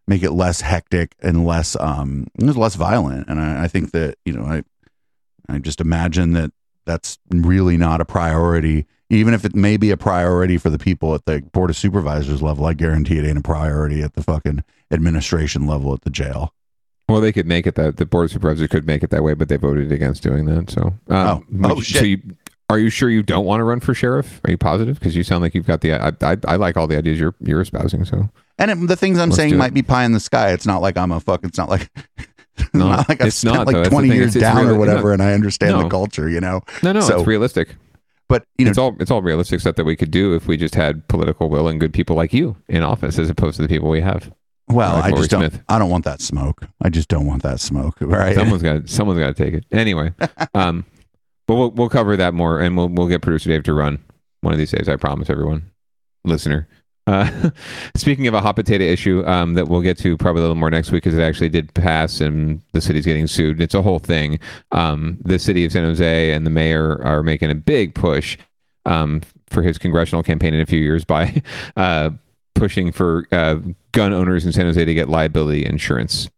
make 0.07 0.23
it 0.23 0.31
less 0.31 0.61
hectic 0.61 1.15
and 1.21 1.45
less 1.45 1.75
um 1.79 2.27
less 2.37 2.75
violent 2.75 3.27
and 3.27 3.39
I, 3.39 3.63
I 3.63 3.67
think 3.67 3.91
that 3.91 4.17
you 4.25 4.33
know 4.33 4.43
I 4.43 4.63
I 5.47 5.59
just 5.59 5.79
imagine 5.81 6.33
that 6.33 6.51
that's 6.85 7.17
really 7.31 7.77
not 7.77 8.01
a 8.01 8.05
priority 8.05 8.85
even 9.11 9.33
if 9.35 9.45
it 9.45 9.55
may 9.55 9.77
be 9.77 9.91
a 9.91 9.97
priority 9.97 10.57
for 10.57 10.69
the 10.71 10.79
people 10.79 11.13
at 11.13 11.25
the 11.25 11.41
board 11.53 11.69
of 11.69 11.75
supervisors 11.75 12.41
level 12.41 12.65
I 12.65 12.73
guarantee 12.73 13.17
it 13.19 13.25
ain't 13.25 13.37
a 13.37 13.41
priority 13.41 14.01
at 14.01 14.13
the 14.13 14.23
fucking 14.23 14.63
administration 14.91 15.67
level 15.67 15.93
at 15.93 16.01
the 16.01 16.09
jail 16.09 16.53
well 17.09 17.21
they 17.21 17.31
could 17.31 17.45
make 17.47 17.67
it 17.67 17.75
that 17.75 17.97
the 17.97 18.05
board 18.05 18.25
of 18.25 18.31
supervisors 18.31 18.67
could 18.67 18.87
make 18.87 19.03
it 19.03 19.09
that 19.11 19.23
way 19.23 19.33
but 19.33 19.49
they 19.49 19.57
voted 19.57 19.91
against 19.91 20.23
doing 20.23 20.45
that 20.45 20.69
so 20.69 20.93
um, 21.13 21.45
Oh. 21.63 21.71
Oh, 21.77 21.81
shit. 21.81 21.97
so 21.99 22.03
you, 22.05 22.21
are 22.69 22.79
you 22.79 22.89
sure 22.89 23.09
you 23.09 23.21
don't 23.23 23.45
want 23.45 23.59
to 23.59 23.63
run 23.63 23.79
for 23.79 23.93
sheriff 23.93 24.41
are 24.45 24.51
you 24.51 24.57
positive 24.57 24.97
because 24.99 25.15
you 25.15 25.23
sound 25.23 25.41
like 25.41 25.53
you've 25.53 25.67
got 25.67 25.81
the 25.81 25.93
I, 25.93 26.11
I, 26.21 26.37
I 26.47 26.55
like 26.55 26.77
all 26.77 26.87
the 26.87 26.97
ideas 26.97 27.19
you're 27.19 27.35
you're 27.39 27.61
espousing 27.61 28.05
so 28.05 28.29
and 28.57 28.71
it, 28.71 28.87
the 28.87 28.95
things 28.95 29.19
I'm 29.19 29.29
Let's 29.29 29.37
saying 29.37 29.57
might 29.57 29.73
be 29.73 29.81
pie 29.83 30.03
in 30.05 30.11
the 30.13 30.19
sky 30.19 30.51
it's 30.51 30.65
not 30.65 30.81
like 30.81 30.97
I'm 30.97 31.11
a 31.11 31.19
fuck 31.19 31.43
it's 31.43 31.57
not 31.57 31.69
like 31.69 31.89
No, 32.73 32.87
not 32.87 33.09
like 33.09 33.19
I've 33.21 33.27
it's 33.27 33.35
spent 33.37 33.55
not, 33.55 33.67
like 33.67 33.83
the 33.83 33.89
20 33.89 34.07
years 34.07 34.35
It's- 34.35 34.35
it's 34.35 34.41
down 34.41 34.57
or 34.65 34.67
really- 34.67 34.79
whatever 34.79 35.07
no. 35.09 35.13
and 35.13 35.23
I 35.23 35.33
understand 35.33 35.79
the 35.79 35.89
culture 35.89 36.29
you 36.29 36.39
know 36.41 36.61
no 36.83 36.91
no 36.93 37.01
So- 37.01 37.19
it's 37.19 37.27
realistic 37.27 37.75
but 38.27 38.45
you 38.57 38.65
know 38.65 38.69
it's 38.69 38.77
all 38.79 38.95
it's 38.99 39.11
all 39.11 39.21
realistic 39.21 39.59
stuff 39.59 39.75
that 39.75 39.83
we 39.85 39.95
could 39.95 40.09
do 40.11 40.33
if 40.33 40.47
we 40.47 40.57
just 40.57 40.73
had 40.75 41.07
political 41.07 41.49
will 41.49 41.67
and 41.67 41.79
good 41.79 41.93
people 41.93 42.15
like 42.15 42.33
you 42.33 42.55
in 42.67 42.81
office 42.81 43.19
as 43.19 43.29
opposed 43.29 43.57
to 43.57 43.61
the 43.61 43.67
people 43.67 43.89
we 43.89 44.01
have 44.01 44.31
Well, 44.67 44.95
Like 44.95 45.13
I 45.13 45.17
just 45.17 45.29
don't. 45.29 45.41
Smith. 45.41 45.61
I 45.69 45.77
don't 45.77 45.91
want 45.91 46.05
that 46.05 46.21
smoke. 46.21 46.65
I 46.81 46.89
just 46.89 47.07
don't 47.07 47.27
want 47.27 47.43
that 47.43 47.59
smoke. 47.59 47.97
Right? 48.01 48.33
Someone's 48.35 48.63
got 48.63 48.89
someone's 48.89 49.19
got 49.19 49.35
to 49.35 49.43
take 49.43 49.53
it 49.53 49.65
anyway. 49.71 50.11
Um, 50.55 50.85
but 51.47 51.55
we'll 51.55 51.71
we'll 51.71 51.89
cover 51.89 52.17
that 52.17 52.33
more, 52.33 52.59
and 52.59 52.75
we'll 52.77 52.89
we'll 52.89 53.07
get 53.07 53.21
producer 53.21 53.49
Dave 53.49 53.63
to 53.63 53.73
run 53.73 54.03
one 54.41 54.53
of 54.53 54.59
these 54.59 54.71
days. 54.71 54.89
I 54.89 54.95
promise 54.95 55.29
everyone, 55.29 55.71
listener. 56.23 56.67
Uh, 57.07 57.51
speaking 57.95 58.27
of 58.27 58.33
a 58.33 58.41
hot 58.41 58.55
potato 58.55 58.83
issue 58.83 59.23
um, 59.27 59.53
that 59.53 59.67
we'll 59.67 59.81
get 59.81 59.97
to 59.99 60.17
probably 60.17 60.39
a 60.39 60.43
little 60.43 60.55
more 60.55 60.71
next 60.71 60.91
week, 60.91 61.03
because 61.03 61.17
it 61.17 61.21
actually 61.21 61.49
did 61.49 61.73
pass, 61.73 62.19
and 62.21 62.61
the 62.73 62.81
city's 62.81 63.05
getting 63.05 63.27
sued. 63.27 63.61
It's 63.61 63.75
a 63.75 63.81
whole 63.81 63.99
thing. 63.99 64.39
Um, 64.71 65.17
the 65.23 65.39
city 65.39 65.65
of 65.65 65.71
San 65.71 65.83
Jose 65.83 66.33
and 66.33 66.45
the 66.45 66.51
mayor 66.51 67.01
are 67.03 67.23
making 67.23 67.51
a 67.51 67.55
big 67.55 67.93
push 67.93 68.37
um, 68.85 69.21
for 69.47 69.61
his 69.61 69.77
congressional 69.77 70.23
campaign 70.23 70.53
in 70.53 70.61
a 70.61 70.65
few 70.65 70.79
years 70.79 71.05
by 71.05 71.41
uh, 71.77 72.09
pushing 72.55 72.91
for 72.91 73.27
uh, 73.31 73.57
gun 73.91 74.13
owners 74.13 74.45
in 74.45 74.51
San 74.51 74.65
Jose 74.65 74.83
to 74.83 74.93
get 74.93 75.09
liability 75.09 75.65
insurance, 75.65 76.29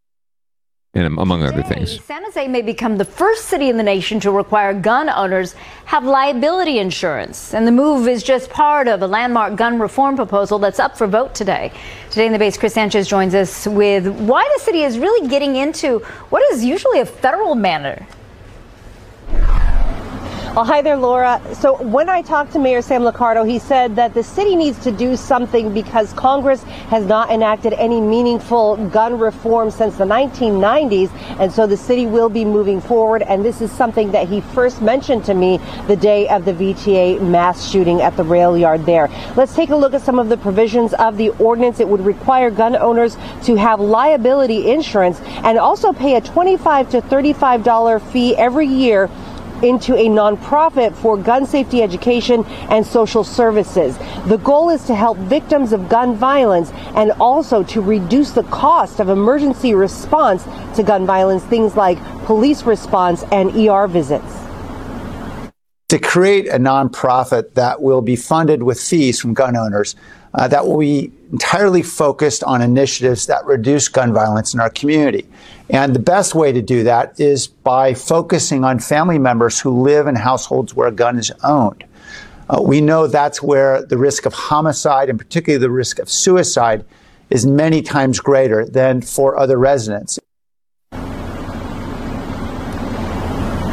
and 0.98 1.06
am- 1.06 1.18
among 1.20 1.44
other 1.44 1.64
things. 1.64 2.04
San 2.04 2.24
Jose 2.24 2.48
may 2.48 2.62
become 2.62 2.98
the 2.98 3.06
first 3.06 3.46
city 3.46 3.70
in 3.70 3.78
the 3.78 3.84
nation 3.84 4.20
to 4.22 4.32
require 4.32 4.74
gun 4.74 5.10
owners 5.10 5.56
have 5.86 6.04
liability 6.04 6.80
insurance. 6.80 7.54
And 7.54 7.66
the 7.66 7.72
move 7.72 8.08
is 8.08 8.24
just 8.24 8.50
part 8.50 8.88
of 8.88 9.02
a 9.02 9.08
landmark 9.08 9.56
gun 9.56 9.80
reform 9.80 10.16
proposal 10.16 10.60
that's 10.60 10.80
up 10.80 10.98
for 10.98 11.08
vote 11.08 11.34
today. 11.34 11.72
Today 12.10 12.26
in 12.26 12.34
the 12.34 12.40
Bay's, 12.40 12.58
Chris 12.58 12.74
Sanchez 12.74 13.08
joins 13.08 13.36
us 13.36 13.68
with 13.68 14.08
why 14.08 14.44
the 14.58 14.64
city 14.64 14.82
is 14.84 14.98
really 14.98 15.28
getting 15.28 15.56
into 15.56 16.00
what 16.30 16.42
is 16.52 16.66
usually 16.66 17.00
a 17.00 17.06
federal 17.06 17.56
matter. 17.56 18.06
Well, 20.56 20.66
hi 20.66 20.82
there, 20.82 20.98
Laura. 20.98 21.40
So 21.54 21.76
when 21.84 22.10
I 22.10 22.24
talked 22.24 22.54
to 22.54 22.60
Mayor 22.60 22.82
Sam 22.82 23.04
Liccardo, 23.04 23.48
he 23.48 23.60
said 23.60 23.96
that 23.98 24.16
the 24.16 24.24
city 24.24 24.56
needs 24.56 24.80
to 24.80 24.92
do 24.92 25.16
something 25.16 25.72
because 25.72 26.14
Congress 26.14 26.64
has 26.90 27.06
not 27.06 27.30
enacted 27.30 27.74
any 27.74 28.02
meaningful 28.02 28.78
gun 28.88 29.20
reform 29.20 29.70
since 29.70 29.98
the 29.98 30.06
1990s, 30.06 31.12
and 31.40 31.52
so 31.52 31.68
the 31.68 31.78
city 31.78 32.08
will 32.08 32.30
be 32.30 32.44
moving 32.44 32.82
forward. 32.82 33.22
And 33.22 33.46
this 33.46 33.62
is 33.62 33.72
something 33.72 34.12
that 34.12 34.30
he 34.30 34.42
first 34.42 34.82
mentioned 34.82 35.26
to 35.26 35.36
me 35.36 35.60
the 35.86 35.96
day 35.96 36.28
of 36.30 36.46
the 36.46 36.54
VTA 36.54 37.22
mass 37.22 37.70
shooting 37.70 38.02
at 38.02 38.18
the 38.18 38.24
rail 38.24 38.58
yard 38.58 38.86
there. 38.86 39.10
Let's 39.36 39.54
take 39.54 39.70
a 39.70 39.76
look 39.76 39.94
at 39.94 40.02
some 40.02 40.18
of 40.18 40.28
the 40.28 40.38
provisions 40.38 40.94
of 40.96 41.18
the 41.18 41.30
ordinance. 41.38 41.80
It 41.80 41.88
would 41.88 42.04
require 42.06 42.50
gun 42.50 42.76
owners 42.76 43.16
to 43.44 43.56
have 43.58 43.80
liability 43.80 44.72
insurance 44.72 45.20
and 45.44 45.60
also 45.60 45.94
pay 45.94 46.16
a 46.16 46.22
25 46.22 46.90
to 46.92 47.02
$35 47.02 48.02
fee 48.12 48.36
every 48.36 48.68
year 48.68 49.08
into 49.64 49.96
a 49.96 50.08
nonprofit 50.08 50.96
for 50.96 51.18
gun 51.18 51.46
safety 51.46 51.82
education 51.82 52.46
and 52.70 52.86
social 52.86 53.24
services. 53.24 53.98
The 54.28 54.38
goal 54.38 54.70
is 54.70 54.84
to 54.86 54.96
help 54.96 55.18
victims 55.18 55.74
of 55.74 55.90
gun 55.90 56.16
violence 56.16 56.72
and 56.96 57.12
also 57.14 57.64
to 57.64 57.82
reduce 57.82 58.32
the 58.32 58.44
cost 58.44 59.00
of 59.00 59.10
emergency 59.10 59.74
response 59.74 60.44
to 60.76 60.84
gun 60.84 61.06
violence, 61.06 61.44
things 61.44 61.76
like 61.76 61.98
police 62.26 62.64
response 62.64 63.24
and 63.32 63.56
ER 63.56 63.88
visits. 63.88 64.34
To 65.90 66.00
create 66.00 66.48
a 66.48 66.58
nonprofit 66.58 67.54
that 67.54 67.82
will 67.82 68.02
be 68.02 68.18
funded 68.18 68.64
with 68.64 68.80
fees 68.80 69.22
from 69.22 69.34
gun 69.34 69.56
owners 69.56 69.96
uh, 70.38 70.48
that 70.48 70.66
will 70.66 70.78
be 70.78 71.12
entirely 71.32 71.82
focused 71.82 72.44
on 72.44 72.62
initiatives 72.62 73.26
that 73.26 73.44
reduce 73.46 73.88
gun 73.90 74.14
violence 74.14 74.54
in 74.54 74.60
our 74.60 74.70
community. 74.70 75.28
And 75.70 75.94
the 75.94 76.00
best 76.00 76.36
way 76.36 76.52
to 76.52 76.62
do 76.62 76.84
that 76.84 77.20
is 77.20 77.48
by 77.48 77.94
focusing 77.94 78.64
on 78.64 78.80
family 78.80 79.20
members 79.20 79.60
who 79.60 79.82
live 79.82 80.08
in 80.08 80.16
households 80.16 80.74
where 80.74 80.88
a 80.88 80.92
gun 80.92 81.18
is 81.18 81.32
owned. 81.44 81.84
Uh, 82.50 82.62
we 82.62 82.80
know 82.80 83.08
that's 83.08 83.42
where 83.42 83.84
the 83.84 83.98
risk 83.98 84.26
of 84.26 84.34
homicide, 84.34 85.10
and 85.10 85.20
particularly 85.20 85.60
the 85.60 85.72
risk 85.72 86.00
of 86.00 86.10
suicide, 86.10 86.86
is 87.30 87.46
many 87.46 87.82
times 87.82 88.22
greater 88.22 88.66
than 88.66 89.02
for 89.02 89.38
other 89.38 89.58
residents. 89.58 90.18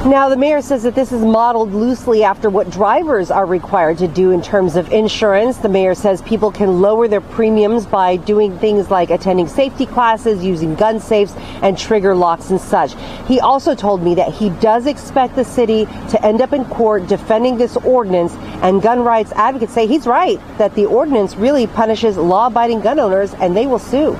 Now, 0.06 0.28
the 0.28 0.36
mayor 0.36 0.60
says 0.60 0.82
that 0.82 0.94
this 0.94 1.12
is 1.12 1.22
modeled 1.22 1.72
loosely 1.72 2.24
after 2.24 2.50
what 2.50 2.68
drivers 2.68 3.30
are 3.30 3.46
required 3.46 3.96
to 3.98 4.06
do 4.06 4.32
in 4.32 4.42
terms 4.42 4.76
of 4.76 4.92
insurance. 4.92 5.56
The 5.56 5.70
mayor 5.70 5.94
says 5.94 6.20
people 6.20 6.52
can 6.52 6.82
lower 6.82 7.08
their 7.08 7.22
premiums 7.22 7.86
by 7.86 8.16
doing 8.16 8.58
things 8.58 8.90
like 8.90 9.08
attending 9.08 9.48
safety 9.48 9.86
classes, 9.86 10.44
using 10.44 10.74
gun 10.74 11.00
safes, 11.00 11.32
and 11.62 11.78
trigger 11.78 12.14
locks 12.14 12.50
and 12.50 12.60
such. 12.60 12.94
He 13.26 13.40
also 13.40 13.74
told 13.74 14.02
me 14.02 14.14
that 14.16 14.30
he 14.30 14.50
does 14.50 14.84
expect 14.84 15.36
the 15.36 15.44
city 15.44 15.86
to 16.10 16.22
end 16.22 16.42
up 16.42 16.52
in 16.52 16.66
court 16.66 17.06
defending 17.06 17.56
this 17.56 17.74
ordinance, 17.78 18.34
and 18.62 18.82
gun 18.82 19.00
rights 19.00 19.32
advocates 19.32 19.72
say 19.72 19.86
he's 19.86 20.06
right 20.06 20.38
that 20.58 20.74
the 20.74 20.84
ordinance 20.84 21.34
really 21.34 21.66
punishes 21.66 22.18
law 22.18 22.48
abiding 22.48 22.82
gun 22.82 22.98
owners 23.00 23.32
and 23.40 23.56
they 23.56 23.66
will 23.66 23.78
sue. 23.78 24.12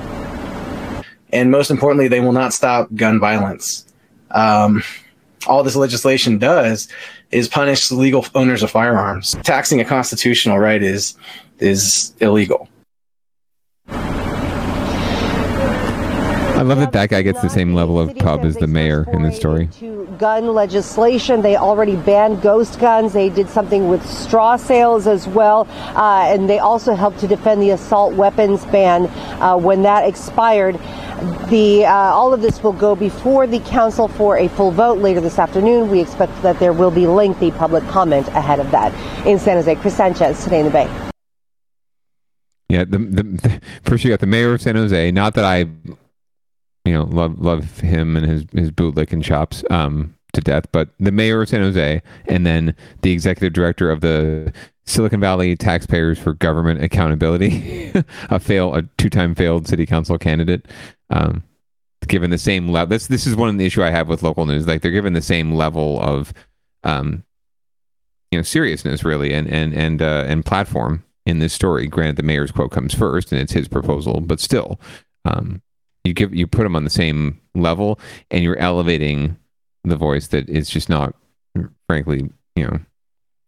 And 1.31 1.51
most 1.51 1.71
importantly, 1.71 2.09
they 2.09 2.21
will 2.21 2.33
not 2.33 2.55
stop 2.55 2.89
gun 2.95 3.21
violence. 3.21 3.85
Um, 4.31 4.83
all 5.47 5.63
this 5.63 5.77
legislation 5.77 6.39
does 6.39 6.89
is 7.31 7.49
punish 7.49 7.91
legal 7.91 8.27
owners 8.35 8.63
of 8.63 8.71
firearms. 8.71 9.37
Taxing 9.43 9.81
a 9.81 9.85
constitutional 9.85 10.59
right 10.59 10.83
is 10.83 11.17
is 11.59 12.13
illegal. 12.21 12.69
I 16.55 16.63
love 16.63 16.79
that 16.79 16.93
that 16.93 17.11
guy 17.11 17.23
gets 17.23 17.43
the 17.43 17.51
same 17.51 17.75
level 17.75 17.99
of 18.01 18.17
pub 18.17 18.45
as 18.45 18.57
the 18.57 18.67
mayor 18.67 19.07
in 19.13 19.23
this 19.23 19.37
story. 19.37 19.69
Gun 20.19 20.55
legislation. 20.55 21.43
They 21.43 21.57
already 21.57 21.97
banned 21.97 22.43
ghost 22.43 22.79
guns. 22.79 23.13
They 23.13 23.29
did 23.29 23.49
something 23.49 23.89
with 23.89 24.05
straw 24.09 24.57
sales 24.57 25.07
as 25.07 25.27
well. 25.27 25.67
Uh, 25.95 26.27
and 26.29 26.49
they 26.49 26.59
also 26.59 26.95
helped 26.95 27.19
to 27.21 27.27
defend 27.27 27.63
the 27.63 27.71
assault 27.71 28.15
weapons 28.15 28.65
ban 28.67 29.07
uh, 29.41 29.57
when 29.57 29.83
that 29.83 30.07
expired. 30.07 30.79
The 31.49 31.87
uh, 31.87 31.93
all 31.93 32.35
of 32.35 32.43
this 32.43 32.63
will 32.63 32.73
go 32.73 32.95
before 32.95 33.47
the 33.47 33.61
council 33.61 34.09
for 34.09 34.39
a 34.39 34.49
full 34.49 34.71
vote 34.71 34.99
later 34.99 35.21
this 35.21 35.39
afternoon. 35.39 35.91
We 35.91 36.01
expect 36.01 36.41
that 36.43 36.59
there 36.59 36.73
will 36.73 36.91
be 36.91 37.07
lengthy 37.07 37.51
public 37.51 37.85
comment 37.89 38.29
ahead 38.29 38.61
of 38.61 38.71
that. 38.73 38.93
In 39.27 39.39
San 39.39 39.57
Jose, 39.57 39.75
Chris 39.77 39.97
Sanchez, 39.97 40.43
today 40.43 40.61
in 40.61 40.67
the 40.67 40.73
Bay. 40.73 40.89
Yeah, 42.69 42.85
the, 42.85 42.99
the, 42.99 43.61
first 43.85 44.05
you 44.05 44.11
got 44.11 44.21
the 44.21 44.27
mayor 44.27 44.55
of 44.55 44.61
San 44.61 44.75
Jose. 44.75 45.11
Not 45.13 45.35
that 45.35 45.45
I 45.45 45.67
you 46.85 46.93
know, 46.93 47.05
love 47.05 47.39
love 47.41 47.81
him 47.81 48.17
and 48.17 48.27
his 48.27 48.45
his 48.53 48.71
bootlicking 48.71 49.23
chops 49.23 49.65
um, 49.71 50.15
to 50.35 50.41
death. 50.41 50.67
But 50.71 50.91
the 51.01 51.13
mayor 51.13 51.43
of 51.43 51.49
San 51.49 51.61
Jose, 51.61 52.03
and 52.27 52.47
then 52.47 52.75
the 53.03 53.13
executive 53.13 53.53
director 53.53 53.91
of 53.91 54.01
the 54.01 54.53
Silicon 54.85 55.21
Valley 55.21 55.57
Taxpayers 55.57 56.19
for 56.19 56.35
Government 56.35 56.83
Accountability, 56.83 57.93
a 58.31 58.39
fail, 58.39 58.75
a 58.75 58.83
two 58.99 59.09
time 59.09 59.35
failed 59.35 59.67
city 59.67 59.87
council 59.87 60.19
candidate, 60.19 60.67
um, 61.11 61.43
given 62.07 62.31
the 62.31 62.39
same 62.39 62.69
level. 62.69 62.91
This 62.91 63.07
this 63.07 63.27
is 63.27 63.35
one 63.35 63.49
of 63.49 63.57
the 63.57 63.67
issue 63.67 63.83
I 63.83 63.91
have 63.91 64.09
with 64.09 64.23
local 64.23 64.45
news. 64.45 64.67
Like 64.67 64.83
they're 64.83 64.91
given 64.91 65.15
the 65.15 65.23
same 65.23 65.55
level 65.55 66.01
of, 66.03 66.35
um, 66.83 67.25
you 68.31 68.39
know, 68.39 68.43
seriousness 68.43 69.05
really, 69.05 69.33
and 69.33 69.49
and 69.49 69.73
and 69.73 70.03
uh, 70.03 70.25
and 70.27 70.45
platform 70.45 71.03
in 71.25 71.39
this 71.39 71.55
story. 71.55 71.87
Granted, 71.87 72.17
the 72.17 72.23
mayor's 72.23 72.51
quote 72.51 72.73
comes 72.73 72.95
first, 72.95 73.33
and 73.33 73.41
it's 73.41 73.53
his 73.53 73.69
proposal, 73.69 74.21
but 74.21 74.39
still. 74.39 74.79
Um, 75.25 75.63
you 76.05 76.13
give 76.13 76.35
you 76.35 76.47
put 76.47 76.63
them 76.63 76.77
on 76.77 76.85
the 76.85 76.91
same 76.91 77.41
level 77.55 77.99
and 78.31 78.45
you're 78.45 78.59
elevating 78.59 79.37
the 79.85 79.97
voice 79.97 80.29
that 80.29 80.49
is 80.49 80.71
just 80.71 80.89
not 80.89 81.15
frankly 81.87 82.31
you 82.57 82.65
know 82.65 82.79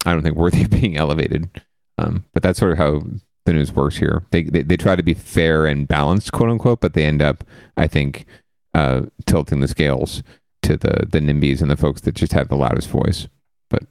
i 0.05 0.13
don't 0.13 0.23
think 0.23 0.37
worthy 0.37 0.63
of 0.63 0.71
being 0.71 0.97
elevated. 0.97 1.51
Um, 1.99 2.27
but 2.35 2.43
that's 2.43 2.59
sort 2.59 2.73
of 2.73 2.79
how 2.79 3.03
the 3.47 3.55
news 3.55 3.73
works 3.73 3.97
here. 3.97 4.23
They, 4.31 4.43
they, 4.43 4.61
they 4.61 4.77
try 4.77 4.97
to 4.97 5.03
be 5.03 5.15
fair 5.15 5.65
and 5.65 5.89
balanced 5.89 6.33
quote 6.33 6.51
unquote 6.51 6.81
but 6.81 6.95
they 6.95 7.05
end 7.05 7.23
up 7.23 7.45
i 7.77 7.87
think 7.87 8.27
uh, 8.75 9.07
tilting 9.25 9.61
the 9.61 9.69
scales 9.69 10.23
to 10.63 10.77
the 10.77 11.07
the 11.11 11.21
nimbies 11.21 11.63
and 11.63 11.71
the 11.71 11.77
folks 11.77 12.03
that 12.03 12.15
just 12.15 12.33
have 12.33 12.49
the 12.49 12.57
loudest 12.57 12.89
voice. 12.89 13.29
But 13.71 13.85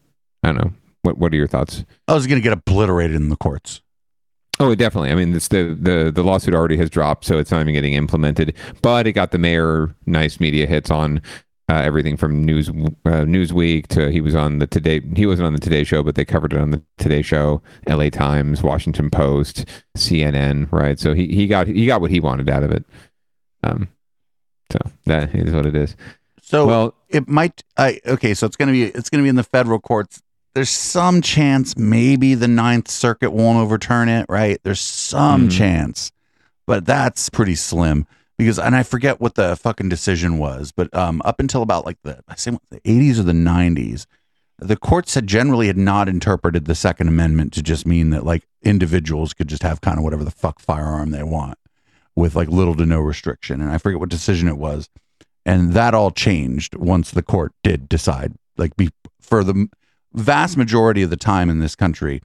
i 0.44 0.52
don't 0.52 0.58
know. 0.58 0.74
What 1.02 1.18
what 1.18 1.34
are 1.34 1.38
your 1.38 1.48
thoughts? 1.48 1.84
I 2.08 2.14
was 2.14 2.28
going 2.28 2.40
to 2.40 2.44
get 2.44 2.54
obliterated 2.54 3.16
in 3.16 3.30
the 3.30 3.36
courts 3.36 3.82
Oh, 4.60 4.74
definitely. 4.74 5.12
I 5.12 5.16
mean, 5.16 5.34
this, 5.34 5.50
the 5.50 5.78
the 5.80 6.12
the 6.14 6.24
lawsuit 6.24 6.54
already 6.54 6.78
has 6.78 6.90
dropped, 6.90 7.26
so 7.26 7.38
it's 7.38 7.52
not 7.52 7.62
even 7.62 7.74
getting 7.74 7.94
implemented. 7.94 8.56
But 8.82 9.06
it 9.06 9.14
got 9.14 9.32
the 9.32 9.38
mayor 9.38 9.94
nice 10.06 10.40
media 10.40 10.66
hits 10.66 10.90
on 10.90 11.22
uh, 11.68 11.82
everything 11.84 12.16
from 12.16 12.44
News 12.46 12.70
uh, 12.70 13.26
Newsweek 13.26 13.88
to 13.88 14.10
he 14.12 14.22
was 14.22 14.34
on 14.34 14.60
the 14.60 14.68
Today. 14.68 15.02
He 15.16 15.26
wasn't 15.26 15.48
on 15.48 15.54
the 15.54 15.60
Today 15.60 15.84
Show, 15.84 16.04
but 16.04 16.16
they 16.16 16.24
covered 16.24 16.54
it 16.54 16.60
on 16.60 16.72
the 16.72 16.82
Today 16.98 17.22
Show, 17.22 17.62
L.A. 17.88 18.10
Times, 18.10 18.64
Washington 18.64 19.10
Post, 19.10 19.66
CNN. 19.98 20.72
Right. 20.72 21.00
So 21.00 21.14
he 21.14 21.28
he 21.28 21.48
got 21.48 21.68
he 21.68 21.86
got 21.86 22.00
what 22.00 22.12
he 22.12 22.22
wanted 22.22 22.50
out 22.50 22.64
of 22.64 22.72
it. 22.72 22.86
Um. 23.64 23.90
So 24.72 24.80
that 25.06 25.36
is 25.36 25.54
what 25.54 25.66
it 25.66 25.76
is. 25.76 25.96
So 26.42 26.66
well, 26.66 26.96
it 27.10 27.28
might. 27.28 27.64
I 27.78 28.00
okay. 28.06 28.34
So 28.34 28.46
it's 28.46 28.56
gonna 28.56 28.72
be 28.72 28.84
it's 28.84 29.10
gonna 29.10 29.24
be 29.24 29.30
in 29.30 29.36
the 29.36 29.44
federal 29.44 29.80
courts 29.80 30.22
there's 30.56 30.70
some 30.70 31.22
chance 31.22 31.78
maybe 31.78 32.34
the 32.34 32.48
Ninth 32.48 32.90
Circuit 32.90 33.32
won't 33.32 33.60
overturn 33.60 34.08
it, 34.08 34.26
right? 34.30 34.58
There's 34.64 34.80
some 34.80 35.42
mm-hmm. 35.42 35.50
chance, 35.50 36.14
but 36.66 36.86
that's 36.86 37.30
pretty 37.30 37.56
slim 37.56 38.08
because, 38.38 38.58
and 38.58 38.74
I 38.74 38.84
forget 38.84 39.20
what 39.20 39.36
the 39.36 39.58
fucking 39.58 39.90
decision 39.90 40.38
was, 40.38 40.72
but 40.72 40.94
um, 40.96 41.22
up 41.26 41.42
until 41.42 41.62
about 41.62 41.86
like 41.86 41.98
the 42.04 42.24
I 42.30 42.36
say 42.36 42.58
the 42.70 42.80
80s 42.80 43.20
or 43.20 43.24
the 43.24 43.34
90s, 43.34 44.06
the 44.58 44.78
courts 44.78 45.14
had 45.14 45.28
generally 45.28 45.68
had 45.68 45.78
not 45.78 46.08
interpreted 46.08 46.66
the 46.66 46.76
Second 46.76 47.10
Amendment 47.10 47.52
to 47.54 47.62
just 47.62 47.86
mean 47.86 48.12
that 48.12 48.26
like 48.26 48.48
individuals 48.64 49.34
could 49.34 49.50
just 49.50 49.64
have 49.64 49.82
kind 49.82 49.98
of 49.98 50.06
whatever 50.06 50.24
the 50.24 50.32
fuck 50.32 50.62
firearm 50.62 51.12
they 51.12 51.24
want 51.24 51.60
with 52.16 52.34
like 52.34 52.48
little 52.48 52.76
to 52.76 52.86
no 52.86 53.02
restriction, 53.02 53.60
and 53.60 53.72
I 53.72 53.78
forget 53.78 54.00
what 54.00 54.08
decision 54.08 54.48
it 54.48 54.58
was, 54.58 54.90
and 55.46 55.74
that 55.74 55.94
all 55.94 56.12
changed 56.12 56.76
once 56.76 57.12
the 57.12 57.22
court 57.22 57.52
did 57.62 57.90
decide 57.90 58.36
like 58.58 58.78
be 58.78 58.90
for 59.20 59.44
the 59.44 59.68
vast 60.16 60.58
majority 60.58 61.04
of 61.04 61.10
the 61.10 61.18
time 61.18 61.50
in 61.50 61.60
this 61.60 61.76
country, 61.76 62.22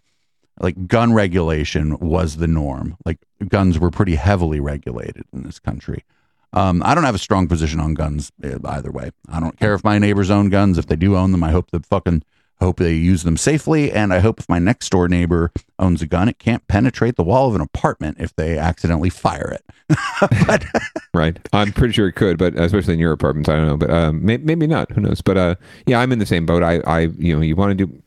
like 0.61 0.87
gun 0.87 1.13
regulation 1.13 1.99
was 1.99 2.37
the 2.37 2.47
norm. 2.47 2.97
Like 3.05 3.19
guns 3.49 3.79
were 3.79 3.91
pretty 3.91 4.15
heavily 4.15 4.61
regulated 4.61 5.25
in 5.33 5.43
this 5.43 5.59
country. 5.59 6.05
Um, 6.53 6.83
I 6.85 6.95
don't 6.95 7.05
have 7.05 7.15
a 7.15 7.19
strong 7.19 7.47
position 7.47 7.79
on 7.81 7.95
guns 7.95 8.33
eh, 8.43 8.57
either 8.65 8.91
way. 8.91 9.11
I 9.29 9.39
don't 9.39 9.59
care 9.59 9.75
if 9.75 9.85
my 9.85 9.99
neighbors 9.99 10.31
own 10.31 10.51
guns. 10.51 10.79
If 10.79 10.87
they 10.87 10.97
do 10.97 11.17
own 11.17 11.33
them, 11.33 11.45
I 11.45 11.51
hope 11.51 11.71
the 11.71 11.81
fucking 11.81 12.23
hope 12.61 12.79
they 12.79 12.93
use 12.93 13.23
them 13.23 13.37
safely. 13.37 13.91
And 13.91 14.13
I 14.13 14.19
hope 14.19 14.41
if 14.41 14.49
my 14.49 14.59
next 14.59 14.91
door 14.91 15.09
neighbor 15.09 15.53
owns 15.79 16.03
a 16.03 16.07
gun, 16.07 16.29
it 16.29 16.39
can't 16.39 16.67
penetrate 16.69 17.17
the 17.17 17.25
wall 17.25 17.49
of 17.49 17.55
an 17.55 17.61
apartment 17.61 18.19
if 18.21 18.35
they 18.37 18.59
accidentally 18.59 19.11
fire 19.11 19.51
it. 19.51 19.99
but, 20.47 20.65
right. 21.15 21.39
I'm 21.53 21.73
pretty 21.73 21.93
sure 21.93 22.09
it 22.09 22.15
could, 22.15 22.39
but 22.39 22.59
especially 22.59 22.95
in 22.95 23.01
your 23.01 23.13
apartments, 23.13 23.49
I 23.49 23.57
don't 23.57 23.67
know. 23.67 23.77
But 23.77 23.91
um, 23.91 24.25
may, 24.25 24.37
maybe 24.37 24.67
not. 24.67 24.91
Who 24.93 25.01
knows? 25.01 25.21
But 25.21 25.37
uh, 25.37 25.55
yeah, 25.87 26.01
I'm 26.01 26.13
in 26.13 26.19
the 26.19 26.27
same 26.27 26.47
boat. 26.47 26.63
I, 26.63 26.79
I, 26.81 27.01
you 27.19 27.35
know, 27.35 27.43
you 27.43 27.57
want 27.57 27.77
to 27.77 27.87
do 27.87 28.03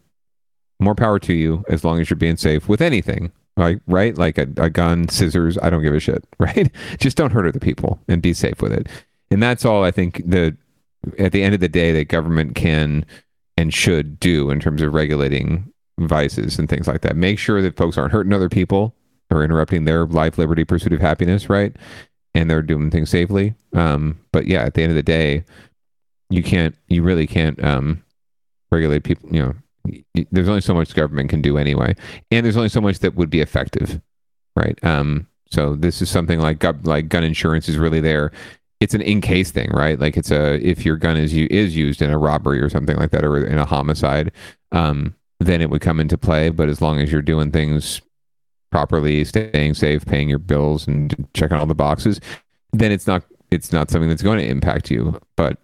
more 0.79 0.95
power 0.95 1.19
to 1.19 1.33
you 1.33 1.63
as 1.69 1.83
long 1.83 1.99
as 1.99 2.09
you're 2.09 2.17
being 2.17 2.37
safe 2.37 2.67
with 2.69 2.81
anything. 2.81 3.31
Right, 3.55 3.79
right, 3.85 4.17
like 4.17 4.39
a, 4.39 4.47
a 4.57 4.69
gun, 4.69 5.07
scissors. 5.09 5.59
I 5.61 5.69
don't 5.69 5.83
give 5.83 5.93
a 5.93 5.99
shit. 5.99 6.25
Right, 6.39 6.71
just 6.99 7.15
don't 7.15 7.31
hurt 7.31 7.47
other 7.47 7.59
people 7.59 7.99
and 8.07 8.21
be 8.21 8.33
safe 8.33 8.61
with 8.61 8.73
it. 8.73 8.87
And 9.29 9.41
that's 9.41 9.63
all 9.63 9.83
I 9.83 9.91
think. 9.91 10.23
The 10.25 10.57
at 11.19 11.31
the 11.33 11.43
end 11.43 11.53
of 11.53 11.59
the 11.59 11.69
day, 11.69 11.91
that 11.91 12.07
government 12.07 12.55
can 12.55 13.05
and 13.57 13.73
should 13.73 14.19
do 14.19 14.49
in 14.49 14.59
terms 14.59 14.81
of 14.81 14.93
regulating 14.93 15.71
vices 15.99 16.57
and 16.57 16.69
things 16.69 16.87
like 16.87 17.01
that. 17.01 17.15
Make 17.15 17.39
sure 17.39 17.61
that 17.61 17.77
folks 17.77 17.97
aren't 17.97 18.11
hurting 18.11 18.33
other 18.33 18.49
people 18.49 18.95
or 19.29 19.43
interrupting 19.43 19.85
their 19.85 20.05
life, 20.05 20.37
liberty, 20.37 20.63
pursuit 20.63 20.93
of 20.93 21.01
happiness, 21.01 21.49
right? 21.49 21.75
And 22.35 22.49
they're 22.49 22.61
doing 22.61 22.89
things 22.89 23.09
safely. 23.09 23.53
Um, 23.73 24.19
but 24.31 24.47
yeah, 24.47 24.63
at 24.63 24.73
the 24.73 24.81
end 24.81 24.91
of 24.91 24.95
the 24.95 25.03
day, 25.03 25.43
you 26.29 26.41
can't, 26.41 26.75
you 26.87 27.03
really 27.03 27.27
can't 27.27 27.63
um, 27.63 28.03
regulate 28.71 29.03
people. 29.03 29.29
You 29.31 29.43
know, 29.43 29.55
there's 30.31 30.49
only 30.49 30.61
so 30.61 30.73
much 30.73 30.95
government 30.95 31.29
can 31.29 31.41
do 31.41 31.57
anyway, 31.57 31.95
and 32.31 32.45
there's 32.45 32.57
only 32.57 32.69
so 32.69 32.81
much 32.81 32.99
that 32.99 33.15
would 33.15 33.29
be 33.29 33.41
effective, 33.41 34.01
right? 34.55 34.77
Um, 34.83 35.27
so 35.51 35.75
this 35.75 36.01
is 36.01 36.09
something 36.09 36.39
like 36.39 36.63
like 36.85 37.09
gun 37.09 37.23
insurance 37.23 37.69
is 37.69 37.77
really 37.77 38.01
there. 38.01 38.31
It's 38.79 38.93
an 38.93 39.01
in 39.01 39.21
case 39.21 39.51
thing, 39.51 39.69
right? 39.71 39.99
Like 39.99 40.17
it's 40.17 40.31
a 40.31 40.55
if 40.65 40.85
your 40.85 40.97
gun 40.97 41.17
is 41.17 41.33
is 41.33 41.75
used 41.75 42.01
in 42.01 42.09
a 42.09 42.17
robbery 42.17 42.61
or 42.61 42.69
something 42.69 42.97
like 42.97 43.11
that, 43.11 43.23
or 43.23 43.45
in 43.45 43.57
a 43.57 43.65
homicide, 43.65 44.31
um, 44.71 45.15
then 45.39 45.61
it 45.61 45.69
would 45.69 45.81
come 45.81 45.99
into 45.99 46.17
play. 46.17 46.49
But 46.49 46.69
as 46.69 46.81
long 46.81 46.99
as 46.99 47.11
you're 47.11 47.21
doing 47.21 47.51
things 47.51 48.01
properly, 48.71 49.23
staying 49.23 49.75
safe, 49.75 50.05
paying 50.05 50.29
your 50.29 50.39
bills, 50.39 50.87
and 50.87 51.27
checking 51.33 51.57
all 51.57 51.65
the 51.65 51.75
boxes, 51.75 52.19
then 52.73 52.91
it's 52.91 53.07
not 53.07 53.23
it's 53.51 53.71
not 53.71 53.89
something 53.89 54.09
that's 54.09 54.23
going 54.23 54.39
to 54.39 54.47
impact 54.47 54.91
you. 54.91 55.19
But 55.37 55.59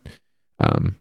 um, 0.60 0.96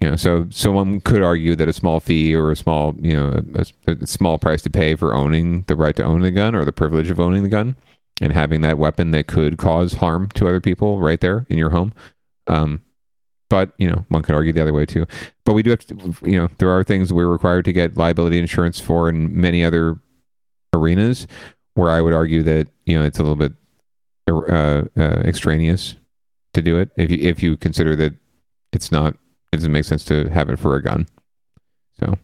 you 0.00 0.10
know, 0.10 0.16
so 0.16 0.46
someone 0.50 1.00
could 1.00 1.22
argue 1.22 1.56
that 1.56 1.68
a 1.68 1.72
small 1.72 1.98
fee 2.00 2.34
or 2.34 2.50
a 2.50 2.56
small 2.56 2.94
you 3.00 3.14
know 3.14 3.42
a, 3.54 3.92
a 3.92 4.06
small 4.06 4.38
price 4.38 4.60
to 4.62 4.70
pay 4.70 4.96
for 4.96 5.14
owning 5.14 5.62
the 5.62 5.76
right 5.76 5.96
to 5.96 6.04
own 6.04 6.20
the 6.20 6.30
gun 6.30 6.54
or 6.54 6.64
the 6.66 6.72
privilege 6.72 7.10
of 7.10 7.20
owning 7.20 7.42
the 7.42 7.48
gun 7.48 7.76
and 8.20 8.32
having 8.32 8.60
that 8.62 8.78
weapon 8.78 9.10
that 9.10 9.26
could 9.26 9.58
cause 9.58 9.94
harm 9.94 10.28
to 10.34 10.46
other 10.46 10.60
people 10.60 11.00
right 11.00 11.20
there 11.20 11.46
in 11.48 11.58
your 11.58 11.70
home. 11.70 11.92
Um, 12.46 12.82
but 13.50 13.72
you 13.78 13.88
know, 13.88 14.04
one 14.08 14.22
could 14.22 14.34
argue 14.34 14.52
the 14.52 14.62
other 14.62 14.72
way 14.72 14.86
too. 14.86 15.06
But 15.44 15.52
we 15.52 15.62
do 15.62 15.70
have 15.70 15.86
to, 15.86 16.14
you 16.22 16.38
know, 16.38 16.48
there 16.58 16.70
are 16.70 16.82
things 16.84 17.12
we're 17.12 17.28
required 17.28 17.64
to 17.66 17.72
get 17.72 17.96
liability 17.96 18.38
insurance 18.38 18.80
for 18.80 19.08
in 19.08 19.38
many 19.38 19.64
other 19.64 19.98
arenas 20.72 21.26
where 21.74 21.90
I 21.90 22.00
would 22.00 22.12
argue 22.12 22.42
that 22.44 22.68
you 22.86 22.98
know 22.98 23.04
it's 23.04 23.18
a 23.18 23.22
little 23.22 23.36
bit 23.36 23.52
uh, 24.28 24.84
uh, 24.96 25.20
extraneous 25.24 25.96
to 26.54 26.62
do 26.62 26.78
it 26.78 26.90
if 26.96 27.10
you 27.10 27.18
if 27.20 27.42
you 27.42 27.56
consider 27.56 27.94
that 27.96 28.14
it's 28.72 28.90
not 28.90 29.14
it 29.52 29.58
doesn't 29.58 29.72
make 29.72 29.84
sense 29.84 30.04
to 30.06 30.28
have 30.30 30.50
it 30.50 30.58
for 30.58 30.76
a 30.76 30.82
gun. 30.82 31.06
So, 32.00 32.18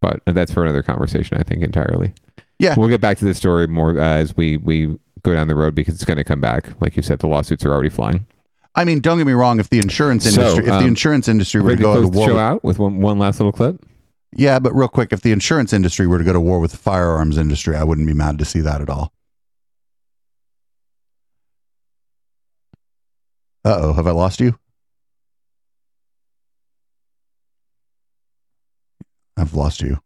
but 0.00 0.20
that's 0.26 0.52
for 0.52 0.62
another 0.64 0.82
conversation, 0.82 1.38
I 1.38 1.44
think 1.44 1.62
entirely. 1.62 2.14
Yeah, 2.58 2.74
we'll 2.76 2.88
get 2.88 3.00
back 3.00 3.18
to 3.18 3.24
this 3.24 3.38
story 3.38 3.66
more 3.66 3.98
uh, 3.98 4.02
as 4.02 4.36
we 4.36 4.56
we 4.56 4.98
go 5.22 5.32
down 5.32 5.48
the 5.48 5.54
road 5.54 5.74
because 5.74 5.94
it's 5.94 6.04
going 6.04 6.16
to 6.16 6.24
come 6.24 6.40
back. 6.40 6.68
Like 6.80 6.96
you 6.96 7.02
said, 7.02 7.18
the 7.20 7.26
lawsuits 7.28 7.64
are 7.64 7.72
already 7.72 7.88
flying. 7.88 8.26
I 8.74 8.84
mean, 8.84 9.00
don't 9.00 9.18
get 9.18 9.26
me 9.26 9.34
wrong. 9.34 9.60
If 9.60 9.68
the 9.68 9.78
insurance 9.78 10.24
So, 10.24 10.40
industry, 10.40 10.64
if 10.64 10.70
the 10.70 10.76
um, 10.78 10.86
insurance 10.86 11.28
industry 11.28 11.60
were 11.60 11.76
to 11.76 11.82
go 11.82 12.00
to 12.00 12.08
war, 12.08 12.28
show 12.28 12.34
with, 12.34 12.42
out 12.42 12.64
with 12.64 12.78
one, 12.78 13.00
one 13.00 13.18
last 13.18 13.38
little 13.38 13.52
clip. 13.52 13.84
yeah, 14.34 14.58
but 14.58 14.74
real 14.74 14.88
quick, 14.88 15.12
if 15.12 15.20
the 15.20 15.30
insurance 15.32 15.72
industry 15.74 16.06
were 16.06 16.18
to 16.18 16.24
go 16.24 16.32
to 16.32 16.40
war 16.40 16.58
with 16.58 16.70
the 16.70 16.78
firearms 16.78 17.36
industry, 17.36 17.76
I 17.76 17.84
wouldn't 17.84 18.06
be 18.06 18.14
mad 18.14 18.38
to 18.38 18.44
see 18.46 18.60
that 18.60 18.80
at 18.80 18.88
all. 18.88 19.12
Uh 23.64 23.76
oh, 23.78 23.92
have 23.92 24.06
I 24.06 24.10
lost 24.10 24.40
you? 24.40 24.58
I've 29.36 29.54
lost 29.54 29.80
you. 29.82 29.98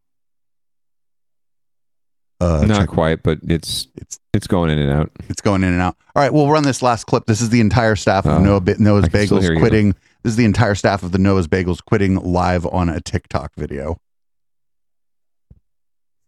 Uh, 2.41 2.65
Not 2.67 2.81
check- 2.81 2.89
quite, 2.89 3.23
but 3.23 3.39
it's 3.43 3.89
it's 3.97 4.21
it's 4.35 4.47
going 4.47 4.71
in 4.71 4.79
and 4.79 4.91
out. 4.91 5.11
It's 5.29 5.41
going 5.41 5.65
in 5.65 5.73
and 5.73 5.81
out. 5.81 5.97
All 6.15 6.23
right, 6.23 6.33
we'll 6.33 6.51
run 6.51 6.65
this 6.65 6.83
last 6.83 7.05
clip. 7.05 7.25
This 7.27 7.41
is 7.41 7.49
the 7.51 7.61
entire 7.61 7.97
staff 7.97 8.27
of 8.27 8.33
Oh, 8.33 8.39
Noah, 8.39 8.63
Noah's 8.79 9.07
Bagels 9.07 9.59
quitting. 9.59 9.93
This 10.23 10.33
is 10.33 10.37
the 10.37 10.45
entire 10.45 10.75
staff 10.75 11.03
of 11.03 11.13
the 11.13 11.19
Noah's 11.19 11.49
Bagels 11.49 11.83
quitting 11.85 12.17
live 12.17 12.67
on 12.67 12.89
a 12.89 13.01
TikTok 13.01 13.53
video. 13.57 13.99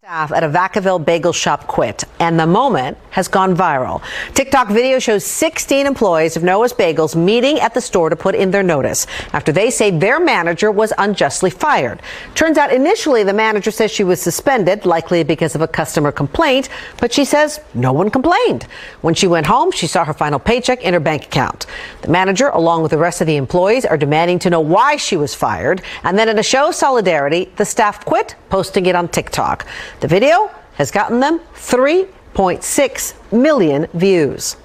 Staff 0.09 0.33
at 0.33 0.43
a 0.43 0.49
Vacaville 0.49 1.05
bagel 1.05 1.35
shop 1.35 1.67
quit, 1.67 2.05
and 2.19 2.41
the 2.41 2.47
moment 2.47 2.97
has 3.11 3.29
gone 3.29 3.55
viral. 3.55 4.01
TikTok 4.33 4.69
video 4.69 4.99
shows 4.99 5.23
16 5.23 5.87
employees 5.87 6.35
of 6.35 6.43
Noah's 6.43 6.73
Bagels 6.73 7.15
meeting 7.15 7.61
at 7.61 7.75
the 7.75 7.81
store 7.83 8.09
to 8.09 8.17
put 8.17 8.35
in 8.35 8.51
their 8.51 8.63
notice 8.63 9.07
after 9.35 9.53
they 9.53 9.69
say 9.69 9.91
their 9.91 10.19
manager 10.19 10.71
was 10.73 10.95
unjustly 10.97 11.51
fired. 11.51 12.01
Turns 12.35 12.57
out 12.57 12.73
initially 12.73 13.23
the 13.23 13.35
manager 13.35 13.71
says 13.71 13.91
she 13.91 14.03
was 14.03 14.19
suspended, 14.19 14.87
likely 14.87 15.25
because 15.25 15.55
of 15.55 15.61
a 15.61 15.69
customer 15.69 16.11
complaint, 16.11 16.71
but 17.01 17.13
she 17.13 17.27
says 17.27 17.61
no 17.75 17.93
one 17.93 18.09
complained. 18.09 18.63
When 19.03 19.13
she 19.13 19.27
went 19.27 19.47
home, 19.47 19.73
she 19.73 19.87
saw 19.87 20.07
her 20.07 20.15
final 20.15 20.39
paycheck 20.39 20.83
in 20.85 20.95
her 20.95 21.01
bank 21.01 21.25
account. 21.25 21.67
The 22.01 22.09
manager, 22.09 22.49
along 22.49 22.81
with 22.81 22.93
the 22.93 22.99
rest 22.99 23.21
of 23.21 23.27
the 23.27 23.37
employees, 23.37 23.85
are 23.85 23.99
demanding 23.99 24.39
to 24.39 24.49
know 24.49 24.61
why 24.61 24.97
she 24.97 25.19
was 25.19 25.35
fired. 25.35 25.83
And 26.03 26.19
then 26.19 26.31
in 26.31 26.39
a 26.39 26.43
show 26.43 26.69
of 26.69 26.75
solidarity, 26.75 27.53
the 27.57 27.67
staff 27.67 28.07
quit, 28.07 28.37
posting 28.49 28.87
it 28.87 28.95
on 28.95 29.09
TikTok. 29.09 29.67
The 30.01 30.07
video 30.07 30.49
has 30.75 30.93
gotten 30.93 31.19
them 31.19 31.41
3.6 31.55 33.33
million 33.33 33.89
views. 33.95 34.57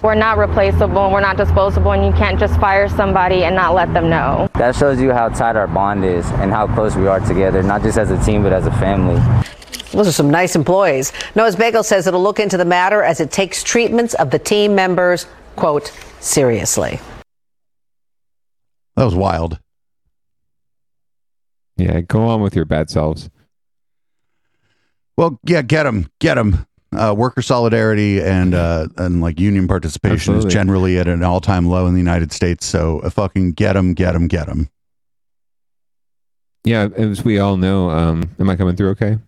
We're 0.00 0.14
not 0.14 0.38
replaceable, 0.38 1.10
we're 1.10 1.20
not 1.20 1.36
disposable, 1.36 1.90
and 1.90 2.06
you 2.06 2.12
can't 2.12 2.38
just 2.38 2.60
fire 2.60 2.88
somebody 2.88 3.42
and 3.42 3.56
not 3.56 3.74
let 3.74 3.92
them 3.92 4.08
know. 4.08 4.48
That 4.54 4.76
shows 4.76 5.00
you 5.00 5.10
how 5.10 5.30
tight 5.30 5.56
our 5.56 5.66
bond 5.66 6.04
is 6.04 6.24
and 6.34 6.52
how 6.52 6.68
close 6.68 6.94
we 6.94 7.08
are 7.08 7.18
together, 7.18 7.64
not 7.64 7.82
just 7.82 7.98
as 7.98 8.12
a 8.12 8.24
team, 8.24 8.44
but 8.44 8.52
as 8.52 8.66
a 8.66 8.70
family. 8.72 9.20
Those 9.90 10.06
are 10.06 10.12
some 10.12 10.30
nice 10.30 10.54
employees. 10.54 11.12
Noah's 11.34 11.56
Bagel 11.56 11.82
says 11.82 12.06
it'll 12.06 12.22
look 12.22 12.38
into 12.38 12.56
the 12.56 12.64
matter 12.64 13.02
as 13.02 13.18
it 13.18 13.32
takes 13.32 13.64
treatments 13.64 14.14
of 14.14 14.30
the 14.30 14.38
team 14.38 14.76
members, 14.76 15.26
quote, 15.56 15.88
seriously. 16.20 17.00
That 18.94 19.04
was 19.04 19.16
wild. 19.16 19.58
Yeah, 21.76 22.02
go 22.02 22.28
on 22.28 22.40
with 22.40 22.54
your 22.54 22.64
bad 22.66 22.88
selves. 22.88 23.30
Well, 25.16 25.40
yeah, 25.44 25.62
get 25.62 25.84
them, 25.84 26.10
get 26.20 26.34
them. 26.34 26.66
Uh, 26.96 27.12
worker 27.14 27.42
solidarity 27.42 28.22
and 28.22 28.54
uh, 28.54 28.86
and 28.96 29.20
like 29.20 29.40
union 29.40 29.66
participation 29.66 30.34
Absolutely. 30.34 30.46
is 30.46 30.54
generally 30.54 30.98
at 30.98 31.08
an 31.08 31.22
all 31.22 31.40
time 31.40 31.66
low 31.66 31.86
in 31.86 31.94
the 31.94 32.00
United 32.00 32.32
States. 32.32 32.64
So 32.64 33.00
uh, 33.00 33.10
fucking 33.10 33.52
get 33.52 33.74
them, 33.74 33.92
get 33.92 34.12
them, 34.12 34.28
get 34.28 34.46
them. 34.46 34.70
Yeah, 36.64 36.88
as 36.96 37.24
we 37.24 37.38
all 37.38 37.56
know, 37.56 37.90
um, 37.90 38.30
am 38.38 38.48
I 38.48 38.56
coming 38.56 38.76
through 38.76 38.90
okay? 38.90 39.18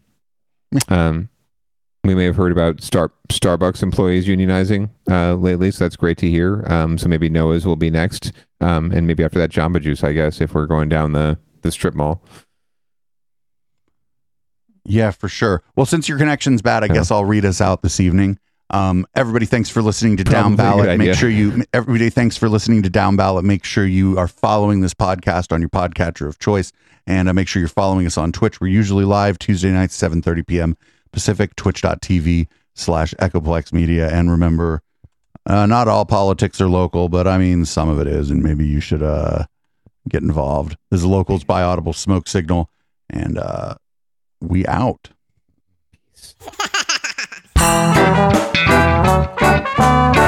Um, 0.88 1.28
we 2.04 2.14
may 2.14 2.24
have 2.24 2.36
heard 2.36 2.52
about 2.52 2.80
Star 2.82 3.12
Starbucks 3.28 3.82
employees 3.82 4.26
unionizing 4.26 4.90
uh, 5.10 5.34
lately, 5.34 5.70
so 5.70 5.84
that's 5.84 5.96
great 5.96 6.18
to 6.18 6.30
hear. 6.30 6.64
Um, 6.68 6.96
so 6.96 7.08
maybe 7.08 7.28
Noah's 7.28 7.66
will 7.66 7.76
be 7.76 7.90
next, 7.90 8.32
um, 8.60 8.92
and 8.92 9.06
maybe 9.06 9.24
after 9.24 9.38
that, 9.38 9.50
Jamba 9.50 9.82
Juice, 9.82 10.02
I 10.02 10.12
guess, 10.12 10.40
if 10.40 10.54
we're 10.54 10.66
going 10.66 10.88
down 10.88 11.12
the 11.12 11.38
the 11.62 11.70
strip 11.70 11.94
mall. 11.94 12.22
Yeah, 14.88 15.10
for 15.10 15.28
sure. 15.28 15.62
Well, 15.76 15.86
since 15.86 16.08
your 16.08 16.18
connection's 16.18 16.62
bad, 16.62 16.82
I 16.82 16.88
guess 16.88 17.10
I'll 17.10 17.24
read 17.24 17.44
us 17.44 17.60
out 17.60 17.82
this 17.82 18.00
evening. 18.00 18.38
Um, 18.70 19.06
everybody, 19.14 19.46
thanks 19.46 19.70
for 19.70 19.80
listening 19.80 20.18
to 20.18 20.24
Down 20.24 20.56
Probably 20.56 20.82
good 20.82 20.86
Ballot. 20.86 20.98
Make 20.98 21.14
sure 21.14 21.30
you, 21.30 21.64
everybody, 21.72 22.10
thanks 22.10 22.36
for 22.36 22.48
listening 22.48 22.82
to 22.82 22.90
Down 22.90 23.16
Ballot. 23.16 23.44
Make 23.44 23.64
sure 23.64 23.86
you 23.86 24.18
are 24.18 24.28
following 24.28 24.82
this 24.82 24.92
podcast 24.92 25.52
on 25.52 25.60
your 25.60 25.70
podcatcher 25.70 26.26
of 26.26 26.38
choice, 26.38 26.70
and 27.06 27.28
uh, 27.28 27.32
make 27.32 27.48
sure 27.48 27.60
you're 27.60 27.68
following 27.68 28.06
us 28.06 28.18
on 28.18 28.30
Twitch. 28.30 28.60
We're 28.60 28.68
usually 28.68 29.06
live 29.06 29.38
Tuesday 29.38 29.70
nights, 29.70 29.94
seven 29.94 30.20
thirty 30.20 30.42
p.m. 30.42 30.76
Pacific. 31.12 31.56
Twitch.tv 31.56 32.48
slash 32.74 33.14
Echoplex 33.14 33.72
Media. 33.72 34.10
And 34.10 34.30
remember, 34.30 34.82
uh, 35.46 35.64
not 35.64 35.88
all 35.88 36.04
politics 36.04 36.60
are 36.60 36.68
local, 36.68 37.08
but 37.08 37.26
I 37.26 37.38
mean 37.38 37.64
some 37.64 37.88
of 37.88 37.98
it 38.00 38.06
is, 38.06 38.30
and 38.30 38.42
maybe 38.42 38.66
you 38.66 38.80
should 38.80 39.02
uh, 39.02 39.46
get 40.10 40.22
involved. 40.22 40.76
This 40.90 41.00
is 41.00 41.06
Locals 41.06 41.42
by 41.42 41.62
Audible 41.62 41.94
Smoke 41.94 42.28
Signal, 42.28 42.70
and 43.08 43.38
uh, 43.38 43.76
we 44.40 44.66
out. 44.66 45.10
It's 46.14 46.34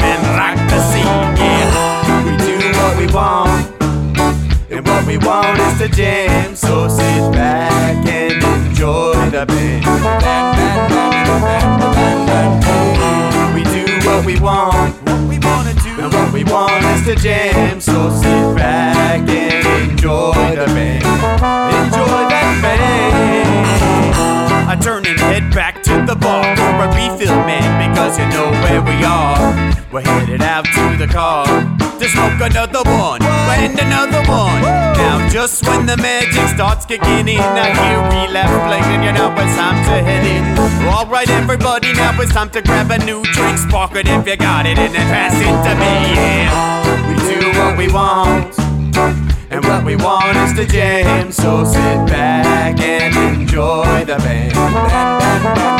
man, 0.00 0.20
rock 0.36 0.56
the 0.70 0.80
scene, 0.90 1.36
yeah. 1.36 2.24
We 2.24 2.32
do 2.36 2.56
what 2.78 2.96
we 2.98 3.06
want, 3.12 3.66
and 4.70 4.86
what 4.86 5.04
we 5.06 5.18
want 5.18 5.58
is 5.58 5.78
to 5.78 5.88
jam. 5.88 6.54
So 6.56 6.88
sit 6.88 7.32
back 7.32 8.06
and 8.06 8.42
enjoy 8.42 9.14
the 9.30 9.44
band. 9.46 9.84
We 13.54 13.62
do 13.64 13.84
what 14.06 14.24
we 14.24 14.38
want, 14.40 14.94
what 15.06 15.20
we 15.28 15.38
wanna 15.38 15.74
do, 15.74 15.90
and 16.02 16.12
what 16.12 16.32
we 16.32 16.44
want 16.44 16.84
is 16.84 17.04
to 17.06 17.14
jam. 17.16 17.80
So 17.80 18.10
sit 18.10 18.56
back 18.56 19.28
and 19.28 19.90
enjoy 19.90 20.32
the 20.56 20.66
band. 20.66 21.04
Enjoy 21.04 22.28
that 22.28 22.58
band. 22.62 23.08
I 24.68 24.76
turn 24.76 25.06
and 25.06 25.18
head 25.18 25.50
back 25.54 25.77
the 26.06 26.14
bar 26.14 26.56
for 26.56 26.84
a 26.84 26.88
refill, 26.94 27.34
man, 27.46 27.90
because 27.90 28.18
you 28.18 28.26
know 28.28 28.50
where 28.62 28.82
we 28.82 29.04
are. 29.04 29.54
We're 29.92 30.02
headed 30.02 30.42
out 30.42 30.64
to 30.66 30.96
the 30.98 31.06
car 31.10 31.46
to 31.46 32.08
smoke 32.08 32.40
another 32.40 32.82
one 32.84 33.22
and 33.22 33.78
another 33.78 34.22
one. 34.28 34.62
Now, 34.62 35.28
just 35.30 35.66
when 35.66 35.86
the 35.86 35.96
magic 35.96 36.48
starts 36.54 36.86
kicking 36.86 37.28
in, 37.28 37.40
I 37.40 37.72
hear 37.72 37.98
relapse 38.12 38.58
playing. 38.68 39.02
You 39.02 39.12
know 39.12 39.32
it's 39.32 39.56
time 39.56 39.82
to 39.84 40.02
head 40.04 40.24
in. 40.26 40.88
All 40.88 41.06
right, 41.06 41.28
everybody, 41.30 41.92
now 41.94 42.20
it's 42.20 42.32
time 42.32 42.50
to 42.50 42.62
grab 42.62 42.90
a 42.90 42.98
new 42.98 43.22
drink, 43.32 43.58
spark 43.58 43.96
it 43.96 44.06
if 44.06 44.26
you 44.26 44.36
got 44.36 44.66
it, 44.66 44.78
and 44.78 44.94
then 44.94 45.06
pass 45.08 45.34
it 45.34 45.56
to 45.66 45.74
me. 45.74 46.14
Yeah, 46.14 47.08
we 47.08 47.14
do 47.40 47.58
what 47.58 47.76
we 47.78 47.88
want. 47.92 48.58
And 49.50 49.64
what 49.64 49.84
we 49.84 49.96
want 49.96 50.36
is 50.36 50.52
to 50.54 50.66
jam, 50.66 51.32
so 51.32 51.64
sit 51.64 52.06
back 52.06 52.78
and 52.78 53.40
enjoy 53.40 54.04
the 54.04 54.16
band. 54.16 55.77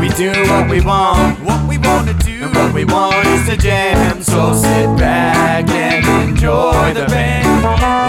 We 0.00 0.08
do 0.14 0.30
what 0.50 0.70
we 0.70 0.80
want, 0.80 1.38
what 1.40 1.68
we 1.68 1.78
wanna 1.78 2.14
do, 2.14 2.44
and 2.44 2.54
what 2.54 2.72
we 2.72 2.84
want 2.84 3.26
is 3.26 3.46
to 3.48 3.56
jam, 3.56 4.22
so 4.22 4.54
sit 4.54 4.96
back 4.96 5.68
and 5.68 6.06
enjoy 6.28 6.94
the 6.94 7.06
band. 7.06 7.46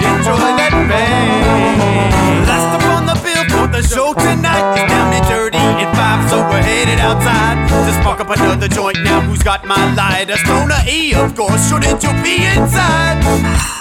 Enjoy 0.05 0.37
that 0.37 0.71
band. 0.87 2.47
Last 2.47 2.75
up 2.75 2.83
on 2.95 3.05
the 3.07 3.15
bill 3.23 3.43
for 3.51 3.67
the 3.67 3.81
show 3.81 4.13
tonight 4.13 4.75
is 4.79 4.89
down 4.89 5.13
and 5.13 5.25
dirty 5.27 5.57
and 5.57 5.95
five, 5.97 6.29
so 6.29 6.37
we're 6.49 6.61
headed 6.61 6.99
outside 6.99 7.67
to 7.67 7.93
spark 8.01 8.19
up 8.19 8.29
another 8.29 8.67
joint. 8.67 8.97
Now 9.03 9.21
who's 9.21 9.43
got 9.43 9.65
my 9.65 9.93
lighter? 9.95 10.37
Stoner 10.37 10.81
E, 10.87 11.13
of 11.13 11.35
course. 11.35 11.67
Shouldn't 11.69 12.03
you 12.03 12.13
be 12.23 12.45
inside? 12.45 13.17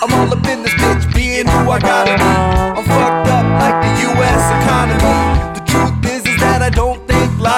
I'm 0.03 0.13
all 0.13 0.33
up 0.33 0.47
in 0.47 0.63
this 0.63 0.75
bitch, 0.75 1.15
being 1.15 1.47
who 1.47 1.71
I 1.71 1.79
gotta 1.79 2.17
be. 2.19 2.76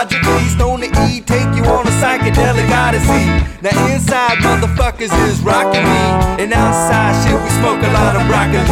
Think 0.07 0.23
logically. 0.23 0.49
Stoner 0.49 0.87
E 1.09 1.21
take 1.21 1.55
you 1.57 1.65
on 1.65 1.87
a 1.87 1.91
psychedelic 1.99 2.71
odyssey. 2.71 3.27
Now 3.63 3.87
inside 3.93 4.39
motherfuckers 4.39 5.13
is 5.27 5.41
rocking 5.41 5.83
me, 5.83 6.43
and 6.43 6.53
outside 6.53 7.15
shit 7.25 7.41
we 7.41 7.51
smoke 7.59 7.83
a 7.83 7.93
lot 7.93 8.17
of 8.17 8.27
broccoli. 8.27 8.63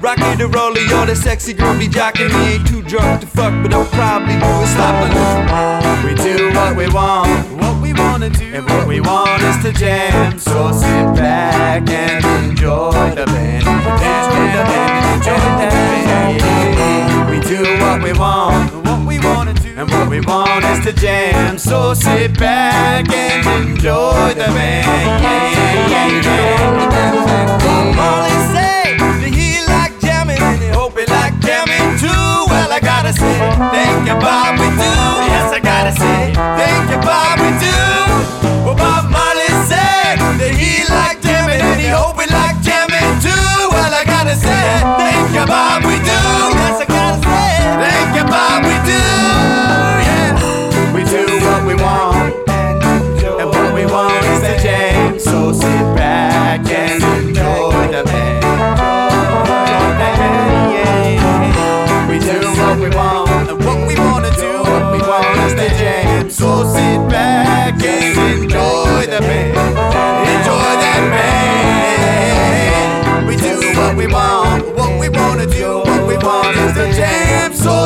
Rocky 0.00 0.36
the 0.36 0.48
roller, 0.48 0.80
yo, 0.80 1.04
that 1.06 1.16
sexy 1.16 1.52
girl 1.52 1.76
be 1.78 1.88
jocking 1.88 2.28
me. 2.28 2.54
Ain't 2.54 2.66
too 2.66 2.82
drunk 2.82 3.20
to 3.20 3.26
fuck, 3.26 3.52
but 3.62 3.74
I'll 3.74 3.84
probably 3.86 4.34
do 4.34 4.50
it 4.64 4.68
sloppily. 4.72 5.12
We 6.04 6.14
do 6.14 6.52
what 6.54 6.76
we 6.76 6.88
want, 6.88 7.28
what 7.60 7.82
we 7.82 7.92
wanna 7.92 8.30
do, 8.30 8.54
and 8.54 8.64
what 8.66 8.86
we 8.86 9.00
want 9.00 9.42
is 9.42 9.62
to 9.64 9.72
jam. 9.72 10.38
So 10.38 10.72
sit 10.72 11.14
back 11.14 11.88
and 11.88 12.24
enjoy 12.48 13.14
the 13.14 13.26
band, 13.26 13.66
enjoy 13.66 14.46
the 14.56 14.64
band, 14.70 15.04
and 15.04 15.20
enjoy 15.20 15.40
the 15.60 15.68
band. 15.68 16.10
We 17.30 17.38
do 17.40 17.62
what 17.80 18.02
we 18.02 18.12
want, 18.18 18.72
what 18.86 19.06
we 19.06 19.18
wanna 19.18 19.52
do, 19.54 19.59
and 19.80 19.90
what 19.90 20.10
we 20.10 20.20
want 20.20 20.62
is 20.64 20.84
to 20.84 20.92
jam. 20.92 21.56
So 21.56 21.94
sit 21.94 22.38
back 22.38 23.08
and 23.08 23.70
enjoy 23.70 24.34
the 24.36 24.48
band. 24.52 25.22
Yeah, 25.24 25.88
yeah, 25.88 26.20
yeah. 26.20 27.96
Marley 27.96 28.36
say 28.52 29.00
that 29.00 29.32
he 29.32 29.64
like 29.72 29.96
jamming 30.00 30.36
and 30.36 30.60
he 30.60 30.68
hope 30.68 30.98
he 30.98 31.06
like 31.08 31.32
jamming 31.40 31.96
too. 31.96 32.24
Well, 32.52 32.70
I 32.70 32.80
gotta 32.80 33.12
say, 33.16 33.38
thank 33.72 34.04
you, 34.04 34.16
Bob, 34.20 34.60
we 34.60 34.68
do. 34.68 34.92
Yes, 35.32 35.48
I 35.48 35.60
gotta 35.64 35.92
say, 35.96 36.36
thank 36.60 36.84
you, 36.92 37.00
Bob, 37.00 37.40
we 37.40 37.48
do. 37.56 37.80
Well, 38.68 38.76
Bob 38.76 39.08
Marley 39.08 39.48
said 39.64 40.20
that 40.20 40.52
he 40.60 40.84
like 40.92 41.24
jamming 41.24 41.56
and 41.56 41.80
he 41.80 41.88
hope 41.88 42.20
we 42.20 42.28
like 42.28 42.60
jamming 42.60 43.16
too. 43.24 43.48
Well, 43.72 43.92
I 43.96 44.04
gotta 44.04 44.36
say, 44.36 44.60
thank 45.00 45.32
you, 45.32 45.44
Bob, 45.48 45.88
we 45.88 45.96
do. 46.04 46.20
Yes, 46.68 46.84
I 46.84 46.86
gotta 46.86 47.16
say, 47.24 47.48
thank 47.80 48.08
you, 48.12 48.19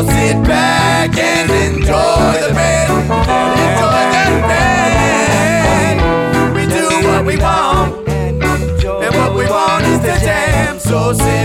Sit 0.07 0.37
back 0.45 1.17
and 1.17 1.51
enjoy 1.51 2.33
the 2.41 2.53
band. 2.55 2.93
Enjoy 2.93 4.03
that 4.15 4.33
band. 4.51 5.99
We 6.55 6.63
do 6.67 6.87
what 7.09 7.23
we 7.25 7.37
want, 7.37 8.09
and 8.09 9.15
what 9.15 9.33
we 9.35 9.45
want 9.47 9.85
is 9.85 9.99
to 10.01 10.15
jam. 10.25 10.79
So 10.79 11.13
sit 11.13 11.44